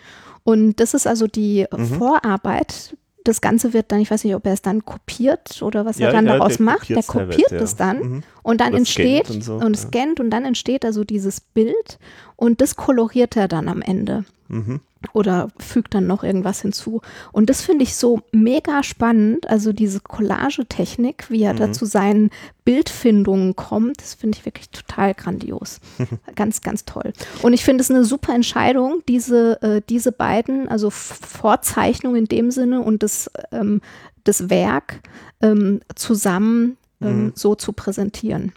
Und 0.45 0.81
das 0.81 0.95
ist 0.95 1.07
also 1.07 1.27
die 1.27 1.67
mhm. 1.71 1.87
Vorarbeit. 1.87 2.97
Das 3.25 3.41
Ganze 3.41 3.75
wird 3.75 3.93
dann, 3.93 4.01
ich 4.01 4.11
weiß 4.11 4.25
nicht, 4.25 4.35
ob 4.35 4.47
er 4.47 4.55
es 4.55 4.63
dann 4.63 4.85
kopiert 4.85 5.61
oder 5.63 5.85
was 5.85 5.99
ja, 5.99 6.07
er 6.07 6.13
dann 6.13 6.27
ja, 6.27 6.39
daraus 6.39 6.59
macht. 6.59 6.89
Der 6.89 7.03
kopiert 7.03 7.53
es 7.53 7.77
dann. 7.77 7.99
Mhm. 7.99 8.23
Und 8.43 8.61
dann 8.61 8.71
Oder 8.71 8.79
entsteht 8.79 9.31
und, 9.31 9.37
und 9.37 9.43
so, 9.43 9.61
ja. 9.61 9.75
scannt 9.75 10.21
und 10.21 10.31
dann 10.31 10.45
entsteht 10.45 10.85
also 10.85 11.05
dieses 11.05 11.41
Bild 11.41 11.99
und 12.37 12.61
das 12.61 12.77
koloriert 12.77 13.37
er 13.37 13.49
dann 13.49 13.69
am 13.69 13.83
Ende. 13.83 14.25
Mhm. 14.49 14.81
Oder 15.15 15.49
fügt 15.59 15.95
dann 15.95 16.07
noch 16.07 16.25
irgendwas 16.25 16.61
hinzu. 16.61 17.01
Und 17.33 17.49
das 17.49 17.63
finde 17.63 17.85
ich 17.85 17.97
so 17.97 18.21
mega 18.33 18.83
spannend. 18.83 19.49
Also 19.49 19.73
diese 19.73 20.01
Collagetechnik, 20.01 21.31
wie 21.31 21.43
er 21.43 21.55
da 21.55 21.73
zu 21.73 21.87
seinen 21.87 22.31
Bildfindungen 22.67 23.57
kommt, 23.57 24.03
das 24.03 24.13
finde 24.15 24.37
ich 24.37 24.45
wirklich 24.45 24.69
total 24.71 25.15
grandios. 25.15 25.81
ganz, 26.35 26.61
ganz 26.61 26.85
toll. 26.85 27.15
Und 27.41 27.55
ich 27.55 27.65
finde 27.65 27.83
es 27.83 27.91
eine 27.91 28.05
super 28.05 28.35
Entscheidung, 28.35 29.03
diese, 29.09 29.63
äh, 29.63 29.81
diese 29.89 30.13
beiden, 30.13 30.69
also 30.69 30.91
Vorzeichnung 30.91 32.15
in 32.15 32.27
dem 32.27 32.51
Sinne 32.51 32.83
und 32.83 33.03
das, 33.03 33.31
ähm, 33.53 33.81
das 34.25 34.51
Werk 34.51 35.01
ähm, 35.41 35.81
zusammen 35.95 36.77
ähm, 37.03 37.33
so 37.35 37.55
zu 37.55 37.73
präsentieren. 37.73 38.53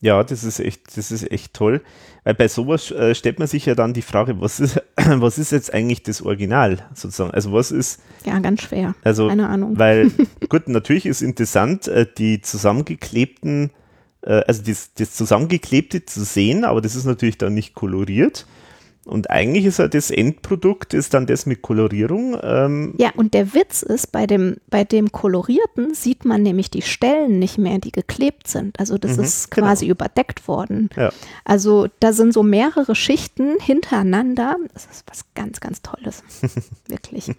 Ja, 0.00 0.22
das 0.22 0.44
ist 0.44 0.60
echt, 0.60 0.96
das 0.96 1.10
ist 1.10 1.28
echt 1.32 1.54
toll. 1.54 1.80
Weil 2.22 2.34
bei 2.34 2.46
sowas 2.46 2.90
äh, 2.92 3.14
stellt 3.16 3.40
man 3.40 3.48
sich 3.48 3.66
ja 3.66 3.74
dann 3.74 3.94
die 3.94 4.02
Frage, 4.02 4.40
was 4.40 4.60
ist, 4.60 4.80
was 4.96 5.38
ist 5.38 5.50
jetzt 5.50 5.74
eigentlich 5.74 6.02
das 6.04 6.22
Original 6.22 6.78
sozusagen? 6.94 7.32
Also 7.32 7.52
was 7.52 7.72
ist, 7.72 8.00
Ja, 8.24 8.38
ganz 8.38 8.62
schwer. 8.62 8.94
also, 9.02 9.26
Keine 9.28 9.48
Ahnung. 9.48 9.76
weil, 9.78 10.12
gut, 10.48 10.68
natürlich 10.68 11.04
ist 11.06 11.20
interessant, 11.22 11.88
äh, 11.88 12.06
die 12.16 12.40
zusammengeklebten, 12.40 13.70
äh, 14.22 14.42
also 14.46 14.62
das, 14.64 14.94
das 14.94 15.14
Zusammengeklebte 15.14 16.04
zu 16.04 16.22
sehen, 16.22 16.64
aber 16.64 16.80
das 16.80 16.94
ist 16.94 17.04
natürlich 17.04 17.38
dann 17.38 17.54
nicht 17.54 17.74
koloriert. 17.74 18.46
Und 19.08 19.30
eigentlich 19.30 19.64
ist 19.64 19.78
ja 19.78 19.88
das 19.88 20.10
Endprodukt, 20.10 20.94
ist 20.94 21.14
dann 21.14 21.26
das 21.26 21.46
mit 21.46 21.62
Kolorierung. 21.62 22.38
Ähm, 22.42 22.94
Ja, 22.98 23.10
und 23.16 23.34
der 23.34 23.54
Witz 23.54 23.82
ist, 23.82 24.12
bei 24.12 24.26
dem, 24.26 24.56
bei 24.68 24.84
dem 24.84 25.10
Kolorierten 25.12 25.94
sieht 25.94 26.24
man 26.24 26.42
nämlich 26.42 26.70
die 26.70 26.82
Stellen 26.82 27.38
nicht 27.38 27.58
mehr, 27.58 27.78
die 27.78 27.90
geklebt 27.92 28.48
sind. 28.48 28.78
Also 28.78 28.98
das 28.98 29.16
Mhm, 29.16 29.24
ist 29.24 29.50
quasi 29.50 29.86
überdeckt 29.88 30.46
worden. 30.46 30.90
Ja. 30.96 31.10
Also 31.44 31.88
da 32.00 32.12
sind 32.12 32.32
so 32.34 32.42
mehrere 32.42 32.94
Schichten 32.94 33.58
hintereinander. 33.60 34.56
Das 34.74 34.86
ist 34.90 35.04
was 35.06 35.24
ganz, 35.34 35.60
ganz 35.60 35.82
Tolles. 35.82 36.22
Wirklich. 36.88 37.32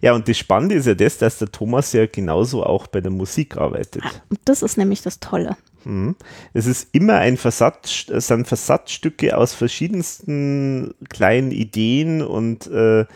Ja, 0.00 0.12
und 0.14 0.28
das 0.28 0.38
Spannende 0.38 0.74
ist 0.76 0.86
ja 0.86 0.94
das, 0.94 1.18
dass 1.18 1.38
der 1.38 1.50
Thomas 1.50 1.92
ja 1.92 2.06
genauso 2.06 2.64
auch 2.64 2.86
bei 2.86 3.00
der 3.00 3.10
Musik 3.10 3.56
arbeitet. 3.56 4.02
Und 4.28 4.40
das 4.44 4.62
ist 4.62 4.76
nämlich 4.76 5.02
das 5.02 5.20
Tolle. 5.20 5.56
Mhm. 5.84 6.16
Es 6.52 6.66
ist 6.66 6.88
immer 6.92 7.14
ein 7.14 7.36
Versatz, 7.36 8.06
es 8.08 8.26
sind 8.28 8.46
Versatzstücke 8.46 9.36
aus 9.36 9.54
verschiedensten 9.54 10.94
kleinen 11.08 11.50
Ideen 11.50 12.22
und 12.22 12.66
äh, 12.66 13.06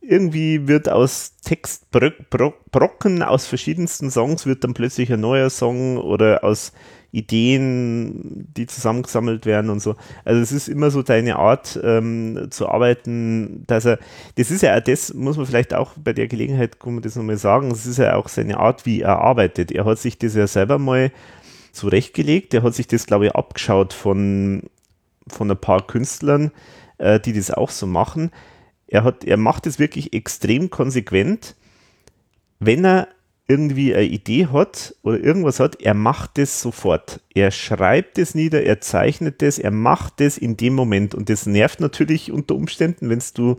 irgendwie 0.00 0.68
wird 0.68 0.88
aus 0.88 1.36
Textbrocken 1.44 3.22
aus 3.22 3.46
verschiedensten 3.46 4.10
Songs 4.10 4.46
wird 4.46 4.64
dann 4.64 4.74
plötzlich 4.74 5.12
ein 5.12 5.20
neuer 5.20 5.50
Song 5.50 5.98
oder 5.98 6.44
aus 6.44 6.72
Ideen, 7.12 8.48
die 8.56 8.66
zusammengesammelt 8.66 9.46
werden 9.46 9.70
und 9.70 9.80
so. 9.80 9.96
Also 10.24 10.40
es 10.40 10.52
ist 10.52 10.68
immer 10.68 10.90
so 10.90 11.02
deine 11.02 11.36
Art 11.36 11.78
ähm, 11.82 12.48
zu 12.50 12.68
arbeiten, 12.68 13.64
dass 13.66 13.84
er, 13.84 13.98
das 14.36 14.50
ist 14.50 14.62
ja 14.62 14.76
auch 14.76 14.80
das, 14.80 15.14
muss 15.14 15.36
man 15.36 15.46
vielleicht 15.46 15.72
auch 15.72 15.92
bei 15.96 16.12
der 16.12 16.28
Gelegenheit, 16.28 16.78
kann 16.80 16.94
man 16.94 17.02
das 17.02 17.16
nochmal 17.16 17.38
sagen, 17.38 17.70
das 17.70 17.86
ist 17.86 17.98
ja 17.98 18.16
auch 18.16 18.28
seine 18.28 18.58
Art, 18.58 18.86
wie 18.86 19.00
er 19.00 19.18
arbeitet. 19.18 19.72
Er 19.72 19.84
hat 19.84 19.98
sich 19.98 20.18
das 20.18 20.34
ja 20.34 20.46
selber 20.46 20.78
mal 20.78 21.10
zurechtgelegt. 21.76 22.54
Er 22.54 22.62
hat 22.62 22.74
sich 22.74 22.88
das, 22.88 23.06
glaube 23.06 23.26
ich, 23.26 23.32
abgeschaut 23.34 23.92
von, 23.92 24.62
von 25.28 25.50
ein 25.50 25.60
paar 25.60 25.86
Künstlern, 25.86 26.50
äh, 26.98 27.20
die 27.20 27.32
das 27.32 27.50
auch 27.50 27.70
so 27.70 27.86
machen. 27.86 28.30
Er, 28.88 29.04
hat, 29.04 29.24
er 29.24 29.36
macht 29.36 29.66
es 29.66 29.78
wirklich 29.78 30.12
extrem 30.12 30.70
konsequent. 30.70 31.54
Wenn 32.58 32.84
er 32.84 33.08
irgendwie 33.48 33.94
eine 33.94 34.04
Idee 34.04 34.48
hat 34.48 34.94
oder 35.02 35.18
irgendwas 35.18 35.60
hat, 35.60 35.80
er 35.80 35.94
macht 35.94 36.38
es 36.38 36.60
sofort. 36.60 37.20
Er 37.34 37.50
schreibt 37.52 38.18
es 38.18 38.34
nieder, 38.34 38.64
er 38.64 38.80
zeichnet 38.80 39.42
es, 39.42 39.58
er 39.58 39.70
macht 39.70 40.20
es 40.20 40.36
in 40.36 40.56
dem 40.56 40.74
Moment. 40.74 41.14
Und 41.14 41.28
das 41.28 41.46
nervt 41.46 41.80
natürlich 41.80 42.32
unter 42.32 42.56
Umständen, 42.56 43.08
wenn 43.08 43.22
du 43.34 43.58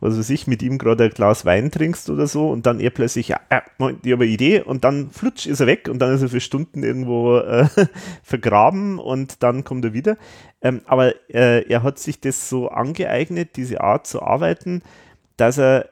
was 0.00 0.18
weiß 0.18 0.30
ich, 0.30 0.46
mit 0.46 0.62
ihm 0.62 0.78
gerade 0.78 1.04
ein 1.04 1.10
Glas 1.10 1.44
Wein 1.44 1.70
trinkst 1.70 2.10
oder 2.10 2.26
so 2.26 2.50
und 2.50 2.66
dann 2.66 2.80
er 2.80 2.90
plötzlich, 2.90 3.28
ja, 3.28 3.40
äh, 3.48 3.60
Moment, 3.78 4.04
ich 4.04 4.12
habe 4.12 4.24
eine 4.24 4.32
Idee 4.32 4.60
und 4.60 4.84
dann 4.84 5.10
flutsch 5.10 5.46
ist 5.46 5.60
er 5.60 5.66
weg 5.66 5.88
und 5.90 5.98
dann 6.00 6.14
ist 6.14 6.22
er 6.22 6.28
für 6.28 6.40
Stunden 6.40 6.82
irgendwo 6.82 7.38
äh, 7.38 7.66
vergraben 8.22 8.98
und 8.98 9.42
dann 9.42 9.64
kommt 9.64 9.84
er 9.84 9.92
wieder. 9.92 10.16
Ähm, 10.60 10.82
aber 10.86 11.14
äh, 11.30 11.66
er 11.66 11.82
hat 11.82 11.98
sich 11.98 12.20
das 12.20 12.48
so 12.48 12.68
angeeignet, 12.68 13.56
diese 13.56 13.80
Art 13.80 14.06
zu 14.06 14.22
arbeiten, 14.22 14.82
dass 15.36 15.58
er 15.58 15.88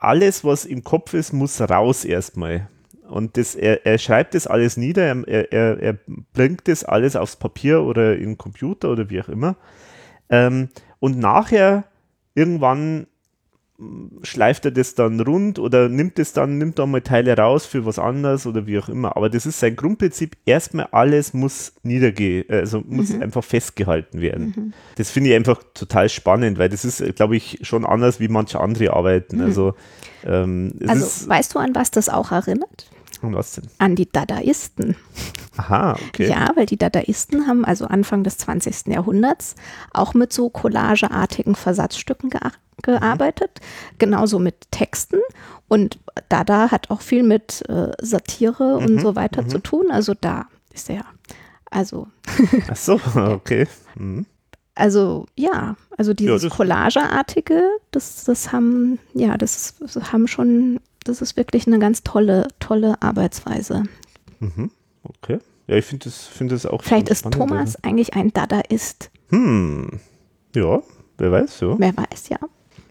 alles, 0.00 0.44
was 0.44 0.64
im 0.64 0.82
Kopf 0.82 1.14
ist, 1.14 1.32
muss 1.32 1.60
raus 1.60 2.04
erstmal. 2.04 2.68
Und 3.08 3.36
das, 3.36 3.54
er, 3.54 3.86
er 3.86 3.98
schreibt 3.98 4.34
das 4.34 4.46
alles 4.46 4.76
nieder, 4.76 5.04
er, 5.26 5.52
er, 5.52 5.80
er 5.80 5.98
bringt 6.32 6.68
das 6.68 6.84
alles 6.84 7.16
aufs 7.16 7.36
Papier 7.36 7.82
oder 7.82 8.16
in 8.16 8.30
den 8.30 8.38
Computer 8.38 8.90
oder 8.90 9.10
wie 9.10 9.20
auch 9.20 9.28
immer. 9.28 9.56
Ähm, 10.28 10.68
und 11.00 11.18
nachher 11.18 11.84
irgendwann 12.34 13.06
schleift 14.22 14.64
er 14.64 14.70
das 14.70 14.94
dann 14.94 15.20
rund 15.20 15.58
oder 15.58 15.88
nimmt 15.88 16.18
es 16.18 16.32
dann, 16.32 16.58
nimmt 16.58 16.78
dann 16.78 16.90
mal 16.90 17.00
Teile 17.00 17.36
raus 17.36 17.66
für 17.66 17.86
was 17.86 17.98
anderes 17.98 18.46
oder 18.46 18.66
wie 18.66 18.78
auch 18.78 18.88
immer. 18.88 19.16
Aber 19.16 19.30
das 19.30 19.46
ist 19.46 19.60
sein 19.60 19.76
Grundprinzip. 19.76 20.36
Erstmal 20.44 20.88
alles 20.92 21.32
muss 21.32 21.72
niederge, 21.82 22.44
also 22.48 22.82
muss 22.86 23.12
einfach 23.20 23.44
festgehalten 23.44 24.20
werden. 24.20 24.74
Das 24.96 25.10
finde 25.10 25.30
ich 25.30 25.36
einfach 25.36 25.62
total 25.74 26.08
spannend, 26.08 26.58
weil 26.58 26.68
das 26.68 26.84
ist, 26.84 27.02
glaube 27.16 27.36
ich, 27.36 27.58
schon 27.62 27.84
anders 27.84 28.20
wie 28.20 28.28
manche 28.28 28.60
andere 28.60 28.92
arbeiten. 28.92 29.40
Also, 29.40 29.74
ähm, 30.24 30.74
Also 30.86 31.28
weißt 31.28 31.54
du, 31.54 31.58
an 31.58 31.74
was 31.74 31.90
das 31.90 32.08
auch 32.08 32.32
erinnert? 32.32 32.90
Und 33.22 33.34
was 33.34 33.52
denn? 33.52 33.68
An 33.78 33.96
die 33.96 34.10
Dadaisten. 34.10 34.96
Aha, 35.56 35.96
okay. 36.08 36.28
Ja, 36.28 36.50
weil 36.54 36.66
die 36.66 36.76
Dadaisten 36.78 37.46
haben 37.46 37.64
also 37.64 37.86
Anfang 37.86 38.24
des 38.24 38.38
20. 38.38 38.86
Jahrhunderts 38.86 39.54
auch 39.92 40.14
mit 40.14 40.32
so 40.32 40.48
collageartigen 40.48 41.54
Versatzstücken 41.54 42.30
gea- 42.30 42.52
gearbeitet, 42.82 43.60
genauso 43.98 44.38
mit 44.38 44.70
Texten. 44.70 45.18
Und 45.68 45.98
Dada 46.28 46.70
hat 46.70 46.90
auch 46.90 47.02
viel 47.02 47.22
mit 47.22 47.62
äh, 47.68 47.92
Satire 48.00 48.78
und 48.78 49.00
so 49.00 49.16
weiter 49.16 49.46
zu 49.46 49.58
tun. 49.58 49.90
Also 49.90 50.14
da 50.18 50.46
ist 50.72 50.88
er. 50.88 51.04
Also, 51.70 52.08
Ach 52.70 52.76
so, 52.76 53.00
okay. 53.14 53.66
Mhm. 53.96 54.26
also 54.74 55.26
ja, 55.36 55.76
also 55.98 56.14
dieses 56.14 56.42
das- 56.42 56.52
Collageartige, 56.52 57.62
das, 57.90 58.24
das 58.24 58.50
haben, 58.52 58.98
ja, 59.14 59.36
das 59.36 59.74
haben 60.12 60.26
schon, 60.26 60.80
das 61.04 61.22
ist 61.22 61.36
wirklich 61.36 61.66
eine 61.66 61.78
ganz 61.78 62.02
tolle, 62.02 62.48
tolle 62.58 63.00
Arbeitsweise. 63.02 63.84
Mhm. 64.38 64.70
Okay. 65.02 65.38
Ja, 65.66 65.76
ich 65.76 65.84
finde 65.84 66.04
das, 66.04 66.26
find 66.26 66.50
das 66.52 66.66
auch 66.66 66.82
Vielleicht 66.82 67.08
ist 67.08 67.30
Thomas 67.30 67.76
eigentlich 67.84 68.14
ein 68.14 68.32
Dadaist. 68.32 69.10
Hm. 69.28 70.00
Ja, 70.54 70.82
wer 71.18 71.32
weiß, 71.32 71.60
ja. 71.60 71.74
Wer 71.78 71.96
weiß, 71.96 72.28
ja. 72.30 72.38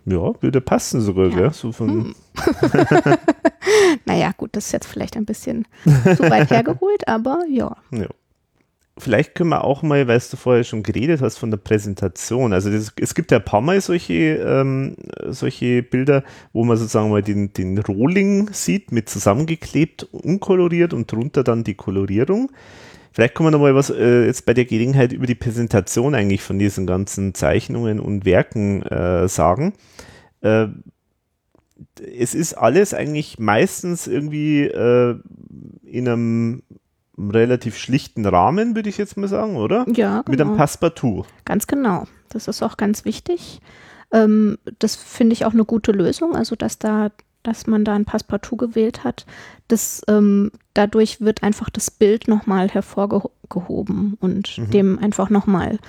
Ja, 0.05 0.33
würde 0.41 0.61
passen 0.61 1.01
sogar, 1.01 1.27
Ja. 1.27 1.35
gell? 1.37 1.53
So 1.53 1.71
von, 1.71 2.15
Naja, 4.05 4.31
gut, 4.37 4.51
das 4.53 4.67
ist 4.67 4.71
jetzt 4.71 4.87
vielleicht 4.87 5.17
ein 5.17 5.25
bisschen 5.25 5.67
zu 5.85 6.19
weit 6.29 6.49
hergeholt, 6.51 7.07
aber 7.07 7.43
ja. 7.49 7.75
ja. 7.91 8.07
Vielleicht 8.99 9.33
können 9.33 9.49
wir 9.49 9.63
auch 9.63 9.81
mal, 9.81 10.07
weil 10.07 10.19
du 10.19 10.37
vorher 10.37 10.63
schon 10.63 10.83
geredet 10.83 11.21
hast 11.21 11.37
von 11.37 11.51
der 11.51 11.57
Präsentation. 11.57 12.51
Also 12.51 12.69
das, 12.69 12.93
es 12.99 13.15
gibt 13.15 13.31
ja 13.31 13.37
ein 13.37 13.45
paar 13.45 13.61
Mal 13.61 13.79
solche, 13.79 14.13
ähm, 14.13 14.95
solche 15.27 15.83
Bilder, 15.83 16.23
wo 16.51 16.65
man 16.65 16.75
sozusagen 16.75 17.09
mal 17.09 17.23
den, 17.23 17.53
den 17.53 17.77
Rohling 17.77 18.49
sieht, 18.51 18.91
mit 18.91 19.07
zusammengeklebt, 19.07 20.03
unkoloriert 20.11 20.93
und 20.93 21.11
drunter 21.11 21.43
dann 21.43 21.63
die 21.63 21.75
Kolorierung. 21.75 22.51
Vielleicht 23.11 23.35
können 23.35 23.47
wir 23.47 23.51
noch 23.51 23.59
mal 23.59 23.73
was 23.73 23.89
äh, 23.89 24.25
jetzt 24.25 24.45
bei 24.45 24.53
der 24.53 24.65
Gelegenheit 24.65 25.13
über 25.13 25.25
die 25.25 25.35
Präsentation 25.35 26.13
eigentlich 26.13 26.41
von 26.43 26.59
diesen 26.59 26.85
ganzen 26.85 27.33
Zeichnungen 27.33 27.99
und 27.99 28.25
Werken 28.25 28.83
äh, 28.83 29.27
sagen. 29.27 29.73
Äh, 30.41 30.67
es 32.17 32.35
ist 32.35 32.53
alles 32.53 32.93
eigentlich 32.93 33.39
meistens 33.39 34.07
irgendwie 34.07 34.63
äh, 34.63 35.15
in 35.83 36.07
einem 36.07 36.63
relativ 37.19 37.77
schlichten 37.77 38.25
Rahmen, 38.25 38.75
würde 38.75 38.89
ich 38.89 38.97
jetzt 38.97 39.17
mal 39.17 39.27
sagen, 39.27 39.55
oder? 39.57 39.85
Ja, 39.93 40.23
Mit 40.27 40.39
einem 40.39 40.49
genau. 40.51 40.57
Passepartout. 40.57 41.25
Ganz 41.45 41.67
genau. 41.67 42.05
Das 42.29 42.47
ist 42.47 42.61
auch 42.63 42.77
ganz 42.77 43.05
wichtig. 43.05 43.59
Ähm, 44.11 44.57
das 44.79 44.95
finde 44.95 45.33
ich 45.33 45.45
auch 45.45 45.53
eine 45.53 45.65
gute 45.65 45.91
Lösung, 45.91 46.35
also 46.35 46.55
dass 46.55 46.79
da, 46.79 47.09
dass 47.43 47.67
man 47.67 47.83
da 47.85 47.93
ein 47.95 48.05
Passepartout 48.05 48.55
gewählt 48.57 49.03
hat. 49.03 49.25
Das, 49.67 50.01
ähm, 50.07 50.51
dadurch 50.73 51.21
wird 51.21 51.43
einfach 51.43 51.69
das 51.69 51.91
Bild 51.91 52.27
nochmal 52.27 52.69
hervorgehoben 52.69 54.17
und 54.19 54.57
Mhm. 54.57 54.71
dem 54.71 54.99
einfach 54.99 55.29
nochmal 55.29 55.79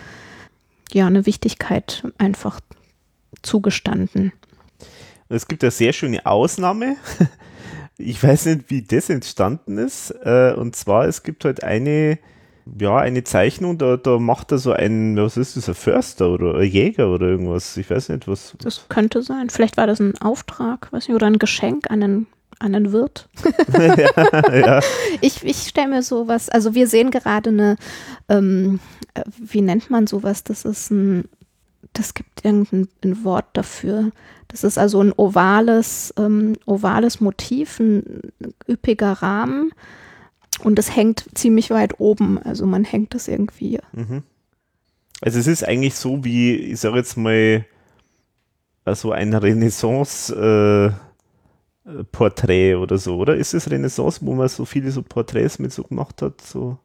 ja, 0.92 1.06
eine 1.06 1.24
Wichtigkeit 1.26 2.02
einfach 2.18 2.60
zugestanden. 3.42 4.32
Es 5.28 5.46
gibt 5.46 5.62
eine 5.62 5.70
sehr 5.70 5.92
schöne 5.92 6.26
Ausnahme. 6.26 6.96
Ich 8.00 8.22
weiß 8.22 8.46
nicht, 8.46 8.70
wie 8.70 8.82
das 8.82 9.10
entstanden 9.10 9.78
ist. 9.78 10.10
Äh, 10.24 10.54
Und 10.56 10.76
zwar, 10.76 11.06
es 11.06 11.22
gibt 11.22 11.44
halt 11.44 11.62
eine, 11.62 12.18
ja, 12.78 12.96
eine 12.96 13.24
Zeichnung, 13.24 13.78
da, 13.78 13.96
da 13.96 14.18
macht 14.18 14.52
er 14.52 14.58
so 14.58 14.72
ein, 14.72 15.16
was 15.16 15.36
ist 15.36 15.56
das, 15.56 15.68
ein 15.68 15.74
Förster 15.74 16.30
oder 16.30 16.54
ein 16.56 16.68
Jäger 16.68 17.08
oder 17.12 17.26
irgendwas. 17.26 17.76
Ich 17.76 17.90
weiß 17.90 18.08
nicht, 18.10 18.28
was. 18.28 18.54
Das 18.62 18.86
könnte 18.88 19.22
sein. 19.22 19.50
Vielleicht 19.50 19.76
war 19.76 19.86
das 19.86 20.00
ein 20.00 20.16
Auftrag, 20.20 20.92
weiß 20.92 21.08
nicht, 21.08 21.14
oder 21.14 21.26
ein 21.26 21.38
Geschenk 21.38 21.90
an 21.90 22.02
einen, 22.02 22.26
an 22.58 22.74
einen 22.74 22.92
Wirt. 22.92 23.28
ja, 23.72 24.54
ja. 24.56 24.80
Ich, 25.20 25.44
ich 25.44 25.56
stelle 25.68 25.88
mir 25.88 26.02
sowas, 26.02 26.48
also 26.48 26.74
wir 26.74 26.86
sehen 26.86 27.10
gerade 27.10 27.50
eine, 27.50 27.76
ähm, 28.28 28.80
äh, 29.14 29.22
wie 29.38 29.62
nennt 29.62 29.90
man 29.90 30.06
sowas? 30.06 30.44
Das 30.44 30.64
ist 30.64 30.90
ein, 30.90 31.24
das 31.92 32.14
gibt 32.14 32.44
irgendein 32.44 32.88
ein 33.04 33.24
Wort 33.24 33.46
dafür. 33.54 34.12
Das 34.50 34.64
ist 34.64 34.78
also 34.78 35.00
ein 35.00 35.12
ovales, 35.16 36.12
ähm, 36.18 36.56
ovales 36.66 37.20
Motiv, 37.20 37.78
ein 37.78 38.32
üppiger 38.68 39.12
Rahmen 39.12 39.72
und 40.62 40.78
es 40.78 40.94
hängt 40.94 41.26
ziemlich 41.34 41.70
weit 41.70 42.00
oben. 42.00 42.38
Also 42.38 42.66
man 42.66 42.84
hängt 42.84 43.14
das 43.14 43.28
irgendwie. 43.28 43.78
Mhm. 43.92 44.22
Also 45.20 45.38
es 45.38 45.46
ist 45.46 45.66
eigentlich 45.66 45.94
so 45.94 46.24
wie, 46.24 46.56
ich 46.56 46.80
sage 46.80 46.96
jetzt 46.96 47.16
mal, 47.16 47.64
also 48.84 49.12
ein 49.12 49.34
Renaissance 49.34 50.34
äh, 50.34 50.90
Porträt 52.12 52.74
oder 52.74 52.98
so, 52.98 53.16
oder? 53.16 53.36
Ist 53.36 53.54
es 53.54 53.70
Renaissance, 53.70 54.20
wo 54.22 54.34
man 54.34 54.48
so 54.48 54.64
viele 54.64 54.90
so 54.90 55.02
Porträts 55.02 55.58
mit 55.58 55.72
so 55.72 55.82
gemacht 55.84 56.22
hat? 56.22 56.40
So, 56.40 56.78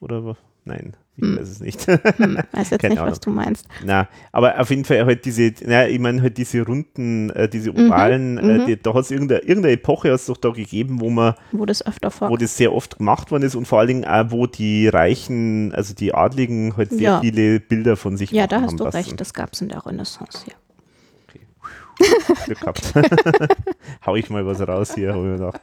oder 0.00 0.36
nein? 0.64 0.96
Ich 1.20 1.24
hm. 1.24 1.38
weiß 1.38 1.48
es 1.48 1.60
nicht. 1.60 1.86
Hm, 2.18 2.38
weiß 2.52 2.70
jetzt 2.70 2.82
nicht, 2.82 2.98
Ahnung. 2.98 3.10
was 3.10 3.20
du 3.20 3.30
meinst. 3.30 3.66
Na, 3.84 4.08
aber 4.32 4.60
auf 4.60 4.70
jeden 4.70 4.84
Fall 4.84 5.04
halt 5.04 5.24
diese, 5.24 5.52
na, 5.66 5.86
ich 5.88 5.98
meine 5.98 6.22
halt 6.22 6.38
diese 6.38 6.64
runden, 6.64 7.30
äh, 7.30 7.48
diese 7.48 7.72
mhm, 7.72 7.86
ovalen, 7.86 8.34
mhm, 8.34 8.50
äh, 8.50 8.66
die, 8.66 8.82
da 8.82 8.94
hat 8.94 9.04
es 9.04 9.10
irgendeine, 9.10 9.40
irgendeine 9.40 9.74
Epoche 9.74 10.10
es 10.10 10.26
doch 10.26 10.36
da 10.36 10.50
gegeben, 10.50 11.00
wo 11.00 11.10
man, 11.10 11.34
wo 11.52 11.66
das 11.66 11.84
öfter 11.84 12.10
vor, 12.10 12.30
wo 12.30 12.36
das 12.36 12.56
sehr 12.56 12.72
oft 12.72 12.98
gemacht 12.98 13.30
worden 13.30 13.42
ist 13.42 13.56
und 13.56 13.66
vor 13.66 13.80
allen 13.80 13.88
Dingen 13.88 14.04
auch, 14.04 14.30
wo 14.30 14.46
die 14.46 14.88
Reichen, 14.88 15.74
also 15.74 15.94
die 15.94 16.14
Adligen 16.14 16.76
halt 16.76 16.90
sehr 16.90 17.00
ja. 17.00 17.20
viele 17.20 17.60
Bilder 17.60 17.96
von 17.96 18.16
sich 18.16 18.30
Ja, 18.30 18.46
da 18.46 18.60
hast 18.60 18.78
du 18.78 18.84
lassen. 18.84 18.96
recht, 18.96 19.20
das 19.20 19.34
gab 19.34 19.54
es 19.54 19.60
in 19.60 19.68
der 19.68 19.84
Renaissance, 19.84 20.44
ja. 20.46 20.54
Glück 22.44 22.60
gehabt. 22.60 22.94
Hau 24.06 24.16
ich 24.16 24.30
mal 24.30 24.46
was 24.46 24.66
raus 24.66 24.94
hier, 24.94 25.12
habe 25.12 25.20
ich 25.20 25.24
mir 25.24 25.36
gedacht. 25.38 25.60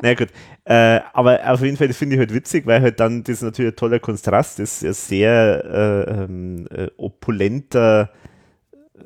Na 0.00 0.08
naja, 0.08 0.14
gut. 0.14 0.28
Äh, 0.64 1.00
aber 1.12 1.40
auf 1.52 1.62
jeden 1.62 1.76
Fall 1.76 1.92
finde 1.92 2.16
ich 2.16 2.20
halt 2.20 2.32
witzig, 2.32 2.66
weil 2.66 2.80
halt 2.80 3.00
dann 3.00 3.24
das 3.24 3.42
natürlich 3.42 3.72
ein 3.72 3.76
toller 3.76 3.98
Kontrast 3.98 4.60
ist, 4.60 4.82
ja 4.82 4.92
sehr 4.92 5.64
äh, 5.64 6.24
ähm, 6.24 6.66
äh, 6.70 6.88
opulenter 6.96 8.10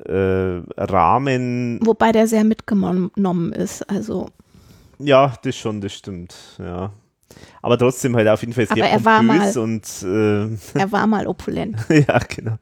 äh, 0.05 0.61
Rahmen. 0.77 1.79
Wobei 1.83 2.11
der 2.11 2.27
sehr 2.27 2.43
mitgenommen 2.43 3.51
ist, 3.53 3.89
also. 3.89 4.29
Ja, 4.99 5.33
das 5.43 5.55
schon, 5.55 5.81
das 5.81 5.93
stimmt, 5.93 6.35
ja. 6.59 6.91
Aber 7.61 7.77
trotzdem 7.77 8.15
halt 8.15 8.27
auf 8.27 8.41
jeden 8.41 8.53
Fall 8.53 8.67
sehr 8.67 8.77
Aber 8.83 8.87
er 8.87 9.05
mal, 9.21 9.57
und 9.57 9.85
äh, 10.03 10.79
er 10.79 10.91
war 10.91 11.07
mal 11.07 11.27
opulent. 11.27 11.77
ja, 11.89 12.19
genau. 12.27 12.57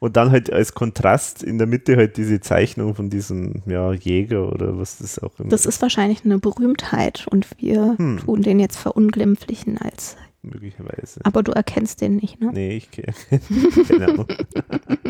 Und 0.00 0.16
dann 0.16 0.30
halt 0.30 0.52
als 0.52 0.74
Kontrast 0.74 1.42
in 1.42 1.58
der 1.58 1.66
Mitte 1.66 1.96
halt 1.96 2.16
diese 2.16 2.40
Zeichnung 2.40 2.94
von 2.94 3.10
diesem 3.10 3.62
ja, 3.66 3.92
Jäger 3.92 4.52
oder 4.52 4.78
was 4.78 4.98
das 4.98 5.18
auch 5.18 5.38
immer 5.38 5.48
Das 5.48 5.66
ist 5.66 5.80
wahrscheinlich 5.82 6.24
eine 6.24 6.38
Berühmtheit 6.38 7.26
und 7.30 7.46
wir 7.58 7.96
hm. 7.98 8.18
tun 8.18 8.42
den 8.42 8.60
jetzt 8.60 8.76
verunglimpflichen 8.76 9.78
als 9.78 10.16
möglicherweise. 10.44 11.20
Aber 11.24 11.42
du 11.42 11.52
erkennst 11.52 12.00
den 12.00 12.16
nicht, 12.16 12.40
ne? 12.40 12.50
Nee, 12.52 12.76
ich 12.76 12.90
kenne. 12.90 13.14
genau. 13.88 14.26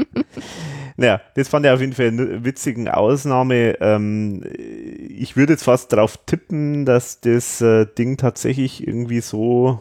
naja, 0.97 1.21
das 1.35 1.49
fand 1.49 1.67
ich 1.67 1.73
auf 1.73 1.81
jeden 1.81 1.93
Fall 1.93 2.09
eine 2.09 2.45
witzige 2.45 2.97
Ausnahme. 2.97 3.77
Ähm, 3.81 4.43
ich 5.09 5.37
würde 5.37 5.55
jetzt 5.55 5.65
fast 5.65 5.93
darauf 5.93 6.19
tippen, 6.27 6.85
dass 6.85 7.21
das 7.21 7.61
äh, 7.61 7.87
Ding 7.87 8.17
tatsächlich 8.17 8.87
irgendwie 8.87 9.21
so 9.21 9.81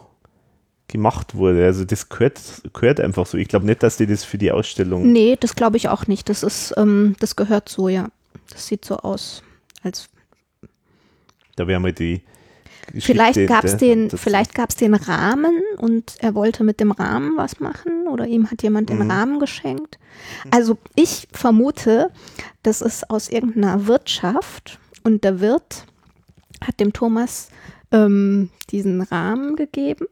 gemacht 0.88 1.34
wurde. 1.34 1.64
Also 1.64 1.84
das 1.84 2.08
gehört, 2.08 2.40
gehört 2.72 3.00
einfach 3.00 3.26
so. 3.26 3.38
Ich 3.38 3.48
glaube 3.48 3.66
nicht, 3.66 3.82
dass 3.82 3.96
die 3.96 4.06
das 4.06 4.24
für 4.24 4.38
die 4.38 4.52
Ausstellung. 4.52 5.10
Nee, 5.10 5.36
das 5.38 5.54
glaube 5.54 5.76
ich 5.76 5.88
auch 5.88 6.06
nicht. 6.06 6.28
Das 6.28 6.42
ist, 6.42 6.74
ähm, 6.76 7.16
das 7.20 7.36
gehört 7.36 7.68
so, 7.68 7.88
ja. 7.88 8.08
Das 8.50 8.66
sieht 8.66 8.84
so 8.84 8.96
aus, 8.98 9.42
als. 9.82 10.08
Da 11.56 11.66
wäre 11.66 11.80
mal 11.80 11.92
die 11.92 12.22
Vielleicht 12.98 13.46
gab 13.46 13.64
es 13.64 13.76
den, 13.76 14.10
vielleicht 14.10 14.54
gab's 14.54 14.76
den 14.76 14.94
Rahmen 14.94 15.62
und 15.78 16.16
er 16.18 16.34
wollte 16.34 16.64
mit 16.64 16.80
dem 16.80 16.90
Rahmen 16.90 17.36
was 17.36 17.60
machen 17.60 18.06
oder 18.08 18.26
ihm 18.26 18.50
hat 18.50 18.62
jemand 18.62 18.90
den 18.90 18.98
mhm. 18.98 19.10
Rahmen 19.10 19.40
geschenkt. 19.40 19.98
Also 20.50 20.78
ich 20.94 21.28
vermute, 21.32 22.10
das 22.62 22.82
ist 22.82 23.10
aus 23.10 23.28
irgendeiner 23.28 23.86
Wirtschaft 23.86 24.78
und 25.02 25.24
der 25.24 25.40
Wirt 25.40 25.86
hat 26.60 26.80
dem 26.80 26.92
Thomas 26.92 27.48
ähm, 27.90 28.50
diesen 28.70 29.00
Rahmen 29.00 29.56
gegeben. 29.56 30.06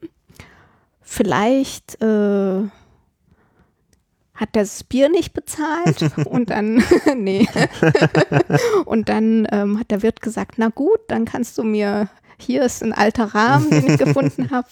Vielleicht 1.14 2.00
äh, 2.00 2.62
hat 4.32 4.48
das 4.52 4.82
Bier 4.82 5.10
nicht 5.10 5.34
bezahlt 5.34 6.10
und 6.24 6.48
dann, 6.48 6.82
nee, 7.18 7.46
und 8.86 9.10
dann 9.10 9.46
ähm, 9.52 9.78
hat 9.78 9.90
der 9.90 10.00
Wirt 10.00 10.22
gesagt, 10.22 10.54
na 10.56 10.70
gut, 10.70 11.00
dann 11.08 11.26
kannst 11.26 11.58
du 11.58 11.64
mir 11.64 12.08
hier 12.38 12.64
ist 12.64 12.82
ein 12.82 12.94
alter 12.94 13.34
Rahmen, 13.34 13.68
den 13.68 13.90
ich 13.90 13.98
gefunden 13.98 14.50
habe. 14.50 14.66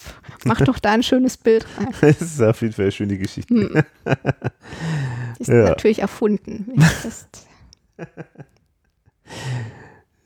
Mach 0.46 0.62
doch 0.62 0.78
da 0.78 0.92
ein 0.92 1.02
schönes 1.02 1.36
Bild 1.36 1.66
rein. 1.76 1.94
Das 2.00 2.22
ist 2.22 2.40
auf 2.40 2.62
jeden 2.62 2.72
Fall 2.72 2.86
eine 2.86 2.92
schöne 2.92 3.18
Geschichte. 3.18 3.54
Hm. 3.54 3.82
Die 5.36 5.42
ist 5.42 5.48
ja. 5.48 5.64
natürlich 5.64 5.98
erfunden. 5.98 6.74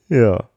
ja. 0.09 0.49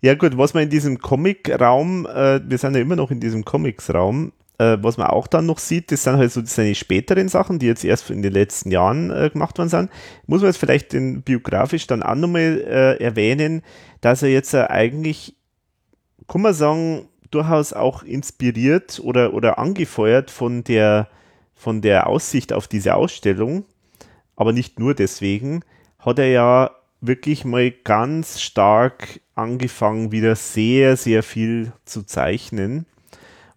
Ja 0.00 0.14
gut, 0.14 0.38
was 0.38 0.54
man 0.54 0.62
in 0.62 0.70
diesem 0.70 0.98
Comic-Raum, 1.00 2.06
äh, 2.06 2.40
wir 2.48 2.56
sind 2.56 2.76
ja 2.76 2.80
immer 2.80 2.96
noch 2.96 3.10
in 3.10 3.20
diesem 3.20 3.44
Comics-Raum, 3.44 4.32
äh, 4.58 4.78
was 4.80 4.96
man 4.96 5.08
auch 5.08 5.26
dann 5.26 5.46
noch 5.46 5.58
sieht, 5.58 5.92
das 5.92 6.04
sind 6.04 6.16
halt 6.16 6.32
so 6.32 6.42
seine 6.44 6.74
späteren 6.74 7.28
Sachen, 7.28 7.58
die 7.58 7.66
jetzt 7.66 7.84
erst 7.84 8.10
in 8.10 8.22
den 8.22 8.32
letzten 8.32 8.70
Jahren 8.70 9.10
äh, 9.10 9.30
gemacht 9.30 9.58
worden 9.58 9.68
sind. 9.68 9.90
Muss 10.26 10.40
man 10.40 10.50
jetzt 10.50 10.58
vielleicht 10.58 10.92
den 10.92 11.22
biografisch 11.22 11.86
dann 11.86 12.02
auch 12.02 12.14
nochmal 12.14 12.62
äh, 12.66 13.02
erwähnen, 13.02 13.62
dass 14.00 14.22
er 14.22 14.30
jetzt 14.30 14.54
eigentlich 14.54 15.36
kann 16.28 16.42
man 16.42 16.54
sagen, 16.54 17.08
durchaus 17.30 17.72
auch 17.72 18.02
inspiriert 18.02 19.00
oder, 19.02 19.34
oder 19.34 19.58
angefeuert 19.58 20.30
von 20.30 20.64
der, 20.64 21.08
von 21.54 21.82
der 21.82 22.06
Aussicht 22.06 22.52
auf 22.52 22.68
diese 22.68 22.94
Ausstellung, 22.94 23.64
aber 24.36 24.52
nicht 24.52 24.78
nur 24.78 24.94
deswegen, 24.94 25.62
hat 25.98 26.18
er 26.18 26.28
ja 26.28 26.70
wirklich 27.00 27.44
mal 27.44 27.70
ganz 27.70 28.40
stark 28.40 29.20
angefangen, 29.34 30.12
wieder 30.12 30.36
sehr, 30.36 30.96
sehr 30.96 31.22
viel 31.22 31.72
zu 31.84 32.02
zeichnen. 32.04 32.86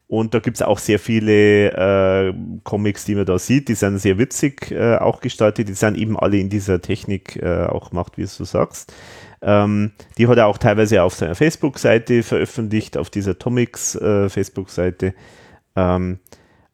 Und 0.07 0.35
da 0.35 0.39
gibt 0.39 0.57
es 0.57 0.61
auch 0.61 0.77
sehr 0.77 0.99
viele 0.99 1.71
äh, 1.71 2.33
Comics, 2.63 3.05
die 3.05 3.15
man 3.15 3.25
da 3.25 3.39
sieht, 3.39 3.69
die 3.69 3.73
sind 3.73 3.97
sehr 3.97 4.19
witzig 4.19 4.69
äh, 4.71 4.97
auch 4.97 5.19
gestaltet, 5.19 5.67
die 5.67 5.73
sind 5.73 5.97
eben 5.97 6.17
alle 6.17 6.37
in 6.37 6.49
dieser 6.49 6.79
Technik 6.79 7.37
äh, 7.41 7.65
auch 7.65 7.89
gemacht, 7.89 8.17
wie 8.17 8.21
du 8.21 8.43
sagst. 8.43 8.93
Ähm, 9.41 9.93
die 10.17 10.27
hat 10.27 10.37
er 10.37 10.45
auch 10.45 10.59
teilweise 10.59 11.01
auf 11.01 11.15
seiner 11.15 11.33
Facebook-Seite 11.33 12.21
veröffentlicht, 12.21 12.97
auf 12.97 13.09
dieser 13.09 13.39
Tomics 13.39 13.95
äh, 13.95 14.29
Facebook-Seite. 14.29 15.15
Ähm, 15.75 16.19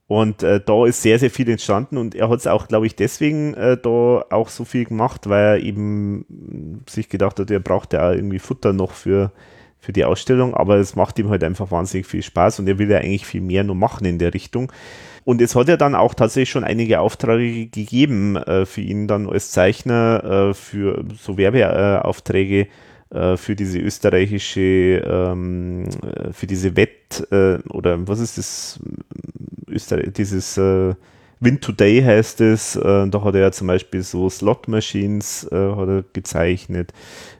und 0.07 0.43
äh, 0.43 0.59
da 0.59 0.85
ist 0.85 1.01
sehr, 1.01 1.17
sehr 1.17 1.29
viel 1.31 1.49
entstanden 1.49 1.97
und 1.97 2.15
er 2.15 2.27
hat 2.27 2.39
es 2.39 2.47
auch, 2.47 2.67
glaube 2.67 2.85
ich, 2.85 2.97
deswegen 2.97 3.53
äh, 3.53 3.77
da 3.77 4.25
auch 4.29 4.49
so 4.49 4.65
viel 4.65 4.83
gemacht, 4.83 5.29
weil 5.29 5.41
er 5.41 5.63
eben 5.63 6.83
sich 6.89 7.07
gedacht 7.07 7.39
hat, 7.39 7.49
er 7.49 7.61
braucht 7.61 7.93
ja 7.93 8.11
irgendwie 8.11 8.39
Futter 8.39 8.73
noch 8.73 8.91
für, 8.91 9.31
für 9.81 9.91
die 9.91 10.05
Ausstellung, 10.05 10.53
aber 10.53 10.77
es 10.77 10.95
macht 10.95 11.19
ihm 11.19 11.29
halt 11.29 11.43
einfach 11.43 11.71
wahnsinnig 11.71 12.05
viel 12.05 12.21
Spaß 12.21 12.59
und 12.59 12.67
er 12.67 12.77
will 12.77 12.89
ja 12.89 12.99
eigentlich 12.99 13.25
viel 13.25 13.41
mehr 13.41 13.63
noch 13.63 13.75
machen 13.75 14.05
in 14.05 14.19
der 14.19 14.33
Richtung. 14.33 14.71
Und 15.23 15.41
es 15.41 15.55
hat 15.55 15.67
ja 15.67 15.77
dann 15.77 15.95
auch 15.95 16.13
tatsächlich 16.13 16.51
schon 16.51 16.63
einige 16.63 16.99
Aufträge 16.99 17.67
gegeben 17.67 18.35
äh, 18.37 18.65
für 18.65 18.81
ihn 18.81 19.07
dann 19.07 19.27
als 19.27 19.51
Zeichner, 19.51 20.49
äh, 20.49 20.53
für 20.53 21.03
so 21.19 21.37
Werbeaufträge 21.37 22.67
äh, 23.09 23.37
für 23.37 23.55
diese 23.55 23.79
österreichische, 23.79 25.03
ähm, 25.05 25.85
äh, 26.03 26.31
für 26.31 26.47
diese 26.47 26.75
Wett- 26.75 27.27
äh, 27.31 27.57
oder 27.69 28.07
was 28.07 28.19
ist 28.19 28.37
das, 28.37 28.79
Österreich, 29.67 30.13
dieses 30.13 30.57
äh, 30.57 30.93
Win 31.41 31.59
Today 31.59 32.01
heißt 32.01 32.39
es, 32.41 32.73
da 32.73 33.09
hat 33.11 33.35
er 33.35 33.41
ja 33.41 33.51
zum 33.51 33.67
Beispiel 33.67 34.03
so 34.03 34.29
Slot 34.29 34.67
Machines 34.67 35.47
hat 35.51 35.87
er 35.87 36.03
gezeichnet, 36.13 36.93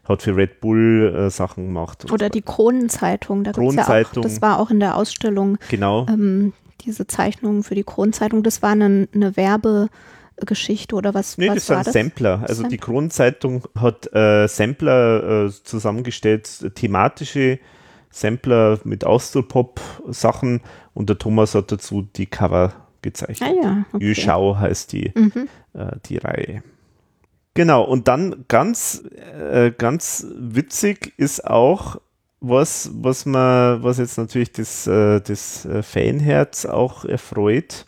hat 0.04 0.24
für 0.24 0.36
Red 0.36 0.60
Bull 0.60 1.30
Sachen 1.30 1.68
gemacht. 1.68 2.12
Oder 2.12 2.30
die 2.30 2.42
Kronenzeitung, 2.42 3.44
da 3.44 3.52
Kronenzeitung. 3.52 4.24
Ja 4.24 4.28
auch, 4.28 4.34
das 4.34 4.42
war 4.42 4.60
auch 4.60 4.72
in 4.72 4.80
der 4.80 4.98
Ausstellung. 4.98 5.60
Genau. 5.70 6.08
Ähm, 6.10 6.54
diese 6.84 7.06
Zeichnungen 7.06 7.62
für 7.62 7.76
die 7.76 7.84
Kronenzeitung, 7.84 8.42
das 8.42 8.64
war 8.64 8.72
eine, 8.72 9.08
eine 9.14 9.38
Werbegeschichte 9.38 10.96
oder 10.96 11.14
was? 11.14 11.38
Nee, 11.38 11.50
was 11.50 11.68
das 11.68 11.70
waren 11.70 11.94
Sampler. 11.94 12.44
Also 12.48 12.64
Sam 12.64 12.72
die 12.72 12.78
Kronenzeitung 12.78 13.68
hat 13.80 14.12
äh, 14.16 14.48
Sampler 14.48 15.46
äh, 15.46 15.52
zusammengestellt, 15.52 16.74
thematische 16.74 17.60
Sampler 18.10 18.80
mit 18.84 19.06
Austropop-Sachen 19.06 20.62
und 20.96 21.10
der 21.10 21.20
Thomas 21.20 21.54
hat 21.54 21.72
dazu 21.72 22.02
die 22.02 22.26
Cover 22.26 22.74
gezeichnet. 23.02 23.50
Ah 23.50 23.64
ja, 23.64 23.86
okay. 23.92 24.06
Yushao 24.06 24.58
heißt 24.58 24.92
die, 24.94 25.12
mhm. 25.16 25.48
äh, 25.74 25.92
die 26.06 26.18
Reihe. 26.18 26.64
Genau, 27.54 27.84
und 27.84 28.08
dann 28.08 28.46
ganz, 28.48 29.04
äh, 29.38 29.72
ganz 29.78 30.26
witzig 30.36 31.14
ist 31.18 31.46
auch, 31.46 32.00
was, 32.40 32.90
was 32.94 33.26
man, 33.26 33.84
was 33.84 33.98
jetzt 33.98 34.18
natürlich 34.18 34.52
das, 34.52 34.88
äh, 34.88 35.20
das 35.20 35.66
äh, 35.66 35.84
Fanherz 35.84 36.66
auch 36.66 37.06
erfreut, 37.06 37.86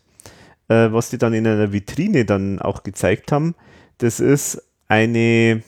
äh, 0.68 0.92
was 0.92 1.10
die 1.10 1.18
dann 1.18 1.34
in 1.34 1.48
einer 1.48 1.72
Vitrine 1.72 2.26
dann 2.26 2.60
auch 2.60 2.84
gezeigt 2.84 3.32
haben, 3.32 3.56
das 3.98 4.20
ist 4.20 4.62
eine, 4.88 5.64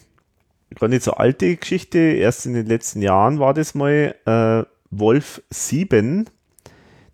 gar 0.79 0.89
nicht 0.89 1.03
so 1.03 1.13
alte 1.13 1.55
Geschichte, 1.55 1.97
erst 1.97 2.45
in 2.45 2.53
den 2.53 2.67
letzten 2.67 3.01
Jahren 3.01 3.39
war 3.39 3.53
das 3.53 3.75
mal 3.75 4.15
äh, 4.25 4.69
Wolf 4.91 5.41
7, 5.49 6.29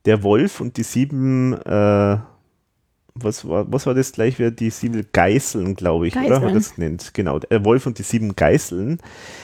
der 0.06 0.24
Wolf 0.24 0.62
und 0.62 0.78
die 0.78 0.84
sieben, 0.84 1.54
äh, 1.54 2.18
was, 3.14 3.48
war, 3.48 3.72
was 3.72 3.86
war 3.86 3.94
das 3.94 4.12
gleich 4.12 4.40
wieder, 4.40 4.52
die 4.52 4.70
sieben 4.70 5.06
Geißeln, 5.12 5.76
glaube 5.76 6.08
ich, 6.08 6.14
Geißeln. 6.14 6.38
oder? 6.38 6.48
Hat 6.48 6.56
das 6.56 6.76
genannt? 6.76 7.12
Genau, 7.14 7.40
der 7.40 7.66
Wolf 7.66 7.86
und 7.86 8.00
die 8.00 8.04
sieben 8.04 8.36
Geißeln. 8.36 9.00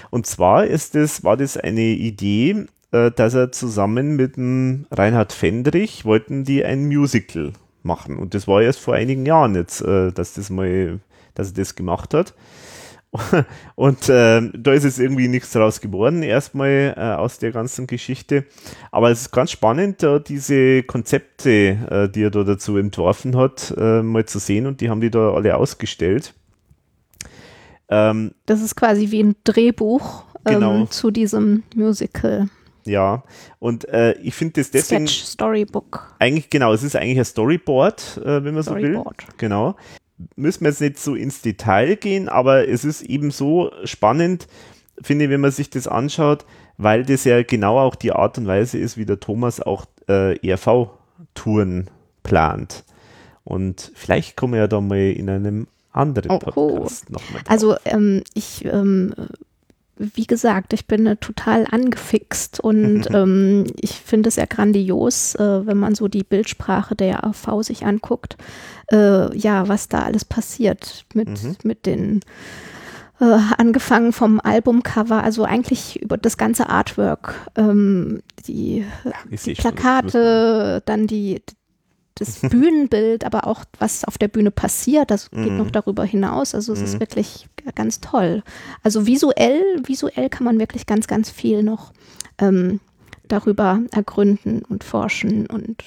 Und 0.09 0.25
zwar 0.25 0.65
ist 0.65 0.95
das, 0.95 1.23
war 1.23 1.37
das 1.37 1.57
eine 1.57 1.81
Idee, 1.81 2.65
äh, 2.91 3.11
dass 3.11 3.33
er 3.33 3.51
zusammen 3.51 4.15
mit 4.15 4.37
dem 4.37 4.85
Reinhard 4.91 5.33
Fendrich 5.33 6.05
wollten 6.05 6.43
die 6.43 6.63
ein 6.63 6.87
Musical 6.87 7.53
machen. 7.83 8.17
Und 8.17 8.33
das 8.33 8.47
war 8.47 8.61
erst 8.61 8.79
vor 8.79 8.95
einigen 8.95 9.25
Jahren 9.25 9.55
jetzt, 9.55 9.81
äh, 9.81 10.11
dass 10.11 10.33
das 10.33 10.49
mal, 10.49 10.99
dass 11.35 11.49
er 11.49 11.55
das 11.55 11.75
gemacht 11.75 12.13
hat. 12.13 12.33
Und 13.75 14.09
äh, 14.09 14.41
da 14.53 14.73
ist 14.73 14.83
jetzt 14.83 14.99
irgendwie 14.99 15.27
nichts 15.27 15.51
draus 15.51 15.81
geworden, 15.81 16.23
erstmal 16.23 16.93
äh, 16.97 16.99
aus 16.99 17.39
der 17.39 17.51
ganzen 17.51 17.87
Geschichte. 17.87 18.45
Aber 18.91 19.11
es 19.11 19.21
ist 19.21 19.31
ganz 19.31 19.51
spannend, 19.51 20.03
da 20.03 20.19
diese 20.19 20.83
Konzepte, 20.83 21.77
äh, 21.89 22.09
die 22.09 22.23
er 22.23 22.31
da 22.31 22.43
dazu 22.43 22.77
entworfen 22.77 23.35
hat, 23.35 23.73
äh, 23.77 24.01
mal 24.01 24.25
zu 24.25 24.39
sehen 24.39 24.65
und 24.65 24.81
die 24.81 24.89
haben 24.89 25.01
die 25.01 25.11
da 25.11 25.33
alle 25.33 25.55
ausgestellt. 25.57 26.33
Ähm, 27.89 28.31
das 28.45 28.61
ist 28.61 28.75
quasi 28.75 29.11
wie 29.11 29.23
ein 29.23 29.35
Drehbuch 29.43 30.23
ähm, 30.45 30.53
genau. 30.53 30.85
zu 30.85 31.11
diesem 31.11 31.63
Musical. 31.75 32.49
Ja, 32.85 33.23
und 33.59 33.87
äh, 33.89 34.13
ich 34.13 34.33
finde 34.33 34.61
das 34.61 34.71
deswegen. 34.71 35.07
Sketch 35.07 35.23
Storybook. 35.25 36.15
Eigentlich, 36.19 36.49
genau, 36.49 36.73
es 36.73 36.83
ist 36.83 36.95
eigentlich 36.95 37.19
ein 37.19 37.25
Storyboard, 37.25 38.21
äh, 38.23 38.43
wenn 38.43 38.53
man 38.53 38.63
Storyboard. 38.63 39.21
so 39.21 39.27
will. 39.27 39.33
Genau. 39.37 39.75
Müssen 40.35 40.61
wir 40.61 40.69
jetzt 40.69 40.81
nicht 40.81 40.99
so 40.99 41.15
ins 41.15 41.41
Detail 41.41 41.95
gehen, 41.95 42.29
aber 42.29 42.67
es 42.67 42.83
ist 42.83 43.03
eben 43.03 43.31
so 43.31 43.71
spannend, 43.83 44.47
finde 45.01 45.25
ich, 45.25 45.31
wenn 45.31 45.41
man 45.41 45.51
sich 45.51 45.69
das 45.69 45.87
anschaut, 45.87 46.45
weil 46.77 47.03
das 47.03 47.23
ja 47.23 47.43
genau 47.43 47.79
auch 47.79 47.95
die 47.95 48.11
Art 48.11 48.37
und 48.37 48.47
Weise 48.47 48.77
ist, 48.77 48.97
wie 48.97 49.05
der 49.05 49.19
Thomas 49.19 49.61
auch 49.61 49.85
äh, 50.07 50.37
ERV-Touren 50.47 51.89
plant. 52.23 52.83
Und 53.43 53.91
vielleicht 53.95 54.35
kommen 54.35 54.53
wir 54.53 54.61
ja 54.61 54.67
da 54.67 54.81
mal 54.81 54.97
in 54.97 55.29
einem 55.29 55.67
anderen 55.91 56.31
oh, 56.31 56.39
Podcast 56.39 57.05
oh. 57.09 57.13
nochmal. 57.13 57.41
Also 57.47 57.75
ähm, 57.85 58.23
ich 58.33 58.65
ähm, 58.65 59.13
wie 59.97 60.25
gesagt, 60.25 60.73
ich 60.73 60.87
bin 60.87 61.05
äh, 61.07 61.15
total 61.17 61.65
angefixt 61.69 62.59
und 62.59 63.07
ähm, 63.13 63.65
ich 63.79 63.93
finde 63.93 64.29
es 64.29 64.35
ja 64.35 64.45
grandios, 64.45 65.35
äh, 65.35 65.65
wenn 65.65 65.77
man 65.77 65.95
so 65.95 66.07
die 66.07 66.23
Bildsprache 66.23 66.95
der 66.95 67.25
AV 67.25 67.61
sich 67.61 67.85
anguckt, 67.85 68.37
äh, 68.91 69.35
ja, 69.37 69.67
was 69.67 69.87
da 69.87 70.03
alles 70.03 70.25
passiert 70.25 71.05
mit, 71.13 71.29
mhm. 71.29 71.55
mit 71.63 71.85
den 71.85 72.21
äh, 73.19 73.39
angefangen 73.57 74.13
vom 74.13 74.39
Albumcover, 74.39 75.23
also 75.23 75.43
eigentlich 75.43 76.01
über 76.01 76.17
das 76.17 76.37
ganze 76.37 76.69
Artwork, 76.69 77.33
ähm, 77.55 78.21
die, 78.47 78.85
ja, 79.03 79.37
die 79.45 79.53
Plakate, 79.53 80.83
dann 80.85 81.07
die, 81.07 81.41
das 82.19 82.39
Bühnenbild, 82.41 83.25
aber 83.25 83.47
auch 83.47 83.63
was 83.79 84.05
auf 84.05 84.17
der 84.17 84.27
Bühne 84.27 84.51
passiert, 84.51 85.11
das 85.11 85.31
geht 85.31 85.51
mhm. 85.51 85.57
noch 85.57 85.71
darüber 85.71 86.03
hinaus. 86.03 86.55
Also 86.55 86.73
es 86.73 86.79
mhm. 86.79 86.85
ist 86.85 86.99
wirklich 86.99 87.47
ganz 87.75 88.01
toll. 88.01 88.43
Also 88.83 89.05
visuell, 89.05 89.63
visuell 89.85 90.29
kann 90.29 90.45
man 90.45 90.59
wirklich 90.59 90.85
ganz, 90.85 91.07
ganz 91.07 91.29
viel 91.29 91.63
noch 91.63 91.93
ähm, 92.39 92.79
darüber 93.27 93.81
ergründen 93.91 94.63
und 94.63 94.83
forschen 94.83 95.47
und 95.47 95.83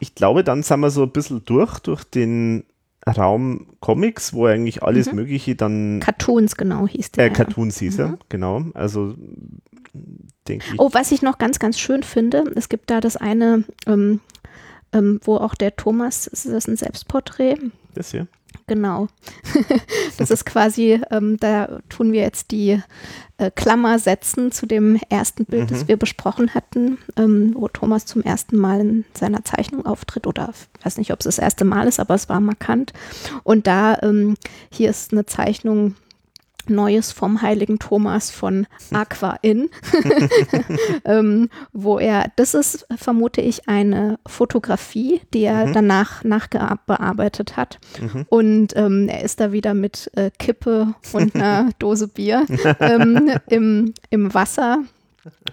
ich 0.00 0.14
glaube, 0.14 0.42
dann 0.42 0.62
sind 0.62 0.80
wir 0.80 0.90
so 0.90 1.02
ein 1.02 1.10
bisschen 1.10 1.44
durch, 1.44 1.78
durch 1.80 2.04
den 2.04 2.64
Raum 3.06 3.66
Comics, 3.80 4.32
wo 4.32 4.46
eigentlich 4.46 4.82
alles 4.82 5.10
mhm. 5.10 5.16
Mögliche 5.16 5.54
dann. 5.54 6.00
Cartoons, 6.00 6.56
genau, 6.56 6.86
hieß 6.86 7.12
der. 7.12 7.26
Äh, 7.26 7.30
Cartoons 7.30 7.78
hieß 7.78 7.98
er, 7.98 8.08
mhm. 8.08 8.18
genau. 8.28 8.64
Also 8.74 9.14
denke 10.48 10.64
ich. 10.72 10.80
Oh, 10.80 10.90
was 10.92 11.12
ich 11.12 11.22
noch 11.22 11.38
ganz, 11.38 11.58
ganz 11.58 11.78
schön 11.78 12.02
finde, 12.02 12.44
es 12.56 12.68
gibt 12.68 12.90
da 12.90 13.00
das 13.00 13.16
eine 13.16 13.64
ähm, 13.86 14.20
ähm, 14.92 15.20
wo 15.24 15.36
auch 15.36 15.54
der 15.54 15.76
Thomas, 15.76 16.26
ist 16.26 16.46
das 16.46 16.68
ein 16.68 16.76
Selbstporträt? 16.76 17.56
Das 17.94 18.10
hier? 18.10 18.26
Genau. 18.66 19.08
das 20.18 20.30
ist 20.30 20.46
quasi, 20.46 21.00
ähm, 21.10 21.38
da 21.38 21.80
tun 21.88 22.12
wir 22.12 22.20
jetzt 22.20 22.50
die 22.52 22.80
äh, 23.38 23.50
Klammer 23.50 23.98
setzen 23.98 24.52
zu 24.52 24.66
dem 24.66 25.00
ersten 25.08 25.44
Bild, 25.44 25.70
mhm. 25.70 25.74
das 25.74 25.88
wir 25.88 25.96
besprochen 25.96 26.54
hatten, 26.54 26.98
ähm, 27.16 27.54
wo 27.56 27.68
Thomas 27.68 28.06
zum 28.06 28.22
ersten 28.22 28.56
Mal 28.56 28.80
in 28.80 29.04
seiner 29.12 29.44
Zeichnung 29.44 29.86
auftritt 29.86 30.26
oder 30.26 30.52
ich 30.78 30.86
weiß 30.86 30.98
nicht, 30.98 31.12
ob 31.12 31.20
es 31.20 31.24
das 31.24 31.38
erste 31.38 31.64
Mal 31.64 31.88
ist, 31.88 31.98
aber 31.98 32.14
es 32.14 32.28
war 32.28 32.40
markant. 32.40 32.92
Und 33.42 33.66
da, 33.66 33.98
ähm, 34.02 34.36
hier 34.70 34.90
ist 34.90 35.12
eine 35.12 35.26
Zeichnung 35.26 35.96
Neues 36.68 37.12
vom 37.12 37.42
heiligen 37.42 37.78
Thomas 37.78 38.30
von 38.30 38.66
Aqua 38.92 39.38
Inn, 39.42 39.70
ähm, 41.04 41.48
wo 41.72 41.98
er, 41.98 42.30
das 42.36 42.54
ist, 42.54 42.86
vermute 42.96 43.40
ich, 43.40 43.68
eine 43.68 44.18
Fotografie, 44.26 45.20
die 45.32 45.44
er 45.44 45.66
mhm. 45.66 45.72
danach 45.72 46.24
nachbearbeitet 46.24 47.56
hat. 47.56 47.78
Mhm. 48.00 48.26
Und 48.28 48.76
ähm, 48.76 49.08
er 49.08 49.22
ist 49.22 49.40
da 49.40 49.52
wieder 49.52 49.74
mit 49.74 50.10
äh, 50.16 50.30
Kippe 50.38 50.94
und 51.12 51.34
einer 51.34 51.70
Dose 51.78 52.08
Bier 52.08 52.46
ähm, 52.80 53.32
im, 53.48 53.94
im 54.10 54.34
Wasser 54.34 54.78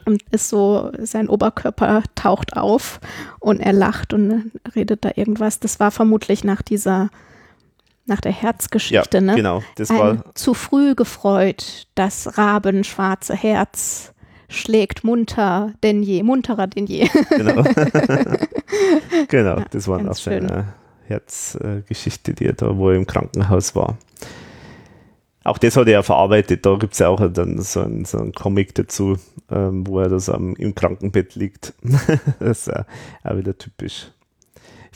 und 0.05 0.23
ist 0.31 0.49
so, 0.49 0.91
sein 0.99 1.27
Oberkörper 1.29 2.03
taucht 2.15 2.55
auf 2.55 2.99
und 3.39 3.59
er 3.59 3.73
lacht 3.73 4.13
und 4.13 4.51
redet 4.75 5.03
da 5.03 5.11
irgendwas. 5.15 5.59
Das 5.59 5.79
war 5.79 5.91
vermutlich 5.91 6.43
nach 6.43 6.61
dieser 6.61 7.09
nach 8.07 8.21
der 8.21 8.31
Herzgeschichte, 8.31 9.17
ja, 9.17 9.21
ne? 9.21 9.35
Genau, 9.35 9.63
das 9.75 9.89
Ein 9.89 9.97
war 9.97 10.35
zu 10.35 10.53
früh 10.53 10.95
gefreut, 10.95 11.87
das 11.95 12.37
rabenschwarze 12.37 13.35
Herz 13.35 14.13
schlägt 14.49 15.03
munter 15.03 15.73
denn 15.83 16.03
je, 16.03 16.23
munterer 16.23 16.67
denn 16.67 16.85
je. 16.85 17.07
Genau, 17.29 17.63
genau 19.27 19.57
ja, 19.57 19.65
das 19.71 19.87
war 19.87 20.09
auch 20.09 20.15
seine 20.15 20.73
Herzgeschichte, 21.05 22.33
die 22.33 22.45
er 22.45 22.53
da, 22.53 22.77
wo 22.77 22.89
er 22.89 22.95
im 22.95 23.05
Krankenhaus 23.05 23.75
war. 23.75 23.97
Auch 25.43 25.57
das 25.57 25.77
hat 25.77 25.87
er 25.87 25.93
ja 25.93 26.03
verarbeitet, 26.03 26.65
da 26.65 26.75
gibt 26.75 26.93
es 26.93 26.99
ja 26.99 27.07
auch 27.07 27.25
dann 27.31 27.61
so 27.61 27.81
ein, 27.81 28.03
so 28.03 28.19
Comic 28.35 28.75
dazu, 28.75 29.17
ähm, 29.49 29.87
wo 29.87 29.99
er 29.99 30.09
das 30.09 30.29
am, 30.29 30.55
im 30.57 30.75
Krankenbett 30.75 31.35
liegt. 31.35 31.73
das 32.39 32.59
ist 32.59 32.67
ja 32.67 32.85
auch 33.23 33.37
wieder 33.37 33.57
typisch 33.57 34.11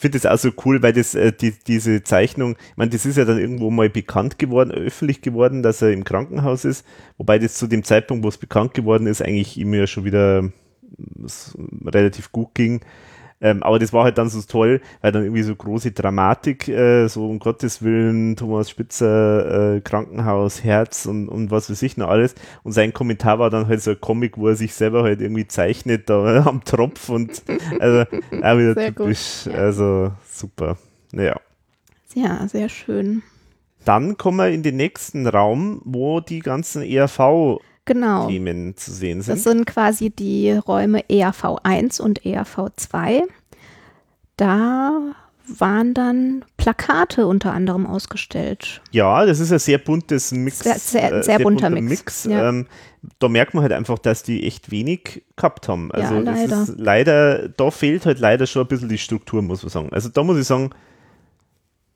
finde 0.02 0.20
das 0.20 0.26
auch 0.26 0.38
so 0.38 0.52
cool, 0.66 0.82
weil 0.82 0.94
das, 0.94 1.16
äh, 1.16 1.32
die, 1.32 1.54
diese 1.68 2.04
Zeichnung, 2.04 2.56
ich 2.72 2.78
meine, 2.78 2.92
das 2.92 3.06
ist 3.06 3.18
ja 3.18 3.26
dann 3.26 3.38
irgendwo 3.40 3.70
mal 3.70 3.90
bekannt 3.90 4.40
geworden, 4.40 4.72
öffentlich 4.72 5.22
geworden, 5.22 5.64
dass 5.64 5.82
er 5.82 5.92
im 5.92 6.04
Krankenhaus 6.04 6.66
ist, 6.66 6.86
wobei 7.18 7.40
das 7.40 7.54
zu 7.54 7.68
dem 7.68 7.84
Zeitpunkt, 7.84 8.24
wo 8.24 8.30
es 8.30 8.38
bekannt 8.38 8.74
geworden 8.74 9.08
ist, 9.08 9.22
eigentlich 9.22 9.58
ihm 9.58 9.74
ja 9.74 9.88
schon 9.88 10.04
wieder 10.04 10.50
relativ 11.86 12.32
gut 12.32 12.54
ging. 12.56 12.82
Ähm, 13.42 13.64
aber 13.64 13.80
das 13.80 13.92
war 13.92 14.04
halt 14.04 14.18
dann 14.18 14.30
so 14.30 14.42
toll, 14.42 14.82
weil 15.02 15.12
dann 15.12 15.24
irgendwie 15.24 15.42
so 15.42 15.56
große 15.56 15.92
Dramatik, 15.92 16.68
äh, 16.68 17.08
so 17.08 17.28
um 17.28 17.40
Gottes 17.40 17.82
Willen, 17.82 18.36
Thomas 18.36 18.70
Spitzer, 18.70 19.76
äh, 19.76 19.82
Krankenhaus, 19.82 20.64
Herz 20.64 21.06
und, 21.08 21.28
und 21.28 21.50
was 21.50 21.70
weiß 21.70 21.82
ich 21.82 21.98
noch 21.98 22.10
alles. 22.10 22.36
Und 22.64 22.74
sein 22.74 22.94
Kommentar 22.94 23.40
war 23.40 23.50
dann 23.50 23.68
halt 23.68 23.82
so 23.82 23.92
ein 23.92 24.02
Comic, 24.02 24.38
wo 24.38 24.48
er 24.48 24.56
sich 24.56 24.74
selber 24.74 25.04
halt 25.04 25.22
irgendwie 25.22 25.48
zeichnet, 25.48 26.10
da 26.10 26.46
am 26.46 26.64
Tropf 26.64 27.10
und 27.10 27.44
also 27.80 28.02
auch 28.02 28.58
wieder 28.58 28.74
sehr 28.76 28.88
typisch. 28.96 29.44
Gut, 29.46 29.54
ja. 29.54 29.60
Also 29.60 30.12
super. 30.30 30.78
Naja. 31.12 31.40
Ja, 32.14 32.48
sehr 32.48 32.70
schön. 32.70 33.24
Dann 33.86 34.18
kommen 34.18 34.38
wir 34.38 34.50
in 34.50 34.62
den 34.62 34.76
nächsten 34.76 35.26
Raum, 35.26 35.82
wo 35.84 36.20
die 36.20 36.40
ganzen 36.40 36.84
ERV 36.84 37.60
genau. 37.86 38.28
Themen 38.28 38.76
zu 38.78 38.92
sehen 38.92 39.22
sind. 39.22 39.36
Das 39.36 39.44
sind 39.44 39.66
quasi 39.66 40.10
die 40.10 40.52
Räume 40.52 41.10
ERV 41.10 41.58
1 41.64 42.00
und 42.00 42.26
ERV 42.26 42.70
2. 42.76 43.24
Da 44.38 45.14
waren 45.60 45.94
dann 45.94 46.46
Plakate 46.58 47.28
unter 47.28 47.54
anderem 47.54 47.86
ausgestellt. 47.86 48.82
Ja, 48.92 49.26
das 49.26 49.40
ist 49.40 49.52
ein 49.52 49.60
sehr 49.60 49.78
buntes 49.78 50.32
Mix. 50.32 50.60
Sehr, 50.60 50.76
sehr, 50.76 51.10
sehr, 51.10 51.24
sehr 51.24 51.40
bunter, 51.40 51.70
bunter, 51.70 51.82
Mix. 51.82 51.90
Mix. 51.90 52.24
Ja. 52.26 52.50
Ähm, 52.50 52.68
da 53.20 53.28
merkt 53.28 53.54
man 53.54 53.64
halt 53.64 53.74
einfach, 53.74 54.00
dass 54.00 54.24
die 54.24 54.44
echt 54.46 54.72
wenig 54.72 55.24
gehabt 55.36 55.68
haben. 55.68 55.92
Also 55.92 56.16
ja, 56.16 56.20
leider. 56.22 56.68
leider, 56.78 57.50
da 57.50 57.72
fehlt 57.72 58.06
halt 58.06 58.20
leider 58.20 58.46
schon 58.46 58.64
ein 58.64 58.68
bisschen 58.68 58.90
die 58.90 58.98
Struktur, 58.98 59.42
muss 59.42 59.64
man 59.64 59.70
sagen. 59.70 59.90
Also 59.92 60.10
da 60.10 60.24
muss 60.24 60.38
ich 60.38 60.46
sagen, 60.46 60.70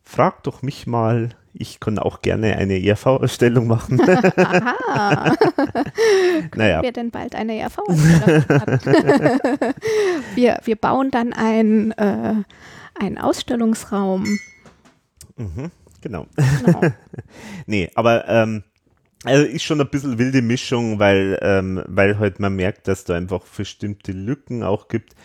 frag 0.03 0.43
doch 0.43 0.61
mich 0.61 0.87
mal, 0.87 1.29
ich 1.57 1.79
kann 1.79 1.97
auch 1.99 2.21
gerne 2.21 2.57
eine 2.57 2.83
ERV-Ausstellung 2.83 3.67
machen. 3.67 4.01
Aha. 4.37 5.35
naja. 6.55 6.81
wir 6.81 6.91
denn 6.91 7.11
bald 7.11 7.35
eine 7.35 7.57
ERV-Ausstellung 7.57 8.43
machen? 8.47 9.49
wir, 10.35 10.59
wir 10.63 10.75
bauen 10.75 11.11
dann 11.11 11.33
ein, 11.33 11.91
äh, 11.91 12.35
einen 12.99 13.17
Ausstellungsraum. 13.17 14.39
Mhm, 15.37 15.71
genau. 16.01 16.27
genau. 16.65 16.81
nee, 17.65 17.89
aber 17.95 18.27
ähm, 18.27 18.63
also 19.23 19.43
ist 19.43 19.63
schon 19.63 19.81
ein 19.81 19.89
bisschen 19.89 20.19
wilde 20.19 20.41
Mischung, 20.41 20.99
weil, 20.99 21.39
ähm, 21.41 21.83
weil 21.87 22.19
halt 22.19 22.39
man 22.39 22.55
merkt, 22.55 22.87
dass 22.87 23.05
da 23.05 23.15
einfach 23.15 23.41
bestimmte 23.41 24.11
Lücken 24.11 24.63
auch 24.63 24.87
gibt. 24.87 25.15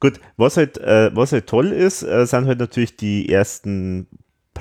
Gut, 0.00 0.20
was 0.36 0.56
halt, 0.56 0.78
äh, 0.78 1.10
was 1.14 1.32
halt 1.32 1.46
toll 1.46 1.72
ist, 1.72 2.02
äh, 2.02 2.24
sind 2.26 2.46
halt 2.46 2.60
natürlich 2.60 2.96
die 2.96 3.28
ersten 3.28 4.06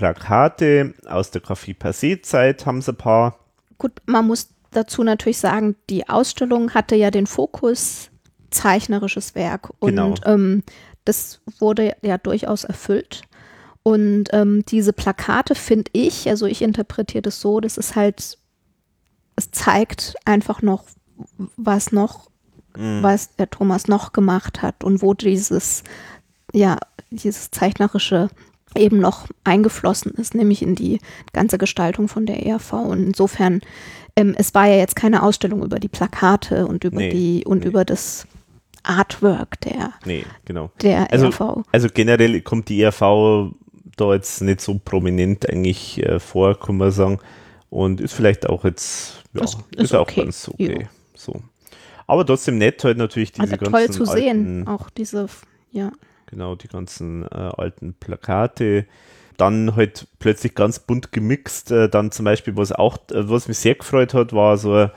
Plakate 0.01 0.95
aus 1.05 1.29
der 1.29 1.41
Graphie 1.41 1.75
Passé 1.75 2.23
Zeit 2.23 2.65
haben 2.65 2.81
sie 2.81 2.91
ein 2.91 2.97
paar. 2.97 3.37
Gut, 3.77 3.91
man 4.07 4.25
muss 4.25 4.49
dazu 4.71 5.03
natürlich 5.03 5.37
sagen, 5.37 5.75
die 5.91 6.09
Ausstellung 6.09 6.73
hatte 6.73 6.95
ja 6.95 7.11
den 7.11 7.27
Fokus 7.27 8.09
zeichnerisches 8.49 9.35
Werk 9.35 9.69
und 9.77 9.91
Genau. 9.91 10.15
ähm, 10.25 10.63
das 11.05 11.41
wurde 11.59 11.95
ja 12.01 12.17
durchaus 12.17 12.63
erfüllt. 12.63 13.21
Und 13.83 14.25
ähm, 14.33 14.63
diese 14.67 14.91
Plakate 14.91 15.53
finde 15.53 15.91
ich, 15.93 16.27
also 16.27 16.47
ich 16.47 16.63
interpretiere 16.63 17.21
das 17.21 17.39
so, 17.39 17.59
das 17.59 17.77
ist 17.77 17.95
halt, 17.95 18.39
es 19.35 19.51
zeigt 19.51 20.15
einfach 20.25 20.63
noch, 20.63 20.85
was 21.57 21.91
noch, 21.91 22.31
Mhm. 22.75 23.03
was 23.03 23.35
der 23.35 23.51
Thomas 23.51 23.87
noch 23.87 24.13
gemacht 24.13 24.63
hat 24.63 24.83
und 24.83 25.03
wo 25.03 25.13
dieses, 25.13 25.83
ja, 26.53 26.77
dieses 27.11 27.51
zeichnerische 27.51 28.29
eben 28.75 28.99
noch 28.99 29.27
eingeflossen 29.43 30.13
ist, 30.13 30.33
nämlich 30.35 30.61
in 30.61 30.75
die 30.75 30.99
ganze 31.33 31.57
Gestaltung 31.57 32.07
von 32.07 32.25
der 32.25 32.45
ERV. 32.45 32.73
Und 32.73 33.03
insofern, 33.07 33.61
ähm, 34.15 34.33
es 34.37 34.53
war 34.53 34.67
ja 34.67 34.75
jetzt 34.77 34.95
keine 34.95 35.23
Ausstellung 35.23 35.63
über 35.63 35.79
die 35.79 35.87
Plakate 35.89 36.67
und 36.67 36.83
über 36.83 36.97
Nee, 36.97 37.09
die 37.09 37.45
und 37.45 37.59
nee. 37.61 37.67
über 37.67 37.85
das 37.85 38.27
Artwork 38.83 39.59
der, 39.61 39.93
Nee, 40.05 40.25
genau. 40.45 40.71
der 40.81 41.11
Also- 41.11 41.25
ERV. 41.27 41.63
Also 41.71 41.87
generell 41.93 42.41
kommt 42.41 42.69
die 42.69 42.81
ERV 42.81 43.53
da 43.97 44.13
jetzt 44.13 44.41
nicht 44.41 44.61
so 44.61 44.79
prominent 44.83 45.47
eigentlich 45.49 46.01
äh, 46.03 46.19
vor, 46.19 46.59
kann 46.59 46.77
man 46.77 46.91
sagen. 46.91 47.19
Und 47.69 48.01
ist 48.01 48.13
vielleicht 48.13 48.49
auch 48.49 48.63
jetzt, 48.65 49.23
ja, 49.33 49.43
Ist- 49.43 49.57
ist, 49.75 49.83
ist 49.83 49.95
auch 49.95 50.01
okay. 50.01 50.23
ganz 50.23 50.49
okay. 50.49 50.87
So. 51.15 51.41
Aber 52.07 52.25
trotzdem 52.25 52.57
nett 52.57 52.83
halt 52.83 52.97
natürlich 52.97 53.31
diese 53.31 53.43
Also 53.43 53.57
ganzen 53.57 53.71
toll 53.71 53.89
zu 53.91 54.03
alten, 54.11 54.15
sehen, 54.21 54.67
auch 54.67 54.89
diese, 54.89 55.27
ja. 55.71 55.91
Genau, 56.31 56.55
die 56.55 56.67
ganzen 56.69 57.23
äh, 57.23 57.27
alten 57.57 57.93
Plakate. 57.93 58.85
Dann 59.37 59.75
halt 59.75 60.07
plötzlich 60.19 60.55
ganz 60.55 60.79
bunt 60.79 61.11
gemixt. 61.11 61.71
Äh, 61.71 61.89
dann 61.89 62.11
zum 62.11 62.25
Beispiel, 62.25 62.55
was 62.57 62.71
auch, 62.71 62.97
äh, 63.11 63.29
was 63.29 63.47
mich 63.47 63.57
sehr 63.57 63.75
gefreut 63.75 64.13
hat, 64.13 64.33
war 64.33 64.57
so 64.57 64.89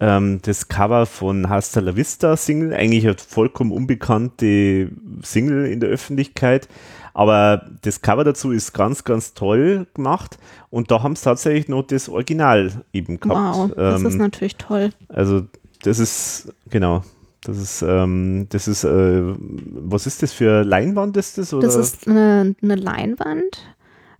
ähm, 0.00 0.40
das 0.42 0.68
Cover 0.68 1.06
von 1.06 1.48
Hasta 1.48 1.80
la 1.80 1.96
Vista 1.96 2.36
Single. 2.36 2.72
Eigentlich 2.74 3.04
eine 3.06 3.16
vollkommen 3.16 3.72
unbekannte 3.72 4.90
Single 5.22 5.66
in 5.66 5.80
der 5.80 5.88
Öffentlichkeit. 5.90 6.68
Aber 7.14 7.68
das 7.82 8.00
Cover 8.00 8.22
dazu 8.22 8.52
ist 8.52 8.72
ganz, 8.72 9.02
ganz 9.02 9.34
toll 9.34 9.86
gemacht. 9.94 10.38
Und 10.70 10.90
da 10.92 11.02
haben 11.02 11.16
sie 11.16 11.24
tatsächlich 11.24 11.66
noch 11.68 11.82
das 11.82 12.08
Original 12.08 12.84
eben 12.92 13.18
gehabt. 13.18 13.56
Wow, 13.56 13.70
das 13.74 14.04
ist 14.04 14.14
Ähm, 14.14 14.18
natürlich 14.18 14.56
toll. 14.56 14.90
also 15.08 15.42
das 15.82 15.98
ist, 15.98 16.52
genau, 16.70 17.02
das 17.42 17.58
ist, 17.58 17.82
ähm, 17.82 18.46
das 18.50 18.68
ist, 18.68 18.84
äh, 18.84 19.22
was 19.22 20.06
ist 20.06 20.22
das 20.22 20.32
für 20.32 20.64
Leinwand 20.64 21.16
ist 21.16 21.38
das? 21.38 21.54
Oder? 21.54 21.66
Das 21.66 21.76
ist 21.76 22.08
eine, 22.08 22.54
eine 22.62 22.74
Leinwand 22.74 23.58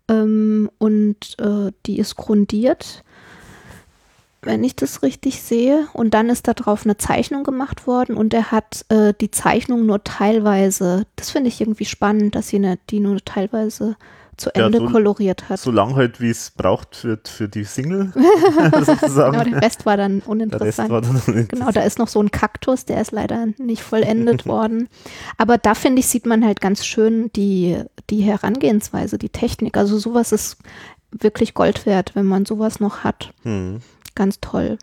ähm, 0.08 0.70
und 0.78 1.36
äh, 1.38 1.72
die 1.86 1.98
ist 1.98 2.16
grundiert, 2.16 3.02
wenn 4.42 4.62
ich 4.62 4.76
das 4.76 5.02
richtig 5.02 5.42
sehe. 5.42 5.88
Und 5.92 6.14
dann 6.14 6.30
ist 6.30 6.48
da 6.48 6.54
drauf 6.54 6.84
eine 6.84 6.96
Zeichnung 6.96 7.44
gemacht 7.44 7.86
worden 7.86 8.16
und 8.16 8.32
er 8.34 8.50
hat 8.50 8.84
äh, 8.88 9.12
die 9.20 9.30
Zeichnung 9.30 9.86
nur 9.86 10.04
teilweise, 10.04 11.06
das 11.16 11.30
finde 11.30 11.48
ich 11.48 11.60
irgendwie 11.60 11.86
spannend, 11.86 12.34
dass 12.34 12.48
sie 12.48 12.56
eine, 12.56 12.78
die 12.90 13.00
nur 13.00 13.18
teilweise 13.24 13.96
zu 14.38 14.50
Ja, 14.56 14.66
Ende 14.66 14.78
so- 14.78 14.86
koloriert 14.86 15.48
hat. 15.48 15.58
so 15.58 15.70
lang 15.70 15.94
halt, 15.96 16.20
wie 16.20 16.30
es 16.30 16.50
braucht 16.50 17.04
wird 17.04 17.28
für 17.28 17.48
die 17.48 17.64
Single, 17.64 18.12
Genau, 18.14 18.82
sozusagen. 18.84 19.50
der 19.52 19.62
Rest 19.62 19.84
war 19.84 19.96
dann 19.96 20.20
uninteressant. 20.20 20.90
war 20.90 21.00
dann 21.02 21.20
nicht. 21.26 21.48
Genau, 21.50 21.70
da 21.70 21.82
ist 21.82 21.98
noch 21.98 22.08
so 22.08 22.20
ein 22.22 22.30
Kaktus, 22.30 22.84
der 22.84 23.00
ist 23.00 23.12
leider 23.12 23.46
nicht 23.58 23.82
vollendet 23.82 24.46
worden. 24.46 24.88
Aber 25.36 25.58
da 25.58 25.74
finde 25.74 26.00
ich, 26.00 26.06
sieht 26.06 26.24
man 26.26 26.44
halt 26.44 26.60
ganz 26.60 26.86
schön 26.86 27.30
die, 27.34 27.76
die 28.10 28.20
Herangehensweise, 28.22 29.18
die 29.18 29.28
Technik. 29.30 29.76
Also 29.76 29.98
sowas 29.98 30.32
ist 30.32 30.56
wirklich 31.10 31.54
Gold 31.54 31.84
wert, 31.86 32.12
wenn 32.14 32.26
man 32.26 32.44
sowas 32.46 32.80
noch 32.80 33.04
hat. 33.04 33.30
Hm. 33.42 33.78
Ganz 34.14 34.40
toll. 34.40 34.78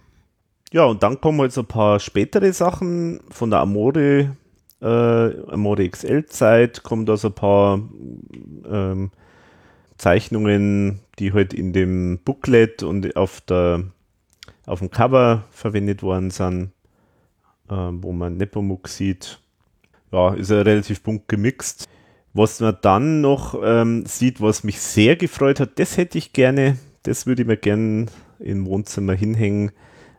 Ja, 0.71 0.85
und 0.85 1.03
dann 1.03 1.21
kommen 1.21 1.39
jetzt 1.41 1.57
ein 1.57 1.65
paar 1.67 1.99
spätere 1.99 2.51
Sachen 2.51 3.21
von 3.29 3.49
der 3.51 3.59
Amore, 3.59 4.35
äh, 4.81 4.85
Amore 5.51 5.87
XL-Zeit, 5.87 6.83
kommen 6.83 7.05
da 7.05 7.15
so 7.15 7.29
ein 7.29 7.33
paar 7.33 7.79
ähm, 8.69 9.11
Zeichnungen, 9.97 10.99
die 11.19 11.33
halt 11.33 11.53
in 11.53 11.73
dem 11.73 12.19
Booklet 12.23 12.83
und 12.83 13.15
auf 13.15 13.41
der 13.41 13.83
auf 14.65 14.79
dem 14.79 14.89
Cover 14.89 15.43
verwendet 15.51 16.01
worden 16.01 16.31
sind, 16.31 16.71
äh, 17.69 17.75
wo 17.75 18.11
man 18.11 18.37
Nepomuk 18.37 18.87
sieht. 18.87 19.39
Ja, 20.11 20.33
ist 20.33 20.51
ja 20.51 20.61
relativ 20.61 21.01
bunt 21.01 21.27
gemixt. 21.27 21.87
Was 22.33 22.59
man 22.59 22.77
dann 22.81 23.21
noch 23.21 23.59
ähm, 23.63 24.05
sieht, 24.05 24.41
was 24.41 24.63
mich 24.63 24.81
sehr 24.81 25.15
gefreut 25.15 25.59
hat, 25.59 25.79
das 25.79 25.97
hätte 25.97 26.17
ich 26.17 26.33
gerne, 26.33 26.77
das 27.03 27.25
würde 27.25 27.43
ich 27.43 27.47
mir 27.47 27.57
gerne 27.57 28.07
im 28.39 28.65
Wohnzimmer 28.65 29.13
hinhängen. 29.13 29.71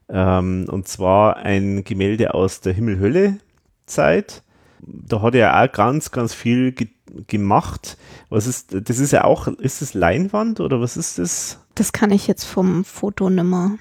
Ähm, 0.09 0.66
und 0.70 0.89
zwar 0.89 1.36
ein 1.36 1.85
Gemälde 1.85 2.35
aus 2.35 2.61
der 2.61 2.73
Himmel-Hölle-Zeit. 2.73 4.43
Da 4.81 5.23
hat 5.23 5.35
er 5.35 5.61
auch 5.62 5.73
ganz, 5.73 6.11
ganz 6.11 6.35
viel 6.35 6.73
ge 6.73 6.89
gemacht. 7.28 7.97
Was 8.28 8.47
ist, 8.47 8.77
das 8.89 8.98
ist 8.98 9.12
ja 9.12 9.24
auch, 9.24 9.47
ist 9.47 9.81
das 9.81 9.94
Leinwand 9.94 10.61
oder 10.61 10.81
was 10.81 10.97
ist 10.97 11.19
das? 11.19 11.61
Das 11.74 11.93
kann 11.93 12.11
ich 12.11 12.27
jetzt 12.27 12.44
vom 12.44 12.85
Foto 12.85 13.31
nimmer 13.31 13.77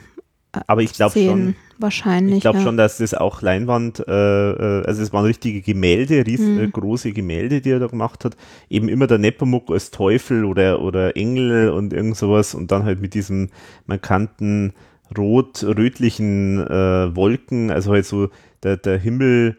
Aber 0.68 0.82
ich 0.84 0.94
glaube 0.94 1.14
sehen. 1.14 1.30
schon, 1.30 1.56
Wahrscheinlich. 1.80 2.36
ich 2.38 2.42
glaube 2.42 2.60
ja. 2.60 2.64
schon, 2.64 2.78
dass 2.78 3.00
das 3.00 3.14
auch 3.14 3.42
Leinwand, 3.42 4.00
äh, 4.08 4.52
äh, 4.52 4.86
also 4.86 5.02
es 5.02 5.12
waren 5.12 5.26
richtige 5.26 5.62
Gemälde, 5.62 6.26
ries, 6.26 6.40
Mhm. 6.40 6.60
äh, 6.60 6.68
große 6.70 7.12
Gemälde, 7.12 7.60
die 7.62 7.72
er 7.72 7.80
da 7.80 7.88
gemacht 7.88 8.24
hat. 8.24 8.38
Eben 8.70 8.88
immer 8.88 9.08
der 9.08 9.18
Nepomuk 9.18 9.70
als 9.72 9.92
Teufel 9.92 10.46
oder, 10.46 10.82
oder 10.82 11.18
Engel 11.18 11.72
und 11.72 11.92
irgend 11.94 12.16
sowas 12.16 12.54
und 12.56 12.72
dann 12.72 12.86
halt 12.86 13.02
mit 13.02 13.14
diesem 13.16 13.50
markanten 13.86 14.74
rot-rötlichen 15.18 16.60
äh, 16.66 17.16
Wolken, 17.16 17.72
also 17.72 17.92
halt 17.92 18.06
so 18.06 18.30
der, 18.64 18.78
der 18.78 18.98
Himmel, 18.98 19.58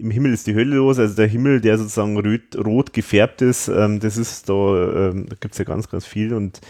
im 0.00 0.10
Himmel 0.10 0.32
ist 0.32 0.46
die 0.46 0.54
Hölle 0.54 0.76
los, 0.76 0.98
also 0.98 1.14
der 1.14 1.26
Himmel, 1.26 1.60
der 1.60 1.78
sozusagen 1.78 2.16
rot, 2.18 2.56
rot 2.56 2.92
gefärbt 2.92 3.42
ist, 3.42 3.68
ähm, 3.68 4.00
das 4.00 4.16
ist 4.16 4.48
da, 4.48 4.54
ähm, 5.10 5.26
da 5.28 5.36
gibt 5.38 5.52
es 5.52 5.58
ja 5.58 5.64
ganz, 5.64 5.88
ganz 5.88 6.06
viel 6.06 6.32
und 6.32 6.60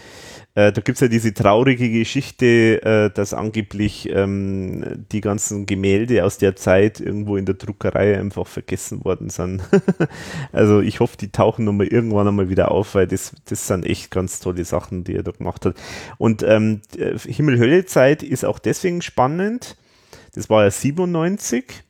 äh, 0.54 0.72
da 0.72 0.80
gibt 0.80 0.96
es 0.96 1.00
ja 1.00 1.08
diese 1.08 1.32
traurige 1.32 1.88
Geschichte, 1.90 2.82
äh, 2.82 3.10
dass 3.10 3.34
angeblich 3.34 4.10
ähm, 4.12 5.06
die 5.12 5.20
ganzen 5.20 5.64
Gemälde 5.66 6.24
aus 6.24 6.38
der 6.38 6.56
Zeit 6.56 6.98
irgendwo 6.98 7.36
in 7.36 7.46
der 7.46 7.54
Druckerei 7.54 8.18
einfach 8.18 8.48
vergessen 8.48 9.04
worden 9.04 9.30
sind. 9.30 9.62
also 10.52 10.80
ich 10.80 10.98
hoffe, 10.98 11.16
die 11.16 11.30
tauchen 11.30 11.64
nochmal 11.64 11.86
irgendwann 11.86 12.26
einmal 12.26 12.48
wieder 12.48 12.72
auf, 12.72 12.96
weil 12.96 13.06
das, 13.06 13.32
das 13.44 13.68
sind 13.68 13.86
echt 13.86 14.10
ganz 14.10 14.40
tolle 14.40 14.64
Sachen, 14.64 15.04
die 15.04 15.14
er 15.14 15.22
da 15.22 15.30
gemacht 15.30 15.64
hat. 15.66 15.76
Und 16.18 16.42
ähm, 16.42 16.80
Himmel-Hölle-Zeit 16.96 18.24
ist 18.24 18.44
auch 18.44 18.58
deswegen 18.58 19.02
spannend. 19.02 19.76
Das 20.34 20.50
war 20.50 20.64
ja 20.64 20.70
97. 20.70 21.84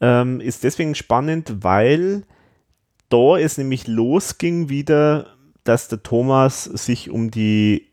Ähm, 0.00 0.40
ist 0.40 0.64
deswegen 0.64 0.94
spannend, 0.94 1.62
weil 1.62 2.24
da 3.08 3.38
es 3.38 3.58
nämlich 3.58 3.86
losging 3.86 4.68
wieder, 4.68 5.36
dass 5.64 5.88
der 5.88 6.02
Thomas 6.02 6.64
sich 6.64 7.10
um 7.10 7.30
die 7.30 7.88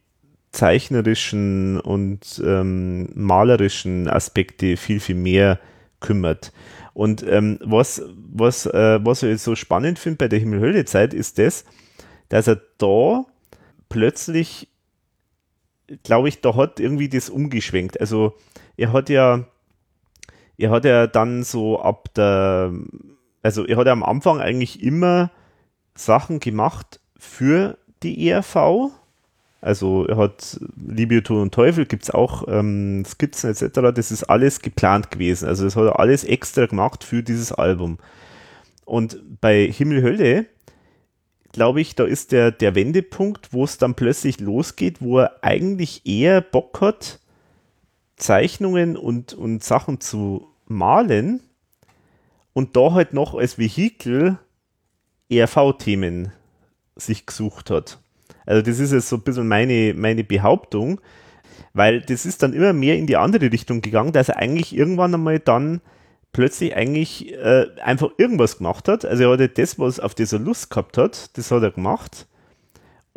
zeichnerischen 0.52 1.80
und 1.80 2.42
ähm, 2.44 3.10
malerischen 3.14 4.08
Aspekte 4.08 4.78
viel, 4.78 5.00
viel 5.00 5.16
mehr 5.16 5.60
kümmert. 6.00 6.54
Und 6.94 7.24
ähm, 7.28 7.60
was, 7.64 8.02
was, 8.16 8.66
äh, 8.66 9.00
was 9.04 9.22
ich 9.24 9.42
so 9.42 9.56
spannend 9.56 10.00
finde 10.00 10.18
bei 10.18 10.28
der 10.28 10.40
Himmel-Hölle-Zeit 10.40 11.14
ist 11.14 11.38
das, 11.38 11.66
dass 12.30 12.48
er 12.48 12.60
da 12.78 13.26
plötzlich, 13.90 14.68
glaube 16.04 16.30
ich, 16.30 16.42
da 16.42 16.56
hat 16.56 16.80
irgendwie 16.80 17.10
das 17.10 17.30
umgeschwenkt. 17.30 18.00
Also 18.00 18.36
er 18.78 18.94
hat 18.94 19.10
ja, 19.10 19.46
er 20.58 20.72
hat 20.72 20.86
ja 20.86 21.08
dann 21.08 21.44
so 21.44 21.80
ab 21.80 22.14
der, 22.16 22.74
also 23.44 23.66
er 23.66 23.78
hat 23.78 23.88
ja 23.88 23.94
am 23.94 24.04
Anfang 24.04 24.40
eigentlich 24.40 24.84
immer 24.84 25.32
Sachen 25.96 26.40
gemacht 26.40 27.00
für 27.18 27.78
die 28.04 28.30
ERV. 28.30 28.92
Also 29.62 30.06
er 30.06 30.18
hat 30.18 30.60
Liebe, 30.76 31.24
Tod 31.24 31.42
und 31.42 31.54
Teufel, 31.54 31.86
gibt 31.86 32.04
es 32.04 32.12
auch 32.12 32.48
ähm, 32.48 33.04
Skizzen 33.06 33.52
etc. 33.52 33.92
Das 33.94 34.12
ist 34.12 34.24
alles 34.24 34.62
geplant 34.62 35.12
gewesen. 35.12 35.48
Also 35.48 35.64
das 35.64 35.76
hat 35.76 35.86
er 35.86 36.00
alles 36.00 36.24
extra 36.24 36.66
gemacht 36.66 37.04
für 37.04 37.24
dieses 37.24 37.52
Album. 37.52 37.98
Und 38.86 39.20
bei 39.42 39.68
Himmel, 39.68 40.02
Hölle, 40.02 40.46
glaube 41.52 41.82
ich, 41.82 41.96
da 41.96 42.06
ist 42.06 42.32
der, 42.32 42.52
der 42.52 42.76
Wendepunkt, 42.76 43.52
wo 43.52 43.64
es 43.64 43.78
dann 43.78 43.96
plötzlich 43.96 44.40
losgeht, 44.40 45.02
wo 45.02 45.20
er 45.20 45.44
eigentlich 45.44 46.06
eher 46.06 46.42
Bock 46.42 46.80
hat, 46.82 47.20
Zeichnungen 48.18 48.98
und, 48.98 49.34
und 49.34 49.64
Sachen 49.64 50.02
zu 50.02 50.48
malen 50.66 51.42
und 52.54 52.76
da 52.76 52.92
halt 52.94 53.14
noch 53.14 53.36
als 53.36 53.58
Vehikel 53.58 54.38
ERV-Themen 55.30 56.32
sich 56.96 57.26
gesucht 57.26 57.70
hat. 57.70 58.00
Also 58.46 58.62
das 58.62 58.80
ist 58.80 58.92
jetzt 58.92 59.10
so 59.10 59.18
ein 59.18 59.22
bisschen 59.22 59.48
meine, 59.48 59.94
meine 59.94 60.24
Behauptung, 60.24 61.00
weil 61.74 62.02
das 62.02 62.26
ist 62.26 62.42
dann 62.42 62.54
immer 62.54 62.74
mehr 62.74 62.98
in 62.98 63.08
die 63.08 63.18
andere 63.18 63.52
Richtung 63.52 63.82
gegangen, 63.82 64.14
dass 64.14 64.30
er 64.30 64.38
eigentlich 64.38 64.76
irgendwann 64.76 65.14
einmal 65.14 65.40
dann 65.40 65.82
plötzlich 66.32 66.76
eigentlich 66.76 67.34
äh, 67.34 67.68
einfach 67.82 68.10
irgendwas 68.18 68.58
gemacht 68.58 68.88
hat. 68.88 69.06
Also 69.06 69.24
er 69.24 69.32
hatte 69.32 69.50
das, 69.50 69.78
was 69.78 70.00
auf 70.00 70.16
das 70.16 70.34
er 70.34 70.40
Lust 70.40 70.70
gehabt 70.70 70.98
hat, 70.98 71.38
das 71.38 71.52
hat 71.52 71.64
er 71.64 71.72
gemacht. 71.72 72.28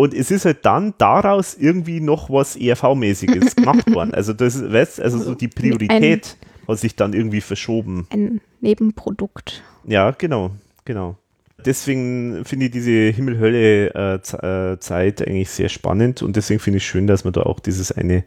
Und 0.01 0.15
es 0.15 0.31
ist 0.31 0.47
halt 0.47 0.65
dann 0.65 0.95
daraus 0.97 1.55
irgendwie 1.55 2.01
noch 2.01 2.31
was 2.31 2.57
ERV-mäßiges 2.57 3.55
gemacht 3.57 3.93
worden. 3.93 4.15
Also 4.15 4.33
das 4.33 4.73
weißt, 4.73 4.99
also 4.99 5.19
so 5.19 5.35
die 5.35 5.49
Priorität 5.49 6.39
ein, 6.41 6.69
hat 6.69 6.79
sich 6.79 6.97
dann 6.97 7.13
irgendwie 7.13 7.43
verschoben. 7.43 8.07
Ein 8.09 8.41
Nebenprodukt. 8.63 9.63
Ja, 9.85 10.13
genau, 10.13 10.53
genau. 10.87 11.19
Deswegen 11.67 12.47
finde 12.47 12.65
ich 12.65 12.73
diese 12.73 13.11
Himmel-Hölle-Zeit 13.11 15.21
äh, 15.21 15.25
eigentlich 15.27 15.51
sehr 15.51 15.69
spannend 15.69 16.23
und 16.23 16.35
deswegen 16.35 16.61
finde 16.61 16.79
ich 16.79 16.87
schön, 16.87 17.07
dass 17.07 17.25
man 17.25 17.35
da 17.35 17.43
auch 17.43 17.61
dieses 17.61 17.93
eine 17.93 18.25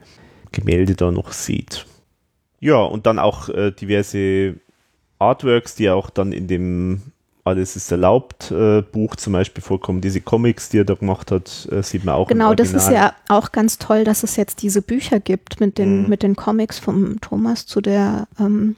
Gemälde 0.52 0.94
da 0.94 1.10
noch 1.10 1.32
sieht. 1.32 1.88
Ja, 2.60 2.84
und 2.84 3.08
dann 3.08 3.18
auch 3.18 3.50
äh, 3.50 3.72
diverse 3.72 4.58
Artworks, 5.18 5.74
die 5.74 5.90
auch 5.90 6.12
dann 6.12 6.34
in 6.34 6.46
dem 6.46 7.02
alles 7.44 7.76
ist 7.76 7.92
erlaubt 7.92 8.52
äh, 8.52 8.82
Buch 8.82 9.16
zum 9.16 9.34
Beispiel 9.34 9.62
vorkommen. 9.62 10.00
Diese 10.02 10.22
Comics, 10.22 10.70
die 10.70 10.80
er 10.80 10.86
da 10.86 10.94
gemacht 10.94 11.32
hat, 11.32 11.68
äh, 11.72 11.84
sieht 11.84 12.06
man 12.06 12.16
auch. 12.16 12.28
Genau, 12.28 12.54
das 12.54 12.74
ist 12.74 12.90
ja 12.90 13.14
auch 13.28 13.52
ganz 13.52 13.78
toll, 13.80 14.06
dass 14.06 14.24
es 14.24 14.38
jetzt 14.38 14.62
diese 14.62 14.82
Bücher 14.82 15.20
gibt 15.20 15.60
mit 15.60 15.78
den, 15.78 16.04
mhm. 16.04 16.10
mit 16.10 16.24
den 16.24 16.36
Comics 16.36 16.80
vom 16.80 17.20
Thomas 17.20 17.66
zu 17.66 17.82
der 17.82 18.28
ähm, 18.40 18.78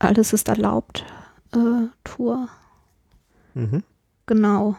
Alles 0.00 0.32
ist 0.32 0.48
erlaubt 0.48 1.04
äh, 1.54 1.86
Tour. 2.02 2.48
Mhm. 3.54 3.84
Genau. 4.26 4.76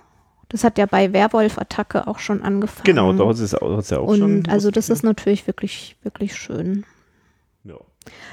Das 0.49 0.65
hat 0.65 0.77
ja 0.77 0.85
bei 0.85 1.13
Werwolf-Attacke 1.13 2.07
auch 2.07 2.19
schon 2.19 2.43
angefangen. 2.43 2.83
Genau, 2.83 3.13
da 3.13 3.25
hat 3.25 3.37
es, 3.37 3.51
ja 3.53 3.61
auch 3.99 4.07
Und 4.07 4.19
schon. 4.19 4.45
Also 4.49 4.69
das 4.69 4.89
ist 4.89 5.03
natürlich 5.03 5.47
wirklich, 5.47 5.95
wirklich 6.03 6.35
schön. 6.35 6.83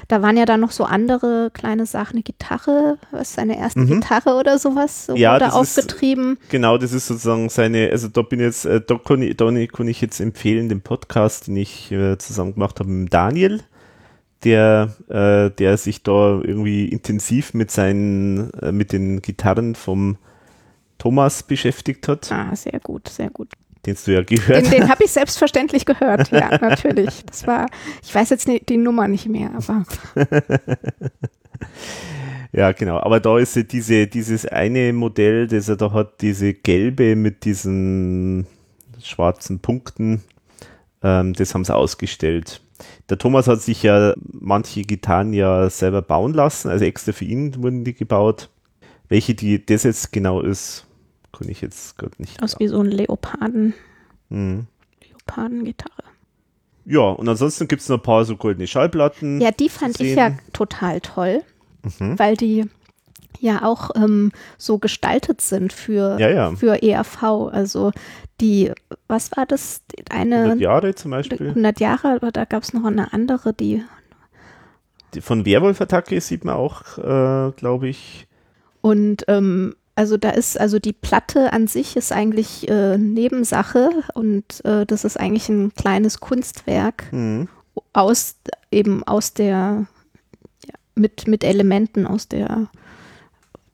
Da 0.07 0.21
waren 0.21 0.37
ja 0.37 0.45
dann 0.45 0.59
noch 0.59 0.71
so 0.71 0.83
andere 0.83 1.51
kleine 1.53 1.85
Sachen, 1.85 2.15
eine 2.15 2.23
Gitarre, 2.23 2.97
was 3.11 3.33
seine 3.33 3.57
erste 3.57 3.81
mhm. 3.81 3.99
Gitarre 3.99 4.35
oder 4.35 4.57
sowas 4.57 5.05
so 5.05 5.15
ja, 5.15 5.35
wurde 5.35 5.53
aufgetrieben. 5.53 6.37
Ist, 6.41 6.49
genau, 6.49 6.77
das 6.77 6.93
ist 6.93 7.07
sozusagen 7.07 7.49
seine, 7.49 7.89
also 7.91 8.07
da 8.07 8.21
bin 8.21 8.39
jetzt, 8.39 8.65
äh, 8.65 8.81
da 8.81 8.97
kann 8.97 9.21
ich, 9.21 9.37
da 9.37 9.45
kann 9.67 9.87
ich 9.87 10.01
jetzt 10.01 10.19
empfehlen, 10.19 10.69
den 10.69 10.81
Podcast, 10.81 11.47
den 11.47 11.57
ich 11.57 11.91
äh, 11.91 12.17
zusammen 12.17 12.53
gemacht 12.53 12.79
habe 12.79 12.89
mit 12.89 13.13
Daniel, 13.13 13.61
der, 14.43 14.95
äh, 15.09 15.51
der 15.51 15.77
sich 15.77 16.01
da 16.01 16.41
irgendwie 16.41 16.85
intensiv 16.85 17.53
mit 17.53 17.69
seinen, 17.69 18.51
äh, 18.53 18.71
mit 18.71 18.91
den 18.91 19.21
Gitarren 19.21 19.75
vom 19.75 20.17
Thomas 20.97 21.43
beschäftigt 21.43 22.07
hat. 22.07 22.31
Ah, 22.31 22.55
sehr 22.55 22.79
gut, 22.79 23.07
sehr 23.07 23.29
gut 23.29 23.49
den 23.85 23.97
du 24.05 24.13
ja 24.13 24.21
gehört 24.23 24.65
Den, 24.65 24.71
den 24.71 24.89
habe 24.89 25.03
ich 25.03 25.11
selbstverständlich 25.11 25.85
gehört, 25.85 26.31
ja, 26.31 26.57
natürlich. 26.57 27.23
Das 27.25 27.47
war, 27.47 27.67
ich 28.03 28.13
weiß 28.13 28.29
jetzt 28.31 28.47
die, 28.47 28.63
die 28.63 28.77
Nummer 28.77 29.07
nicht 29.07 29.27
mehr, 29.27 29.51
aber. 29.55 29.85
ja, 32.51 32.71
genau. 32.73 32.99
Aber 32.99 33.19
da 33.19 33.37
ist 33.37 33.55
ja 33.55 33.63
diese, 33.63 34.07
dieses 34.07 34.45
eine 34.45 34.93
Modell, 34.93 35.47
das 35.47 35.69
er 35.69 35.77
da 35.77 35.91
hat, 35.91 36.21
diese 36.21 36.53
gelbe 36.53 37.15
mit 37.15 37.45
diesen 37.45 38.47
schwarzen 39.01 39.59
Punkten, 39.59 40.23
ähm, 41.01 41.33
das 41.33 41.53
haben 41.53 41.63
sie 41.63 41.75
ausgestellt. 41.75 42.61
Der 43.09 43.17
Thomas 43.17 43.47
hat 43.47 43.61
sich 43.61 43.83
ja 43.83 44.13
manche 44.17 44.81
Gitarren 44.81 45.33
ja 45.33 45.69
selber 45.69 46.01
bauen 46.01 46.33
lassen, 46.33 46.69
also 46.69 46.85
extra 46.85 47.11
für 47.11 47.25
ihn 47.25 47.61
wurden 47.61 47.83
die 47.83 47.93
gebaut. 47.93 48.49
Welche 49.07 49.33
die 49.33 49.65
das 49.65 49.83
jetzt 49.83 50.11
genau 50.11 50.41
ist, 50.41 50.85
kann 51.31 51.49
ich 51.49 51.61
jetzt 51.61 51.97
gerade 51.97 52.13
nicht. 52.17 52.41
Aus 52.41 52.59
wie 52.59 52.67
so 52.67 52.79
ein 52.79 52.91
Leoparden. 52.91 53.73
Mhm. 54.29 54.67
Leopardengitarre. 55.07 56.03
Ja, 56.85 57.01
und 57.01 57.27
ansonsten 57.29 57.67
gibt 57.67 57.81
es 57.81 57.89
noch 57.89 57.97
ein 57.97 58.03
paar 58.03 58.25
so 58.25 58.35
goldene 58.35 58.67
Schallplatten. 58.67 59.39
Ja, 59.41 59.51
die 59.51 59.69
fand 59.69 59.99
ich 59.99 60.15
ja 60.15 60.31
total 60.53 61.01
toll, 61.01 61.43
mhm. 61.99 62.17
weil 62.17 62.35
die 62.35 62.65
ja 63.39 63.63
auch 63.63 63.91
ähm, 63.95 64.31
so 64.57 64.79
gestaltet 64.79 65.41
sind 65.41 65.71
für, 65.71 66.19
ja, 66.19 66.29
ja. 66.29 66.55
für 66.55 66.81
ERV. 66.81 67.23
Also 67.51 67.91
die, 68.41 68.71
was 69.07 69.31
war 69.35 69.45
das? 69.45 69.83
Eine 70.09 70.37
100 70.37 70.59
Jahre 70.61 70.95
zum 70.95 71.11
Beispiel. 71.11 71.49
100 71.49 71.79
Jahre, 71.79 72.15
aber 72.15 72.31
da 72.31 72.45
gab 72.45 72.63
es 72.63 72.73
noch 72.73 72.85
eine 72.85 73.13
andere, 73.13 73.53
die, 73.53 73.83
die 75.13 75.21
von 75.21 75.45
Werwolf-Attacke 75.45 76.19
sieht 76.21 76.43
man 76.43 76.55
auch, 76.55 76.97
äh, 76.97 77.51
glaube 77.51 77.89
ich. 77.89 78.27
Und 78.81 79.25
ähm, 79.27 79.75
also 79.99 80.15
da 80.15 80.29
ist, 80.29 80.57
also 80.57 80.79
die 80.79 80.93
Platte 80.93 81.51
an 81.51 81.67
sich 81.67 81.97
ist 81.97 82.13
eigentlich 82.13 82.69
äh, 82.69 82.97
Nebensache 82.97 83.89
und 84.13 84.63
äh, 84.63 84.85
das 84.85 85.03
ist 85.03 85.19
eigentlich 85.19 85.49
ein 85.49 85.73
kleines 85.73 86.21
Kunstwerk 86.21 87.11
mhm. 87.11 87.49
aus 87.91 88.37
eben 88.71 89.03
aus 89.03 89.33
der 89.33 89.87
ja, 90.65 90.73
mit, 90.95 91.27
mit 91.27 91.43
Elementen 91.43 92.07
aus 92.07 92.29
der 92.29 92.69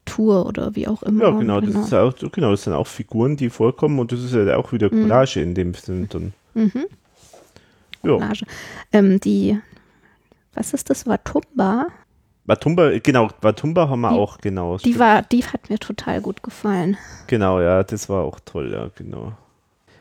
Tour 0.06 0.48
oder 0.48 0.76
wie 0.76 0.88
auch 0.88 1.04
immer. 1.04 1.26
Ja, 1.26 1.30
genau, 1.30 1.62
genau. 1.62 1.80
Das, 1.82 1.86
ist 1.86 1.94
auch, 1.94 2.32
genau 2.32 2.50
das 2.50 2.64
sind 2.64 2.74
auch 2.74 2.88
Figuren, 2.88 3.38
die 3.38 3.52
vorkommen 3.52 4.00
und 4.00 4.12
das 4.12 4.24
ist 4.24 4.34
ja 4.34 4.58
auch 4.58 4.72
wieder 4.72 4.92
mhm. 4.92 5.04
Collage 5.04 5.42
mhm. 5.42 5.46
in 5.50 5.54
dem 5.54 5.74
Sinne 5.76 6.08
dann. 6.08 6.34
Mhm. 6.56 6.86
Ja. 8.02 8.32
Ähm, 8.92 9.20
die, 9.20 9.60
was 10.56 10.74
ist 10.74 10.90
das, 10.90 11.06
Watumba? 11.06 11.86
Batumba, 12.46 13.00
genau, 13.00 13.30
Batumba 13.42 13.90
haben 13.90 14.02
wir 14.02 14.12
die, 14.12 14.16
auch, 14.16 14.38
genau. 14.38 14.78
Die 14.78 15.00
war, 15.00 15.24
die 15.24 15.44
hat 15.44 15.70
mir 15.70 15.80
total 15.80 16.22
gut 16.22 16.44
gefallen. 16.44 16.98
Genau, 17.28 17.60
ja, 17.60 17.84
das 17.84 18.08
war 18.08 18.24
auch 18.24 18.40
toll, 18.40 18.72
ja, 18.72 18.90
genau. 18.96 19.34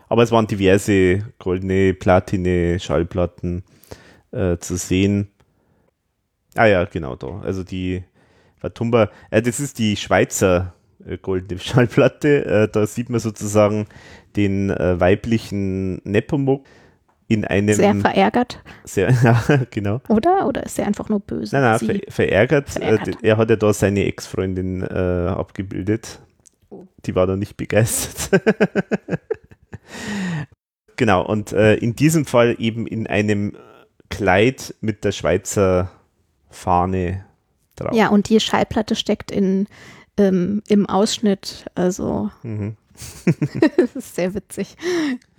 Aber 0.08 0.22
es 0.22 0.30
waren 0.30 0.46
diverse 0.46 1.20
goldene, 1.38 1.94
platine 1.94 2.78
Schallplatten 2.78 3.64
äh, 4.30 4.58
zu 4.58 4.76
sehen. 4.76 5.28
Ah 6.54 6.66
ja, 6.66 6.84
genau 6.84 7.16
da. 7.16 7.40
Also 7.40 7.64
die 7.64 8.04
Batumba, 8.60 9.10
äh, 9.30 9.40
das 9.40 9.58
ist 9.58 9.78
die 9.78 9.96
Schweizer 9.96 10.74
äh, 11.06 11.16
goldene 11.16 11.58
Schallplatte. 11.60 12.44
Äh, 12.44 12.68
da 12.70 12.86
sieht 12.86 13.08
man 13.08 13.20
sozusagen 13.20 13.86
den 14.36 14.70
äh, 14.70 15.00
weiblichen 15.00 15.96
Nepomuk 16.04 16.64
in 17.28 17.44
einem. 17.44 17.74
Sehr 17.74 17.94
verärgert. 17.94 18.62
Sehr, 18.84 19.10
ja, 19.22 19.42
genau. 19.70 20.00
Oder? 20.08 20.46
Oder 20.46 20.64
ist 20.64 20.78
er 20.78 20.86
einfach 20.86 21.08
nur 21.08 21.20
böse? 21.20 21.56
Nein, 21.56 21.62
nein, 21.62 21.78
ver 21.78 22.12
verärgert. 22.12 22.70
verärgert. 22.70 23.18
er 23.22 23.36
hat 23.36 23.50
ja 23.50 23.56
da 23.56 23.72
seine 23.72 24.04
Ex-Freundin 24.04 24.82
äh, 24.82 25.28
abgebildet. 25.28 26.20
Oh. 26.70 26.86
Die 27.04 27.14
war 27.14 27.26
da 27.26 27.36
nicht 27.36 27.56
begeistert. 27.56 28.42
genau, 30.96 31.24
und 31.24 31.52
äh, 31.52 31.76
in 31.76 31.96
diesem 31.96 32.26
Fall 32.26 32.56
eben 32.58 32.86
in 32.86 33.06
einem 33.06 33.56
Kleid 34.10 34.74
mit 34.80 35.04
der 35.04 35.12
Schweizer 35.12 35.90
Fahne 36.50 37.24
drauf. 37.76 37.94
Ja, 37.94 38.08
und 38.08 38.28
die 38.28 38.38
Schallplatte 38.38 38.94
steckt 38.94 39.30
in, 39.30 39.66
ähm, 40.18 40.62
im 40.68 40.86
Ausschnitt. 40.86 41.66
Also. 41.74 42.30
Mhm. 42.42 42.76
das 43.76 43.96
ist 43.96 44.14
sehr 44.14 44.34
witzig. 44.34 44.76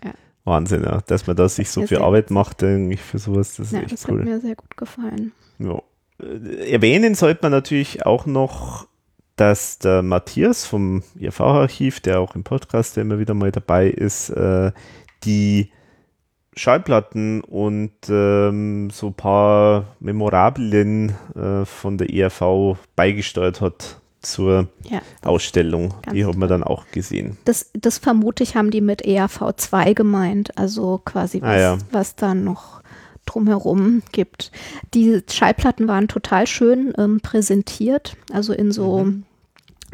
Ja. 0.03 0.13
Wahnsinn, 0.45 0.83
ja, 0.83 1.01
dass 1.07 1.27
man 1.27 1.35
da 1.35 1.49
sich 1.49 1.69
so 1.69 1.85
viel 1.85 1.97
Arbeit 1.97 2.29
macht, 2.29 2.63
eigentlich 2.63 3.01
für 3.01 3.17
sowas, 3.17 3.55
das 3.55 3.67
ist 3.67 3.73
ja, 3.73 3.81
echt 3.81 3.91
das 3.91 4.07
cool. 4.07 4.19
hat 4.19 4.25
mir 4.25 4.39
sehr 4.39 4.55
gut 4.55 4.77
gefallen. 4.77 5.31
Ja. 5.59 5.81
Äh, 6.21 6.71
erwähnen 6.71 7.15
sollte 7.15 7.39
man 7.41 7.51
natürlich 7.51 8.05
auch 8.05 8.25
noch, 8.25 8.87
dass 9.35 9.79
der 9.79 10.03
Matthias 10.03 10.65
vom 10.65 11.03
IFV-Archiv, 11.19 11.99
der 11.99 12.19
auch 12.19 12.35
im 12.35 12.43
Podcast 12.43 12.95
der 12.95 13.01
immer 13.01 13.19
wieder 13.19 13.33
mal 13.33 13.51
dabei 13.51 13.87
ist, 13.87 14.29
äh, 14.29 14.71
die 15.23 15.71
Schallplatten 16.55 17.41
und 17.41 17.91
ähm, 18.07 18.89
so 18.91 19.07
ein 19.07 19.13
paar 19.13 19.95
Memorabilien 19.99 21.15
äh, 21.35 21.65
von 21.65 21.97
der 21.97 22.13
ERV 22.13 22.77
beigesteuert 22.95 23.59
hat 23.59 23.99
zur 24.25 24.67
ja, 24.89 25.01
Ausstellung. 25.23 25.93
Die 26.11 26.25
haben 26.25 26.39
wir 26.39 26.47
dann 26.47 26.63
auch 26.63 26.85
gesehen. 26.91 27.37
Das, 27.45 27.71
das 27.73 27.97
vermute 27.97 28.43
ich, 28.43 28.55
haben 28.55 28.71
die 28.71 28.81
mit 28.81 29.01
ERV 29.03 29.53
2 29.55 29.93
gemeint, 29.93 30.57
also 30.57 31.01
quasi 31.03 31.41
was, 31.41 31.49
ah, 31.49 31.57
ja. 31.57 31.77
was 31.91 32.15
da 32.15 32.33
noch 32.33 32.81
drumherum 33.25 34.03
gibt. 34.11 34.51
Die 34.93 35.21
Schallplatten 35.29 35.87
waren 35.87 36.07
total 36.07 36.47
schön 36.47 36.93
ähm, 36.97 37.19
präsentiert, 37.21 38.17
also 38.31 38.53
in 38.53 38.71
so, 38.71 39.05
mhm. 39.05 39.23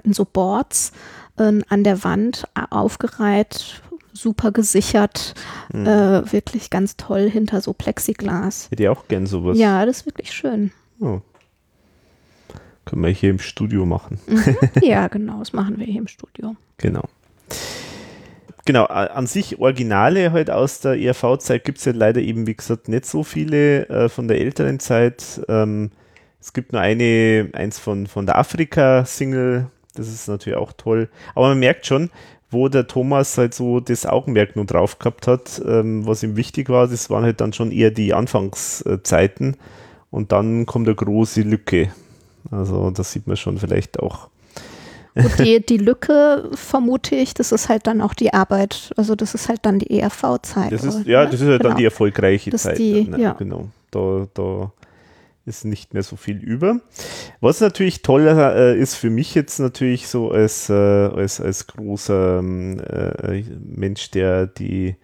in 0.03 0.13
so 0.13 0.25
Boards 0.25 0.91
äh, 1.37 1.61
an 1.69 1.83
der 1.83 2.03
Wand 2.03 2.45
aufgereiht, 2.69 3.81
super 4.13 4.51
gesichert, 4.51 5.33
mhm. 5.71 5.85
äh, 5.85 6.31
wirklich 6.31 6.69
ganz 6.69 6.97
toll 6.97 7.29
hinter 7.29 7.61
so 7.61 7.73
Plexiglas. 7.73 8.69
Hätte 8.69 8.83
ich 8.83 8.89
auch 8.89 9.07
gern 9.07 9.25
sowas. 9.25 9.57
Ja, 9.57 9.85
das 9.85 9.99
ist 9.99 10.05
wirklich 10.05 10.31
schön. 10.31 10.71
Oh. 10.99 11.21
Können 12.91 13.03
wir 13.03 13.09
hier 13.11 13.29
im 13.29 13.39
Studio 13.39 13.85
machen. 13.85 14.19
Mhm. 14.27 14.57
Ja, 14.81 15.07
genau, 15.07 15.39
das 15.39 15.53
machen 15.53 15.79
wir 15.79 15.85
hier 15.85 16.01
im 16.01 16.07
Studio. 16.07 16.57
Genau. 16.75 17.03
Genau, 18.65 18.83
an 18.83 19.27
sich 19.27 19.59
Originale 19.59 20.33
halt 20.33 20.51
aus 20.51 20.81
der 20.81 20.99
ERV-Zeit 20.99 21.63
gibt 21.63 21.77
es 21.77 21.85
ja 21.85 21.93
leider 21.93 22.19
eben, 22.19 22.47
wie 22.47 22.53
gesagt, 22.53 22.89
nicht 22.89 23.05
so 23.05 23.23
viele 23.23 23.87
äh, 23.87 24.09
von 24.09 24.27
der 24.27 24.41
älteren 24.41 24.81
Zeit. 24.81 25.41
Ähm, 25.47 25.91
es 26.41 26.51
gibt 26.51 26.73
nur 26.73 26.81
eine, 26.81 27.49
eins 27.53 27.79
von, 27.79 28.07
von 28.07 28.25
der 28.25 28.37
Afrika-Single, 28.37 29.67
das 29.95 30.09
ist 30.09 30.27
natürlich 30.27 30.59
auch 30.59 30.73
toll. 30.73 31.07
Aber 31.33 31.47
man 31.47 31.59
merkt 31.59 31.85
schon, 31.85 32.09
wo 32.49 32.67
der 32.67 32.87
Thomas 32.87 33.37
halt 33.37 33.53
so 33.53 33.79
das 33.79 34.05
Augenmerk 34.05 34.57
nur 34.57 34.65
drauf 34.65 34.99
gehabt 34.99 35.27
hat, 35.27 35.61
ähm, 35.65 36.05
was 36.05 36.23
ihm 36.23 36.35
wichtig 36.35 36.67
war, 36.67 36.89
das 36.89 37.09
waren 37.09 37.23
halt 37.23 37.39
dann 37.39 37.53
schon 37.53 37.71
eher 37.71 37.91
die 37.91 38.13
Anfangszeiten. 38.13 39.55
Und 40.09 40.33
dann 40.33 40.65
kommt 40.65 40.89
eine 40.89 40.95
große 40.95 41.43
Lücke. 41.43 41.89
Also 42.49 42.89
das 42.91 43.11
sieht 43.11 43.27
man 43.27 43.37
schon 43.37 43.57
vielleicht 43.57 43.99
auch 43.99 44.29
Und 45.13 45.39
die, 45.39 45.63
die 45.65 45.77
Lücke, 45.77 46.49
vermute 46.53 47.15
ich, 47.15 47.33
das 47.33 47.51
ist 47.51 47.69
halt 47.69 47.87
dann 47.87 48.01
auch 48.01 48.13
die 48.13 48.33
Arbeit, 48.33 48.91
also 48.95 49.15
das 49.15 49.33
ist 49.35 49.49
halt 49.49 49.59
dann 49.63 49.79
die 49.79 49.99
ERV-Zeit. 49.99 50.71
Ja, 51.05 51.25
das 51.25 51.41
ist 51.41 51.47
halt 51.47 51.61
genau. 51.61 51.69
dann 51.69 51.77
die 51.77 51.85
erfolgreiche 51.85 52.49
Das 52.49 52.63
Zeit. 52.63 52.77
die- 52.77 53.03
dann, 53.09 53.19
ne? 53.19 53.23
ja. 53.23 53.33
Genau. 53.33 53.67
Da, 53.91 54.27
da 54.33 54.71
ist 55.45 55.65
nicht 55.65 55.93
mehr 55.93 56.03
so 56.03 56.15
viel 56.15 56.37
über. 56.37 56.79
Was 57.41 57.59
natürlich 57.59 58.03
toll 58.03 58.25
äh, 58.27 58.79
ist 58.79 58.95
für 58.95 59.09
mich 59.09 59.35
jetzt 59.35 59.59
natürlich 59.59 60.07
so 60.07 60.31
als, 60.31 60.69
äh, 60.69 60.73
als, 60.73 61.41
als 61.41 61.67
großer 61.67 62.39
ähm, 62.39 62.79
äh, 62.79 63.43
Mensch, 63.59 64.11
der 64.11 64.47
die, 64.47 64.95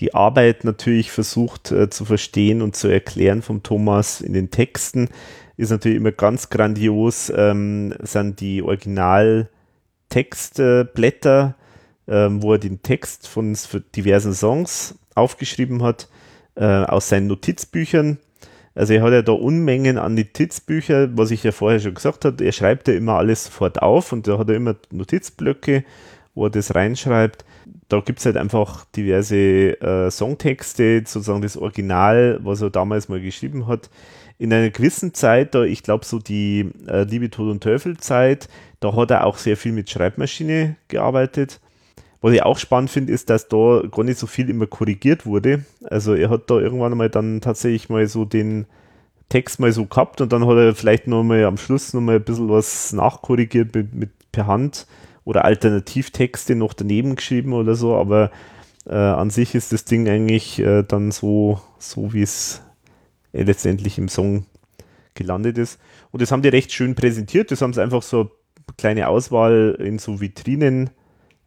die 0.00 0.12
Arbeit 0.14 0.64
natürlich 0.64 1.10
versucht 1.12 1.70
äh, 1.72 1.88
zu 1.88 2.04
verstehen 2.04 2.62
und 2.62 2.76
zu 2.76 2.88
erklären 2.88 3.42
vom 3.42 3.62
Thomas 3.62 4.20
in 4.20 4.32
den 4.32 4.50
Texten, 4.50 5.08
ist 5.56 5.70
natürlich 5.70 5.96
immer 5.96 6.12
ganz 6.12 6.50
grandios, 6.50 7.32
ähm, 7.34 7.94
sind 8.00 8.40
die 8.40 8.62
Original-Textblätter, 8.62 11.54
ähm, 12.08 12.42
wo 12.42 12.52
er 12.52 12.58
den 12.58 12.82
Text 12.82 13.26
von 13.26 13.56
diversen 13.94 14.34
Songs 14.34 14.98
aufgeschrieben 15.14 15.82
hat, 15.82 16.10
äh, 16.56 16.64
aus 16.64 17.08
seinen 17.08 17.28
Notizbüchern. 17.28 18.18
Also 18.74 18.92
er 18.92 19.02
hat 19.02 19.12
ja 19.12 19.22
da 19.22 19.32
Unmengen 19.32 19.96
an 19.96 20.14
Notizbücher, 20.14 21.16
was 21.16 21.30
ich 21.30 21.42
ja 21.42 21.52
vorher 21.52 21.80
schon 21.80 21.94
gesagt 21.94 22.26
habe. 22.26 22.44
Er 22.44 22.52
schreibt 22.52 22.88
ja 22.88 22.94
immer 22.94 23.14
alles 23.14 23.44
sofort 23.44 23.80
auf 23.80 24.12
und 24.12 24.28
da 24.28 24.36
hat 24.38 24.50
er 24.50 24.56
immer 24.56 24.76
Notizblöcke, 24.90 25.84
wo 26.34 26.44
er 26.44 26.50
das 26.50 26.74
reinschreibt. 26.74 27.46
Da 27.88 28.00
gibt 28.00 28.18
es 28.18 28.26
halt 28.26 28.36
einfach 28.36 28.84
diverse 28.94 29.80
äh, 29.80 30.10
Songtexte, 30.10 31.02
sozusagen 31.06 31.40
das 31.40 31.56
Original, 31.56 32.38
was 32.42 32.60
er 32.60 32.68
damals 32.68 33.08
mal 33.08 33.20
geschrieben 33.20 33.66
hat. 33.66 33.88
In 34.38 34.52
einer 34.52 34.70
gewissen 34.70 35.14
Zeit, 35.14 35.54
da 35.54 35.64
ich 35.64 35.82
glaube 35.82 36.04
so 36.04 36.18
die 36.18 36.70
äh, 36.86 37.04
Liebe, 37.04 37.30
Tod 37.30 37.50
und 37.50 37.62
Teufel 37.62 37.96
Zeit, 37.96 38.48
da 38.80 38.94
hat 38.94 39.10
er 39.10 39.26
auch 39.26 39.38
sehr 39.38 39.56
viel 39.56 39.72
mit 39.72 39.88
Schreibmaschine 39.88 40.76
gearbeitet. 40.88 41.60
Was 42.20 42.32
ich 42.32 42.42
auch 42.42 42.58
spannend 42.58 42.90
finde, 42.90 43.12
ist, 43.12 43.30
dass 43.30 43.48
da 43.48 43.82
gar 43.90 44.04
nicht 44.04 44.18
so 44.18 44.26
viel 44.26 44.50
immer 44.50 44.66
korrigiert 44.66 45.26
wurde. 45.26 45.64
Also 45.84 46.14
er 46.14 46.30
hat 46.30 46.50
da 46.50 46.58
irgendwann 46.58 46.96
mal 46.96 47.08
dann 47.08 47.40
tatsächlich 47.40 47.88
mal 47.88 48.06
so 48.08 48.24
den 48.24 48.66
Text 49.28 49.58
mal 49.58 49.72
so 49.72 49.86
gehabt 49.86 50.20
und 50.20 50.32
dann 50.32 50.46
hat 50.46 50.56
er 50.56 50.74
vielleicht 50.74 51.06
noch 51.06 51.22
mal 51.22 51.44
am 51.44 51.56
Schluss 51.56 51.92
noch 51.94 52.00
mal 52.00 52.16
ein 52.16 52.24
bisschen 52.24 52.48
was 52.48 52.92
nachkorrigiert 52.92 53.74
mit, 53.74 53.94
mit 53.94 54.10
per 54.32 54.46
Hand 54.46 54.86
oder 55.24 55.44
Alternativtexte 55.44 56.54
noch 56.54 56.72
daneben 56.72 57.16
geschrieben 57.16 57.52
oder 57.52 57.74
so, 57.74 57.96
aber 57.96 58.30
äh, 58.86 58.94
an 58.94 59.30
sich 59.30 59.54
ist 59.54 59.72
das 59.72 59.84
Ding 59.84 60.08
eigentlich 60.08 60.60
äh, 60.60 60.84
dann 60.84 61.10
so, 61.10 61.60
so 61.78 62.12
wie 62.12 62.22
es 62.22 62.62
äh, 63.36 63.42
letztendlich 63.42 63.98
im 63.98 64.08
Song 64.08 64.46
gelandet 65.14 65.58
ist. 65.58 65.78
Und 66.10 66.22
das 66.22 66.30
haben 66.32 66.42
die 66.42 66.48
recht 66.48 66.72
schön 66.72 66.94
präsentiert. 66.94 67.50
Das 67.50 67.62
haben 67.62 67.72
sie 67.72 67.82
einfach 67.82 68.02
so 68.02 68.20
eine 68.20 68.30
kleine 68.76 69.08
Auswahl 69.08 69.76
in 69.78 69.98
so 69.98 70.20
Vitrinen. 70.20 70.90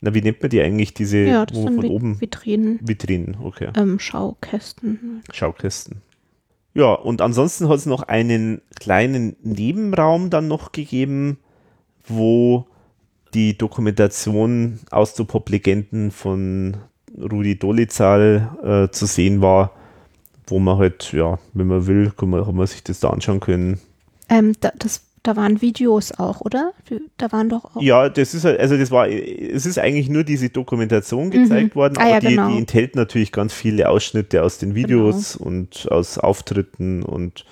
Na, 0.01 0.13
wie 0.13 0.21
nennt 0.21 0.41
man 0.41 0.49
die 0.49 0.61
eigentlich, 0.61 0.93
diese, 0.93 1.17
Ja, 1.19 1.45
das 1.45 1.57
wo 1.57 1.63
sind 1.63 1.75
von 1.75 1.83
Vi- 1.83 1.89
oben 1.89 2.21
Vitrinen, 2.21 2.79
Vitrinen, 2.81 3.37
okay. 3.43 3.69
ähm, 3.75 3.99
Schaukästen. 3.99 5.21
Schaukästen. 5.33 6.01
Ja, 6.73 6.93
und 6.93 7.21
ansonsten 7.21 7.67
hat 7.67 7.77
es 7.77 7.85
noch 7.85 8.03
einen 8.03 8.61
kleinen 8.79 9.35
Nebenraum 9.43 10.29
dann 10.29 10.47
noch 10.47 10.71
gegeben, 10.71 11.37
wo 12.07 12.65
die 13.33 13.57
Dokumentation 13.57 14.79
aus 14.89 15.15
der 15.15 15.25
Pop-Legenden 15.25 16.11
von 16.11 16.77
Rudi 17.17 17.59
Dolizal 17.59 18.87
äh, 18.89 18.91
zu 18.93 19.05
sehen 19.05 19.41
war, 19.41 19.73
wo 20.51 20.59
man 20.59 20.77
halt, 20.77 21.11
ja, 21.13 21.39
wenn 21.53 21.67
man 21.67 21.87
will, 21.87 22.11
kann 22.15 22.29
man, 22.29 22.43
kann 22.43 22.55
man 22.55 22.67
sich 22.67 22.83
das 22.83 22.99
da 22.99 23.09
anschauen 23.09 23.39
können. 23.39 23.79
Ähm, 24.29 24.53
da, 24.59 24.71
das, 24.77 25.01
da 25.23 25.35
waren 25.35 25.61
Videos 25.61 26.11
auch, 26.11 26.41
oder? 26.41 26.73
Da 27.17 27.31
waren 27.31 27.49
doch 27.49 27.75
auch. 27.75 27.81
Ja, 27.81 28.09
das 28.09 28.33
ist 28.33 28.45
halt, 28.45 28.59
also 28.59 28.77
das 28.77 28.91
war, 28.91 29.09
es 29.09 29.65
ist 29.65 29.79
eigentlich 29.79 30.09
nur 30.09 30.23
diese 30.23 30.49
Dokumentation 30.49 31.31
gezeigt 31.31 31.75
worden, 31.75 31.97
Ah, 31.97 32.01
aber 32.01 32.09
ja, 32.11 32.19
die, 32.19 32.27
genau. 32.27 32.49
die 32.49 32.57
enthält 32.57 32.95
natürlich 32.95 33.31
ganz 33.31 33.53
viele 33.53 33.89
Ausschnitte 33.89 34.43
aus 34.43 34.57
den 34.59 34.75
Videos 34.75 35.35
und 35.35 35.87
aus 35.91 36.17
Auftritten 36.17 37.03
und 37.03 37.45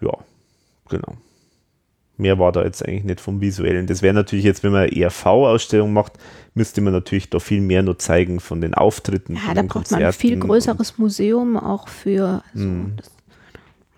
ja, 0.00 0.12
genau. 0.88 1.16
Mehr 2.18 2.38
war 2.38 2.52
da 2.52 2.64
jetzt 2.64 2.84
eigentlich 2.86 3.04
nicht 3.04 3.20
vom 3.20 3.40
Visuellen. 3.40 3.86
Das 3.86 4.02
wäre 4.02 4.12
natürlich 4.12 4.44
jetzt, 4.44 4.62
wenn 4.64 4.72
man 4.72 4.82
eine 4.82 4.92
ERV-Ausstellung 4.96 5.92
macht, 5.92 6.14
müsste 6.54 6.80
man 6.80 6.92
natürlich 6.92 7.30
da 7.30 7.38
viel 7.38 7.60
mehr 7.60 7.82
noch 7.82 7.96
zeigen 7.98 8.40
von 8.40 8.60
den 8.60 8.74
Auftritten. 8.74 9.36
Ja, 9.36 9.54
da 9.54 9.62
braucht 9.62 9.90
man 9.92 10.02
ein 10.02 10.12
viel 10.12 10.38
größeres 10.38 10.98
Museum 10.98 11.56
auch 11.56 11.88
für. 11.88 12.42
Also 12.52 12.64
Hm. 12.66 12.92
das, 12.96 13.10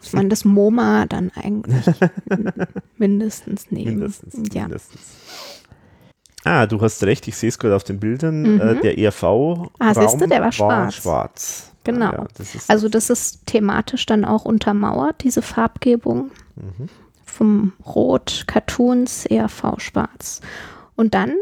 muss 0.03 0.13
man 0.13 0.29
das 0.31 0.45
MoMA 0.45 1.07
dann 1.07 1.31
eigentlich 1.35 1.85
mindestens 2.99 3.71
nehmen. 3.71 3.97
Mindestens, 3.99 4.35
ja. 4.55 4.63
mindestens. 4.63 5.01
Ah, 6.45 6.67
du 6.67 6.81
hast 6.81 7.03
recht, 7.05 7.29
ich 7.29 7.37
sehe 7.37 7.49
es 7.51 7.59
gerade 7.59 7.77
auf 7.77 7.85
den 7.85 8.01
Bildern. 8.01 8.43
Mhm. 8.55 8.61
Äh, 8.61 8.81
der 8.81 8.99
ERV 8.99 9.25
Ah, 9.79 9.95
siehste, 9.95 10.27
der 10.27 10.41
war 10.41 10.53
schwarz. 10.53 10.95
schwarz. 10.95 11.73
Genau. 11.85 12.07
Ah, 12.07 12.13
ja, 12.13 12.27
das 12.37 12.69
Also 12.69 12.89
das 12.89 13.11
ist 13.11 13.47
thematisch 13.47 14.07
dann 14.07 14.25
auch 14.25 14.45
untermauert, 14.45 15.23
diese 15.23 15.43
Farbgebung. 15.43 16.31
Mhm. 16.57 16.89
Vom 17.31 17.73
Rot, 17.87 18.45
Cartoons, 18.47 19.27
ERV 19.27 19.79
schwarz. 19.79 20.41
Und 20.97 21.15
dann 21.15 21.35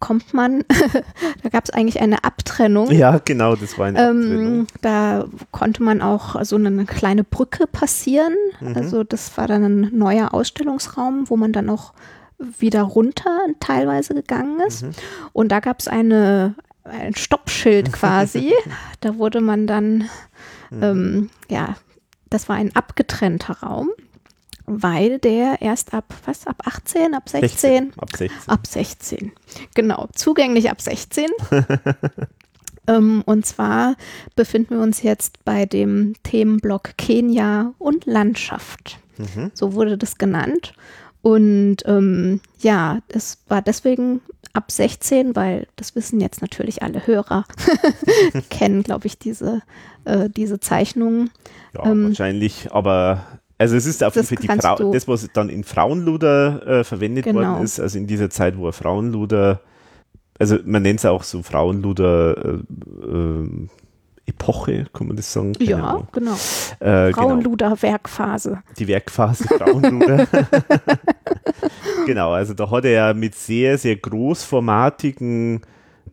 kommt 0.00 0.34
man, 0.34 0.64
da 1.42 1.48
gab 1.50 1.64
es 1.64 1.70
eigentlich 1.70 2.00
eine 2.00 2.24
Abtrennung. 2.24 2.90
Ja, 2.90 3.20
genau, 3.24 3.54
das 3.56 3.78
war 3.78 3.86
eine 3.86 3.98
Abtrennung. 3.98 4.54
Ähm, 4.60 4.66
da 4.80 5.26
konnte 5.52 5.82
man 5.82 6.00
auch 6.02 6.42
so 6.44 6.56
eine 6.56 6.84
kleine 6.86 7.24
Brücke 7.24 7.66
passieren. 7.66 8.34
Mhm. 8.60 8.74
Also 8.76 9.04
das 9.04 9.36
war 9.36 9.46
dann 9.46 9.62
ein 9.64 9.96
neuer 9.96 10.34
Ausstellungsraum, 10.34 11.28
wo 11.28 11.36
man 11.36 11.52
dann 11.52 11.70
auch 11.70 11.92
wieder 12.38 12.82
runter 12.82 13.38
teilweise 13.60 14.14
gegangen 14.14 14.58
ist. 14.66 14.82
Mhm. 14.82 14.90
Und 15.32 15.52
da 15.52 15.60
gab 15.60 15.78
es 15.80 15.88
eine 15.88 16.54
ein 16.84 17.14
Stoppschild 17.14 17.92
quasi. 17.92 18.52
da 19.00 19.16
wurde 19.16 19.40
man 19.40 19.66
dann, 19.68 20.08
Mhm. 20.70 20.82
ähm, 20.82 21.30
ja, 21.48 21.76
das 22.30 22.48
war 22.48 22.56
ein 22.56 22.74
abgetrennter 22.74 23.58
Raum, 23.60 23.90
weil 24.66 25.18
der 25.18 25.60
erst 25.60 25.94
ab, 25.94 26.14
was, 26.24 26.46
ab 26.46 26.62
18, 26.64 27.14
ab 27.14 27.28
16? 27.28 27.92
Ab 27.96 28.16
16. 28.16 28.38
Ab 28.46 28.66
16. 28.66 29.32
Genau, 29.74 30.08
zugänglich 30.14 30.70
ab 30.70 30.80
16. 30.80 31.26
ähm, 32.86 33.22
und 33.26 33.46
zwar 33.46 33.96
befinden 34.36 34.76
wir 34.76 34.82
uns 34.82 35.02
jetzt 35.02 35.44
bei 35.44 35.66
dem 35.66 36.14
Themenblock 36.22 36.96
Kenia 36.96 37.74
und 37.78 38.06
Landschaft. 38.06 38.98
Mhm. 39.18 39.50
So 39.54 39.74
wurde 39.74 39.98
das 39.98 40.18
genannt. 40.18 40.74
Und 41.22 41.78
ähm, 41.86 42.40
ja, 42.60 42.98
es 43.08 43.38
war 43.48 43.62
deswegen 43.62 44.20
ab 44.52 44.70
16, 44.70 45.34
weil 45.36 45.66
das 45.76 45.94
wissen 45.94 46.20
jetzt 46.20 46.42
natürlich 46.42 46.82
alle 46.82 47.06
Hörer, 47.06 47.44
kennen, 48.50 48.82
glaube 48.82 49.06
ich, 49.06 49.18
diese, 49.18 49.62
äh, 50.04 50.28
diese 50.28 50.60
Zeichnungen. 50.60 51.30
Ja, 51.74 51.86
ähm, 51.86 52.08
wahrscheinlich, 52.08 52.72
aber 52.72 53.24
also 53.62 53.76
es 53.76 53.86
ist 53.86 54.02
auf 54.04 54.14
jeden 54.16 54.26
Fall 54.26 54.38
die 54.38 54.48
Frau, 54.60 54.92
das, 54.92 55.06
was 55.08 55.28
dann 55.32 55.48
in 55.48 55.62
Frauenluder 55.64 56.66
äh, 56.66 56.84
verwendet 56.84 57.24
Genau. 57.24 57.40
worden 57.52 57.62
ist, 57.64 57.78
also 57.80 57.96
in 57.98 58.06
dieser 58.06 58.28
Zeit, 58.28 58.56
wo 58.58 58.66
er 58.66 58.72
Frauenluder, 58.72 59.60
also 60.38 60.58
man 60.64 60.82
nennt 60.82 60.98
es 61.00 61.06
auch 61.06 61.22
so 61.22 61.42
Frauenluder 61.42 62.36
äh, 62.36 62.58
ähm, 63.06 63.70
Epoche, 64.26 64.86
kann 64.92 65.08
man 65.08 65.16
das 65.16 65.32
sagen? 65.32 65.52
Keine 65.52 65.70
Ja, 65.70 65.78
Ahnung. 65.84 66.08
genau. 66.12 66.34
Äh, 66.80 67.12
genau. 67.12 67.12
Frauenluder-Werkphase. 67.12 68.62
die 68.78 68.88
Werkphase 68.88 69.44
Frauenluder. 69.44 70.26
genau, 72.06 72.32
also 72.32 72.54
da 72.54 72.70
hat 72.70 72.84
er 72.84 72.90
ja 72.90 73.14
mit 73.14 73.34
sehr, 73.34 73.78
sehr 73.78 73.96
großformatigen 73.96 75.62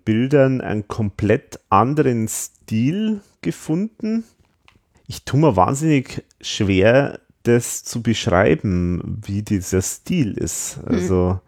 Bildern 0.06 0.62
einen 0.62 0.88
komplett 0.88 1.60
anderen 1.70 2.28
Stil 2.28 3.22
gefunden. 3.42 4.24
Ich 5.08 5.24
tue 5.26 5.40
mir 5.40 5.56
wahnsinnig 5.56 6.24
schwer, 6.42 7.20
das 7.44 7.84
zu 7.84 8.02
beschreiben, 8.02 9.22
wie 9.26 9.42
dieser 9.42 9.82
Stil 9.82 10.34
ist. 10.34 10.80
Also, 10.86 11.40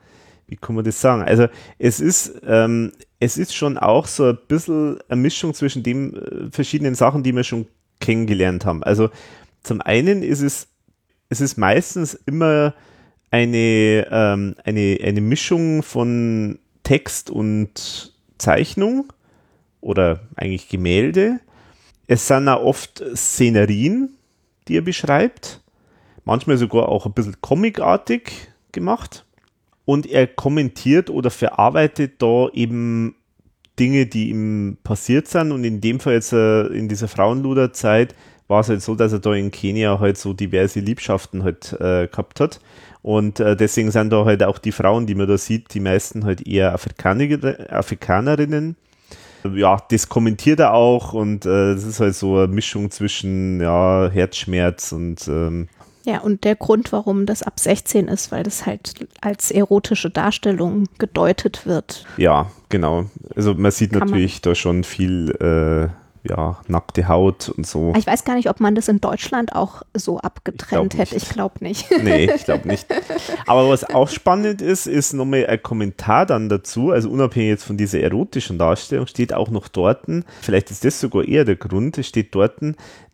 wie 0.48 0.56
kann 0.56 0.76
man 0.76 0.86
das 0.86 1.00
sagen? 1.00 1.24
Also, 1.24 1.48
es 1.80 2.00
ist, 2.00 2.42
ähm, 2.46 2.92
es 3.20 3.38
ist 3.38 3.56
schon 3.56 3.78
auch 3.78 4.08
so 4.08 4.30
ein 4.30 4.38
bisschen 4.48 5.00
eine 5.10 5.22
Mischung 5.22 5.54
zwischen 5.54 5.84
den 5.84 6.16
äh, 6.16 6.52
verschiedenen 6.52 6.96
Sachen, 6.96 7.24
die 7.24 7.36
wir 7.36 7.44
schon 7.44 7.68
kennengelernt 8.00 8.66
haben. 8.66 8.84
Also, 8.84 9.10
zum 9.64 9.82
einen 9.82 10.24
ist 10.24 10.42
es, 10.42 10.68
es 11.30 11.42
ist 11.42 11.58
meistens 11.58 12.14
immer 12.26 12.74
eine, 13.30 14.08
ähm, 14.12 14.56
eine, 14.64 14.98
eine 15.04 15.22
Mischung 15.22 15.84
von 15.84 16.60
Text 16.84 17.30
und 17.30 18.14
Zeichnung 18.38 19.14
oder 19.80 20.22
eigentlich 20.36 20.68
Gemälde. 20.70 21.40
Es 22.08 22.28
sind 22.28 22.50
auch 22.50 22.64
oft 22.64 23.04
Szenerien, 23.16 24.18
die 24.68 24.78
er 24.78 24.82
beschreibt. 24.82 25.61
Manchmal 26.26 26.58
sogar 26.58 26.90
auch 26.90 27.06
ein 27.06 27.14
bisschen 27.14 27.42
comicartig 27.42 28.32
gemacht. 28.72 29.26
Und 29.86 30.06
er 30.06 30.28
kommentiert 30.28 31.10
oder 31.10 31.32
verarbeitet 31.32 32.22
da 32.22 32.48
eben 32.54 33.16
Dinge, 33.80 34.06
die 34.06 34.30
ihm 34.30 34.78
passiert 34.84 35.28
sind. 35.28 35.52
Und 35.52 35.64
in 35.64 35.82
dem 35.82 36.00
Fall 36.00 36.14
jetzt 36.14 36.34
äh, 36.34 36.68
in 36.68 36.88
dieser 36.88 37.08
Frauenluder-Zeit 37.08 38.16
war 38.48 38.62
es 38.62 38.70
halt 38.70 38.82
so, 38.82 38.96
dass 38.96 39.14
er 39.14 39.20
da 39.20 39.34
in 39.34 39.50
Kenia 39.50 40.00
halt 40.00 40.18
so 40.18 40.34
diverse 40.34 40.80
Liebschaften 40.80 41.44
halt 41.44 41.74
äh, 41.80 42.08
gehabt 42.08 42.40
hat. 42.40 42.60
Und 43.02 43.40
äh, 43.40 43.56
deswegen 43.56 43.90
sind 43.90 44.12
da 44.12 44.26
halt 44.26 44.44
auch 44.44 44.60
die 44.60 44.72
Frauen, 44.72 45.08
die 45.08 45.16
man 45.16 45.28
da 45.28 45.38
sieht, 45.38 45.74
die 45.74 45.80
meisten 45.80 46.26
halt 46.26 46.46
eher 46.46 46.74
Afrikaner, 46.74 47.72
Afrikanerinnen. 47.72 48.76
Ja, 49.56 49.78
das 49.90 50.08
kommentiert 50.08 50.60
er 50.60 50.74
auch 50.74 51.14
und 51.14 51.48
äh, 51.48 51.74
ist 51.74 52.00
halt 52.00 52.14
so 52.14 52.38
eine 52.38 52.48
Mischung 52.48 52.92
zwischen 52.92 53.60
ja, 53.60 54.08
Herzschmerz 54.12 54.92
und 54.92 55.28
ähm, 55.28 55.68
ja, 56.04 56.20
und 56.20 56.44
der 56.44 56.56
Grund, 56.56 56.92
warum 56.92 57.26
das 57.26 57.44
ab 57.44 57.60
16 57.60 58.08
ist, 58.08 58.32
weil 58.32 58.44
das 58.44 58.66
halt 58.66 59.08
als 59.22 59.52
erotische 59.52 60.10
Darstellung 60.10 60.86
gedeutet 60.98 61.66
wird. 61.66 62.06
Ja, 62.18 62.52
genau. 62.70 63.06
Also 63.36 63.54
man 63.54 63.72
sieht 63.72 63.94
Kann 63.94 64.08
natürlich 64.08 64.36
man 64.36 64.52
da 64.52 64.56
schon 64.56 64.84
viel 64.84 65.32
äh, 65.40 65.94
ja, 66.24 66.60
nackte 66.68 67.08
Haut 67.08 67.50
und 67.50 67.66
so. 67.66 67.94
Ich 67.98 68.06
weiß 68.06 68.24
gar 68.26 68.36
nicht, 68.36 68.50
ob 68.50 68.60
man 68.60 68.76
das 68.76 68.88
in 68.88 69.02
Deutschland 69.02 69.54
auch 69.56 69.82
so 69.94 70.20
abgetrennt 70.20 70.94
ich 70.94 71.00
hätte. 71.00 71.16
Ich 71.16 71.30
glaube 71.30 71.56
nicht. 71.64 71.90
Nee, 72.02 72.32
ich 72.34 72.46
glaube 72.46 72.68
nicht. 72.68 72.88
Aber 73.46 73.70
was 73.70 73.84
auch 73.84 74.10
spannend 74.10 74.62
ist, 74.62 74.88
ist 74.88 75.14
nochmal 75.14 75.46
ein 75.48 75.62
Kommentar 75.62 76.26
dann 76.26 76.50
dazu, 76.50 76.92
also 76.92 77.10
unabhängig 77.10 77.50
jetzt 77.50 77.64
von 77.64 77.78
dieser 77.78 78.00
erotischen 78.00 78.58
Darstellung, 78.58 79.08
steht 79.08 79.34
auch 79.34 79.50
noch 79.50 79.68
dort, 79.68 80.06
vielleicht 80.42 80.72
ist 80.72 80.84
das 80.84 81.00
sogar 81.00 81.28
eher 81.28 81.46
der 81.46 81.56
Grund, 81.56 81.98
es 81.98 82.08
steht 82.08 82.34
dort, 82.34 82.56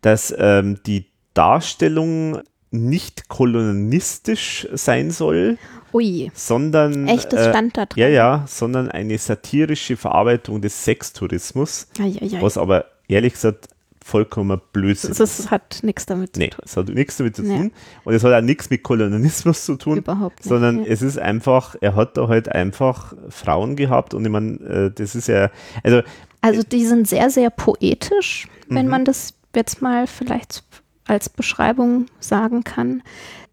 dass 0.00 0.34
ähm, 0.38 0.80
die 0.86 1.06
Darstellung 1.34 2.40
nicht 2.70 3.28
kolonialistisch 3.28 4.68
sein 4.72 5.10
soll, 5.10 5.58
Ui. 5.92 6.30
sondern 6.34 7.08
echtes 7.08 7.40
äh, 7.40 7.50
stand 7.50 7.76
da 7.76 7.86
drin. 7.86 8.02
Ja, 8.02 8.08
ja, 8.08 8.44
sondern 8.46 8.90
eine 8.90 9.16
satirische 9.18 9.96
Verarbeitung 9.96 10.60
des 10.60 10.84
Sextourismus, 10.84 11.88
ai, 11.98 12.14
ai, 12.20 12.36
ai. 12.36 12.42
was 12.42 12.58
aber 12.58 12.86
ehrlich 13.08 13.34
gesagt 13.34 13.68
vollkommen 14.04 14.58
Blödsinn 14.72 15.10
ist. 15.10 15.20
Das 15.20 15.50
hat 15.50 15.80
nichts 15.82 16.06
damit 16.06 16.34
zu 16.34 16.40
nee, 16.40 16.48
tun. 16.48 16.60
Es 16.64 16.76
hat 16.76 16.88
nichts 16.88 17.18
damit 17.18 17.36
zu 17.36 17.42
tun 17.42 17.72
und 18.04 18.14
es 18.14 18.24
hat 18.24 18.32
auch 18.32 18.40
nichts 18.40 18.70
mit 18.70 18.82
Kolonialismus 18.82 19.66
zu 19.66 19.76
tun, 19.76 19.98
Überhaupt 19.98 20.38
nicht, 20.38 20.48
sondern 20.48 20.80
ja. 20.80 20.86
es 20.86 21.02
ist 21.02 21.18
einfach, 21.18 21.76
er 21.80 21.94
hat 21.94 22.16
da 22.16 22.26
halt 22.28 22.48
einfach 22.50 23.12
Frauen 23.28 23.76
gehabt 23.76 24.14
und 24.14 24.24
ich 24.24 24.30
meine, 24.30 24.56
äh, 24.60 24.90
das 24.90 25.14
ist 25.14 25.28
ja, 25.28 25.50
also 25.82 26.02
also 26.40 26.62
die 26.62 26.86
sind 26.86 27.08
sehr, 27.08 27.30
sehr 27.30 27.50
poetisch, 27.50 28.48
wenn 28.68 28.86
mhm. 28.86 28.90
man 28.90 29.04
das 29.04 29.34
jetzt 29.54 29.82
mal 29.82 30.06
vielleicht 30.06 30.62
als 31.08 31.28
Beschreibung 31.28 32.06
sagen 32.20 32.64
kann. 32.64 33.02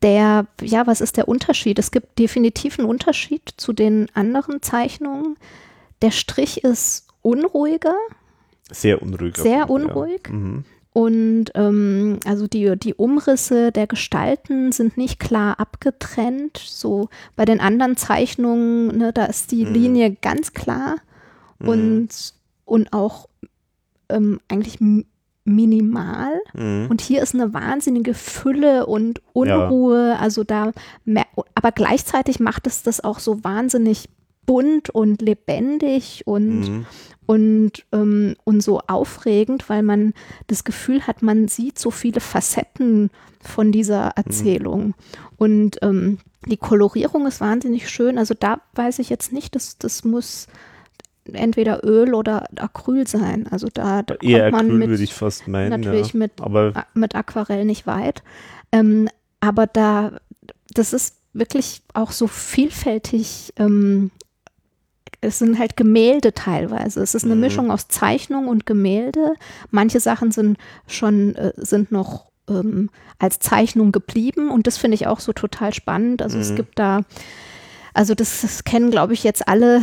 Der, 0.01 0.45
ja, 0.61 0.85
was 0.87 1.01
ist 1.01 1.17
der 1.17 1.27
Unterschied? 1.27 1.79
Es 1.79 1.91
gibt 1.91 2.19
definitiv 2.19 2.77
einen 2.79 2.87
Unterschied 2.87 3.53
zu 3.57 3.73
den 3.73 4.07
anderen 4.13 4.61
Zeichnungen. 4.61 5.37
Der 6.01 6.11
Strich 6.11 6.63
ist 6.63 7.07
unruhiger. 7.21 7.95
Sehr 8.71 9.01
unruhig. 9.01 9.37
Sehr 9.37 9.69
unruhig. 9.69 10.21
Ja. 10.27 10.33
Mhm. 10.33 10.65
Und 10.93 11.51
ähm, 11.55 12.21
also 12.23 12.47
die, 12.47 12.79
die 12.79 12.93
Umrisse 12.93 13.73
der 13.73 13.85
Gestalten 13.85 14.71
sind 14.71 14.95
nicht 14.95 15.19
klar 15.19 15.59
abgetrennt. 15.59 16.57
So 16.57 17.09
bei 17.35 17.43
den 17.43 17.59
anderen 17.59 17.97
Zeichnungen, 17.97 18.97
ne, 18.97 19.11
da 19.11 19.25
ist 19.25 19.51
die 19.51 19.65
mhm. 19.65 19.73
Linie 19.73 20.11
ganz 20.11 20.53
klar 20.53 20.95
mhm. 21.59 21.67
und, 21.67 22.33
und 22.63 22.93
auch 22.93 23.27
ähm, 24.07 24.39
eigentlich 24.47 24.79
minimal 25.45 26.41
mhm. 26.53 26.87
und 26.89 27.01
hier 27.01 27.21
ist 27.21 27.35
eine 27.35 27.53
wahnsinnige 27.53 28.13
Fülle 28.13 28.87
und 28.87 29.21
Unruhe, 29.31 30.09
ja. 30.09 30.15
also 30.17 30.43
da, 30.43 30.71
aber 31.53 31.71
gleichzeitig 31.71 32.39
macht 32.39 32.67
es 32.67 32.83
das 32.83 33.03
auch 33.03 33.19
so 33.19 33.43
wahnsinnig 33.43 34.09
bunt 34.45 34.89
und 34.89 35.21
lebendig 35.21 36.23
und, 36.25 36.61
mhm. 36.61 36.85
und, 37.25 37.85
ähm, 37.91 38.35
und 38.43 38.61
so 38.61 38.79
aufregend, 38.87 39.69
weil 39.69 39.83
man 39.83 40.13
das 40.47 40.63
Gefühl 40.63 41.05
hat, 41.05 41.21
man 41.21 41.47
sieht 41.47 41.79
so 41.79 41.91
viele 41.91 42.19
Facetten 42.19 43.09
von 43.41 43.71
dieser 43.71 44.09
Erzählung. 44.15 44.87
Mhm. 44.87 44.93
Und 45.37 45.77
ähm, 45.81 46.17
die 46.45 46.57
Kolorierung 46.57 47.25
ist 47.25 47.41
wahnsinnig 47.41 47.89
schön. 47.89 48.17
Also 48.17 48.33
da 48.37 48.61
weiß 48.75 48.99
ich 48.99 49.09
jetzt 49.09 49.33
nicht, 49.33 49.55
dass 49.55 49.77
das 49.77 50.03
muss 50.03 50.47
entweder 51.31 51.83
Öl 51.83 52.13
oder 52.13 52.45
Acryl 52.57 53.07
sein. 53.07 53.47
Also 53.49 53.67
da, 53.73 54.03
da 54.03 54.15
Eher 54.21 54.51
kommt 54.51 54.69
man 54.69 54.77
mit, 54.77 54.89
würde 54.89 55.03
ich 55.03 55.13
fast 55.13 55.47
meinen. 55.47 55.81
Natürlich 55.81 56.13
ja. 56.13 56.19
mit, 56.19 56.41
aber 56.41 56.85
mit 56.93 57.15
Aquarell 57.15 57.65
nicht 57.65 57.87
weit. 57.87 58.23
Ähm, 58.71 59.09
aber 59.39 59.67
da, 59.67 60.13
das 60.73 60.93
ist 60.93 61.17
wirklich 61.33 61.81
auch 61.93 62.11
so 62.11 62.27
vielfältig. 62.27 63.53
Ähm, 63.57 64.11
es 65.21 65.39
sind 65.39 65.57
halt 65.57 65.75
Gemälde 65.75 66.33
teilweise. 66.33 67.01
Es 67.01 67.15
ist 67.15 67.25
eine 67.25 67.35
mhm. 67.35 67.41
Mischung 67.41 67.71
aus 67.71 67.87
Zeichnung 67.87 68.47
und 68.47 68.65
Gemälde. 68.65 69.33
Manche 69.71 69.99
Sachen 69.99 70.31
sind 70.31 70.57
schon, 70.87 71.35
äh, 71.35 71.53
sind 71.57 71.91
noch 71.91 72.31
ähm, 72.47 72.89
als 73.17 73.39
Zeichnung 73.39 73.91
geblieben 73.91 74.51
und 74.51 74.67
das 74.67 74.77
finde 74.77 74.95
ich 74.95 75.07
auch 75.07 75.19
so 75.19 75.33
total 75.33 75.73
spannend. 75.73 76.21
Also 76.21 76.37
mhm. 76.37 76.43
es 76.43 76.55
gibt 76.55 76.77
da 76.77 77.01
also 77.95 78.13
das, 78.13 78.41
das 78.41 78.65
kennen, 78.65 78.91
glaube 78.91 79.13
ich, 79.13 79.23
jetzt 79.23 79.47
alle, 79.47 79.81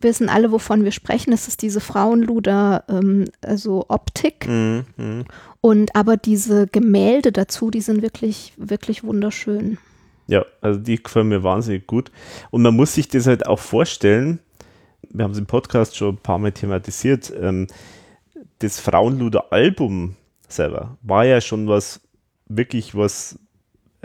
wissen 0.00 0.28
alle, 0.28 0.50
wovon 0.50 0.82
wir 0.82 0.90
sprechen. 0.90 1.30
Das 1.30 1.46
ist 1.46 1.62
diese 1.62 1.80
Frauenluder, 1.80 2.84
ähm, 2.88 3.26
also 3.42 3.86
Optik. 3.88 4.48
Mhm, 4.48 4.84
mh. 4.96 5.24
Und 5.60 5.94
aber 5.94 6.16
diese 6.16 6.66
Gemälde 6.66 7.30
dazu, 7.30 7.70
die 7.70 7.80
sind 7.80 8.02
wirklich, 8.02 8.52
wirklich 8.56 9.04
wunderschön. 9.04 9.78
Ja, 10.26 10.44
also 10.60 10.80
die 10.80 11.00
gefallen 11.00 11.28
mir 11.28 11.44
wahnsinnig 11.44 11.86
gut. 11.86 12.10
Und 12.50 12.62
man 12.62 12.74
muss 12.74 12.94
sich 12.94 13.06
das 13.06 13.28
halt 13.28 13.46
auch 13.46 13.60
vorstellen, 13.60 14.40
wir 15.10 15.24
haben 15.24 15.32
es 15.32 15.38
im 15.38 15.46
Podcast 15.46 15.96
schon 15.96 16.16
ein 16.16 16.18
paar 16.18 16.38
Mal 16.38 16.52
thematisiert, 16.52 17.32
ähm, 17.40 17.68
das 18.58 18.80
Frauenluder-Album 18.80 20.16
selber 20.48 20.96
war 21.02 21.24
ja 21.24 21.40
schon 21.40 21.68
was, 21.68 22.00
wirklich 22.46 22.96
was 22.96 23.38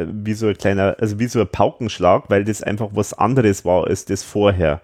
wie 0.08 0.34
so 0.34 0.48
ein 0.48 0.58
kleiner, 0.58 0.96
also 1.00 1.20
wie 1.20 1.28
so 1.28 1.42
ein 1.42 1.48
Paukenschlag, 1.48 2.30
weil 2.30 2.44
das 2.44 2.64
einfach 2.64 2.90
was 2.94 3.14
anderes 3.14 3.64
war 3.66 3.86
als 3.88 4.06
das 4.06 4.24
vorher. 4.24 4.82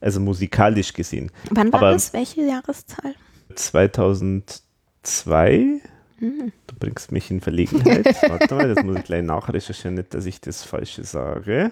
Also 0.00 0.20
musikalisch 0.20 0.92
gesehen. 0.92 1.30
Wann 1.50 1.72
war 1.72 1.80
Aber 1.80 1.92
das? 1.92 2.12
Welche 2.12 2.42
Jahreszahl? 2.42 3.14
2002. 3.54 5.80
Hm. 6.18 6.52
Du 6.66 6.74
bringst 6.78 7.12
mich 7.12 7.30
in 7.30 7.40
Verlegenheit. 7.40 8.04
Warte 8.28 8.54
mal, 8.54 8.74
das 8.74 8.84
muss 8.84 8.98
ich 8.98 9.04
gleich 9.04 9.22
nachrecherchieren, 9.22 9.94
nicht, 9.94 10.12
dass 10.14 10.26
ich 10.26 10.40
das 10.40 10.64
Falsche 10.64 11.04
sage. 11.04 11.70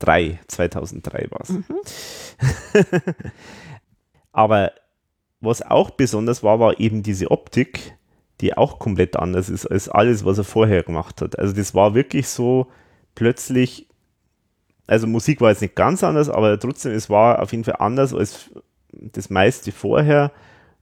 3, 0.00 0.40
2003 0.48 1.28
war 1.30 1.40
es. 1.42 1.50
Mhm. 1.50 1.64
Aber 4.32 4.72
was 5.40 5.62
auch 5.62 5.90
besonders 5.90 6.42
war, 6.42 6.60
war 6.60 6.80
eben 6.80 7.02
diese 7.02 7.30
Optik, 7.30 7.96
die 8.42 8.56
auch 8.56 8.78
komplett 8.78 9.16
anders 9.16 9.48
ist 9.48 9.66
als 9.66 9.88
alles, 9.88 10.24
was 10.24 10.36
er 10.36 10.44
vorher 10.44 10.82
gemacht 10.82 11.22
hat. 11.22 11.38
Also 11.38 11.54
das 11.54 11.74
war 11.74 11.94
wirklich 11.94 12.28
so 12.28 12.66
plötzlich, 13.14 13.88
also 14.86 15.06
Musik 15.06 15.40
war 15.40 15.50
jetzt 15.50 15.62
nicht 15.62 15.76
ganz 15.76 16.02
anders, 16.02 16.28
aber 16.28 16.58
trotzdem, 16.58 16.92
es 16.92 17.08
war 17.08 17.40
auf 17.40 17.52
jeden 17.52 17.64
Fall 17.64 17.76
anders 17.78 18.12
als 18.12 18.50
das 18.92 19.30
meiste 19.30 19.72
vorher. 19.72 20.32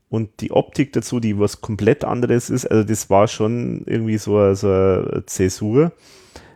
Und 0.09 0.41
die 0.41 0.51
Optik 0.51 0.91
dazu, 0.91 1.21
die 1.21 1.39
was 1.39 1.61
komplett 1.61 2.03
anderes 2.03 2.49
ist, 2.49 2.65
also 2.65 2.83
das 2.83 3.09
war 3.09 3.29
schon 3.29 3.83
irgendwie 3.85 4.17
so, 4.17 4.53
so 4.55 4.67
eine 4.67 5.23
Zäsur, 5.25 5.93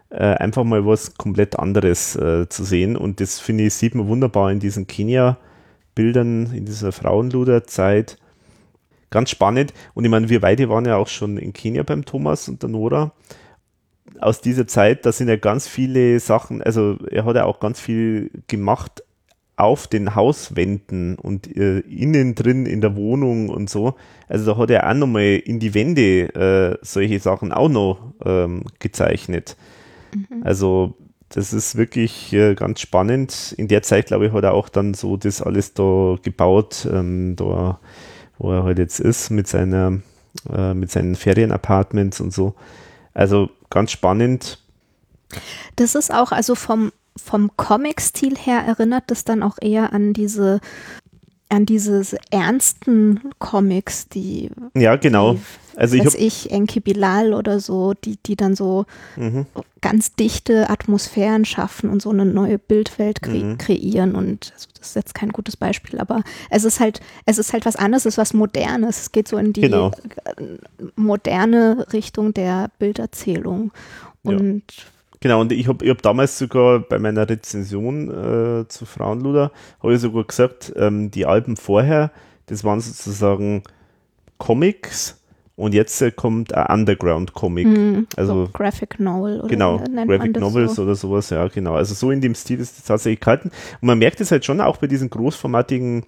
äh, 0.09 0.17
einfach 0.17 0.65
mal 0.65 0.85
was 0.85 1.13
komplett 1.15 1.57
anderes 1.57 2.17
äh, 2.17 2.49
zu 2.49 2.65
sehen. 2.65 2.97
Und 2.97 3.21
das 3.21 3.39
finde 3.39 3.65
ich, 3.65 3.73
sieht 3.75 3.95
man 3.95 4.09
wunderbar 4.09 4.51
in 4.51 4.59
diesen 4.59 4.87
Kenia-Bildern, 4.87 6.51
in 6.53 6.65
dieser 6.65 6.91
Frauenluder-Zeit, 6.91 8.17
ganz 9.09 9.29
spannend. 9.29 9.73
Und 9.93 10.05
ich 10.05 10.11
meine, 10.11 10.29
wir 10.29 10.41
beide 10.41 10.69
waren 10.69 10.85
ja 10.85 10.97
auch 10.97 11.07
schon 11.07 11.37
in 11.37 11.53
Kenia 11.53 11.83
beim 11.83 12.05
Thomas 12.05 12.47
und 12.49 12.61
der 12.61 12.69
Nora. 12.69 13.13
Aus 14.19 14.41
dieser 14.41 14.67
Zeit, 14.67 15.05
da 15.05 15.11
sind 15.11 15.27
ja 15.27 15.35
ganz 15.35 15.67
viele 15.67 16.19
Sachen, 16.19 16.61
also 16.61 16.97
er 17.11 17.25
hat 17.25 17.35
ja 17.35 17.45
auch 17.45 17.59
ganz 17.59 17.81
viel 17.81 18.31
gemacht 18.47 19.03
auf 19.57 19.87
den 19.87 20.15
Hauswänden 20.15 21.15
und 21.15 21.55
äh, 21.55 21.79
innen 21.79 22.35
drin 22.35 22.65
in 22.65 22.81
der 22.81 22.95
Wohnung 22.95 23.49
und 23.49 23.69
so. 23.69 23.95
Also 24.27 24.45
da 24.45 24.57
hat 24.57 24.69
er 24.69 24.89
auch 24.89 24.93
nochmal 24.93 25.41
in 25.45 25.59
die 25.59 25.73
Wände 25.73 26.33
äh, 26.35 26.77
solche 26.81 27.19
Sachen 27.19 27.51
auch 27.51 27.69
noch 27.69 28.13
ähm, 28.25 28.63
gezeichnet. 28.79 29.55
Mhm. 30.13 30.43
Also 30.43 30.95
das 31.29 31.53
ist 31.53 31.75
wirklich 31.75 32.33
äh, 32.33 32.53
ganz 32.55 32.81
spannend. 32.81 33.55
In 33.57 33.67
der 33.67 33.81
Zeit, 33.81 34.07
glaube 34.07 34.27
ich, 34.27 34.33
hat 34.33 34.43
er 34.43 34.53
auch 34.53 34.69
dann 34.69 34.93
so 34.93 35.17
das 35.17 35.41
alles 35.41 35.73
da 35.73 36.17
gebaut. 36.21 36.87
Ähm, 36.91 37.35
da 37.35 37.79
wo 38.37 38.51
er 38.51 38.63
halt 38.63 38.79
jetzt 38.79 38.99
ist 38.99 39.29
mit 39.29 39.47
seiner, 39.47 39.99
äh, 40.51 40.73
mit 40.73 40.91
seinen 40.91 41.15
Ferienapartments 41.15 42.19
und 42.21 42.33
so. 42.33 42.55
Also 43.13 43.49
ganz 43.69 43.91
spannend. 43.91 44.59
Das 45.75 45.95
ist 45.95 46.13
auch, 46.13 46.31
also 46.31 46.55
vom, 46.55 46.91
vom 47.15 47.51
Comic-Stil 47.57 48.37
her 48.37 48.63
erinnert 48.65 49.05
das 49.07 49.23
dann 49.23 49.43
auch 49.43 49.57
eher 49.61 49.93
an 49.93 50.13
diese 50.13 50.59
an 51.47 51.67
diese 51.67 52.01
ernsten 52.31 53.31
Comics, 53.37 54.09
die 54.09 54.49
ja 54.73 54.95
genau 54.95 55.37
Also 55.77 55.95
ich, 55.95 56.15
ich, 56.15 56.51
Enki 56.51 56.79
Bilal 56.79 57.33
oder 57.33 57.59
so, 57.59 57.93
die, 57.93 58.17
die 58.25 58.35
dann 58.35 58.55
so 58.55 58.85
mhm. 59.15 59.45
ganz 59.81 60.13
dichte 60.15 60.69
Atmosphären 60.69 61.45
schaffen 61.45 61.89
und 61.89 62.01
so 62.01 62.09
eine 62.09 62.25
neue 62.25 62.57
Bildwelt 62.59 63.21
kre 63.21 63.35
Mhm. 63.43 63.57
kreieren. 63.57 64.15
Und 64.15 64.51
also 64.53 64.67
das 64.77 64.89
ist 64.89 64.95
jetzt 64.95 65.15
kein 65.15 65.29
gutes 65.29 65.57
Beispiel, 65.57 65.99
aber 65.99 66.23
es 66.49 66.63
ist 66.63 66.79
halt, 66.79 67.01
es 67.25 67.37
ist 67.37 67.53
halt 67.53 67.65
was 67.65 67.75
anderes, 67.75 68.05
es 68.05 68.13
ist 68.13 68.17
was 68.17 68.33
Modernes. 68.33 69.01
Es 69.01 69.11
geht 69.11 69.27
so 69.27 69.37
in 69.37 69.53
die 69.53 69.61
Genau. 69.61 69.91
moderne 70.95 71.85
Richtung 71.93 72.33
der 72.33 72.69
Bilderzählung. 72.79 73.71
Ja. 74.23 74.37
Und 74.37 74.63
Genau, 75.21 75.41
und 75.41 75.51
ich 75.51 75.67
habe 75.67 75.83
ich 75.83 75.89
hab 75.89 76.03
damals 76.03 76.37
sogar 76.37 76.79
bei 76.81 76.99
meiner 76.99 77.27
Rezension 77.27 78.09
äh, 78.11 78.67
zu 78.67 78.85
Frauenluder, 78.85 79.51
habe 79.81 79.93
ich 79.95 79.99
sogar 79.99 80.23
gesagt, 80.23 80.71
ähm, 80.75 81.09
die 81.09 81.25
Alben 81.25 81.57
vorher, 81.57 82.11
das 82.45 82.63
waren 82.63 82.79
sozusagen 82.79 83.63
Comics 84.37 85.17
und 85.55 85.73
jetzt 85.73 86.01
äh, 86.01 86.11
kommt 86.11 86.53
ein 86.53 86.79
Underground-Comic. 86.79 87.67
mh, 87.67 88.03
Also- 88.17 88.45
so 88.45 88.51
Graphic 88.51 88.99
Novel 88.99 89.39
oder 89.39 89.47
Genau, 89.47 89.77
Graphic 89.77 90.39
Novels 90.39 90.75
so. 90.75 90.83
oder 90.83 90.95
sowas, 90.95 91.29
ja, 91.29 91.47
genau. 91.47 91.75
Also 91.75 91.93
so 91.93 92.11
in 92.11 92.21
dem 92.21 92.35
Stil 92.35 92.59
ist 92.59 92.77
es 92.77 92.83
tatsächlich 92.83 93.19
gehalten. 93.21 93.51
Und 93.81 93.87
man 93.87 93.97
merkt 93.99 94.19
es 94.21 94.31
halt 94.31 94.43
schon 94.45 94.59
auch 94.61 94.77
bei 94.77 94.87
diesen 94.87 95.09
großformatigen 95.09 96.03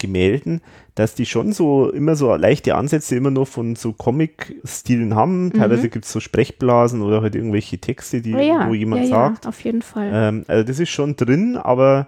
Gemälden, 0.00 0.60
dass 0.94 1.16
die 1.16 1.26
schon 1.26 1.52
so 1.52 1.90
immer 1.90 2.14
so 2.14 2.32
leichte 2.36 2.76
Ansätze 2.76 3.16
immer 3.16 3.32
nur 3.32 3.46
von 3.46 3.74
so 3.74 3.92
Comic-Stilen 3.92 5.14
haben. 5.16 5.52
Teilweise 5.52 5.88
gibt 5.88 6.04
es 6.04 6.12
so 6.12 6.20
Sprechblasen 6.20 7.02
oder 7.02 7.20
halt 7.20 7.34
irgendwelche 7.34 7.78
Texte, 7.78 8.20
die 8.20 8.34
Oh 8.34 8.38
ja, 8.38 8.68
wo 8.68 8.74
jemand 8.74 9.02
ja, 9.04 9.08
sagt. 9.08 9.44
Ja, 9.44 9.48
auf 9.48 9.60
jeden 9.64 9.82
Fall. 9.82 10.10
Ähm, 10.12 10.44
also 10.46 10.62
das 10.64 10.78
ist 10.78 10.90
schon 10.90 11.16
drin, 11.16 11.56
aber 11.56 12.06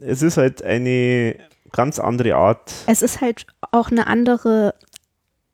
es 0.00 0.22
ist 0.22 0.36
halt 0.36 0.62
eine 0.62 1.34
ganz 1.72 1.98
andere 1.98 2.36
Art. 2.36 2.72
Es 2.86 3.02
ist 3.02 3.20
halt 3.20 3.46
auch 3.72 3.90
eine 3.90 4.06
andere, 4.06 4.74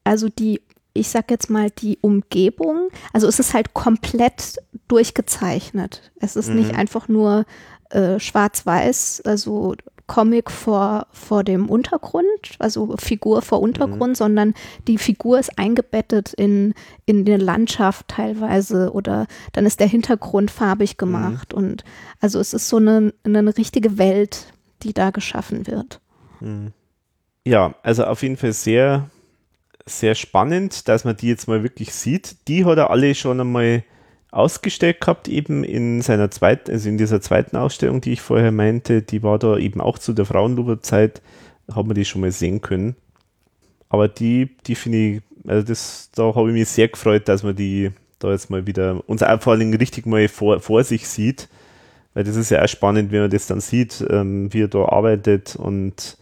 also 0.05 0.29
die, 0.29 0.61
ich 0.95 1.09
sag 1.09 1.31
jetzt 1.31 1.51
mal, 1.51 1.70
die 1.70 1.99
Umgebung, 2.01 2.89
also 3.12 3.27
es 3.27 3.39
ist 3.39 3.55
halt 3.55 3.74
komplett 3.74 4.57
durchgezeichnet. 4.89 6.12
Es 6.20 6.37
ist 6.37 6.49
nicht 6.49 6.73
Mhm. 6.73 6.79
einfach 6.79 7.09
nur 7.09 7.45
äh, 7.91 8.19
schwarz-weiß, 8.19 9.23
also 9.27 9.74
Comic 10.07 10.51
vor, 10.51 11.07
vor 11.12 11.45
dem 11.45 11.70
Untergrund, 11.70 12.27
also 12.59 12.97
Figur 12.99 13.41
vor 13.41 13.59
Mhm. 13.59 13.65
Untergrund, 13.65 14.16
sondern 14.16 14.55
die 14.89 14.99
Figur 14.99 15.39
ist 15.39 15.59
eingebettet 15.59 16.33
in, 16.35 16.74
in 17.07 17.20
eine 17.27 17.37
Landschaft 17.39 18.09
teilweise 18.09 18.93
oder 18.93 19.27
dann 19.53 19.65
ist 19.65 19.81
der 19.81 19.87
Hintergrund 19.87 20.51
farbig 20.51 20.97
gemacht 20.99 21.55
und 21.55 21.85
also 22.20 22.41
es 22.41 22.53
ist 22.53 22.69
so 22.69 22.77
eine, 22.79 23.15
eine 23.24 23.57
richtige 23.57 23.97
Welt, 23.97 24.53
die 24.83 24.93
da 24.93 25.11
geschaffen 25.11 25.66
wird. 25.66 26.01
Ja, 27.45 27.74
also 27.83 28.05
auf 28.05 28.23
jeden 28.23 28.37
Fall 28.37 28.53
sehr, 28.53 29.09
sehr 29.87 30.15
spannend, 30.15 30.89
dass 30.89 31.05
man 31.05 31.17
die 31.17 31.29
jetzt 31.29 31.49
mal 31.49 31.63
wirklich 31.63 31.93
sieht. 31.93 32.37
Die 32.49 32.65
hat 32.65 32.79
er 32.79 32.91
alle 32.91 33.15
schon 33.15 33.41
einmal 33.41 33.85
ausgestellt 34.31 35.01
gehabt, 35.01 35.29
eben 35.29 35.63
in 35.63 36.01
seiner 36.01 36.31
zweiten, 36.31 36.71
also 36.71 36.89
in 36.89 36.99
dieser 36.99 37.21
zweiten 37.21 37.57
Ausstellung, 37.57 38.01
die 38.01 38.13
ich 38.13 38.23
vorher 38.23 38.51
meinte, 38.51 39.03
die 39.03 39.23
war 39.23 39.39
da 39.39 39.59
eben 39.59 39.81
auch 39.81 39.99
zu 39.99 40.15
der 40.15 40.25
Frauenlober-Zeit, 40.25 41.21
haben 41.73 41.91
wir 41.91 41.95
die 41.95 42.07
schon 42.07 42.23
mal 42.23 42.33
sehen 42.33 42.61
können. 42.61 42.97
Aber 43.91 44.09
die, 44.09 44.57
die 44.67 44.75
finde 44.75 44.99
ich, 44.99 45.23
also 45.47 45.67
das, 45.67 46.11
da 46.15 46.35
habe 46.35 46.49
ich 46.49 46.55
mich 46.55 46.69
sehr 46.69 46.89
gefreut, 46.89 47.29
dass 47.29 47.43
man 47.43 47.55
die 47.55 47.91
da 48.19 48.31
jetzt 48.31 48.51
mal 48.51 48.67
wieder, 48.67 49.03
uns 49.07 49.23
vor 49.41 49.53
allem 49.53 49.75
richtig 49.75 50.07
mal 50.07 50.29
vor, 50.29 50.61
vor 50.61 50.83
sich 50.83 51.09
sieht, 51.09 51.49
weil 52.15 52.25
das 52.25 52.37
ist 52.37 52.51
ja 52.51 52.63
auch 52.63 52.69
spannend, 52.69 53.13
wenn 53.13 53.23
man 53.23 53.31
das 53.31 53.47
dann 53.47 53.61
sieht, 53.61 54.05
ähm, 54.09 54.53
wie 54.53 54.63
er 54.63 54.69
da 54.69 54.87
arbeitet 54.87 55.57
und 55.57 56.17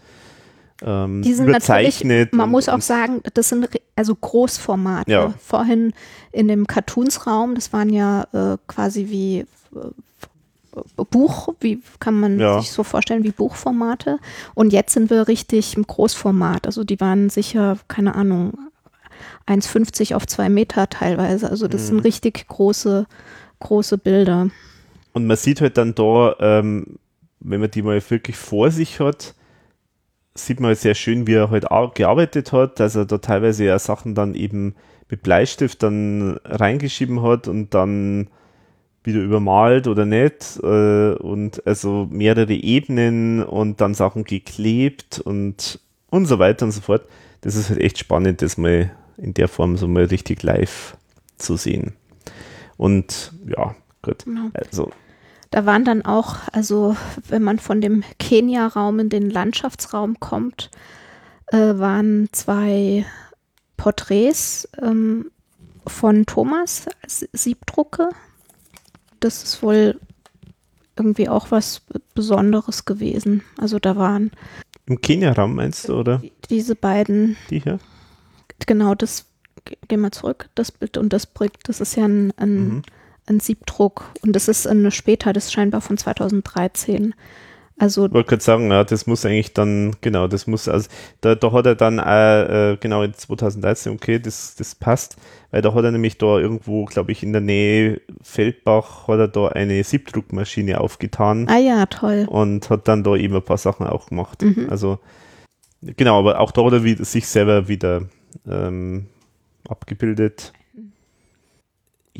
ähm, 0.83 1.23
Die 1.23 1.33
sind 1.35 1.47
natürlich, 1.47 2.01
überzeichnet. 2.03 2.33
man 2.33 2.47
und, 2.47 2.53
muss 2.53 2.69
auch 2.69 2.81
sagen, 2.81 3.21
das 3.35 3.49
sind 3.49 3.69
also 3.97 4.15
Großformate. 4.15 5.11
Ja. 5.11 5.35
Vorhin 5.45 5.93
in 6.33 6.49
dem 6.49 6.67
Cartoons-Raum, 6.67 7.55
das 7.55 7.73
waren 7.73 7.91
ja 7.91 8.27
äh, 8.33 8.57
quasi 8.67 9.09
wie 9.09 9.41
äh, 9.41 9.45
Buch, 11.11 11.49
wie 11.61 11.83
kann 11.99 12.15
man 12.15 12.39
Ja. 12.39 12.61
sich 12.61 12.71
so 12.71 12.85
vorstellen, 12.85 13.25
wie 13.25 13.33
Buchformate. 13.33 14.19
Und 14.55 14.73
jetzt 14.73 14.93
sind 14.95 15.11
wir 15.11 15.27
richtig 15.29 15.77
im 15.77 15.85
Großformat. 15.87 16.65
Also 16.67 16.85
die 16.85 17.01
waren 17.01 17.29
sicher, 17.29 17.77
keine 17.89 18.15
Ahnung, 18.15 18.53
1,50 19.47 20.15
auf 20.15 20.27
2 20.27 20.49
Meter 20.49 20.89
teilweise. 20.89 21.51
Also 21.51 21.67
das 21.67 21.83
Mhm. 21.83 21.87
sind 21.87 21.99
richtig 22.01 22.47
große, 22.49 23.07
große 23.59 23.99
Bilder. 23.99 24.49
und 25.13 25.27
man 25.27 25.37
sieht 25.37 25.61
halt 25.61 25.77
dann 25.77 25.93
da, 25.97 26.37
ähm, 26.39 26.87
wenn 27.41 27.61
man 27.61 27.71
die 27.71 27.83
mal 27.83 28.01
wirklich 28.11 28.37
vor 28.37 28.71
sich 28.71 29.01
hat, 29.01 29.35
sieht 30.47 30.61
man 30.61 30.69
halt 30.69 30.79
sehr 30.79 30.95
schön, 30.95 31.27
wie 31.27 31.35
er 31.35 31.51
halt 31.51 31.71
auch 31.71 31.95
gearbeitet 31.95 32.53
hat, 32.53 32.81
dass 32.81 32.97
er 32.97 33.07
da 33.07 33.19
teilweise 33.19 33.65
ja 33.65 33.79
Sachen 33.79 34.15
dann 34.15 34.35
eben 34.35 34.75
mit 35.09 35.23
Bleistift 35.23 35.83
dann 35.83 36.39
reingeschrieben 36.45 37.23
hat 37.23 37.49
und 37.49 37.75
dann 37.75 38.29
wieder 39.03 39.21
übermalt 39.21 39.87
oder 39.87 40.05
nicht 40.05 40.61
äh, 40.63 41.15
und 41.15 41.67
also 41.67 42.07
mehrere 42.11 42.53
Ebenen 42.53 43.43
und 43.43 43.81
dann 43.81 43.95
Sachen 43.95 44.25
geklebt 44.25 45.21
und 45.21 45.81
und 46.11 46.27
so 46.27 46.39
weiter 46.39 46.67
und 46.67 46.73
so 46.73 46.81
fort. 46.81 47.07
Das 47.41 47.55
ist 47.55 47.71
halt 47.71 47.81
echt 47.81 47.99
spannend, 47.99 48.43
das 48.43 48.59
mal 48.59 48.91
in 49.17 49.35
der 49.35 49.49
Form 49.49 49.77
so 49.77 49.89
mal 49.89 50.05
richtig 50.05 50.43
live 50.43 50.97
zu 51.37 51.57
sehen. 51.57 51.95
Und 52.77 53.33
ja, 53.47 53.75
gut. 54.03 54.25
Also 54.55 54.91
Da 55.51 55.67
waren 55.67 55.85
dann 55.85 56.03
auch, 56.05 56.37
also 56.53 56.97
wenn 57.29 57.43
man 57.43 57.59
von 57.59 57.81
dem 57.81 58.05
Kenia-Raum 58.19 59.01
in 59.01 59.09
den 59.09 59.31
Landschaftsraum 59.31 60.21
kommt, 60.21 60.71
äh, 61.49 61.57
waren 61.79 62.29
zwei 62.33 63.05
Porträts 63.77 64.69
ähm, 64.81 65.31
von 65.87 66.25
Thomas 66.27 66.87
Siebdrucke. 67.33 68.11
Das 69.19 69.43
ist 69.43 69.63
wohl 69.63 69.99
irgendwie 70.97 71.29
auch 71.29 71.51
was 71.51 71.83
Besonderes 72.15 72.85
gewesen. 72.85 73.43
Also 73.59 73.79
da 73.79 73.97
waren 73.97 74.31
Im 74.87 75.01
Kenia-Raum 75.01 75.55
meinst 75.57 75.89
du, 75.89 75.97
oder? 75.97 76.23
diese 76.49 76.77
beiden, 76.77 77.37
Die 77.49 77.61
hier? 77.61 77.81
genau 78.67 78.95
das, 78.95 79.27
ge- 79.65 79.79
gehen 79.89 80.01
wir 80.03 80.13
zurück, 80.13 80.49
das 80.55 80.71
Bild 80.71 80.97
und 80.97 81.13
das 81.13 81.27
Brick, 81.27 81.65
das 81.65 81.81
ist 81.81 81.97
ja 81.97 82.05
ein, 82.05 82.33
ein, 82.37 82.69
Mhm. 82.69 82.83
Ein 83.31 83.41
Siebdruck 83.41 84.11
und 84.23 84.35
das 84.37 84.49
ist 84.49 84.67
eine 84.67 84.91
später, 84.91 85.33
das 85.33 85.47
ist 85.47 85.53
scheinbar 85.53 85.81
von 85.81 85.97
2013. 85.97 87.15
Also 87.79 88.05
Ich 88.05 88.13
wollte 88.13 88.29
gerade 88.29 88.43
sagen, 88.43 88.71
ja, 88.71 88.85
das 88.85 89.07
muss 89.07 89.25
eigentlich 89.25 89.55
dann, 89.55 89.97
genau, 90.03 90.29
das 90.29 90.47
muss, 90.47 90.69
also 90.69 90.87
da, 91.23 91.35
da 91.35 91.51
hat 91.51 91.65
er 91.65 91.77
dann, 91.77 91.99
äh, 91.99 92.77
genau, 92.79 93.03
in 93.03 93.15
2013, 93.15 93.95
okay, 93.95 94.19
das, 94.19 94.55
das 94.55 94.75
passt, 94.75 95.17
weil 95.51 95.63
da 95.63 95.73
hat 95.73 95.85
er 95.85 95.91
nämlich 95.91 96.19
da 96.19 96.39
irgendwo, 96.39 96.85
glaube 96.85 97.11
ich, 97.13 97.23
in 97.23 97.33
der 97.33 97.41
Nähe 97.41 98.03
Feldbach, 98.21 99.09
hat 99.09 99.19
er 99.19 99.29
da 99.29 99.49
eine 99.49 99.83
Siebdruckmaschine 99.83 100.79
aufgetan 100.79 101.49
Ah 101.49 101.57
ja, 101.57 101.87
toll. 101.87 102.27
und 102.29 102.69
hat 102.69 102.87
dann 102.87 103.03
da 103.03 103.17
eben 103.17 103.35
ein 103.35 103.43
paar 103.43 103.57
Sachen 103.57 103.87
auch 103.87 104.09
gemacht. 104.09 104.43
Mhm. 104.43 104.67
Also, 104.69 104.99
genau, 105.81 106.19
aber 106.19 106.39
auch 106.39 106.51
da 106.53 106.63
hat 106.63 106.75
er 106.75 106.85
wieder, 106.85 107.07
sich 107.07 107.27
selber 107.29 107.67
wieder 107.67 108.03
ähm, 108.47 109.07
abgebildet. 109.71 110.53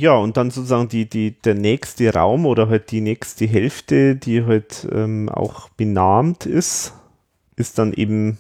Ja, 0.01 0.15
und 0.15 0.39
dann 0.39 0.51
sozusagen 0.51 0.89
die, 0.89 1.05
die, 1.05 1.33
der 1.43 1.55
nächste 1.55 2.15
Raum 2.15 2.47
oder 2.47 2.71
halt 2.71 2.91
die 2.91 3.03
nächste 3.03 3.45
Hälfte, 3.45 4.17
die 4.17 4.47
halt 4.47 4.89
ähm, 4.91 5.29
auch 5.29 5.69
benannt 5.69 6.47
ist, 6.47 6.95
ist 7.57 7.79
dann 7.79 7.93
eben, 7.93 8.39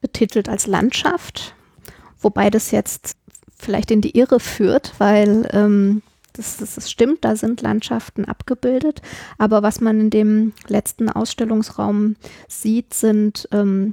Betitelt 0.00 0.48
als 0.48 0.66
Landschaft, 0.66 1.54
wobei 2.18 2.50
das 2.50 2.72
jetzt 2.72 3.16
vielleicht 3.56 3.92
in 3.92 4.00
die 4.00 4.18
Irre 4.18 4.40
führt, 4.40 4.92
weil 4.98 5.48
ähm, 5.52 6.02
das, 6.32 6.56
das, 6.56 6.74
das 6.74 6.90
stimmt, 6.90 7.24
da 7.24 7.36
sind 7.36 7.62
Landschaften 7.62 8.24
abgebildet, 8.24 9.00
aber 9.38 9.62
was 9.62 9.80
man 9.80 10.00
in 10.00 10.10
dem 10.10 10.52
letzten 10.66 11.08
Ausstellungsraum 11.08 12.16
sieht, 12.48 12.92
sind 12.92 13.48
ähm, 13.52 13.92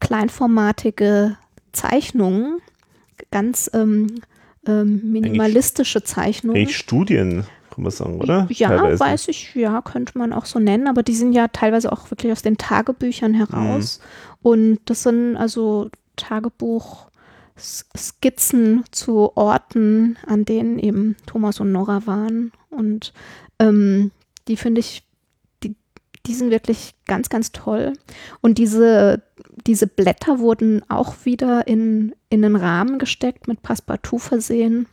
kleinformatige 0.00 1.36
Zeichnungen, 1.72 2.62
ganz 3.30 3.70
ähm, 3.74 4.22
ähm, 4.66 5.00
minimalistische 5.10 6.02
Zeichnungen. 6.02 6.56
eigentlich 6.56 6.76
Studien, 6.76 7.44
kann 7.70 7.82
man 7.82 7.92
sagen, 7.92 8.20
oder? 8.20 8.46
Ja, 8.50 8.68
Teilweise. 8.68 9.00
weiß 9.00 9.28
ich, 9.28 9.54
ja, 9.54 9.80
könnte 9.82 10.18
man 10.18 10.32
auch 10.32 10.46
so 10.46 10.58
nennen, 10.58 10.88
aber 10.88 11.02
die 11.02 11.14
sind 11.14 11.32
ja 11.32 11.48
teilweise 11.48 11.92
auch 11.92 12.10
wirklich 12.10 12.32
aus 12.32 12.42
den 12.42 12.58
Tagebüchern 12.58 13.34
heraus. 13.34 14.00
Und 14.42 14.80
das 14.86 15.04
sind 15.04 15.36
also 15.36 15.90
Tagebuch-Skizzen 16.16 18.84
zu 18.90 19.36
Orten, 19.36 20.16
an 20.26 20.44
denen 20.44 20.78
eben 20.78 21.16
Thomas 21.26 21.60
und 21.60 21.72
Nora 21.72 22.06
waren. 22.06 22.52
Und 22.70 23.12
ähm, 23.58 24.10
die 24.48 24.56
finde 24.56 24.80
ich, 24.80 25.02
die 26.28 26.34
sind 26.34 26.50
wirklich 26.50 26.94
ganz, 27.06 27.28
ganz 27.28 27.50
toll. 27.52 27.94
Und 28.40 28.58
diese, 28.58 29.22
diese 29.66 29.86
Blätter 29.86 30.38
wurden 30.38 30.82
auch 30.88 31.14
wieder 31.24 31.66
in, 31.66 32.14
in 32.28 32.44
einen 32.44 32.56
Rahmen 32.56 32.98
gesteckt, 32.98 33.48
mit 33.48 33.62
Passepartout 33.62 34.18
versehen. 34.18 34.86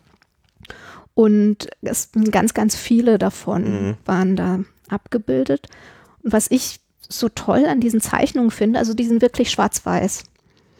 Und 1.14 1.70
es 1.82 2.10
ganz, 2.32 2.54
ganz 2.54 2.76
viele 2.76 3.18
davon 3.18 3.64
Mhm. 3.64 3.98
waren 4.06 4.36
da 4.36 4.60
abgebildet. 4.90 5.68
Und 6.24 6.34
was 6.34 6.50
ich 6.52 6.80
so 7.08 7.30
toll 7.30 7.66
an 7.66 7.80
diesen 7.80 8.02
Zeichnungen 8.02 8.52
finde, 8.52 8.80
also 8.80 8.94
die 8.94 9.06
sind 9.06 9.22
wirklich 9.22 9.52
schwarz-weiß. 9.52 10.24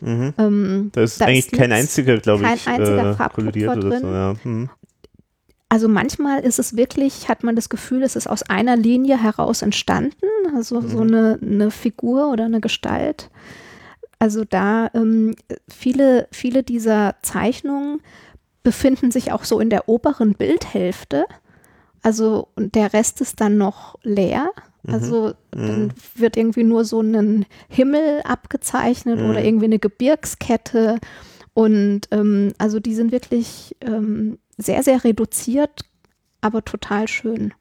Mhm. 0.02 0.34
Ähm, 0.38 0.90
Da 0.94 1.02
ist 1.04 1.22
eigentlich 1.22 1.52
kein 1.52 1.72
einziger, 1.72 2.18
glaube 2.18 2.44
kein 2.44 2.56
ich, 2.58 2.68
einziger 2.68 3.12
äh, 3.20 3.30
koloriert 3.34 3.78
oder 3.78 3.82
so. 3.82 3.90
drin. 4.06 4.14
Ja. 4.14 4.36
Hm. 4.44 4.70
Also 5.76 5.90
manchmal 5.90 6.40
ist 6.40 6.58
es 6.58 6.78
wirklich, 6.78 7.28
hat 7.28 7.44
man 7.44 7.58
das 7.58 7.68
Gefühl, 7.68 8.02
es 8.04 8.16
ist 8.16 8.28
aus 8.28 8.44
einer 8.44 8.78
Linie 8.78 9.22
heraus 9.22 9.62
entstanden, 9.62 10.26
also 10.56 10.80
so 10.80 11.00
Mhm. 11.00 11.14
eine, 11.14 11.40
eine 11.42 11.70
Figur 11.70 12.32
oder 12.32 12.46
eine 12.46 12.62
Gestalt. 12.62 13.30
Also 14.20 14.46
da 14.46 14.90
ähm, 14.94 15.36
viele, 15.68 16.30
viele 16.32 16.64
dieser 16.64 17.16
Zeichnungen 17.24 18.00
befinden 18.64 19.12
sich 19.12 19.34
auch 19.34 19.44
so 19.44 19.60
in 19.60 19.70
der 19.70 19.90
oberen 19.90 20.36
Bildhälfte. 20.36 21.26
Also 22.02 22.48
und 22.56 22.74
der 22.76 22.94
Rest 22.94 23.20
ist 23.20 23.42
dann 23.42 23.58
noch 23.58 23.96
leer. 24.02 24.52
Also 24.88 25.34
dann 25.52 25.92
wird 26.16 26.38
irgendwie 26.38 26.64
nur 26.64 26.86
so 26.86 27.02
ein 27.02 27.46
Himmel 27.68 28.22
abgezeichnet 28.24 29.20
oder 29.20 29.42
Mhm. 29.42 29.46
irgendwie 29.46 29.66
eine 29.66 29.80
Gebirgskette. 29.80 31.00
Und 31.54 32.02
ähm, 32.12 32.54
also 32.60 32.80
die 32.80 32.96
sind 32.96 33.12
wirklich 33.12 33.76
ähm, 33.82 34.38
sehr, 34.58 34.84
sehr 34.84 35.04
reduziert, 35.04 35.82
aber 36.42 36.64
total 36.64 37.08
schön. 37.08 37.54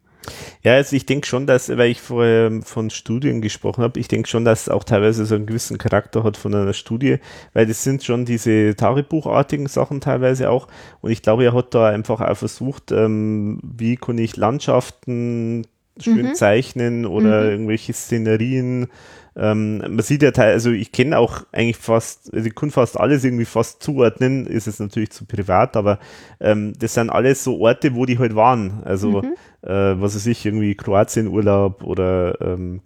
Ja, 0.63 0.73
also 0.75 0.97
ich 0.97 1.05
denke 1.05 1.27
schon, 1.27 1.47
dass, 1.47 1.69
weil 1.69 1.91
ich 1.91 2.01
vorher 2.01 2.51
von 2.63 2.89
Studien 2.89 3.43
gesprochen 3.43 3.85
habe, 3.85 4.01
ich 4.01 4.09
denke 4.09 4.27
schon, 4.29 4.47
dass 4.47 4.63
es 4.63 4.69
auch 4.71 4.83
teilweise 4.85 5.27
so 5.27 5.35
einen 5.35 5.45
gewissen 5.45 5.77
Charakter 5.77 6.25
hat 6.25 6.39
von 6.39 6.55
einer 6.55 6.73
Studie, 6.73 7.19
weil 7.53 7.67
das 7.67 7.85
sind 7.85 8.03
schon 8.03 8.25
diese 8.25 8.75
Tagebuchartigen 8.75 9.67
Sachen 9.67 10.01
teilweise 10.01 10.49
auch. 10.49 10.67
Und 11.03 11.11
ich 11.11 11.21
glaube, 11.21 11.45
er 11.45 11.53
hat 11.53 11.75
da 11.75 11.89
einfach 11.89 12.23
auch 12.23 12.37
versucht, 12.37 12.91
ähm, 12.91 13.61
wie 13.63 13.97
kann 13.97 14.17
ich 14.17 14.37
Landschaften 14.37 15.67
schön 16.01 16.29
Mhm. 16.29 16.35
zeichnen 16.35 17.05
oder 17.07 17.43
Mhm. 17.45 17.51
irgendwelche 17.51 17.93
Szenerien. 17.93 18.89
Ähm, 19.37 19.79
man 19.79 19.99
sieht 20.03 20.23
ja 20.23 20.31
teil, 20.31 20.53
also 20.53 20.71
ich 20.71 20.93
kenne 20.93 21.19
auch 21.19 21.43
eigentlich 21.51 21.77
fast, 21.77 22.33
also 22.33 22.47
ich 22.47 22.55
kann 22.55 22.71
fast 22.71 22.99
alles 22.99 23.25
irgendwie 23.25 23.45
fast 23.45 23.83
zuordnen, 23.83 24.47
ist 24.47 24.69
es 24.69 24.79
natürlich 24.79 25.11
zu 25.11 25.25
privat, 25.25 25.77
aber 25.77 25.99
ähm, 26.39 26.73
das 26.79 26.95
sind 26.95 27.11
alles 27.11 27.43
so 27.43 27.59
Orte, 27.59 27.97
wo 27.97 28.07
die 28.07 28.19
halt 28.19 28.37
waren. 28.37 28.83
Also 28.85 29.23
Mhm. 29.23 29.35
äh, 29.63 30.01
was 30.01 30.15
weiß 30.15 30.27
ich, 30.27 30.47
irgendwie 30.47 30.77
Kroatien-Urlaub 30.77 31.83
oder 31.83 32.41
ähm, 32.41 32.81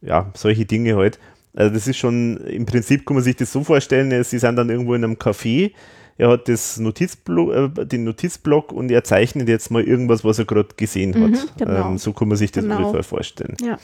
ja, 0.00 0.30
solche 0.34 0.64
Dinge 0.64 0.96
halt. 0.96 1.18
Also 1.54 1.74
das 1.74 1.88
ist 1.88 1.96
schon, 1.96 2.36
im 2.38 2.66
Prinzip 2.66 3.04
kann 3.06 3.14
man 3.16 3.24
sich 3.24 3.36
das 3.36 3.50
so 3.52 3.64
vorstellen, 3.64 4.12
äh, 4.12 4.22
sie 4.22 4.38
sind 4.38 4.54
dann 4.56 4.70
irgendwo 4.70 4.94
in 4.94 5.02
einem 5.02 5.14
Café, 5.14 5.72
er 6.18 6.28
hat 6.28 6.48
das 6.48 6.78
Notizblock, 6.78 7.52
äh, 7.78 7.84
den 7.86 8.04
Notizblock 8.04 8.70
und 8.70 8.92
er 8.92 9.02
zeichnet 9.02 9.48
jetzt 9.48 9.72
mal 9.72 9.82
irgendwas, 9.82 10.22
was 10.24 10.38
er 10.38 10.44
gerade 10.44 10.68
gesehen 10.76 11.14
hat. 11.16 11.30
Mhm, 11.32 11.38
genau. 11.58 11.90
ähm, 11.90 11.98
so 11.98 12.12
kann 12.12 12.28
man 12.28 12.36
sich 12.36 12.52
das 12.52 12.62
Genau. 12.62 12.76
ungefähr 12.78 13.02
vorstellen. 13.02 13.56
Ja. 13.60 13.76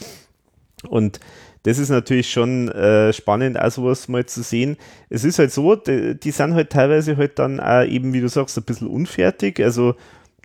Und 0.89 1.19
das 1.63 1.79
ist 1.79 1.91
natürlich 1.91 2.31
schon 2.31 2.69
äh, 2.69 3.13
spannend, 3.13 3.61
auch 3.61 3.71
sowas 3.71 4.09
mal 4.09 4.25
zu 4.25 4.43
sehen. 4.43 4.77
Es 5.11 5.25
ist 5.25 5.39
halt 5.39 5.53
so, 5.53 5.77
die, 5.77 6.19
die 6.19 6.31
sind 6.31 6.55
halt 6.55 6.71
teilweise 6.71 7.17
halt 7.17 7.39
dann 7.39 7.61
auch 7.61 7.85
eben, 7.85 8.13
wie 8.13 8.21
du 8.21 8.29
sagst, 8.29 8.57
ein 8.57 8.65
bisschen 8.65 8.89
unfertig. 8.89 9.63
Also 9.63 9.95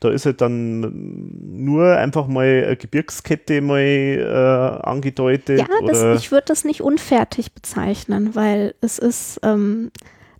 da 0.02 0.10
ist 0.10 0.26
halt 0.26 0.42
dann 0.42 1.62
nur 1.64 1.96
einfach 1.96 2.28
mal 2.28 2.66
eine 2.66 2.76
Gebirgskette 2.76 3.62
mal 3.62 3.80
äh, 3.80 4.86
angedeutet. 4.88 5.60
Ja, 5.60 5.68
das, 5.88 6.22
ich 6.22 6.32
würde 6.32 6.46
das 6.48 6.66
nicht 6.66 6.82
unfertig 6.82 7.54
bezeichnen, 7.54 8.36
weil 8.36 8.76
es 8.82 9.00
ist, 9.00 9.40
ähm, 9.44 9.92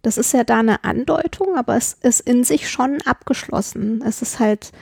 das 0.02 0.18
ist 0.18 0.34
ja 0.34 0.44
da 0.44 0.60
eine 0.60 0.84
Andeutung, 0.84 1.56
aber 1.58 1.78
es 1.78 1.94
ist 1.94 2.20
in 2.20 2.44
sich 2.44 2.70
schon 2.70 2.98
abgeschlossen. 3.06 4.04
Es 4.06 4.22
ist 4.22 4.40
halt, 4.40 4.74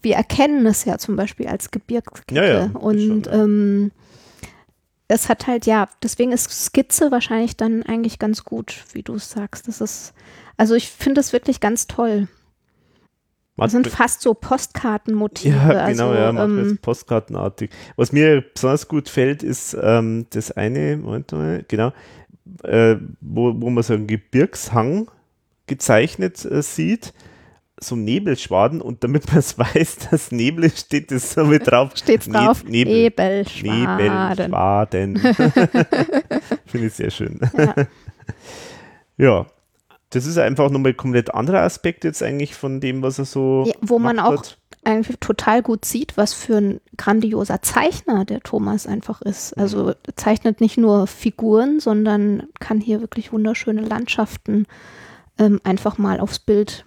wir 0.00 0.16
erkennen 0.16 0.64
es 0.64 0.86
ja 0.86 0.96
zum 0.96 1.16
Beispiel 1.16 1.46
als 1.46 1.70
Gebirgskette 1.70 2.34
Ja, 2.34 2.44
ja, 2.46 2.70
und 2.72 3.00
schon, 3.00 3.22
ja. 3.24 3.32
ähm, 3.44 3.90
es 5.12 5.28
hat 5.28 5.46
halt, 5.46 5.66
ja, 5.66 5.88
deswegen 6.02 6.32
ist 6.32 6.50
Skizze 6.50 7.10
wahrscheinlich 7.10 7.56
dann 7.56 7.82
eigentlich 7.82 8.18
ganz 8.18 8.44
gut, 8.44 8.84
wie 8.92 9.02
du 9.02 9.14
es 9.14 9.30
sagst. 9.30 9.68
Das 9.68 9.80
ist, 9.80 10.14
also 10.56 10.74
ich 10.74 10.90
finde 10.90 11.20
es 11.20 11.32
wirklich 11.32 11.60
ganz 11.60 11.86
toll. 11.86 12.28
Das 13.56 13.72
sind 13.72 13.86
fast 13.86 14.22
so 14.22 14.32
Postkartenmotive. 14.32 15.54
Ja, 15.54 15.86
genau, 15.88 16.08
also, 16.08 16.14
ja, 16.14 16.32
manchmal 16.32 16.66
ähm, 16.66 16.78
postkartenartig. 16.78 17.70
Was 17.96 18.10
mir 18.10 18.40
besonders 18.40 18.88
gut 18.88 19.08
fällt, 19.08 19.42
ist 19.42 19.76
ähm, 19.80 20.26
das 20.30 20.50
eine, 20.52 20.96
Moment 20.96 21.30
mal, 21.32 21.64
genau, 21.68 21.92
äh, 22.64 22.96
wo, 23.20 23.60
wo 23.60 23.70
man 23.70 23.82
so 23.82 23.92
einen 23.92 24.06
Gebirgshang 24.06 25.10
gezeichnet 25.66 26.44
äh, 26.44 26.62
sieht, 26.62 27.12
so 27.82 27.96
Nebelschwaden 27.96 28.80
und 28.80 29.04
damit 29.04 29.26
man 29.28 29.38
es 29.38 29.58
weiß, 29.58 30.08
dass 30.10 30.32
Nebel 30.32 30.70
steht, 30.70 31.10
das 31.10 31.32
so 31.32 31.44
mit 31.44 31.66
drauf. 31.66 31.92
steht's 31.94 32.26
Ne- 32.26 32.38
drauf. 32.38 32.64
Nebel. 32.64 32.92
Nebelschwaden. 32.94 33.96
Nebelschwaden. 33.96 35.16
Finde 36.66 36.86
ich 36.86 36.94
sehr 36.94 37.10
schön. 37.10 37.40
Ja. 37.56 37.74
Ja, 39.18 39.46
das 40.10 40.26
ist 40.26 40.38
einfach 40.38 40.70
nochmal 40.70 40.92
ein 40.92 40.96
komplett 40.96 41.34
anderer 41.34 41.60
Aspekt 41.62 42.02
jetzt 42.04 42.22
eigentlich 42.22 42.54
von 42.54 42.80
dem, 42.80 43.02
was 43.02 43.18
er 43.18 43.24
so. 43.24 43.64
Ja, 43.66 43.74
wo 43.82 43.98
man 43.98 44.18
auch 44.18 44.32
hat. 44.38 44.58
eigentlich 44.84 45.18
total 45.20 45.62
gut 45.62 45.84
sieht, 45.84 46.16
was 46.16 46.32
für 46.34 46.56
ein 46.56 46.80
grandioser 46.96 47.62
Zeichner 47.62 48.24
der 48.24 48.40
Thomas 48.40 48.86
einfach 48.86 49.20
ist. 49.22 49.52
Also 49.58 49.90
er 49.90 49.96
zeichnet 50.16 50.60
nicht 50.60 50.78
nur 50.78 51.06
Figuren, 51.06 51.78
sondern 51.78 52.44
kann 52.58 52.80
hier 52.80 53.00
wirklich 53.00 53.32
wunderschöne 53.32 53.82
Landschaften 53.82 54.66
ähm, 55.38 55.60
einfach 55.62 55.98
mal 55.98 56.18
aufs 56.20 56.38
Bild. 56.38 56.84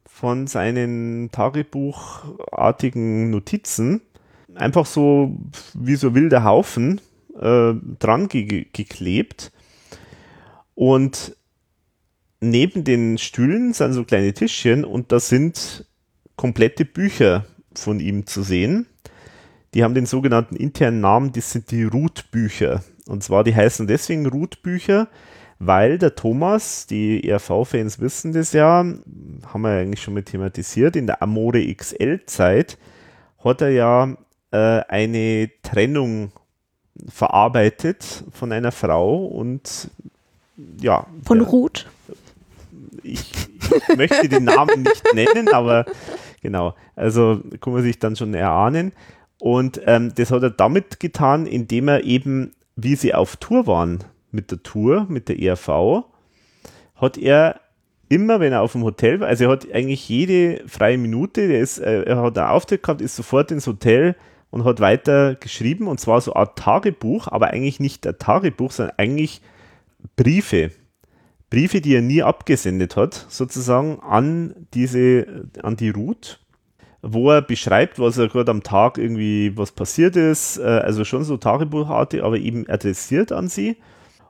von 0.06 0.45
seinen 0.45 1.31
Tagebuchartigen 1.31 3.30
Notizen. 3.30 4.02
Einfach 4.56 4.85
so 4.85 5.38
wie 5.73 5.95
so 5.95 6.14
wilder 6.14 6.44
Haufen 6.44 6.99
äh, 7.39 7.73
dran 7.99 8.27
ge 8.27 8.65
geklebt. 8.73 9.53
Und 10.76 11.38
neben 12.41 12.84
den 12.84 13.18
Stühlen 13.18 13.72
sind 13.72 13.94
so 13.94 14.03
kleine 14.03 14.34
Tischchen 14.34 14.84
und 14.84 15.14
da 15.14 15.22
sind 15.22 15.85
komplette 16.35 16.84
Bücher 16.84 17.45
von 17.73 18.02
ihm 18.02 18.26
zu 18.26 18.44
sehen. 18.44 18.85
Die 19.73 19.84
haben 19.84 19.94
den 19.94 20.06
sogenannten 20.06 20.56
internen 20.56 21.02
Namen, 21.02 21.31
das 21.34 21.52
sind 21.52 21.72
die 21.72 21.84
Root-Bücher. 21.84 22.84
Und 23.07 23.23
zwar, 23.23 23.44
die 23.44 23.56
heißen 23.56 23.88
deswegen 23.88 24.26
Root-Bücher, 24.26 25.07
weil 25.60 25.98
der 25.98 26.15
Thomas, 26.15 26.88
die 26.88 27.27
ERV-Fans 27.27 27.99
wissen 27.99 28.34
das 28.34 28.53
ja, 28.53 28.77
haben 28.84 29.61
wir 29.61 29.73
ja 29.73 29.81
eigentlich 29.81 30.02
schon 30.02 30.14
mal 30.14 30.23
thematisiert, 30.23 30.95
in 30.95 31.07
der 31.07 31.22
Amore 31.22 31.65
XL-Zeit 31.73 32.77
hat 33.44 33.61
er 33.61 33.69
ja 33.69 34.18
äh, 34.52 34.57
eine 34.88 35.49
Trennung 35.64 36.31
verarbeitet 37.07 38.23
von 38.31 38.52
einer 38.52 38.72
Frau 38.72 39.26
und 39.26 39.89
ja. 40.81 41.06
Von 41.26 41.39
der- 41.39 41.48
Ruth. 41.48 41.88
ich, 43.03 43.31
ich 43.89 43.98
möchte 43.98 44.27
den 44.30 44.45
Namen 44.45 44.84
nicht 44.84 45.03
nennen, 45.14 45.49
aber 45.53 45.85
genau, 46.41 46.76
also 46.95 47.41
kann 47.61 47.73
man 47.73 47.84
sich 47.84 47.99
dann 47.99 48.15
schon 48.15 48.34
erahnen. 48.34 48.91
Und 49.40 49.82
ähm, 49.86 50.14
das 50.16 50.32
hat 50.32 50.44
er 50.44 50.50
damit 50.50 51.00
getan, 51.00 51.46
indem 51.46 51.88
er 51.88 52.04
eben, 52.04 52.54
wie 52.76 52.96
sie 52.96 53.14
auf 53.14 53.38
Tour 53.38 53.68
waren 53.68 54.04
mit 54.32 54.52
der 54.52 54.64
Tour, 54.64 55.06
mit 55.10 55.30
der 55.30 55.40
ERV, 55.40 56.04
hat 56.96 57.18
er 57.18 57.62
immer, 58.10 58.40
wenn 58.40 58.54
er 58.54 58.62
auf 58.62 58.72
dem 58.72 58.84
Hotel 58.84 59.20
war, 59.20 59.28
also 59.28 59.46
er 59.46 59.50
hat 59.52 59.72
eigentlich 59.72 60.08
jede 60.10 60.64
freie 60.68 60.98
Minute, 60.98 61.48
der 61.48 61.60
ist, 61.60 61.78
äh, 61.78 62.04
er 62.04 62.22
hat 62.22 62.38
einen 62.38 62.48
Auftritt 62.48 62.84
gehabt, 62.84 63.02
ist 63.02 63.16
sofort 63.16 63.52
ins 63.52 63.68
Hotel, 63.68 64.16
und 64.50 64.64
hat 64.64 64.80
weiter 64.80 65.36
geschrieben 65.36 65.88
und 65.88 66.00
zwar 66.00 66.22
so 66.22 66.34
eine 66.34 66.42
Art 66.42 66.58
Tagebuch, 66.58 67.28
aber 67.28 67.48
eigentlich 67.48 67.80
nicht 67.80 68.08
ein 68.08 68.18
Tagebuch, 68.18 68.72
sondern 68.72 68.96
eigentlich 68.98 69.42
Briefe. 70.16 70.72
Briefe, 71.50 71.82
die 71.82 71.96
er 71.96 72.02
nie 72.02 72.24
abgesendet 72.24 72.96
hat, 72.96 73.26
sozusagen 73.30 74.00
an 74.02 74.68
diese, 74.74 75.48
an 75.62 75.78
die 75.78 75.90
Ruth, 75.90 76.40
wo 77.02 77.32
er 77.32 77.41
beschreibt, 77.41 77.99
was 77.99 78.18
er 78.18 78.28
gerade 78.28 78.52
am 78.52 78.64
Tag 78.64 78.98
irgendwie, 78.98 79.56
was 79.56 79.72
passiert 79.72 80.15
ist, 80.15 80.57
äh, 80.57 80.64
also 80.64 81.06
schon 81.06 81.24
so 81.24 81.38
Tagebuchartig, 81.38 82.24
aber 82.24 82.38
eben 82.38 82.68
adressiert 82.69 83.32
an 83.32 83.48
sie. 83.48 83.78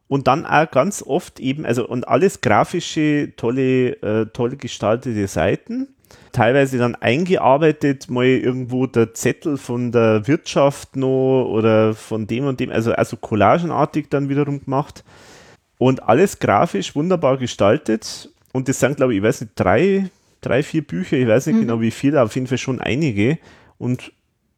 Und 0.07 0.27
dann 0.27 0.45
auch 0.45 0.71
ganz 0.71 1.03
oft 1.03 1.39
eben, 1.39 1.65
also 1.65 1.87
und 1.87 2.07
alles 2.07 2.41
grafische, 2.41 3.33
tolle, 3.35 3.91
äh, 4.01 4.25
tolle 4.27 4.55
gestaltete 4.55 5.27
Seiten 5.27 5.89
teilweise 6.31 6.77
dann 6.77 6.95
eingearbeitet, 6.95 8.09
mal 8.09 8.25
irgendwo 8.25 8.85
der 8.85 9.13
Zettel 9.13 9.57
von 9.57 9.91
der 9.91 10.27
Wirtschaft 10.27 10.95
noch 10.95 11.45
oder 11.45 11.93
von 11.93 12.27
dem 12.27 12.45
und 12.45 12.59
dem, 12.59 12.71
also, 12.71 12.91
also 12.93 13.17
collagenartig 13.17 14.07
dann 14.09 14.29
wiederum 14.29 14.63
gemacht. 14.63 15.03
Und 15.79 16.03
alles 16.03 16.39
grafisch 16.39 16.95
wunderbar 16.95 17.37
gestaltet. 17.37 18.29
Und 18.51 18.67
das 18.67 18.79
sind, 18.79 18.97
glaube 18.97 19.13
ich, 19.13 19.17
ich 19.17 19.23
weiß 19.23 19.41
nicht, 19.41 19.53
drei, 19.55 20.09
drei, 20.47 20.63
vier 20.63 20.85
Bücher, 20.85 21.17
ich 21.17 21.27
weiß 21.27 21.47
nicht 21.47 21.55
mhm. 21.57 21.61
genau 21.61 21.81
wie 21.81 21.91
viele, 21.91 22.21
auf 22.21 22.35
jeden 22.35 22.47
Fall 22.47 22.57
schon 22.57 22.79
einige. 22.79 23.37
Und 23.77 24.11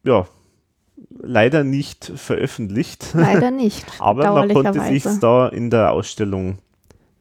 ja, 0.04 0.26
leider 1.18 1.64
nicht 1.64 2.12
veröffentlicht. 2.14 3.08
Leider 3.14 3.50
nicht. 3.50 3.86
Aber 3.98 4.32
man 4.32 4.52
konnte 4.52 4.80
sich 4.80 5.04
da 5.20 5.48
in 5.48 5.70
der 5.70 5.92
Ausstellung 5.92 6.58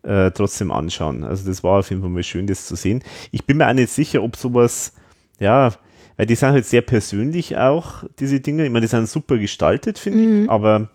äh, 0.04 0.32
trotzdem 0.32 0.72
anschauen. 0.72 1.24
Also 1.24 1.48
das 1.48 1.64
war 1.64 1.80
auf 1.80 1.90
jeden 1.90 2.02
Fall 2.02 2.12
mal 2.12 2.24
schön, 2.24 2.48
das 2.48 2.66
zu 2.66 2.76
sehen. 2.76 3.04
Ich 3.32 3.46
bin 3.46 3.58
mir 3.58 3.68
auch 3.68 3.74
nicht 3.74 3.92
sicher, 3.92 4.24
ob 4.24 4.36
sowas, 4.36 4.94
ja, 5.40 5.74
weil 6.18 6.26
die 6.26 6.36
sind 6.36 6.50
halt 6.50 6.66
sehr 6.66 6.82
persönlich 6.82 7.58
auch, 7.58 8.04
diese 8.20 8.40
Dinge. 8.40 8.66
Ich 8.66 8.72
meine, 8.72 8.86
die 8.86 8.90
sind 8.90 9.10
super 9.10 9.38
gestaltet, 9.38 9.98
finde 10.00 10.20
mhm. 10.20 10.44
ich, 10.44 10.50
aber 10.50 10.90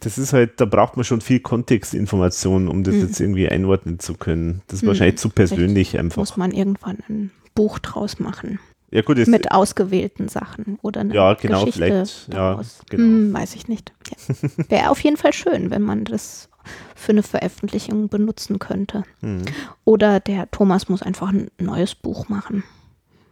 das 0.00 0.18
ist 0.18 0.32
halt, 0.32 0.60
da 0.60 0.64
braucht 0.64 0.96
man 0.96 1.04
schon 1.04 1.20
viel 1.20 1.40
Kontextinformation, 1.40 2.68
um 2.68 2.84
das 2.84 2.94
mhm. 2.94 3.00
jetzt 3.02 3.20
irgendwie 3.20 3.48
einordnen 3.48 3.98
zu 3.98 4.14
können. 4.14 4.62
Das 4.66 4.76
ist 4.78 4.82
mhm. 4.82 4.88
wahrscheinlich 4.88 5.18
zu 5.18 5.28
persönlich 5.30 5.90
Vielleicht 5.90 6.04
einfach. 6.04 6.16
Muss 6.18 6.36
man 6.36 6.52
irgendwann 6.52 6.98
ein 7.08 7.30
Buch 7.54 7.78
draus 7.78 8.18
machen. 8.18 8.58
Ja, 8.90 9.00
gut, 9.00 9.26
mit 9.26 9.50
ausgewählten 9.50 10.28
Sachen 10.28 10.78
oder 10.82 11.00
eine 11.00 11.14
ja, 11.14 11.32
genau, 11.32 11.60
Geschichte 11.64 11.86
vielleicht, 11.86 12.34
ja, 12.34 12.60
genau. 12.90 13.02
Hm, 13.02 13.32
weiß 13.32 13.54
ich 13.54 13.66
nicht. 13.66 13.92
Ja. 14.06 14.34
Wäre 14.68 14.90
auf 14.90 15.00
jeden 15.00 15.16
Fall 15.16 15.32
schön, 15.32 15.70
wenn 15.70 15.80
man 15.80 16.04
das 16.04 16.50
für 16.94 17.12
eine 17.12 17.22
Veröffentlichung 17.22 18.08
benutzen 18.08 18.58
könnte. 18.58 19.04
Mhm. 19.22 19.44
Oder 19.84 20.20
der 20.20 20.50
Thomas 20.50 20.90
muss 20.90 21.02
einfach 21.02 21.30
ein 21.30 21.50
neues 21.58 21.94
Buch 21.94 22.28
machen, 22.28 22.64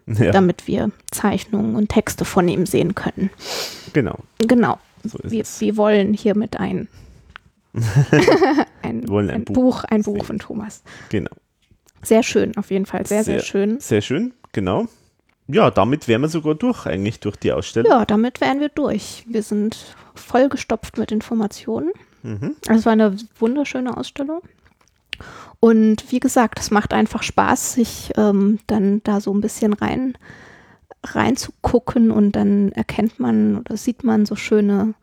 ja. 0.07 0.31
damit 0.31 0.67
wir 0.67 0.93
Zeichnungen 1.11 1.77
und 1.77 1.91
Texte 1.91 2.25
von 2.25 2.49
ihm 2.49 2.65
sehen 2.65 2.95
können. 2.95 3.29
Genau. 3.93 4.19
Genau. 4.39 4.79
So 5.05 5.19
wir, 5.23 5.45
wir, 5.45 5.77
wollen 5.77 6.15
hiermit 6.15 6.59
ein, 6.59 6.89
ein, 8.83 9.09
ein, 9.09 9.31
ein, 9.31 9.45
Buch, 9.45 9.85
ein 9.85 10.03
Buch 10.03 10.25
von 10.25 10.39
Thomas. 10.39 10.83
Genau. 11.09 11.31
Sehr 12.03 12.23
schön, 12.23 12.57
auf 12.57 12.71
jeden 12.71 12.87
Fall. 12.87 13.07
Sehr, 13.07 13.25
sehr, 13.25 13.41
sehr 13.41 13.45
schön. 13.45 13.81
Sehr 13.81 14.01
schön, 14.01 14.33
genau. 14.53 14.87
Ja, 15.49 15.71
damit 15.71 16.09
wären 16.09 16.23
wir 16.23 16.29
sogar 16.29 16.55
durch, 16.55 16.87
eigentlich 16.87 17.21
durch 17.21 17.37
die 17.37 17.53
Ausstellung. 17.53 17.91
Ja, 17.91 18.05
damit 18.05 18.41
wären 18.41 18.61
wir 18.61 18.69
durch. 18.69 19.25
Wir 19.27 19.43
sind 19.43 19.97
vollgestopft 20.15 20.97
mit 20.97 21.13
Informationen. 21.13 21.91
Mhm. 22.23 22.57
Es 22.69 22.87
war 22.87 22.93
eine 22.93 23.17
wunderschöne 23.39 23.97
Ausstellung. 23.97 24.43
Und 25.59 26.11
wie 26.11 26.21
gesagt, 26.21 26.59
es 26.59 26.71
macht 26.71 26.95
einfach 26.95 27.23
Spaß, 27.23 27.75
sich 27.75 28.13
ähm, 28.17 28.61
dann 28.67 29.03
da 29.05 29.21
so 29.21 29.33
ein 29.35 29.41
bisschen 29.41 29.73
rein 29.73 30.17
reinzugucken 31.05 32.11
und 32.11 32.33
dann 32.33 32.73
erkennt 32.73 33.19
man 33.19 33.59
oder 33.59 33.77
sieht 33.77 34.05
man 34.05 34.27
so 34.27 34.37
schöne 34.37 34.95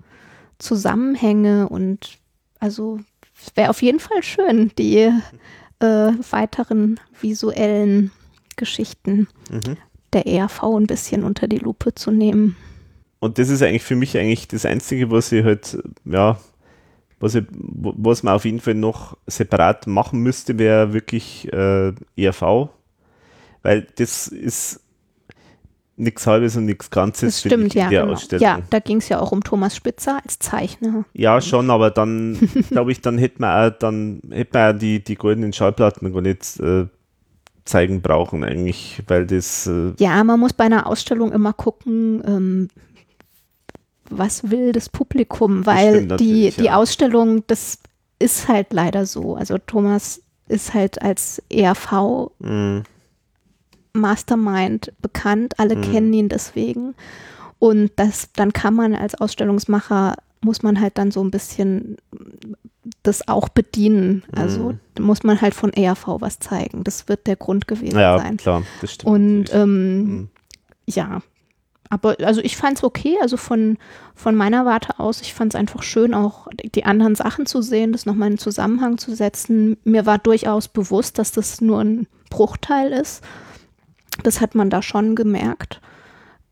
Zusammenhänge 0.60 1.68
und 1.70 2.20
also 2.60 3.00
es 3.40 3.56
wäre 3.56 3.70
auf 3.70 3.82
jeden 3.82 4.00
Fall 4.00 4.24
schön, 4.24 4.72
die 4.78 5.12
äh, 5.80 6.12
weiteren 6.32 7.00
visuellen 7.20 8.12
Geschichten 8.56 9.28
mhm. 9.50 9.78
der 10.14 10.26
ERV 10.28 10.64
ein 10.64 10.88
bisschen 10.88 11.24
unter 11.24 11.48
die 11.48 11.60
Lupe 11.60 11.94
zu 11.94 12.12
nehmen. 12.12 12.56
Und 13.20 13.38
das 13.38 13.50
ist 13.50 13.62
eigentlich 13.62 13.84
für 13.84 13.96
mich 13.96 14.18
eigentlich 14.18 14.48
das 14.48 14.66
Einzige, 14.66 15.10
was 15.12 15.32
ich 15.32 15.44
halt, 15.44 15.78
ja, 16.06 16.40
was, 17.20 17.36
ich, 17.36 17.46
was 17.52 18.24
man 18.24 18.36
auf 18.36 18.46
jeden 18.46 18.60
Fall 18.60 18.76
noch 18.76 19.18
separat 19.26 19.88
machen 19.88 20.22
müsste, 20.22 20.60
wäre 20.60 20.94
wirklich 20.94 21.52
äh, 21.52 21.94
ERV, 22.16 22.70
weil 23.64 23.88
das 23.96 24.28
ist 24.28 24.82
nichts 25.98 26.28
Halbes 26.28 26.56
und 26.56 26.66
nichts 26.66 26.90
Ganzes 26.90 27.42
das 27.42 27.52
stimmt, 27.52 27.74
ja, 27.74 27.90
der 27.90 28.02
genau. 28.02 28.14
Ausstellung. 28.14 28.44
Ja, 28.44 28.60
da 28.70 28.80
ging 28.80 28.98
es 28.98 29.10
ja 29.10 29.20
auch 29.20 29.32
um 29.32 29.44
Thomas 29.44 29.76
Spitzer 29.76 30.20
als 30.24 30.40
Zeichner. 30.40 31.06
Ja, 31.14 31.42
schon, 31.42 31.70
aber 31.70 31.92
dann 31.92 32.38
glaube 32.70 32.92
ich, 32.92 33.02
dann 33.02 33.18
hätte 33.18 33.42
man 33.42 33.72
auch, 33.72 33.78
dann 33.78 34.22
hätte 34.32 34.58
man 34.58 34.80
die, 34.80 35.04
die 35.04 35.16
goldenen 35.16 35.54
Schallplatten 35.54 36.14
gar 36.14 36.22
nicht 36.22 36.60
äh, 36.60 36.86
zeigen 37.66 38.02
brauchen 38.02 38.44
eigentlich, 38.44 39.04
weil 39.08 39.26
das 39.26 39.68
äh 39.68 39.94
Ja, 39.98 40.24
man 40.24 40.40
muss 40.40 40.54
bei 40.54 40.66
einer 40.66 40.88
Ausstellung 40.88 41.32
immer 41.32 41.54
gucken, 41.54 42.24
ähm, 42.26 42.68
was 44.10 44.52
will 44.52 44.72
das 44.72 44.88
Publikum, 44.90 45.66
weil 45.66 46.08
das 46.08 46.20
die, 46.20 46.54
die 46.58 46.66
ja. 46.66 46.78
Ausstellung, 46.78 47.44
das 47.48 47.80
ist 48.20 48.48
halt 48.48 48.72
leider 48.72 49.06
so. 49.06 49.36
Also 49.36 49.58
Thomas 49.58 50.22
ist 50.48 50.74
halt 50.74 51.02
als 51.02 51.42
ERV 51.50 52.32
mhm. 52.40 52.84
Mastermind 54.00 54.94
bekannt, 55.02 55.60
alle 55.60 55.76
mhm. 55.76 55.82
kennen 55.82 56.14
ihn 56.14 56.30
deswegen. 56.30 56.96
Und 57.60 57.92
das, 57.96 58.32
dann 58.34 58.54
kann 58.54 58.76
man 58.76 58.94
als 58.94 59.16
Ausstellungsmacher, 59.16 60.16
muss 60.42 60.62
man 60.62 60.80
halt 60.80 60.98
dann 60.98 61.12
so 61.12 61.24
ein 61.24 61.32
bisschen 61.32 61.98
das 63.04 63.28
auch 63.28 63.50
bedienen. 63.50 64.24
Also 64.36 64.74
mhm. 64.98 65.06
muss 65.06 65.24
man 65.24 65.42
halt 65.42 65.54
von 65.54 65.74
ERV 65.74 66.08
was 66.20 66.40
zeigen. 66.40 66.84
Das 66.84 67.08
wird 67.08 67.28
der 67.28 67.36
Grund 67.36 67.68
gewesen 67.68 68.00
ja, 68.00 68.18
sein. 68.18 68.38
Klar, 68.38 68.64
das 68.82 68.94
stimmt. 68.94 69.12
Und 69.12 69.46
ähm, 69.54 70.04
mhm. 70.04 70.30
ja, 70.86 71.22
aber 71.90 72.18
also 72.24 72.42
ich 72.42 72.58
fand 72.58 72.78
es 72.78 72.84
okay, 72.84 73.18
also 73.22 73.38
von, 73.38 73.78
von 74.14 74.36
meiner 74.36 74.66
Warte 74.66 75.00
aus, 75.00 75.22
ich 75.22 75.34
fand 75.34 75.54
es 75.54 75.60
einfach 75.60 75.84
schön, 75.84 76.14
auch 76.14 76.48
die 76.76 76.86
anderen 76.86 77.16
Sachen 77.16 77.46
zu 77.46 77.62
sehen, 77.62 77.92
das 77.92 78.06
nochmal 78.06 78.32
in 78.32 78.38
Zusammenhang 78.38 78.98
zu 78.98 79.16
setzen. 79.16 79.78
Mir 79.84 80.06
war 80.06 80.18
durchaus 80.18 80.68
bewusst, 80.68 81.18
dass 81.18 81.32
das 81.32 81.62
nur 81.62 81.80
ein 81.80 82.08
Bruchteil 82.30 82.92
ist. 82.92 83.24
Das 84.24 84.42
hat 84.42 84.56
man 84.56 84.70
da 84.70 84.82
schon 84.82 85.16
gemerkt. 85.16 85.82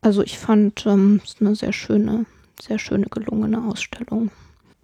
Also 0.00 0.22
ich 0.22 0.38
fand 0.38 0.86
ähm, 0.86 1.20
es 1.24 1.36
eine 1.40 1.54
sehr 1.54 1.72
schöne, 1.72 2.26
sehr 2.60 2.78
schöne 2.78 3.06
gelungene 3.06 3.66
Ausstellung. 3.66 4.30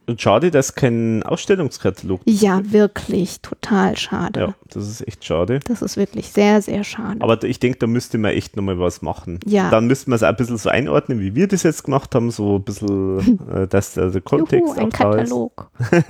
Und 0.06 0.20
schade, 0.20 0.50
dass 0.50 0.74
kein 0.74 1.22
Ausstellungskatalog 1.22 2.22
Ja, 2.24 2.60
wirklich, 2.72 3.40
total 3.40 3.96
schade. 3.96 4.40
Ja, 4.40 4.54
das 4.68 4.88
ist 4.88 5.06
echt 5.06 5.24
schade. 5.24 5.60
Das 5.64 5.80
ist 5.80 5.96
wirklich 5.96 6.30
sehr, 6.30 6.60
sehr 6.60 6.82
schade. 6.82 7.20
Aber 7.20 7.40
ich 7.44 7.60
denke, 7.60 7.78
da 7.78 7.86
müsste 7.86 8.18
man 8.18 8.32
echt 8.32 8.56
nochmal 8.56 8.80
was 8.80 9.00
machen. 9.00 9.38
Ja. 9.46 9.70
Dann 9.70 9.86
müsste 9.86 10.10
man 10.10 10.16
es 10.16 10.24
auch 10.24 10.28
ein 10.28 10.36
bisschen 10.36 10.58
so 10.58 10.70
einordnen, 10.70 11.20
wie 11.20 11.36
wir 11.36 11.46
das 11.46 11.62
jetzt 11.62 11.84
gemacht 11.84 12.14
haben, 12.16 12.32
so 12.32 12.56
ein 12.56 12.64
bisschen, 12.64 13.38
äh, 13.54 13.68
dass 13.68 13.94
der, 13.94 14.10
der 14.10 14.22
Kontext 14.22 14.74
Juhu, 14.74 14.80
ein 14.80 14.90
Katalog. 14.90 15.70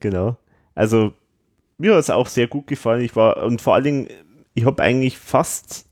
genau. 0.00 0.36
Also, 0.74 1.12
mir 1.78 1.94
hat 1.94 2.00
es 2.00 2.10
auch 2.10 2.26
sehr 2.26 2.48
gut 2.48 2.66
gefallen. 2.66 3.00
Ich 3.00 3.16
war, 3.16 3.42
und 3.42 3.62
vor 3.62 3.74
allen 3.74 3.84
Dingen, 3.84 4.08
ich 4.58 4.64
habe 4.64 4.82
eigentlich 4.82 5.18
fast, 5.18 5.86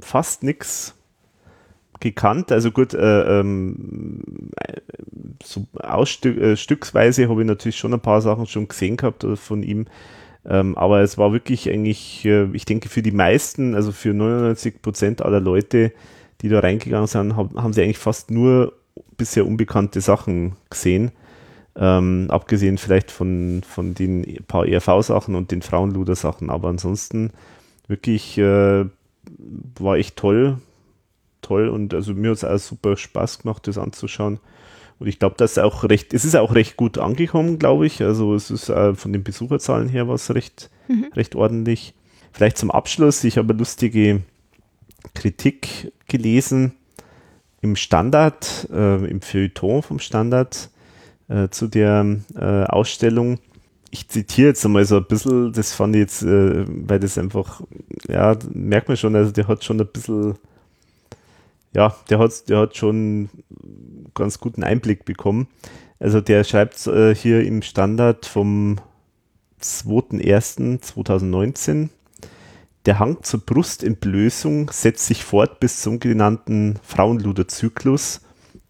fast 0.00 0.42
nichts 0.42 0.96
gekannt. 2.00 2.50
Also 2.50 2.72
gut, 2.72 2.92
äh, 2.92 3.40
ähm, 3.40 4.50
so 5.42 5.66
ausstücksweise 5.78 7.22
äh, 7.22 7.28
habe 7.28 7.42
ich 7.42 7.46
natürlich 7.46 7.78
schon 7.78 7.94
ein 7.94 8.00
paar 8.00 8.20
Sachen 8.20 8.46
schon 8.46 8.66
gesehen 8.66 8.96
gehabt 8.96 9.22
äh, 9.22 9.36
von 9.36 9.62
ihm. 9.62 9.86
Ähm, 10.44 10.76
aber 10.76 11.02
es 11.02 11.16
war 11.18 11.32
wirklich 11.32 11.70
eigentlich, 11.70 12.24
äh, 12.24 12.48
ich 12.52 12.64
denke, 12.64 12.88
für 12.88 13.00
die 13.00 13.12
meisten, 13.12 13.76
also 13.76 13.92
für 13.92 14.12
99 14.12 14.82
Prozent 14.82 15.22
aller 15.22 15.40
Leute, 15.40 15.92
die 16.42 16.48
da 16.48 16.58
reingegangen 16.58 17.06
sind, 17.06 17.36
hab, 17.36 17.54
haben 17.54 17.72
sie 17.72 17.82
eigentlich 17.82 17.98
fast 17.98 18.32
nur 18.32 18.72
bisher 19.16 19.46
unbekannte 19.46 20.00
Sachen 20.00 20.56
gesehen. 20.68 21.12
Ähm, 21.76 22.26
abgesehen 22.28 22.76
vielleicht 22.76 23.12
von, 23.12 23.62
von 23.66 23.94
den 23.94 24.44
paar 24.48 24.66
ERV-Sachen 24.66 25.36
und 25.36 25.52
den 25.52 25.62
Frauenluder-Sachen. 25.62 26.50
Aber 26.50 26.68
ansonsten 26.68 27.30
wirklich 27.88 28.38
äh, 28.38 28.84
war 29.78 29.96
echt 29.96 30.16
toll 30.16 30.58
toll 31.44 31.68
und 31.68 31.94
also 31.94 32.14
mir 32.14 32.30
hat 32.30 32.38
es 32.38 32.44
auch 32.44 32.58
super 32.58 32.96
Spaß 32.96 33.40
gemacht, 33.40 33.66
das 33.66 33.78
anzuschauen. 33.78 34.40
Und 34.98 35.08
ich 35.08 35.18
glaube, 35.18 35.36
dass 35.36 35.58
auch 35.58 35.84
recht, 35.84 36.14
es 36.14 36.24
ist 36.24 36.36
auch 36.36 36.54
recht 36.54 36.76
gut 36.76 36.98
angekommen, 36.98 37.58
glaube 37.58 37.86
ich. 37.86 38.02
Also 38.02 38.34
es 38.34 38.50
ist 38.50 38.68
äh, 38.68 38.94
von 38.94 39.12
den 39.12 39.24
Besucherzahlen 39.24 39.88
her 39.88 40.08
was 40.08 40.34
recht, 40.34 40.70
mhm. 40.88 41.06
recht 41.14 41.34
ordentlich. 41.34 41.94
Vielleicht 42.32 42.58
zum 42.58 42.70
Abschluss, 42.70 43.22
ich 43.24 43.36
habe 43.36 43.50
eine 43.50 43.58
lustige 43.58 44.22
Kritik 45.14 45.92
gelesen 46.08 46.74
im 47.60 47.76
Standard, 47.76 48.68
äh, 48.72 49.04
im 49.06 49.20
Feuilleton 49.20 49.82
vom 49.82 49.98
Standard 49.98 50.70
äh, 51.28 51.48
zu 51.48 51.66
der 51.66 52.16
äh, 52.36 52.64
Ausstellung. 52.64 53.38
Ich 53.94 54.08
zitiere 54.08 54.48
jetzt 54.48 54.64
einmal 54.64 54.84
so 54.84 54.96
ein 54.96 55.06
bisschen, 55.06 55.52
das 55.52 55.72
fand 55.72 55.94
ich 55.94 56.00
jetzt, 56.00 56.22
äh, 56.22 56.64
weil 56.66 56.98
das 56.98 57.16
einfach, 57.16 57.60
ja, 58.08 58.36
merkt 58.52 58.88
man 58.88 58.96
schon, 58.96 59.14
also 59.14 59.30
der 59.30 59.46
hat 59.46 59.62
schon 59.62 59.80
ein 59.80 59.86
bisschen 59.86 60.34
ja, 61.74 61.94
der 62.08 62.18
hat, 62.20 62.48
der 62.48 62.60
hat 62.60 62.76
schon 62.76 63.28
ganz 64.14 64.38
guten 64.38 64.62
Einblick 64.62 65.04
bekommen. 65.04 65.48
Also 65.98 66.20
der 66.20 66.44
schreibt 66.44 66.86
äh, 66.86 67.12
hier 67.14 67.44
im 67.44 67.60
Standard 67.62 68.26
vom 68.26 68.76
2.1.2019. 69.60 71.88
Der 72.86 72.98
Hang 72.98 73.22
zur 73.22 73.40
Brustentblößung 73.40 74.70
setzt 74.70 75.06
sich 75.06 75.24
fort 75.24 75.58
bis 75.58 75.80
zum 75.82 76.00
genannten 76.00 76.78
Frauenluderzyklus, 76.82 78.20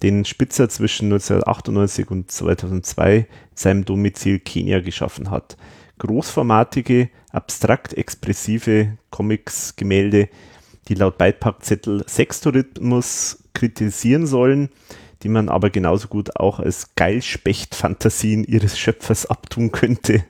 den 0.04 0.26
Spitzer 0.26 0.68
zwischen 0.68 1.06
1998 1.06 2.10
und 2.10 2.30
2002 2.30 3.16
in 3.16 3.26
seinem 3.54 3.84
Domizil 3.86 4.38
Kenia 4.38 4.80
geschaffen 4.80 5.30
hat. 5.30 5.56
Großformatige, 5.98 7.08
abstrakt-expressive 7.32 8.98
Comics, 9.08 9.76
Gemälde, 9.76 10.28
die 10.88 10.94
laut 10.94 11.16
Beipackzettel 11.16 12.04
Sextourismus 12.06 13.42
kritisieren 13.54 14.26
sollen, 14.26 14.68
die 15.24 15.30
man 15.30 15.48
aber 15.48 15.70
genauso 15.70 16.08
gut 16.08 16.36
auch 16.36 16.60
als 16.60 16.94
Geilspecht-Fantasien 16.96 18.44
ihres 18.44 18.78
Schöpfers 18.78 19.24
abtun 19.26 19.72
könnte. 19.72 20.22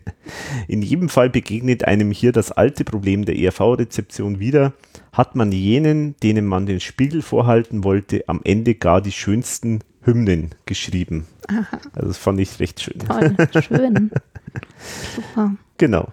In 0.69 0.83
jedem 0.83 1.09
Fall 1.09 1.29
begegnet 1.29 1.85
einem 1.85 2.13
hier 2.13 2.31
das 2.31 2.53
alte 2.53 2.85
Problem 2.85 3.25
der 3.25 3.37
ERV-Rezeption 3.37 4.39
wieder. 4.39 4.73
Hat 5.13 5.35
man 5.35 5.51
jenen, 5.51 6.15
denen 6.23 6.47
man 6.47 6.67
den 6.67 6.81
Spiegel 6.81 7.23
vorhalten 7.23 7.83
wollte, 7.83 8.25
am 8.29 8.41
Ende 8.45 8.77
gar 8.77 9.01
die 9.01 9.13
schönsten 9.13 9.81
Hymnen 10.03 10.51
geschrieben. 10.65 11.27
Aha. 11.49 11.79
Also 11.95 12.09
das 12.09 12.19
fand 12.19 12.39
ich 12.39 12.61
recht 12.61 12.81
schön. 12.81 13.01
Toll, 13.01 13.35
schön. 13.63 14.11
Super. 15.17 15.57
Genau. 15.77 16.13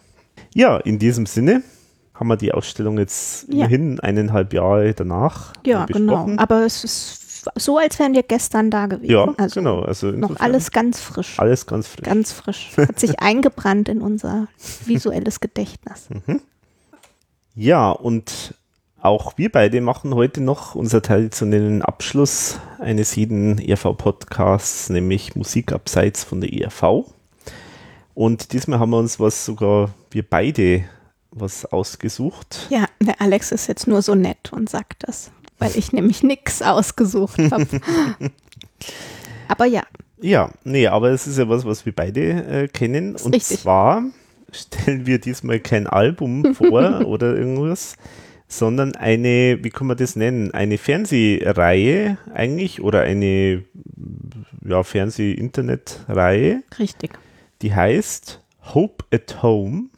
Ja, 0.56 0.78
in 0.78 0.98
diesem 0.98 1.28
Sinne 1.28 1.62
haben 2.16 2.28
wir 2.28 2.38
die 2.38 2.52
Ausstellung 2.52 2.98
jetzt 2.98 3.48
ja. 3.48 3.66
immerhin 3.66 4.00
eineinhalb 4.00 4.54
Jahre 4.54 4.94
danach 4.94 5.54
ja, 5.66 5.86
genau. 5.86 6.30
Aber 6.38 6.66
es 6.66 6.84
ist 6.84 7.21
so, 7.56 7.78
als 7.78 8.00
wären 8.00 8.14
wir 8.14 8.24
gestern 8.24 8.70
da 8.70 8.86
gewesen. 8.86 9.12
Ja, 9.12 9.34
also 9.38 9.60
genau. 9.60 9.82
Also 9.82 10.08
noch 10.12 10.40
alles 10.40 10.72
ganz 10.72 11.00
frisch. 11.00 11.40
Alles 11.40 11.66
ganz 11.66 11.88
frisch. 11.88 12.04
Ganz 12.04 12.32
frisch. 12.32 12.72
Hat 12.78 13.00
sich 13.00 13.20
eingebrannt 13.20 13.90
in 13.90 14.02
unser 14.02 14.48
visuelles 14.86 15.40
Gedächtnis. 15.40 16.08
Mhm. 16.10 16.42
Ja, 17.56 17.92
und 17.92 18.56
auch 19.02 19.38
wir 19.38 19.52
beide 19.52 19.82
machen 19.82 20.14
heute 20.14 20.42
noch 20.42 20.76
unser 20.76 21.02
traditionellen 21.02 21.82
Abschluss 21.82 22.60
eines 22.80 23.16
jeden 23.16 23.58
ERV-Podcasts, 23.58 24.90
nämlich 24.90 25.36
Musik 25.36 25.72
abseits 25.72 26.24
von 26.24 26.40
der 26.40 26.54
ERV. 26.54 27.06
Und 28.14 28.54
diesmal 28.54 28.80
haben 28.80 28.92
wir 28.92 29.00
uns 29.00 29.20
was 29.20 29.46
sogar 29.46 29.90
wir 30.12 30.24
beide 30.24 30.84
was 31.32 31.66
ausgesucht. 31.66 32.68
Ja, 32.70 32.86
der 33.00 33.22
Alex 33.22 33.52
ist 33.52 33.68
jetzt 33.68 33.88
nur 33.88 34.02
so 34.02 34.16
nett 34.16 34.52
und 34.54 34.70
sagt 34.70 35.08
das 35.08 35.32
weil 35.62 35.78
ich 35.78 35.94
nämlich 35.94 36.24
nichts 36.24 36.62
ausgesucht 36.64 37.40
habe. 37.52 37.68
aber 39.48 39.66
ja. 39.66 39.84
Ja, 40.20 40.52
nee, 40.64 40.88
aber 40.88 41.12
es 41.12 41.28
ist 41.28 41.38
ja 41.38 41.48
was, 41.48 41.66
was 41.66 41.86
wir 41.86 41.94
beide 41.94 42.64
äh, 42.64 42.68
kennen. 42.68 43.16
Und 43.16 43.36
richtig. 43.36 43.60
zwar 43.60 44.04
stellen 44.52 45.06
wir 45.06 45.20
diesmal 45.20 45.60
kein 45.60 45.86
Album 45.86 46.56
vor 46.56 47.02
oder 47.06 47.36
irgendwas, 47.36 47.96
sondern 48.48 48.96
eine, 48.96 49.60
wie 49.62 49.70
kann 49.70 49.86
man 49.86 49.98
das 49.98 50.16
nennen, 50.16 50.52
eine 50.52 50.80
Fernsehreihe 50.80 52.18
eigentlich 52.34 52.82
oder 52.82 53.02
eine 53.02 53.64
ja, 54.68 54.82
Fernseh-Internet-Reihe. 54.82 56.64
Richtig. 56.80 57.12
Die 57.62 57.74
heißt 57.74 58.42
Hope 58.74 59.06
at 59.12 59.44
Home 59.44 59.90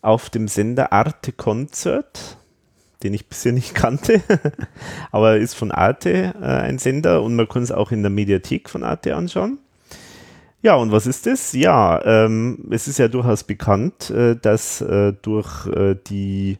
auf 0.00 0.30
dem 0.30 0.48
Sender 0.48 0.92
Arte 0.92 1.32
Concert 1.32 2.38
den 3.02 3.14
ich 3.14 3.28
bisher 3.28 3.52
nicht 3.52 3.74
kannte, 3.74 4.22
aber 5.10 5.36
ist 5.36 5.54
von 5.54 5.70
Arte 5.70 6.34
äh, 6.40 6.44
ein 6.44 6.78
Sender 6.78 7.22
und 7.22 7.36
man 7.36 7.48
kann 7.48 7.62
es 7.62 7.72
auch 7.72 7.92
in 7.92 8.02
der 8.02 8.10
Mediathek 8.10 8.70
von 8.70 8.82
Arte 8.82 9.16
anschauen. 9.16 9.58
Ja, 10.62 10.74
und 10.74 10.90
was 10.90 11.06
ist 11.06 11.26
das? 11.26 11.52
Ja, 11.52 12.02
ähm, 12.04 12.66
es 12.70 12.88
ist 12.88 12.98
ja 12.98 13.08
durchaus 13.08 13.44
bekannt, 13.44 14.10
äh, 14.10 14.36
dass 14.36 14.80
äh, 14.80 15.12
durch 15.22 15.66
äh, 15.66 15.96
die 16.06 16.58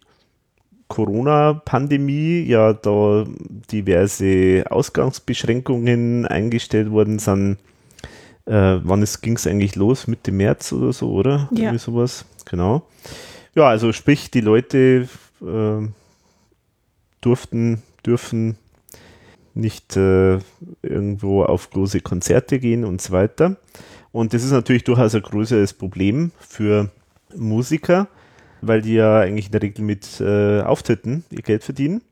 Corona-Pandemie 0.88 2.42
ja 2.42 2.72
da 2.72 3.24
diverse 3.72 4.64
Ausgangsbeschränkungen 4.70 6.26
eingestellt 6.26 6.90
worden 6.90 7.18
sind. 7.18 7.58
Äh, 8.44 8.78
wann 8.84 9.04
ging 9.22 9.36
es 9.36 9.46
eigentlich 9.46 9.74
los? 9.74 10.06
Mitte 10.06 10.30
März 10.30 10.72
oder 10.72 10.92
so, 10.92 11.10
oder? 11.10 11.48
Ja. 11.50 11.64
Irgendwie 11.64 11.78
sowas. 11.78 12.24
Genau. 12.44 12.82
Ja, 13.56 13.64
also 13.68 13.92
sprich, 13.92 14.30
die 14.30 14.40
Leute 14.40 15.08
äh, 15.42 15.88
durften, 17.26 17.82
dürfen 18.06 18.56
nicht 19.54 19.96
äh, 19.96 20.38
irgendwo 20.82 21.42
auf 21.42 21.70
große 21.70 22.00
Konzerte 22.00 22.58
gehen 22.58 22.84
und 22.84 23.02
so 23.02 23.12
weiter. 23.12 23.56
Und 24.12 24.32
das 24.32 24.44
ist 24.44 24.52
natürlich 24.52 24.84
durchaus 24.84 25.14
ein 25.14 25.22
größeres 25.22 25.74
Problem 25.74 26.30
für 26.38 26.90
Musiker, 27.34 28.06
weil 28.60 28.82
die 28.82 28.94
ja 28.94 29.20
eigentlich 29.20 29.46
in 29.46 29.52
der 29.52 29.62
Regel 29.62 29.84
mit 29.84 30.20
äh, 30.20 30.60
Auftritten 30.60 31.24
ihr 31.30 31.42
Geld 31.42 31.64
verdienen. 31.64 32.02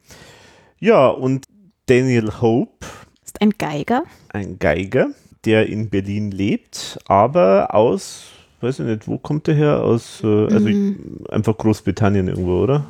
Ja, 0.81 1.09
und 1.09 1.47
Daniel 1.86 2.41
Hope 2.41 2.86
ist 3.24 3.41
ein 3.41 3.51
Geiger. 3.51 4.03
Ein 4.31 4.59
Geiger, 4.59 5.11
der 5.45 5.66
in 5.66 5.91
Berlin 5.91 6.31
lebt, 6.31 6.99
aber 7.07 7.74
aus, 7.74 8.24
weiß 8.62 8.81
ich 8.81 8.86
nicht, 8.86 9.07
wo 9.07 9.19
kommt 9.19 9.47
der 9.47 9.55
her? 9.55 9.82
Aus, 9.82 10.23
äh, 10.24 10.27
also 10.27 10.69
mhm. 10.69 11.24
einfach 11.31 11.57
Großbritannien 11.57 12.28
irgendwo, 12.28 12.62
oder? 12.62 12.86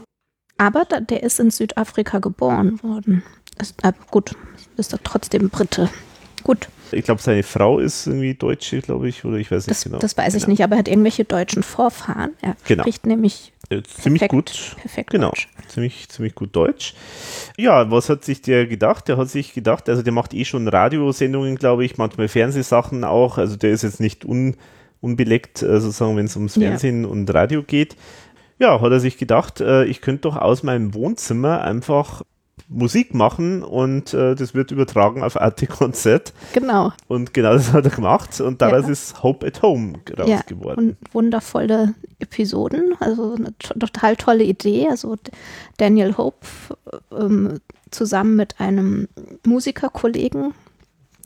Aber 0.57 0.85
da, 0.85 1.01
der 1.01 1.23
ist 1.23 1.41
in 1.41 1.51
Südafrika 1.51 2.19
geboren 2.19 2.83
worden. 2.83 3.23
Ist, 3.61 3.83
äh, 3.83 3.93
gut, 4.11 4.37
ist 4.77 4.93
doch 4.93 4.99
trotzdem 5.03 5.51
Brite. 5.51 5.89
Gut. 6.43 6.69
Ich 6.93 7.05
glaube, 7.05 7.23
seine 7.23 7.43
Frau 7.43 7.79
ist 7.79 8.07
irgendwie 8.07 8.35
Deutsche, 8.35 8.81
glaube 8.81 9.09
ich, 9.09 9.25
oder 9.25 9.39
ich 9.39 9.51
weiß 9.51 9.67
nicht 9.67 9.71
das, 9.79 9.85
genau. 9.85 9.99
Das 9.99 10.17
weiß 10.17 10.35
ich 10.35 10.43
genau. 10.43 10.51
nicht, 10.51 10.63
aber 10.63 10.77
er 10.77 10.81
hat 10.81 10.89
irgendwelche 10.89 11.25
deutschen 11.25 11.63
Vorfahren. 11.63 12.35
Er 12.41 12.57
genau. 12.67 12.83
spricht 12.83 13.07
nämlich 13.07 13.53
äh, 13.71 13.83
ziemlich 13.83 14.21
perfekt, 14.21 14.31
gut. 14.31 14.77
Perfekt 14.81 15.11
genau, 15.11 15.31
Deutsch. 15.31 15.49
ziemlich, 15.69 16.09
ziemlich 16.09 16.35
gut 16.35 16.55
Deutsch. 16.55 16.95
Ja, 17.57 17.91
was 17.91 18.11
hat 18.11 18.25
sich 18.25 18.43
der 18.43 18.67
gedacht? 18.67 19.09
Der 19.09 19.17
hat 19.17 19.31
sich 19.31 19.55
gedacht, 19.55 19.89
also 19.89 20.03
der 20.03 20.13
macht 20.13 20.35
eh 20.35 20.45
schon 20.45 20.69
Radiosendungen, 20.69 21.57
glaube 21.57 21.85
ich, 21.85 21.97
manchmal 21.97 22.29
Fernsehsachen 22.29 23.05
auch. 23.05 23.39
Also 23.39 23.57
der 23.57 23.71
ist 23.71 23.83
jetzt 23.83 24.01
nicht 24.01 24.25
un, 24.25 24.57
unbeleckt, 25.01 25.63
äh, 25.63 25.81
sozusagen, 25.81 26.17
wenn 26.17 26.27
es 26.27 26.37
ums 26.37 26.55
Fernsehen 26.55 27.05
ja. 27.05 27.09
und 27.09 27.33
Radio 27.33 27.63
geht 27.63 27.97
ja, 28.59 28.81
hat 28.81 28.93
er 28.93 29.01
sich 29.01 29.19
gedacht, 29.19 29.61
äh, 29.61 29.85
ich 29.85 30.01
könnte 30.01 30.23
doch 30.23 30.37
aus 30.37 30.63
meinem 30.63 30.95
Wohnzimmer 30.95 31.63
einfach 31.63 32.23
Musik 32.69 33.15
machen 33.15 33.63
und 33.63 34.15
äh, 34.15 34.35
das 34.35 34.55
wird 34.55 34.71
übertragen 34.71 35.23
auf 35.23 35.41
Arte 35.41 35.67
Konzert. 35.67 36.33
Genau. 36.53 36.93
Und 37.09 37.35
genau 37.35 37.53
das 37.53 37.73
hat 37.73 37.85
er 37.85 37.91
gemacht 37.91 38.41
und 38.41 38.63
daraus 38.63 38.87
ja. 38.87 38.93
ist 38.93 39.23
Hope 39.23 39.47
at 39.47 39.61
Home 39.63 39.95
raus 40.17 40.29
ja, 40.29 40.41
geworden. 40.47 40.97
Und 41.01 41.15
wundervolle 41.15 41.95
Episoden, 42.21 42.95
also 43.01 43.35
eine 43.35 43.57
total 43.59 44.17
tolle 44.17 44.45
Idee. 44.45 44.89
Also 44.89 45.17
Daniel 45.77 46.17
Hope 46.17 46.47
ähm, 47.13 47.61
zusammen 47.91 48.37
mit 48.37 48.61
einem 48.61 49.09
Musikerkollegen 49.45 50.55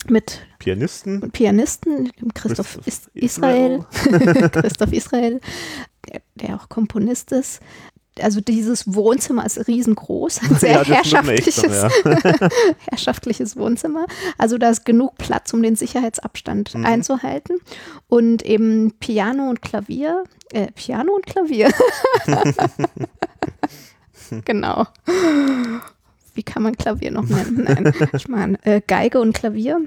mit 0.07 0.41
Pianisten, 0.59 1.29
Pianisten 1.31 2.11
Christoph, 2.33 2.79
Christoph 2.83 3.09
Israel, 3.13 3.85
Christoph 4.51 4.93
Israel, 4.93 5.41
der, 6.07 6.21
der, 6.35 6.55
auch 6.55 6.69
Komponist 6.69 7.31
ist. 7.31 7.59
Also 8.21 8.41
dieses 8.41 8.93
Wohnzimmer 8.93 9.45
ist 9.45 9.67
riesengroß, 9.67 10.41
ein 10.41 10.55
sehr 10.59 10.71
ja, 10.71 10.83
herrschaftliches, 10.83 11.91
dann, 12.03 12.03
ja. 12.03 12.49
herrschaftliches 12.89 13.55
Wohnzimmer. 13.55 14.05
Also 14.37 14.57
da 14.57 14.69
ist 14.69 14.85
genug 14.85 15.17
Platz, 15.17 15.53
um 15.53 15.63
den 15.63 15.75
Sicherheitsabstand 15.75 16.75
mhm. 16.75 16.85
einzuhalten. 16.85 17.59
Und 18.07 18.43
eben 18.43 18.93
Piano 18.99 19.49
und 19.49 19.61
Klavier, 19.61 20.23
äh, 20.51 20.71
Piano 20.73 21.13
und 21.13 21.25
Klavier. 21.25 21.71
genau 24.45 24.85
wie 26.39 26.43
kann 26.43 26.63
man 26.63 26.77
Klavier 26.77 27.11
noch 27.11 27.27
nennen? 27.27 27.65
Nein, 27.65 27.93
ich 28.13 28.29
meine 28.29 28.57
äh, 28.63 28.79
Geige 28.79 29.19
und 29.19 29.33
Klavier 29.33 29.81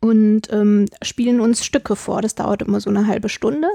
und 0.00 0.52
ähm, 0.52 0.86
spielen 1.02 1.40
uns 1.40 1.64
Stücke 1.64 1.96
vor. 1.96 2.22
Das 2.22 2.34
dauert 2.34 2.62
immer 2.62 2.80
so 2.80 2.90
eine 2.90 3.06
halbe 3.06 3.28
Stunde, 3.28 3.68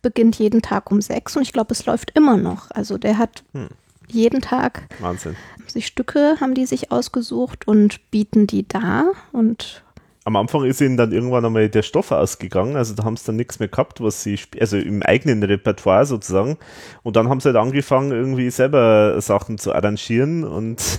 beginnt 0.00 0.36
jeden 0.36 0.62
Tag 0.62 0.90
um 0.90 1.00
sechs 1.00 1.36
und 1.36 1.42
ich 1.42 1.52
glaube, 1.52 1.72
es 1.72 1.86
läuft 1.86 2.12
immer 2.14 2.36
noch. 2.36 2.70
Also 2.70 2.98
der 2.98 3.18
hat 3.18 3.42
hm. 3.52 3.68
jeden 4.08 4.40
Tag 4.40 4.82
Wahnsinn. 5.00 5.36
sich 5.66 5.86
Stücke 5.86 6.36
haben 6.40 6.54
die 6.54 6.66
sich 6.66 6.92
ausgesucht 6.92 7.66
und 7.66 8.10
bieten 8.10 8.46
die 8.46 8.66
da 8.66 9.12
und 9.32 9.82
am 10.24 10.36
Anfang 10.36 10.64
ist 10.64 10.80
ihnen 10.80 10.96
dann 10.96 11.12
irgendwann 11.12 11.44
einmal 11.44 11.68
der 11.68 11.82
Stoff 11.82 12.12
ausgegangen, 12.12 12.76
also 12.76 12.94
da 12.94 13.04
haben 13.04 13.16
sie 13.16 13.26
dann 13.26 13.36
nichts 13.36 13.58
mehr 13.58 13.68
gehabt, 13.68 14.00
was 14.00 14.22
sie, 14.22 14.38
also 14.60 14.76
im 14.76 15.02
eigenen 15.02 15.42
Repertoire 15.42 16.06
sozusagen. 16.06 16.58
Und 17.02 17.16
dann 17.16 17.28
haben 17.28 17.40
sie 17.40 17.46
halt 17.46 17.56
angefangen, 17.56 18.12
irgendwie 18.12 18.50
selber 18.50 19.20
Sachen 19.20 19.58
zu 19.58 19.72
arrangieren 19.72 20.44
und 20.44 20.98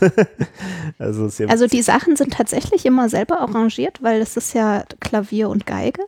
also 1.00 1.30
sehr 1.30 1.50
Also 1.50 1.68
die 1.68 1.82
Sachen 1.82 2.16
sind 2.16 2.34
tatsächlich 2.34 2.86
immer 2.86 3.08
selber 3.08 3.40
arrangiert, 3.40 4.04
weil 4.04 4.22
es 4.22 4.36
ist 4.36 4.54
ja 4.54 4.84
Klavier 5.00 5.50
und 5.50 5.66
Geige. 5.66 6.04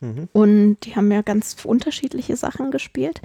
Mhm. 0.00 0.28
Und 0.32 0.80
die 0.82 0.96
haben 0.96 1.10
ja 1.10 1.22
ganz 1.22 1.56
unterschiedliche 1.64 2.36
Sachen 2.36 2.70
gespielt. 2.70 3.22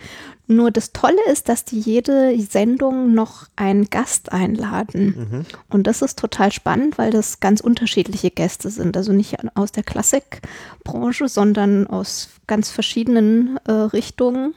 Nur 0.48 0.72
das 0.72 0.93
Tolle 0.93 1.22
ist, 1.31 1.49
dass 1.49 1.65
die 1.65 1.80
jede 1.80 2.39
Sendung 2.39 3.14
noch 3.14 3.48
einen 3.56 3.89
Gast 3.89 4.31
einladen. 4.31 5.06
Mhm. 5.06 5.45
Und 5.69 5.88
das 5.88 6.02
ist 6.02 6.19
total 6.19 6.52
spannend, 6.52 6.98
weil 6.98 7.11
das 7.11 7.39
ganz 7.39 7.61
unterschiedliche 7.61 8.31
Gäste 8.31 8.69
sind. 8.69 8.95
Also 8.95 9.14
nicht 9.14 9.38
aus 9.56 9.72
der 9.72 9.84
Klassikbranche, 9.84 11.27
sondern 11.27 11.88
aus 11.88 12.30
ganz 12.48 12.69
verschiedenen 12.69 13.60
äh, 13.65 13.72
Richtungen. 13.72 14.53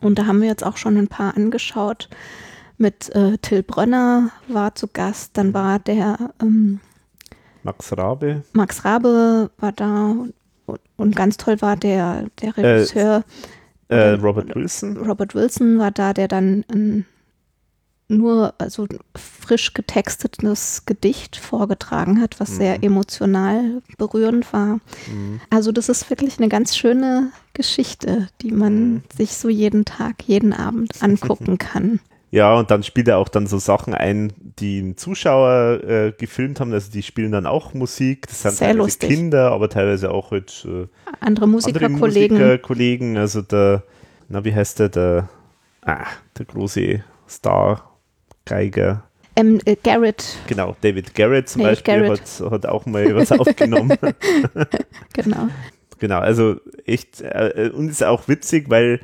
Und 0.00 0.18
da 0.18 0.26
haben 0.26 0.40
wir 0.40 0.48
jetzt 0.48 0.64
auch 0.64 0.76
schon 0.76 0.96
ein 0.96 1.08
paar 1.08 1.36
angeschaut. 1.36 2.08
Mit 2.76 3.12
äh, 3.14 3.38
Till 3.38 3.64
Brönner 3.64 4.30
war 4.46 4.74
zu 4.74 4.86
Gast, 4.86 5.36
dann 5.36 5.52
war 5.52 5.80
der 5.80 6.32
ähm, 6.40 6.78
Max 7.64 7.96
Rabe. 7.96 8.44
Max 8.52 8.84
Rabe 8.84 9.50
war 9.58 9.72
da 9.72 10.14
und 10.96 11.16
ganz 11.16 11.36
toll 11.36 11.60
war 11.60 11.76
der, 11.76 12.26
der 12.40 12.56
äh, 12.58 12.60
Regisseur. 12.60 13.24
Äh, 13.88 13.94
äh, 13.94 14.10
Robert 14.14 14.54
Wilson. 14.54 14.96
Robert 14.96 15.34
Wilson 15.34 15.78
war 15.78 15.90
da, 15.90 16.12
der 16.12 16.28
dann 16.28 16.64
ein, 16.70 17.06
nur 18.08 18.54
also 18.58 18.86
frisch 19.16 19.74
getextetes 19.74 20.84
Gedicht 20.86 21.36
vorgetragen 21.36 22.20
hat, 22.20 22.40
was 22.40 22.50
mhm. 22.52 22.56
sehr 22.56 22.82
emotional 22.82 23.82
berührend 23.96 24.52
war. 24.52 24.80
Mhm. 25.10 25.40
Also 25.50 25.72
das 25.72 25.88
ist 25.88 26.10
wirklich 26.10 26.38
eine 26.38 26.48
ganz 26.48 26.76
schöne 26.76 27.30
Geschichte, 27.54 28.28
die 28.40 28.52
man 28.52 28.92
mhm. 28.92 29.02
sich 29.14 29.32
so 29.36 29.48
jeden 29.48 29.84
Tag, 29.84 30.22
jeden 30.24 30.52
Abend 30.52 31.02
angucken 31.02 31.58
kann. 31.58 32.00
Ja, 32.30 32.54
und 32.54 32.70
dann 32.70 32.82
spielt 32.82 33.08
er 33.08 33.18
auch 33.18 33.28
dann 33.28 33.46
so 33.46 33.58
Sachen 33.58 33.94
ein, 33.94 34.32
die 34.58 34.80
ein 34.80 34.96
Zuschauer 34.96 35.82
äh, 35.82 36.12
gefilmt 36.12 36.60
haben. 36.60 36.72
Also 36.72 36.90
die 36.92 37.02
spielen 37.02 37.32
dann 37.32 37.46
auch 37.46 37.72
Musik. 37.72 38.26
Das 38.26 38.42
sind 38.42 38.52
Sehr 38.52 38.68
teilweise 38.68 38.82
lustig. 38.84 39.10
Kinder, 39.10 39.50
aber 39.52 39.70
teilweise 39.70 40.10
auch 40.10 40.30
halt, 40.30 40.66
äh, 40.68 40.86
andere 41.20 41.48
Musikerkollegen. 41.48 42.36
Musiker, 42.36 42.58
Kollegen. 42.58 43.16
Also 43.16 43.40
der, 43.40 43.82
na 44.28 44.44
wie 44.44 44.54
heißt 44.54 44.78
der, 44.78 44.88
der, 44.90 45.28
ah, 45.82 46.04
der 46.38 46.44
große 46.44 47.02
Star 47.26 47.96
Geiger. 48.44 49.04
Ähm, 49.36 49.60
äh, 49.64 49.76
Garrett. 49.82 50.36
Genau, 50.48 50.76
David 50.80 51.14
Garrett 51.14 51.48
zum 51.48 51.62
David 51.62 51.84
Beispiel 51.84 52.10
hat, 52.10 52.50
hat, 52.50 52.66
auch 52.66 52.84
mal 52.86 53.14
was 53.14 53.32
aufgenommen. 53.38 53.96
genau. 55.14 55.48
Genau, 55.98 56.18
also 56.18 56.56
echt, 56.84 57.20
äh, 57.22 57.70
und 57.74 57.88
ist 57.88 58.04
auch 58.04 58.28
witzig, 58.28 58.68
weil 58.68 59.00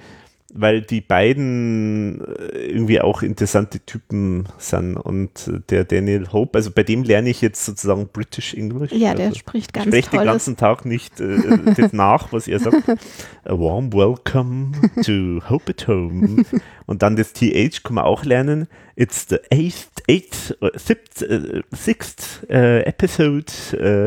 weil 0.56 0.82
die 0.82 1.00
beiden 1.00 2.20
äh, 2.20 2.66
irgendwie 2.68 3.00
auch 3.00 3.22
interessante 3.22 3.80
Typen 3.80 4.48
sind 4.56 4.96
und 4.96 5.50
der 5.68 5.84
Daniel 5.84 6.32
Hope, 6.32 6.56
also 6.56 6.70
bei 6.70 6.84
dem 6.84 7.02
lerne 7.02 7.28
ich 7.28 7.40
jetzt 7.40 7.64
sozusagen 7.64 8.08
British 8.12 8.54
English. 8.54 8.92
Ja, 8.92 9.14
der 9.14 9.26
also 9.26 9.38
spricht 9.38 9.72
ganz 9.72 9.88
spricht 9.88 10.12
den 10.12 10.24
ganzen 10.24 10.56
Tag 10.56 10.84
nicht 10.84 11.20
äh, 11.20 11.38
das 11.76 11.92
nach, 11.92 12.32
was 12.32 12.46
er 12.46 12.60
sagt. 12.60 12.88
A 13.44 13.52
warm 13.52 13.92
welcome 13.92 14.72
to 15.04 15.42
Hope 15.50 15.70
at 15.70 15.88
Home. 15.88 16.44
Und 16.86 17.02
dann 17.02 17.16
das 17.16 17.32
TH 17.32 17.82
kann 17.82 17.96
man 17.96 18.04
auch 18.04 18.24
lernen. 18.24 18.68
It's 18.94 19.26
the 19.28 19.38
eighth, 19.50 20.02
eighth, 20.08 20.56
uh, 20.62 20.68
sixth, 20.76 21.22
uh, 21.22 21.62
sixth 21.72 22.44
uh, 22.48 22.80
episode 22.84 23.52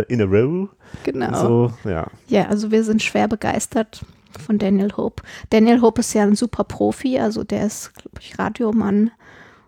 in 0.08 0.22
a 0.22 0.26
row. 0.26 0.70
Genau. 1.04 1.34
So, 1.34 1.90
ja. 1.90 2.08
ja, 2.28 2.48
also 2.48 2.72
wir 2.72 2.84
sind 2.86 3.04
schwer 3.04 3.28
begeistert 3.28 4.06
von 4.40 4.58
Daniel 4.58 4.92
Hope. 4.96 5.24
Daniel 5.50 5.82
Hope 5.82 6.02
ist 6.02 6.14
ja 6.14 6.24
ein 6.24 6.36
super 6.36 6.64
Profi, 6.64 7.20
also 7.20 7.44
der 7.44 7.66
ist, 7.66 7.94
glaube 7.96 8.18
ich, 8.20 8.38
Radiomann 8.38 9.12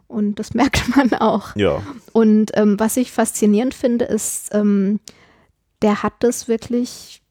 und 0.07 0.39
das 0.39 0.53
merkt 0.53 0.95
man 0.95 1.13
auch. 1.13 1.55
Ja. 1.55 1.81
Und 2.13 2.51
ähm, 2.55 2.79
was 2.79 2.97
ich 2.97 3.11
faszinierend 3.11 3.73
finde, 3.73 4.05
ist, 4.05 4.53
ähm, 4.53 4.99
der 5.81 6.03
hat 6.03 6.13
das 6.19 6.47
wirklich 6.47 7.21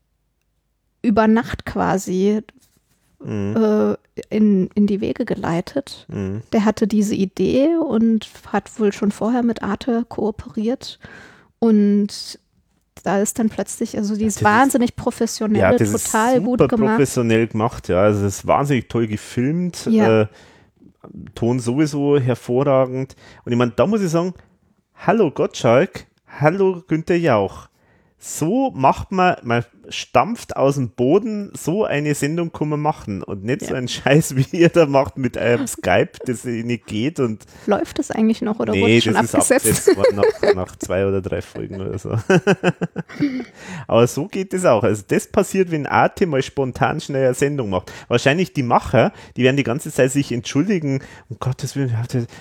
über 1.02 1.28
Nacht 1.28 1.66
quasi 1.66 2.42
mhm. 3.22 3.56
äh, 3.56 3.96
in, 4.30 4.68
in 4.74 4.86
die 4.86 5.00
Wege 5.00 5.24
geleitet. 5.24 6.06
Mhm. 6.08 6.42
Der 6.52 6.64
hatte 6.64 6.86
diese 6.86 7.14
Idee 7.14 7.76
und 7.76 8.28
hat 8.50 8.78
wohl 8.78 8.92
schon 8.92 9.12
vorher 9.12 9.42
mit 9.42 9.62
Arte 9.62 10.04
kooperiert 10.08 10.98
und 11.58 12.38
da 13.02 13.20
ist 13.20 13.38
dann 13.38 13.48
plötzlich, 13.48 13.96
also 13.96 14.16
die 14.16 14.24
ist 14.24 14.42
wahnsinnig 14.42 14.96
professionell, 14.96 15.60
ja, 15.60 15.72
das 15.72 15.92
total 15.92 16.36
ist 16.36 16.44
gut 16.44 16.68
gemacht. 16.68 16.96
professionell 16.96 17.46
gemacht, 17.46 17.88
ja. 17.88 18.02
Also 18.02 18.26
es 18.26 18.38
ist 18.38 18.46
wahnsinnig 18.46 18.88
toll 18.88 19.06
gefilmt. 19.06 19.86
Ja. 19.86 20.22
Äh, 20.22 20.26
Ton 21.34 21.60
sowieso 21.60 22.18
hervorragend. 22.18 23.14
Und 23.44 23.52
ich 23.52 23.58
meine, 23.58 23.70
da 23.70 23.86
muss 23.86 24.02
ich 24.02 24.10
sagen, 24.10 24.34
hallo 24.94 25.30
Gottschalk, 25.30 26.06
hallo 26.26 26.82
Günther 26.86 27.16
Jauch 27.16 27.68
so 28.18 28.72
macht 28.72 29.12
man, 29.12 29.36
man 29.42 29.64
stampft 29.90 30.56
aus 30.56 30.74
dem 30.74 30.90
Boden, 30.90 31.50
so 31.56 31.84
eine 31.84 32.14
Sendung 32.14 32.52
kann 32.52 32.68
man 32.68 32.80
machen 32.80 33.22
und 33.22 33.44
nicht 33.44 33.62
ja. 33.62 33.68
so 33.68 33.74
einen 33.74 33.88
Scheiß, 33.88 34.36
wie 34.36 34.46
ihr 34.56 34.68
da 34.68 34.86
macht 34.86 35.18
mit 35.18 35.36
eurem 35.36 35.66
Skype, 35.66 36.12
das 36.26 36.44
nicht 36.44 36.86
geht 36.86 37.20
und 37.20 37.44
Läuft 37.66 37.98
das 37.98 38.10
eigentlich 38.10 38.42
noch 38.42 38.60
oder 38.60 38.72
nee, 38.72 38.82
wurde 38.82 39.00
schon 39.00 39.14
das 39.14 39.34
abgesetzt? 39.34 39.88
Ist 39.88 39.96
nach, 40.14 40.54
nach 40.54 40.76
zwei 40.76 41.06
oder 41.06 41.22
drei 41.22 41.40
Folgen 41.40 41.80
oder 41.80 41.98
so. 41.98 42.10
Aber 43.86 44.06
so 44.06 44.26
geht 44.26 44.52
es 44.54 44.64
auch. 44.64 44.82
Also 44.82 45.02
das 45.06 45.26
passiert, 45.26 45.70
wenn 45.70 45.86
Arte 45.86 46.26
mal 46.26 46.42
spontan 46.42 47.00
schnell 47.00 47.26
eine 47.26 47.34
Sendung 47.34 47.70
macht. 47.70 47.92
Wahrscheinlich 48.08 48.52
die 48.52 48.62
Macher, 48.62 49.12
die 49.36 49.42
werden 49.42 49.56
die 49.56 49.64
ganze 49.64 49.90
Zeit 49.90 50.12
sich 50.12 50.32
entschuldigen, 50.32 51.00
um 51.28 51.38
Gottes 51.38 51.76
Willen, 51.76 51.94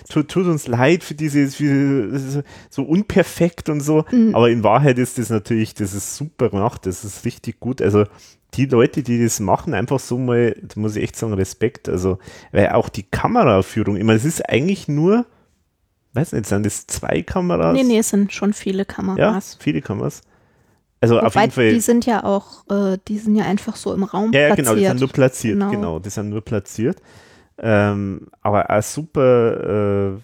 tut, 0.09 0.27
tut 0.29 0.45
uns 0.45 0.67
leid 0.67 1.03
für 1.03 1.15
diese, 1.15 1.47
für, 1.47 2.43
so 2.69 2.83
unperfekt 2.83 3.69
und 3.69 3.79
so. 3.79 4.05
Mhm. 4.11 4.35
Aber 4.35 4.49
in 4.49 4.63
Wahrheit 4.63 4.97
ist 4.97 5.17
das 5.17 5.29
natürlich 5.29 5.73
das 5.73 5.93
ist 5.93 6.15
super 6.15 6.49
gemacht, 6.49 6.85
das 6.85 7.03
ist 7.03 7.25
richtig 7.25 7.36
gut. 7.59 7.81
Also 7.81 8.05
die 8.53 8.65
Leute, 8.65 9.03
die 9.03 9.21
das 9.21 9.39
machen, 9.39 9.73
einfach 9.73 9.99
so 9.99 10.17
mal, 10.17 10.55
da 10.61 10.79
muss 10.79 10.95
ich 10.95 11.03
echt 11.03 11.15
sagen, 11.15 11.33
Respekt. 11.33 11.89
Also, 11.89 12.17
weil 12.51 12.69
auch 12.69 12.89
die 12.89 13.03
Kameraführung, 13.03 13.97
ich 13.97 14.03
meine, 14.03 14.17
es 14.17 14.25
ist 14.25 14.47
eigentlich 14.47 14.87
nur, 14.87 15.25
weiß 16.13 16.33
nicht, 16.33 16.45
sind 16.45 16.65
das 16.65 16.87
zwei 16.87 17.21
Kameras? 17.21 17.73
Nee, 17.73 17.83
nee, 17.83 17.99
es 17.99 18.09
sind 18.09 18.31
schon 18.33 18.53
viele 18.53 18.85
Kameras. 18.85 19.53
Ja, 19.53 19.59
viele 19.59 19.81
Kameras. 19.81 20.21
Also 20.99 21.15
Wobei, 21.15 21.27
auf 21.27 21.35
jeden 21.35 21.51
Fall. 21.51 21.73
Die 21.73 21.79
sind 21.79 22.05
ja 22.05 22.23
auch, 22.23 22.67
äh, 22.69 22.97
die 23.07 23.19
sind 23.19 23.35
ja 23.35 23.45
einfach 23.45 23.75
so 23.75 23.93
im 23.93 24.03
Raum 24.03 24.31
ja, 24.33 24.47
platziert. 24.47 24.57
Ja, 24.57 24.63
genau, 24.63 24.75
die 24.75 24.87
sind 24.87 24.99
nur 24.99 25.09
platziert, 25.09 25.59
genau, 25.59 25.71
genau 25.71 25.99
die 25.99 26.09
sind 26.09 26.29
nur 26.29 26.41
platziert. 26.41 27.01
Ähm, 27.59 28.27
aber 28.41 28.69
auch 28.69 28.83
super 28.83 30.13
äh, 30.13 30.17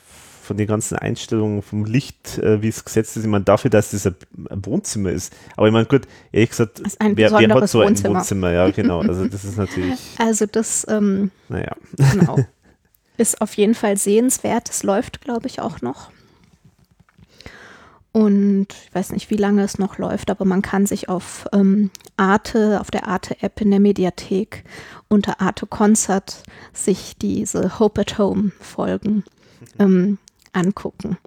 von 0.44 0.58
den 0.58 0.68
ganzen 0.68 0.98
Einstellungen 0.98 1.62
vom 1.62 1.86
Licht, 1.86 2.38
äh, 2.38 2.62
wie 2.62 2.68
es 2.68 2.84
gesetzt 2.84 3.18
ist. 3.18 3.24
Ich 3.24 3.30
meine, 3.30 3.46
dafür, 3.46 3.72
dass 3.72 3.92
das 3.92 4.06
ein, 4.06 4.16
ein 4.50 4.66
Wohnzimmer 4.66 5.12
ist. 5.12 5.34
Aber 5.56 5.68
ich 5.68 5.74
meine, 5.74 5.86
gut, 5.86 6.08
ehrlich 6.32 6.50
gesagt, 6.50 6.82
wer, 7.00 7.32
wer, 7.32 7.32
hat 7.32 7.70
so 7.70 7.80
Wohnzimmer. 7.80 8.10
ein 8.10 8.16
Wohnzimmer? 8.16 8.52
Ja, 8.52 8.70
genau. 8.70 9.02
Also 9.14 9.28
das 9.28 9.44
ist 9.44 9.58
natürlich. 9.58 10.00
Also 10.18 10.46
das, 10.46 10.86
ähm, 10.90 11.32
naja. 11.50 11.76
Genau. 12.14 12.38
Ist 13.18 13.42
auf 13.42 13.54
jeden 13.58 13.76
Fall 13.76 13.96
sehenswert. 13.96 14.72
Es 14.72 14.82
läuft, 14.82 15.22
glaube 15.22 15.46
ich, 15.46 15.62
auch 15.62 15.82
noch. 15.82 16.10
Und 18.14 18.68
ich 18.70 18.94
weiß 18.94 19.12
nicht, 19.12 19.32
wie 19.32 19.38
lange 19.38 19.64
es 19.64 19.80
noch 19.80 19.98
läuft, 19.98 20.30
aber 20.30 20.46
man 20.46 20.62
kann 20.62 20.86
sich 20.86 21.10
auf 21.10 21.48
ähm, 21.52 21.90
Arte, 22.16 22.80
auf 22.80 22.92
der 22.92 23.08
Arte-App 23.08 23.60
in 23.62 23.72
der 23.72 23.80
Mediathek 23.80 24.64
unter 25.10 25.42
Arte 25.42 25.66
Concert 25.66 26.44
sich 26.74 27.18
diese 27.18 27.80
Hope 27.80 28.02
at 28.02 28.20
Home 28.20 28.52
Folgen 28.60 29.24
ähm, 29.80 30.20
angucken. 30.54 31.18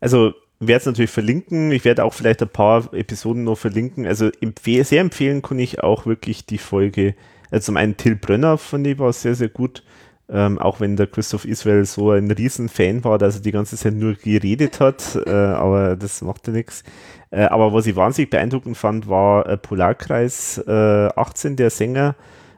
Also 0.00 0.34
werde 0.60 0.80
es 0.80 0.86
natürlich 0.86 1.10
verlinken. 1.10 1.70
Ich 1.70 1.84
werde 1.84 2.04
auch 2.04 2.14
vielleicht 2.14 2.42
ein 2.42 2.48
paar 2.48 2.92
Episoden 2.92 3.44
noch 3.44 3.58
verlinken. 3.58 4.06
Also 4.06 4.30
empfehl 4.40 4.84
sehr 4.84 5.00
empfehlen 5.00 5.42
kann 5.42 5.58
ich 5.58 5.82
auch 5.82 6.06
wirklich 6.06 6.46
die 6.46 6.58
Folge. 6.58 7.14
Also 7.50 7.66
zum 7.66 7.76
einen 7.76 7.96
Till 7.96 8.16
Brönner 8.16 8.58
von 8.58 8.82
dem 8.82 8.98
war 8.98 9.12
sehr, 9.12 9.34
sehr 9.34 9.48
gut. 9.48 9.84
Ähm, 10.30 10.58
auch 10.58 10.80
wenn 10.80 10.96
der 10.96 11.06
Christoph 11.06 11.46
Israel 11.46 11.86
so 11.86 12.10
ein 12.10 12.30
Riesenfan 12.30 13.02
war, 13.02 13.16
dass 13.16 13.36
er 13.36 13.40
die 13.40 13.52
ganze 13.52 13.76
Zeit 13.76 13.94
nur 13.94 14.14
geredet 14.14 14.78
hat, 14.78 15.18
äh, 15.26 15.30
aber 15.30 15.96
das 15.96 16.20
macht 16.20 16.46
ja 16.48 16.52
nichts. 16.52 16.84
Äh, 17.30 17.44
aber 17.44 17.72
was 17.72 17.86
ich 17.86 17.96
wahnsinnig 17.96 18.28
beeindruckend 18.28 18.76
fand, 18.76 19.08
war 19.08 19.48
äh, 19.48 19.56
Polarkreis 19.56 20.62
18, 20.66 21.56
der 21.56 21.70
Sänger. 21.70 22.14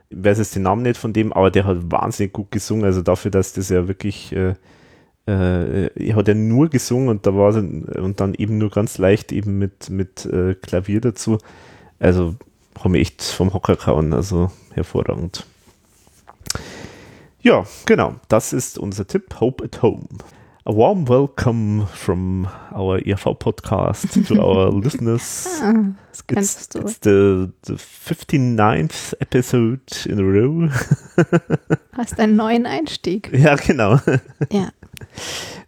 Ich 0.09 0.25
weiß 0.25 0.39
jetzt 0.39 0.57
den 0.57 0.62
Namen 0.62 0.83
nicht 0.83 0.97
von 0.97 1.12
dem, 1.12 1.33
aber 1.33 1.53
der 1.53 1.65
hat 1.65 1.79
wahnsinnig 1.93 2.33
gut 2.33 2.51
gesungen. 2.51 2.85
Also 2.85 3.03
dafür, 3.03 3.31
dass 3.31 3.53
das 3.53 3.69
ja 3.69 3.87
wirklich 3.87 4.35
äh, 5.26 5.86
er 5.86 6.16
hat 6.16 6.28
ja 6.28 6.34
nur 6.34 6.68
gesungen 6.68 7.09
und 7.09 7.26
da 7.26 7.34
war 7.34 7.55
und 7.55 8.20
dann 8.20 8.34
eben 8.34 8.59
nur 8.59 8.70
ganz 8.70 8.98
leicht 8.98 9.32
eben 9.32 9.59
mit, 9.59 9.90
mit 9.90 10.26
äh, 10.26 10.55
Klavier 10.55 11.01
dazu. 11.01 11.38
Also 11.98 12.36
haben 12.78 12.94
wir 12.94 13.01
echt 13.01 13.22
vom 13.22 13.52
Hocker 13.52 13.76
kauen, 13.76 14.12
also 14.12 14.51
hervorragend. 14.72 15.47
Ja, 17.42 17.64
genau, 17.86 18.16
das 18.28 18.52
ist 18.52 18.78
unser 18.78 19.06
Tipp, 19.06 19.40
Hope 19.40 19.64
at 19.64 19.82
Home. 19.82 20.06
A 20.66 20.74
warm 20.74 21.09
welcome 21.09 21.86
from 21.86 22.47
our 22.72 22.98
ERV 22.98 23.38
podcast 23.38 24.26
to 24.28 24.34
our 24.40 24.70
listeners. 24.70 25.59
Ah, 25.62 25.94
it's, 26.28 26.68
it's 26.74 26.98
the, 26.98 27.51
the 27.62 27.74
59th 27.74 29.14
episode 29.20 29.80
in 30.05 30.18
a 30.18 30.22
row. 30.22 30.68
Hast 31.97 32.20
einen 32.20 32.36
neuen 32.36 32.66
Einstieg. 32.66 33.30
Ja, 33.36 33.56
genau. 33.56 33.98
Ja. 34.52 34.68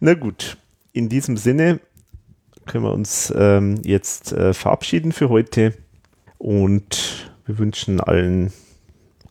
Na 0.00 0.14
gut, 0.14 0.56
in 0.92 1.08
diesem 1.08 1.36
Sinne 1.36 1.80
können 2.66 2.84
wir 2.84 2.92
uns 2.92 3.32
ähm, 3.36 3.80
jetzt 3.84 4.32
äh, 4.32 4.54
verabschieden 4.54 5.12
für 5.12 5.28
heute 5.28 5.74
und 6.38 7.32
Wir 7.44 7.58
wünschen 7.58 8.00
allen 8.00 8.52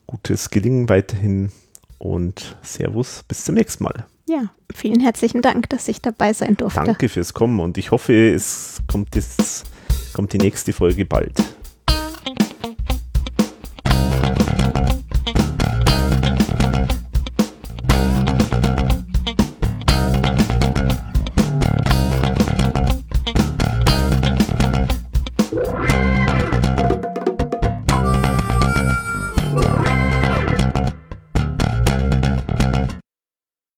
gutes 0.06 0.50
Gelingen 0.50 0.88
weiterhin 0.88 1.50
und 1.98 2.56
Servus, 2.62 3.22
bis 3.26 3.44
zum 3.44 3.54
nächsten 3.54 3.84
Mal. 3.84 4.06
Ja, 4.28 4.50
vielen 4.74 5.00
herzlichen 5.00 5.40
Dank, 5.40 5.68
dass 5.70 5.88
ich 5.88 6.02
dabei 6.02 6.32
sein 6.32 6.56
durfte. 6.56 6.82
Danke 6.84 7.08
fürs 7.08 7.32
Kommen 7.32 7.60
und 7.60 7.78
ich 7.78 7.90
hoffe, 7.90 8.32
es 8.32 8.82
kommt, 8.86 9.14
jetzt, 9.14 9.64
kommt 10.12 10.32
die 10.32 10.38
nächste 10.38 10.72
Folge 10.72 11.04
bald. 11.04 11.42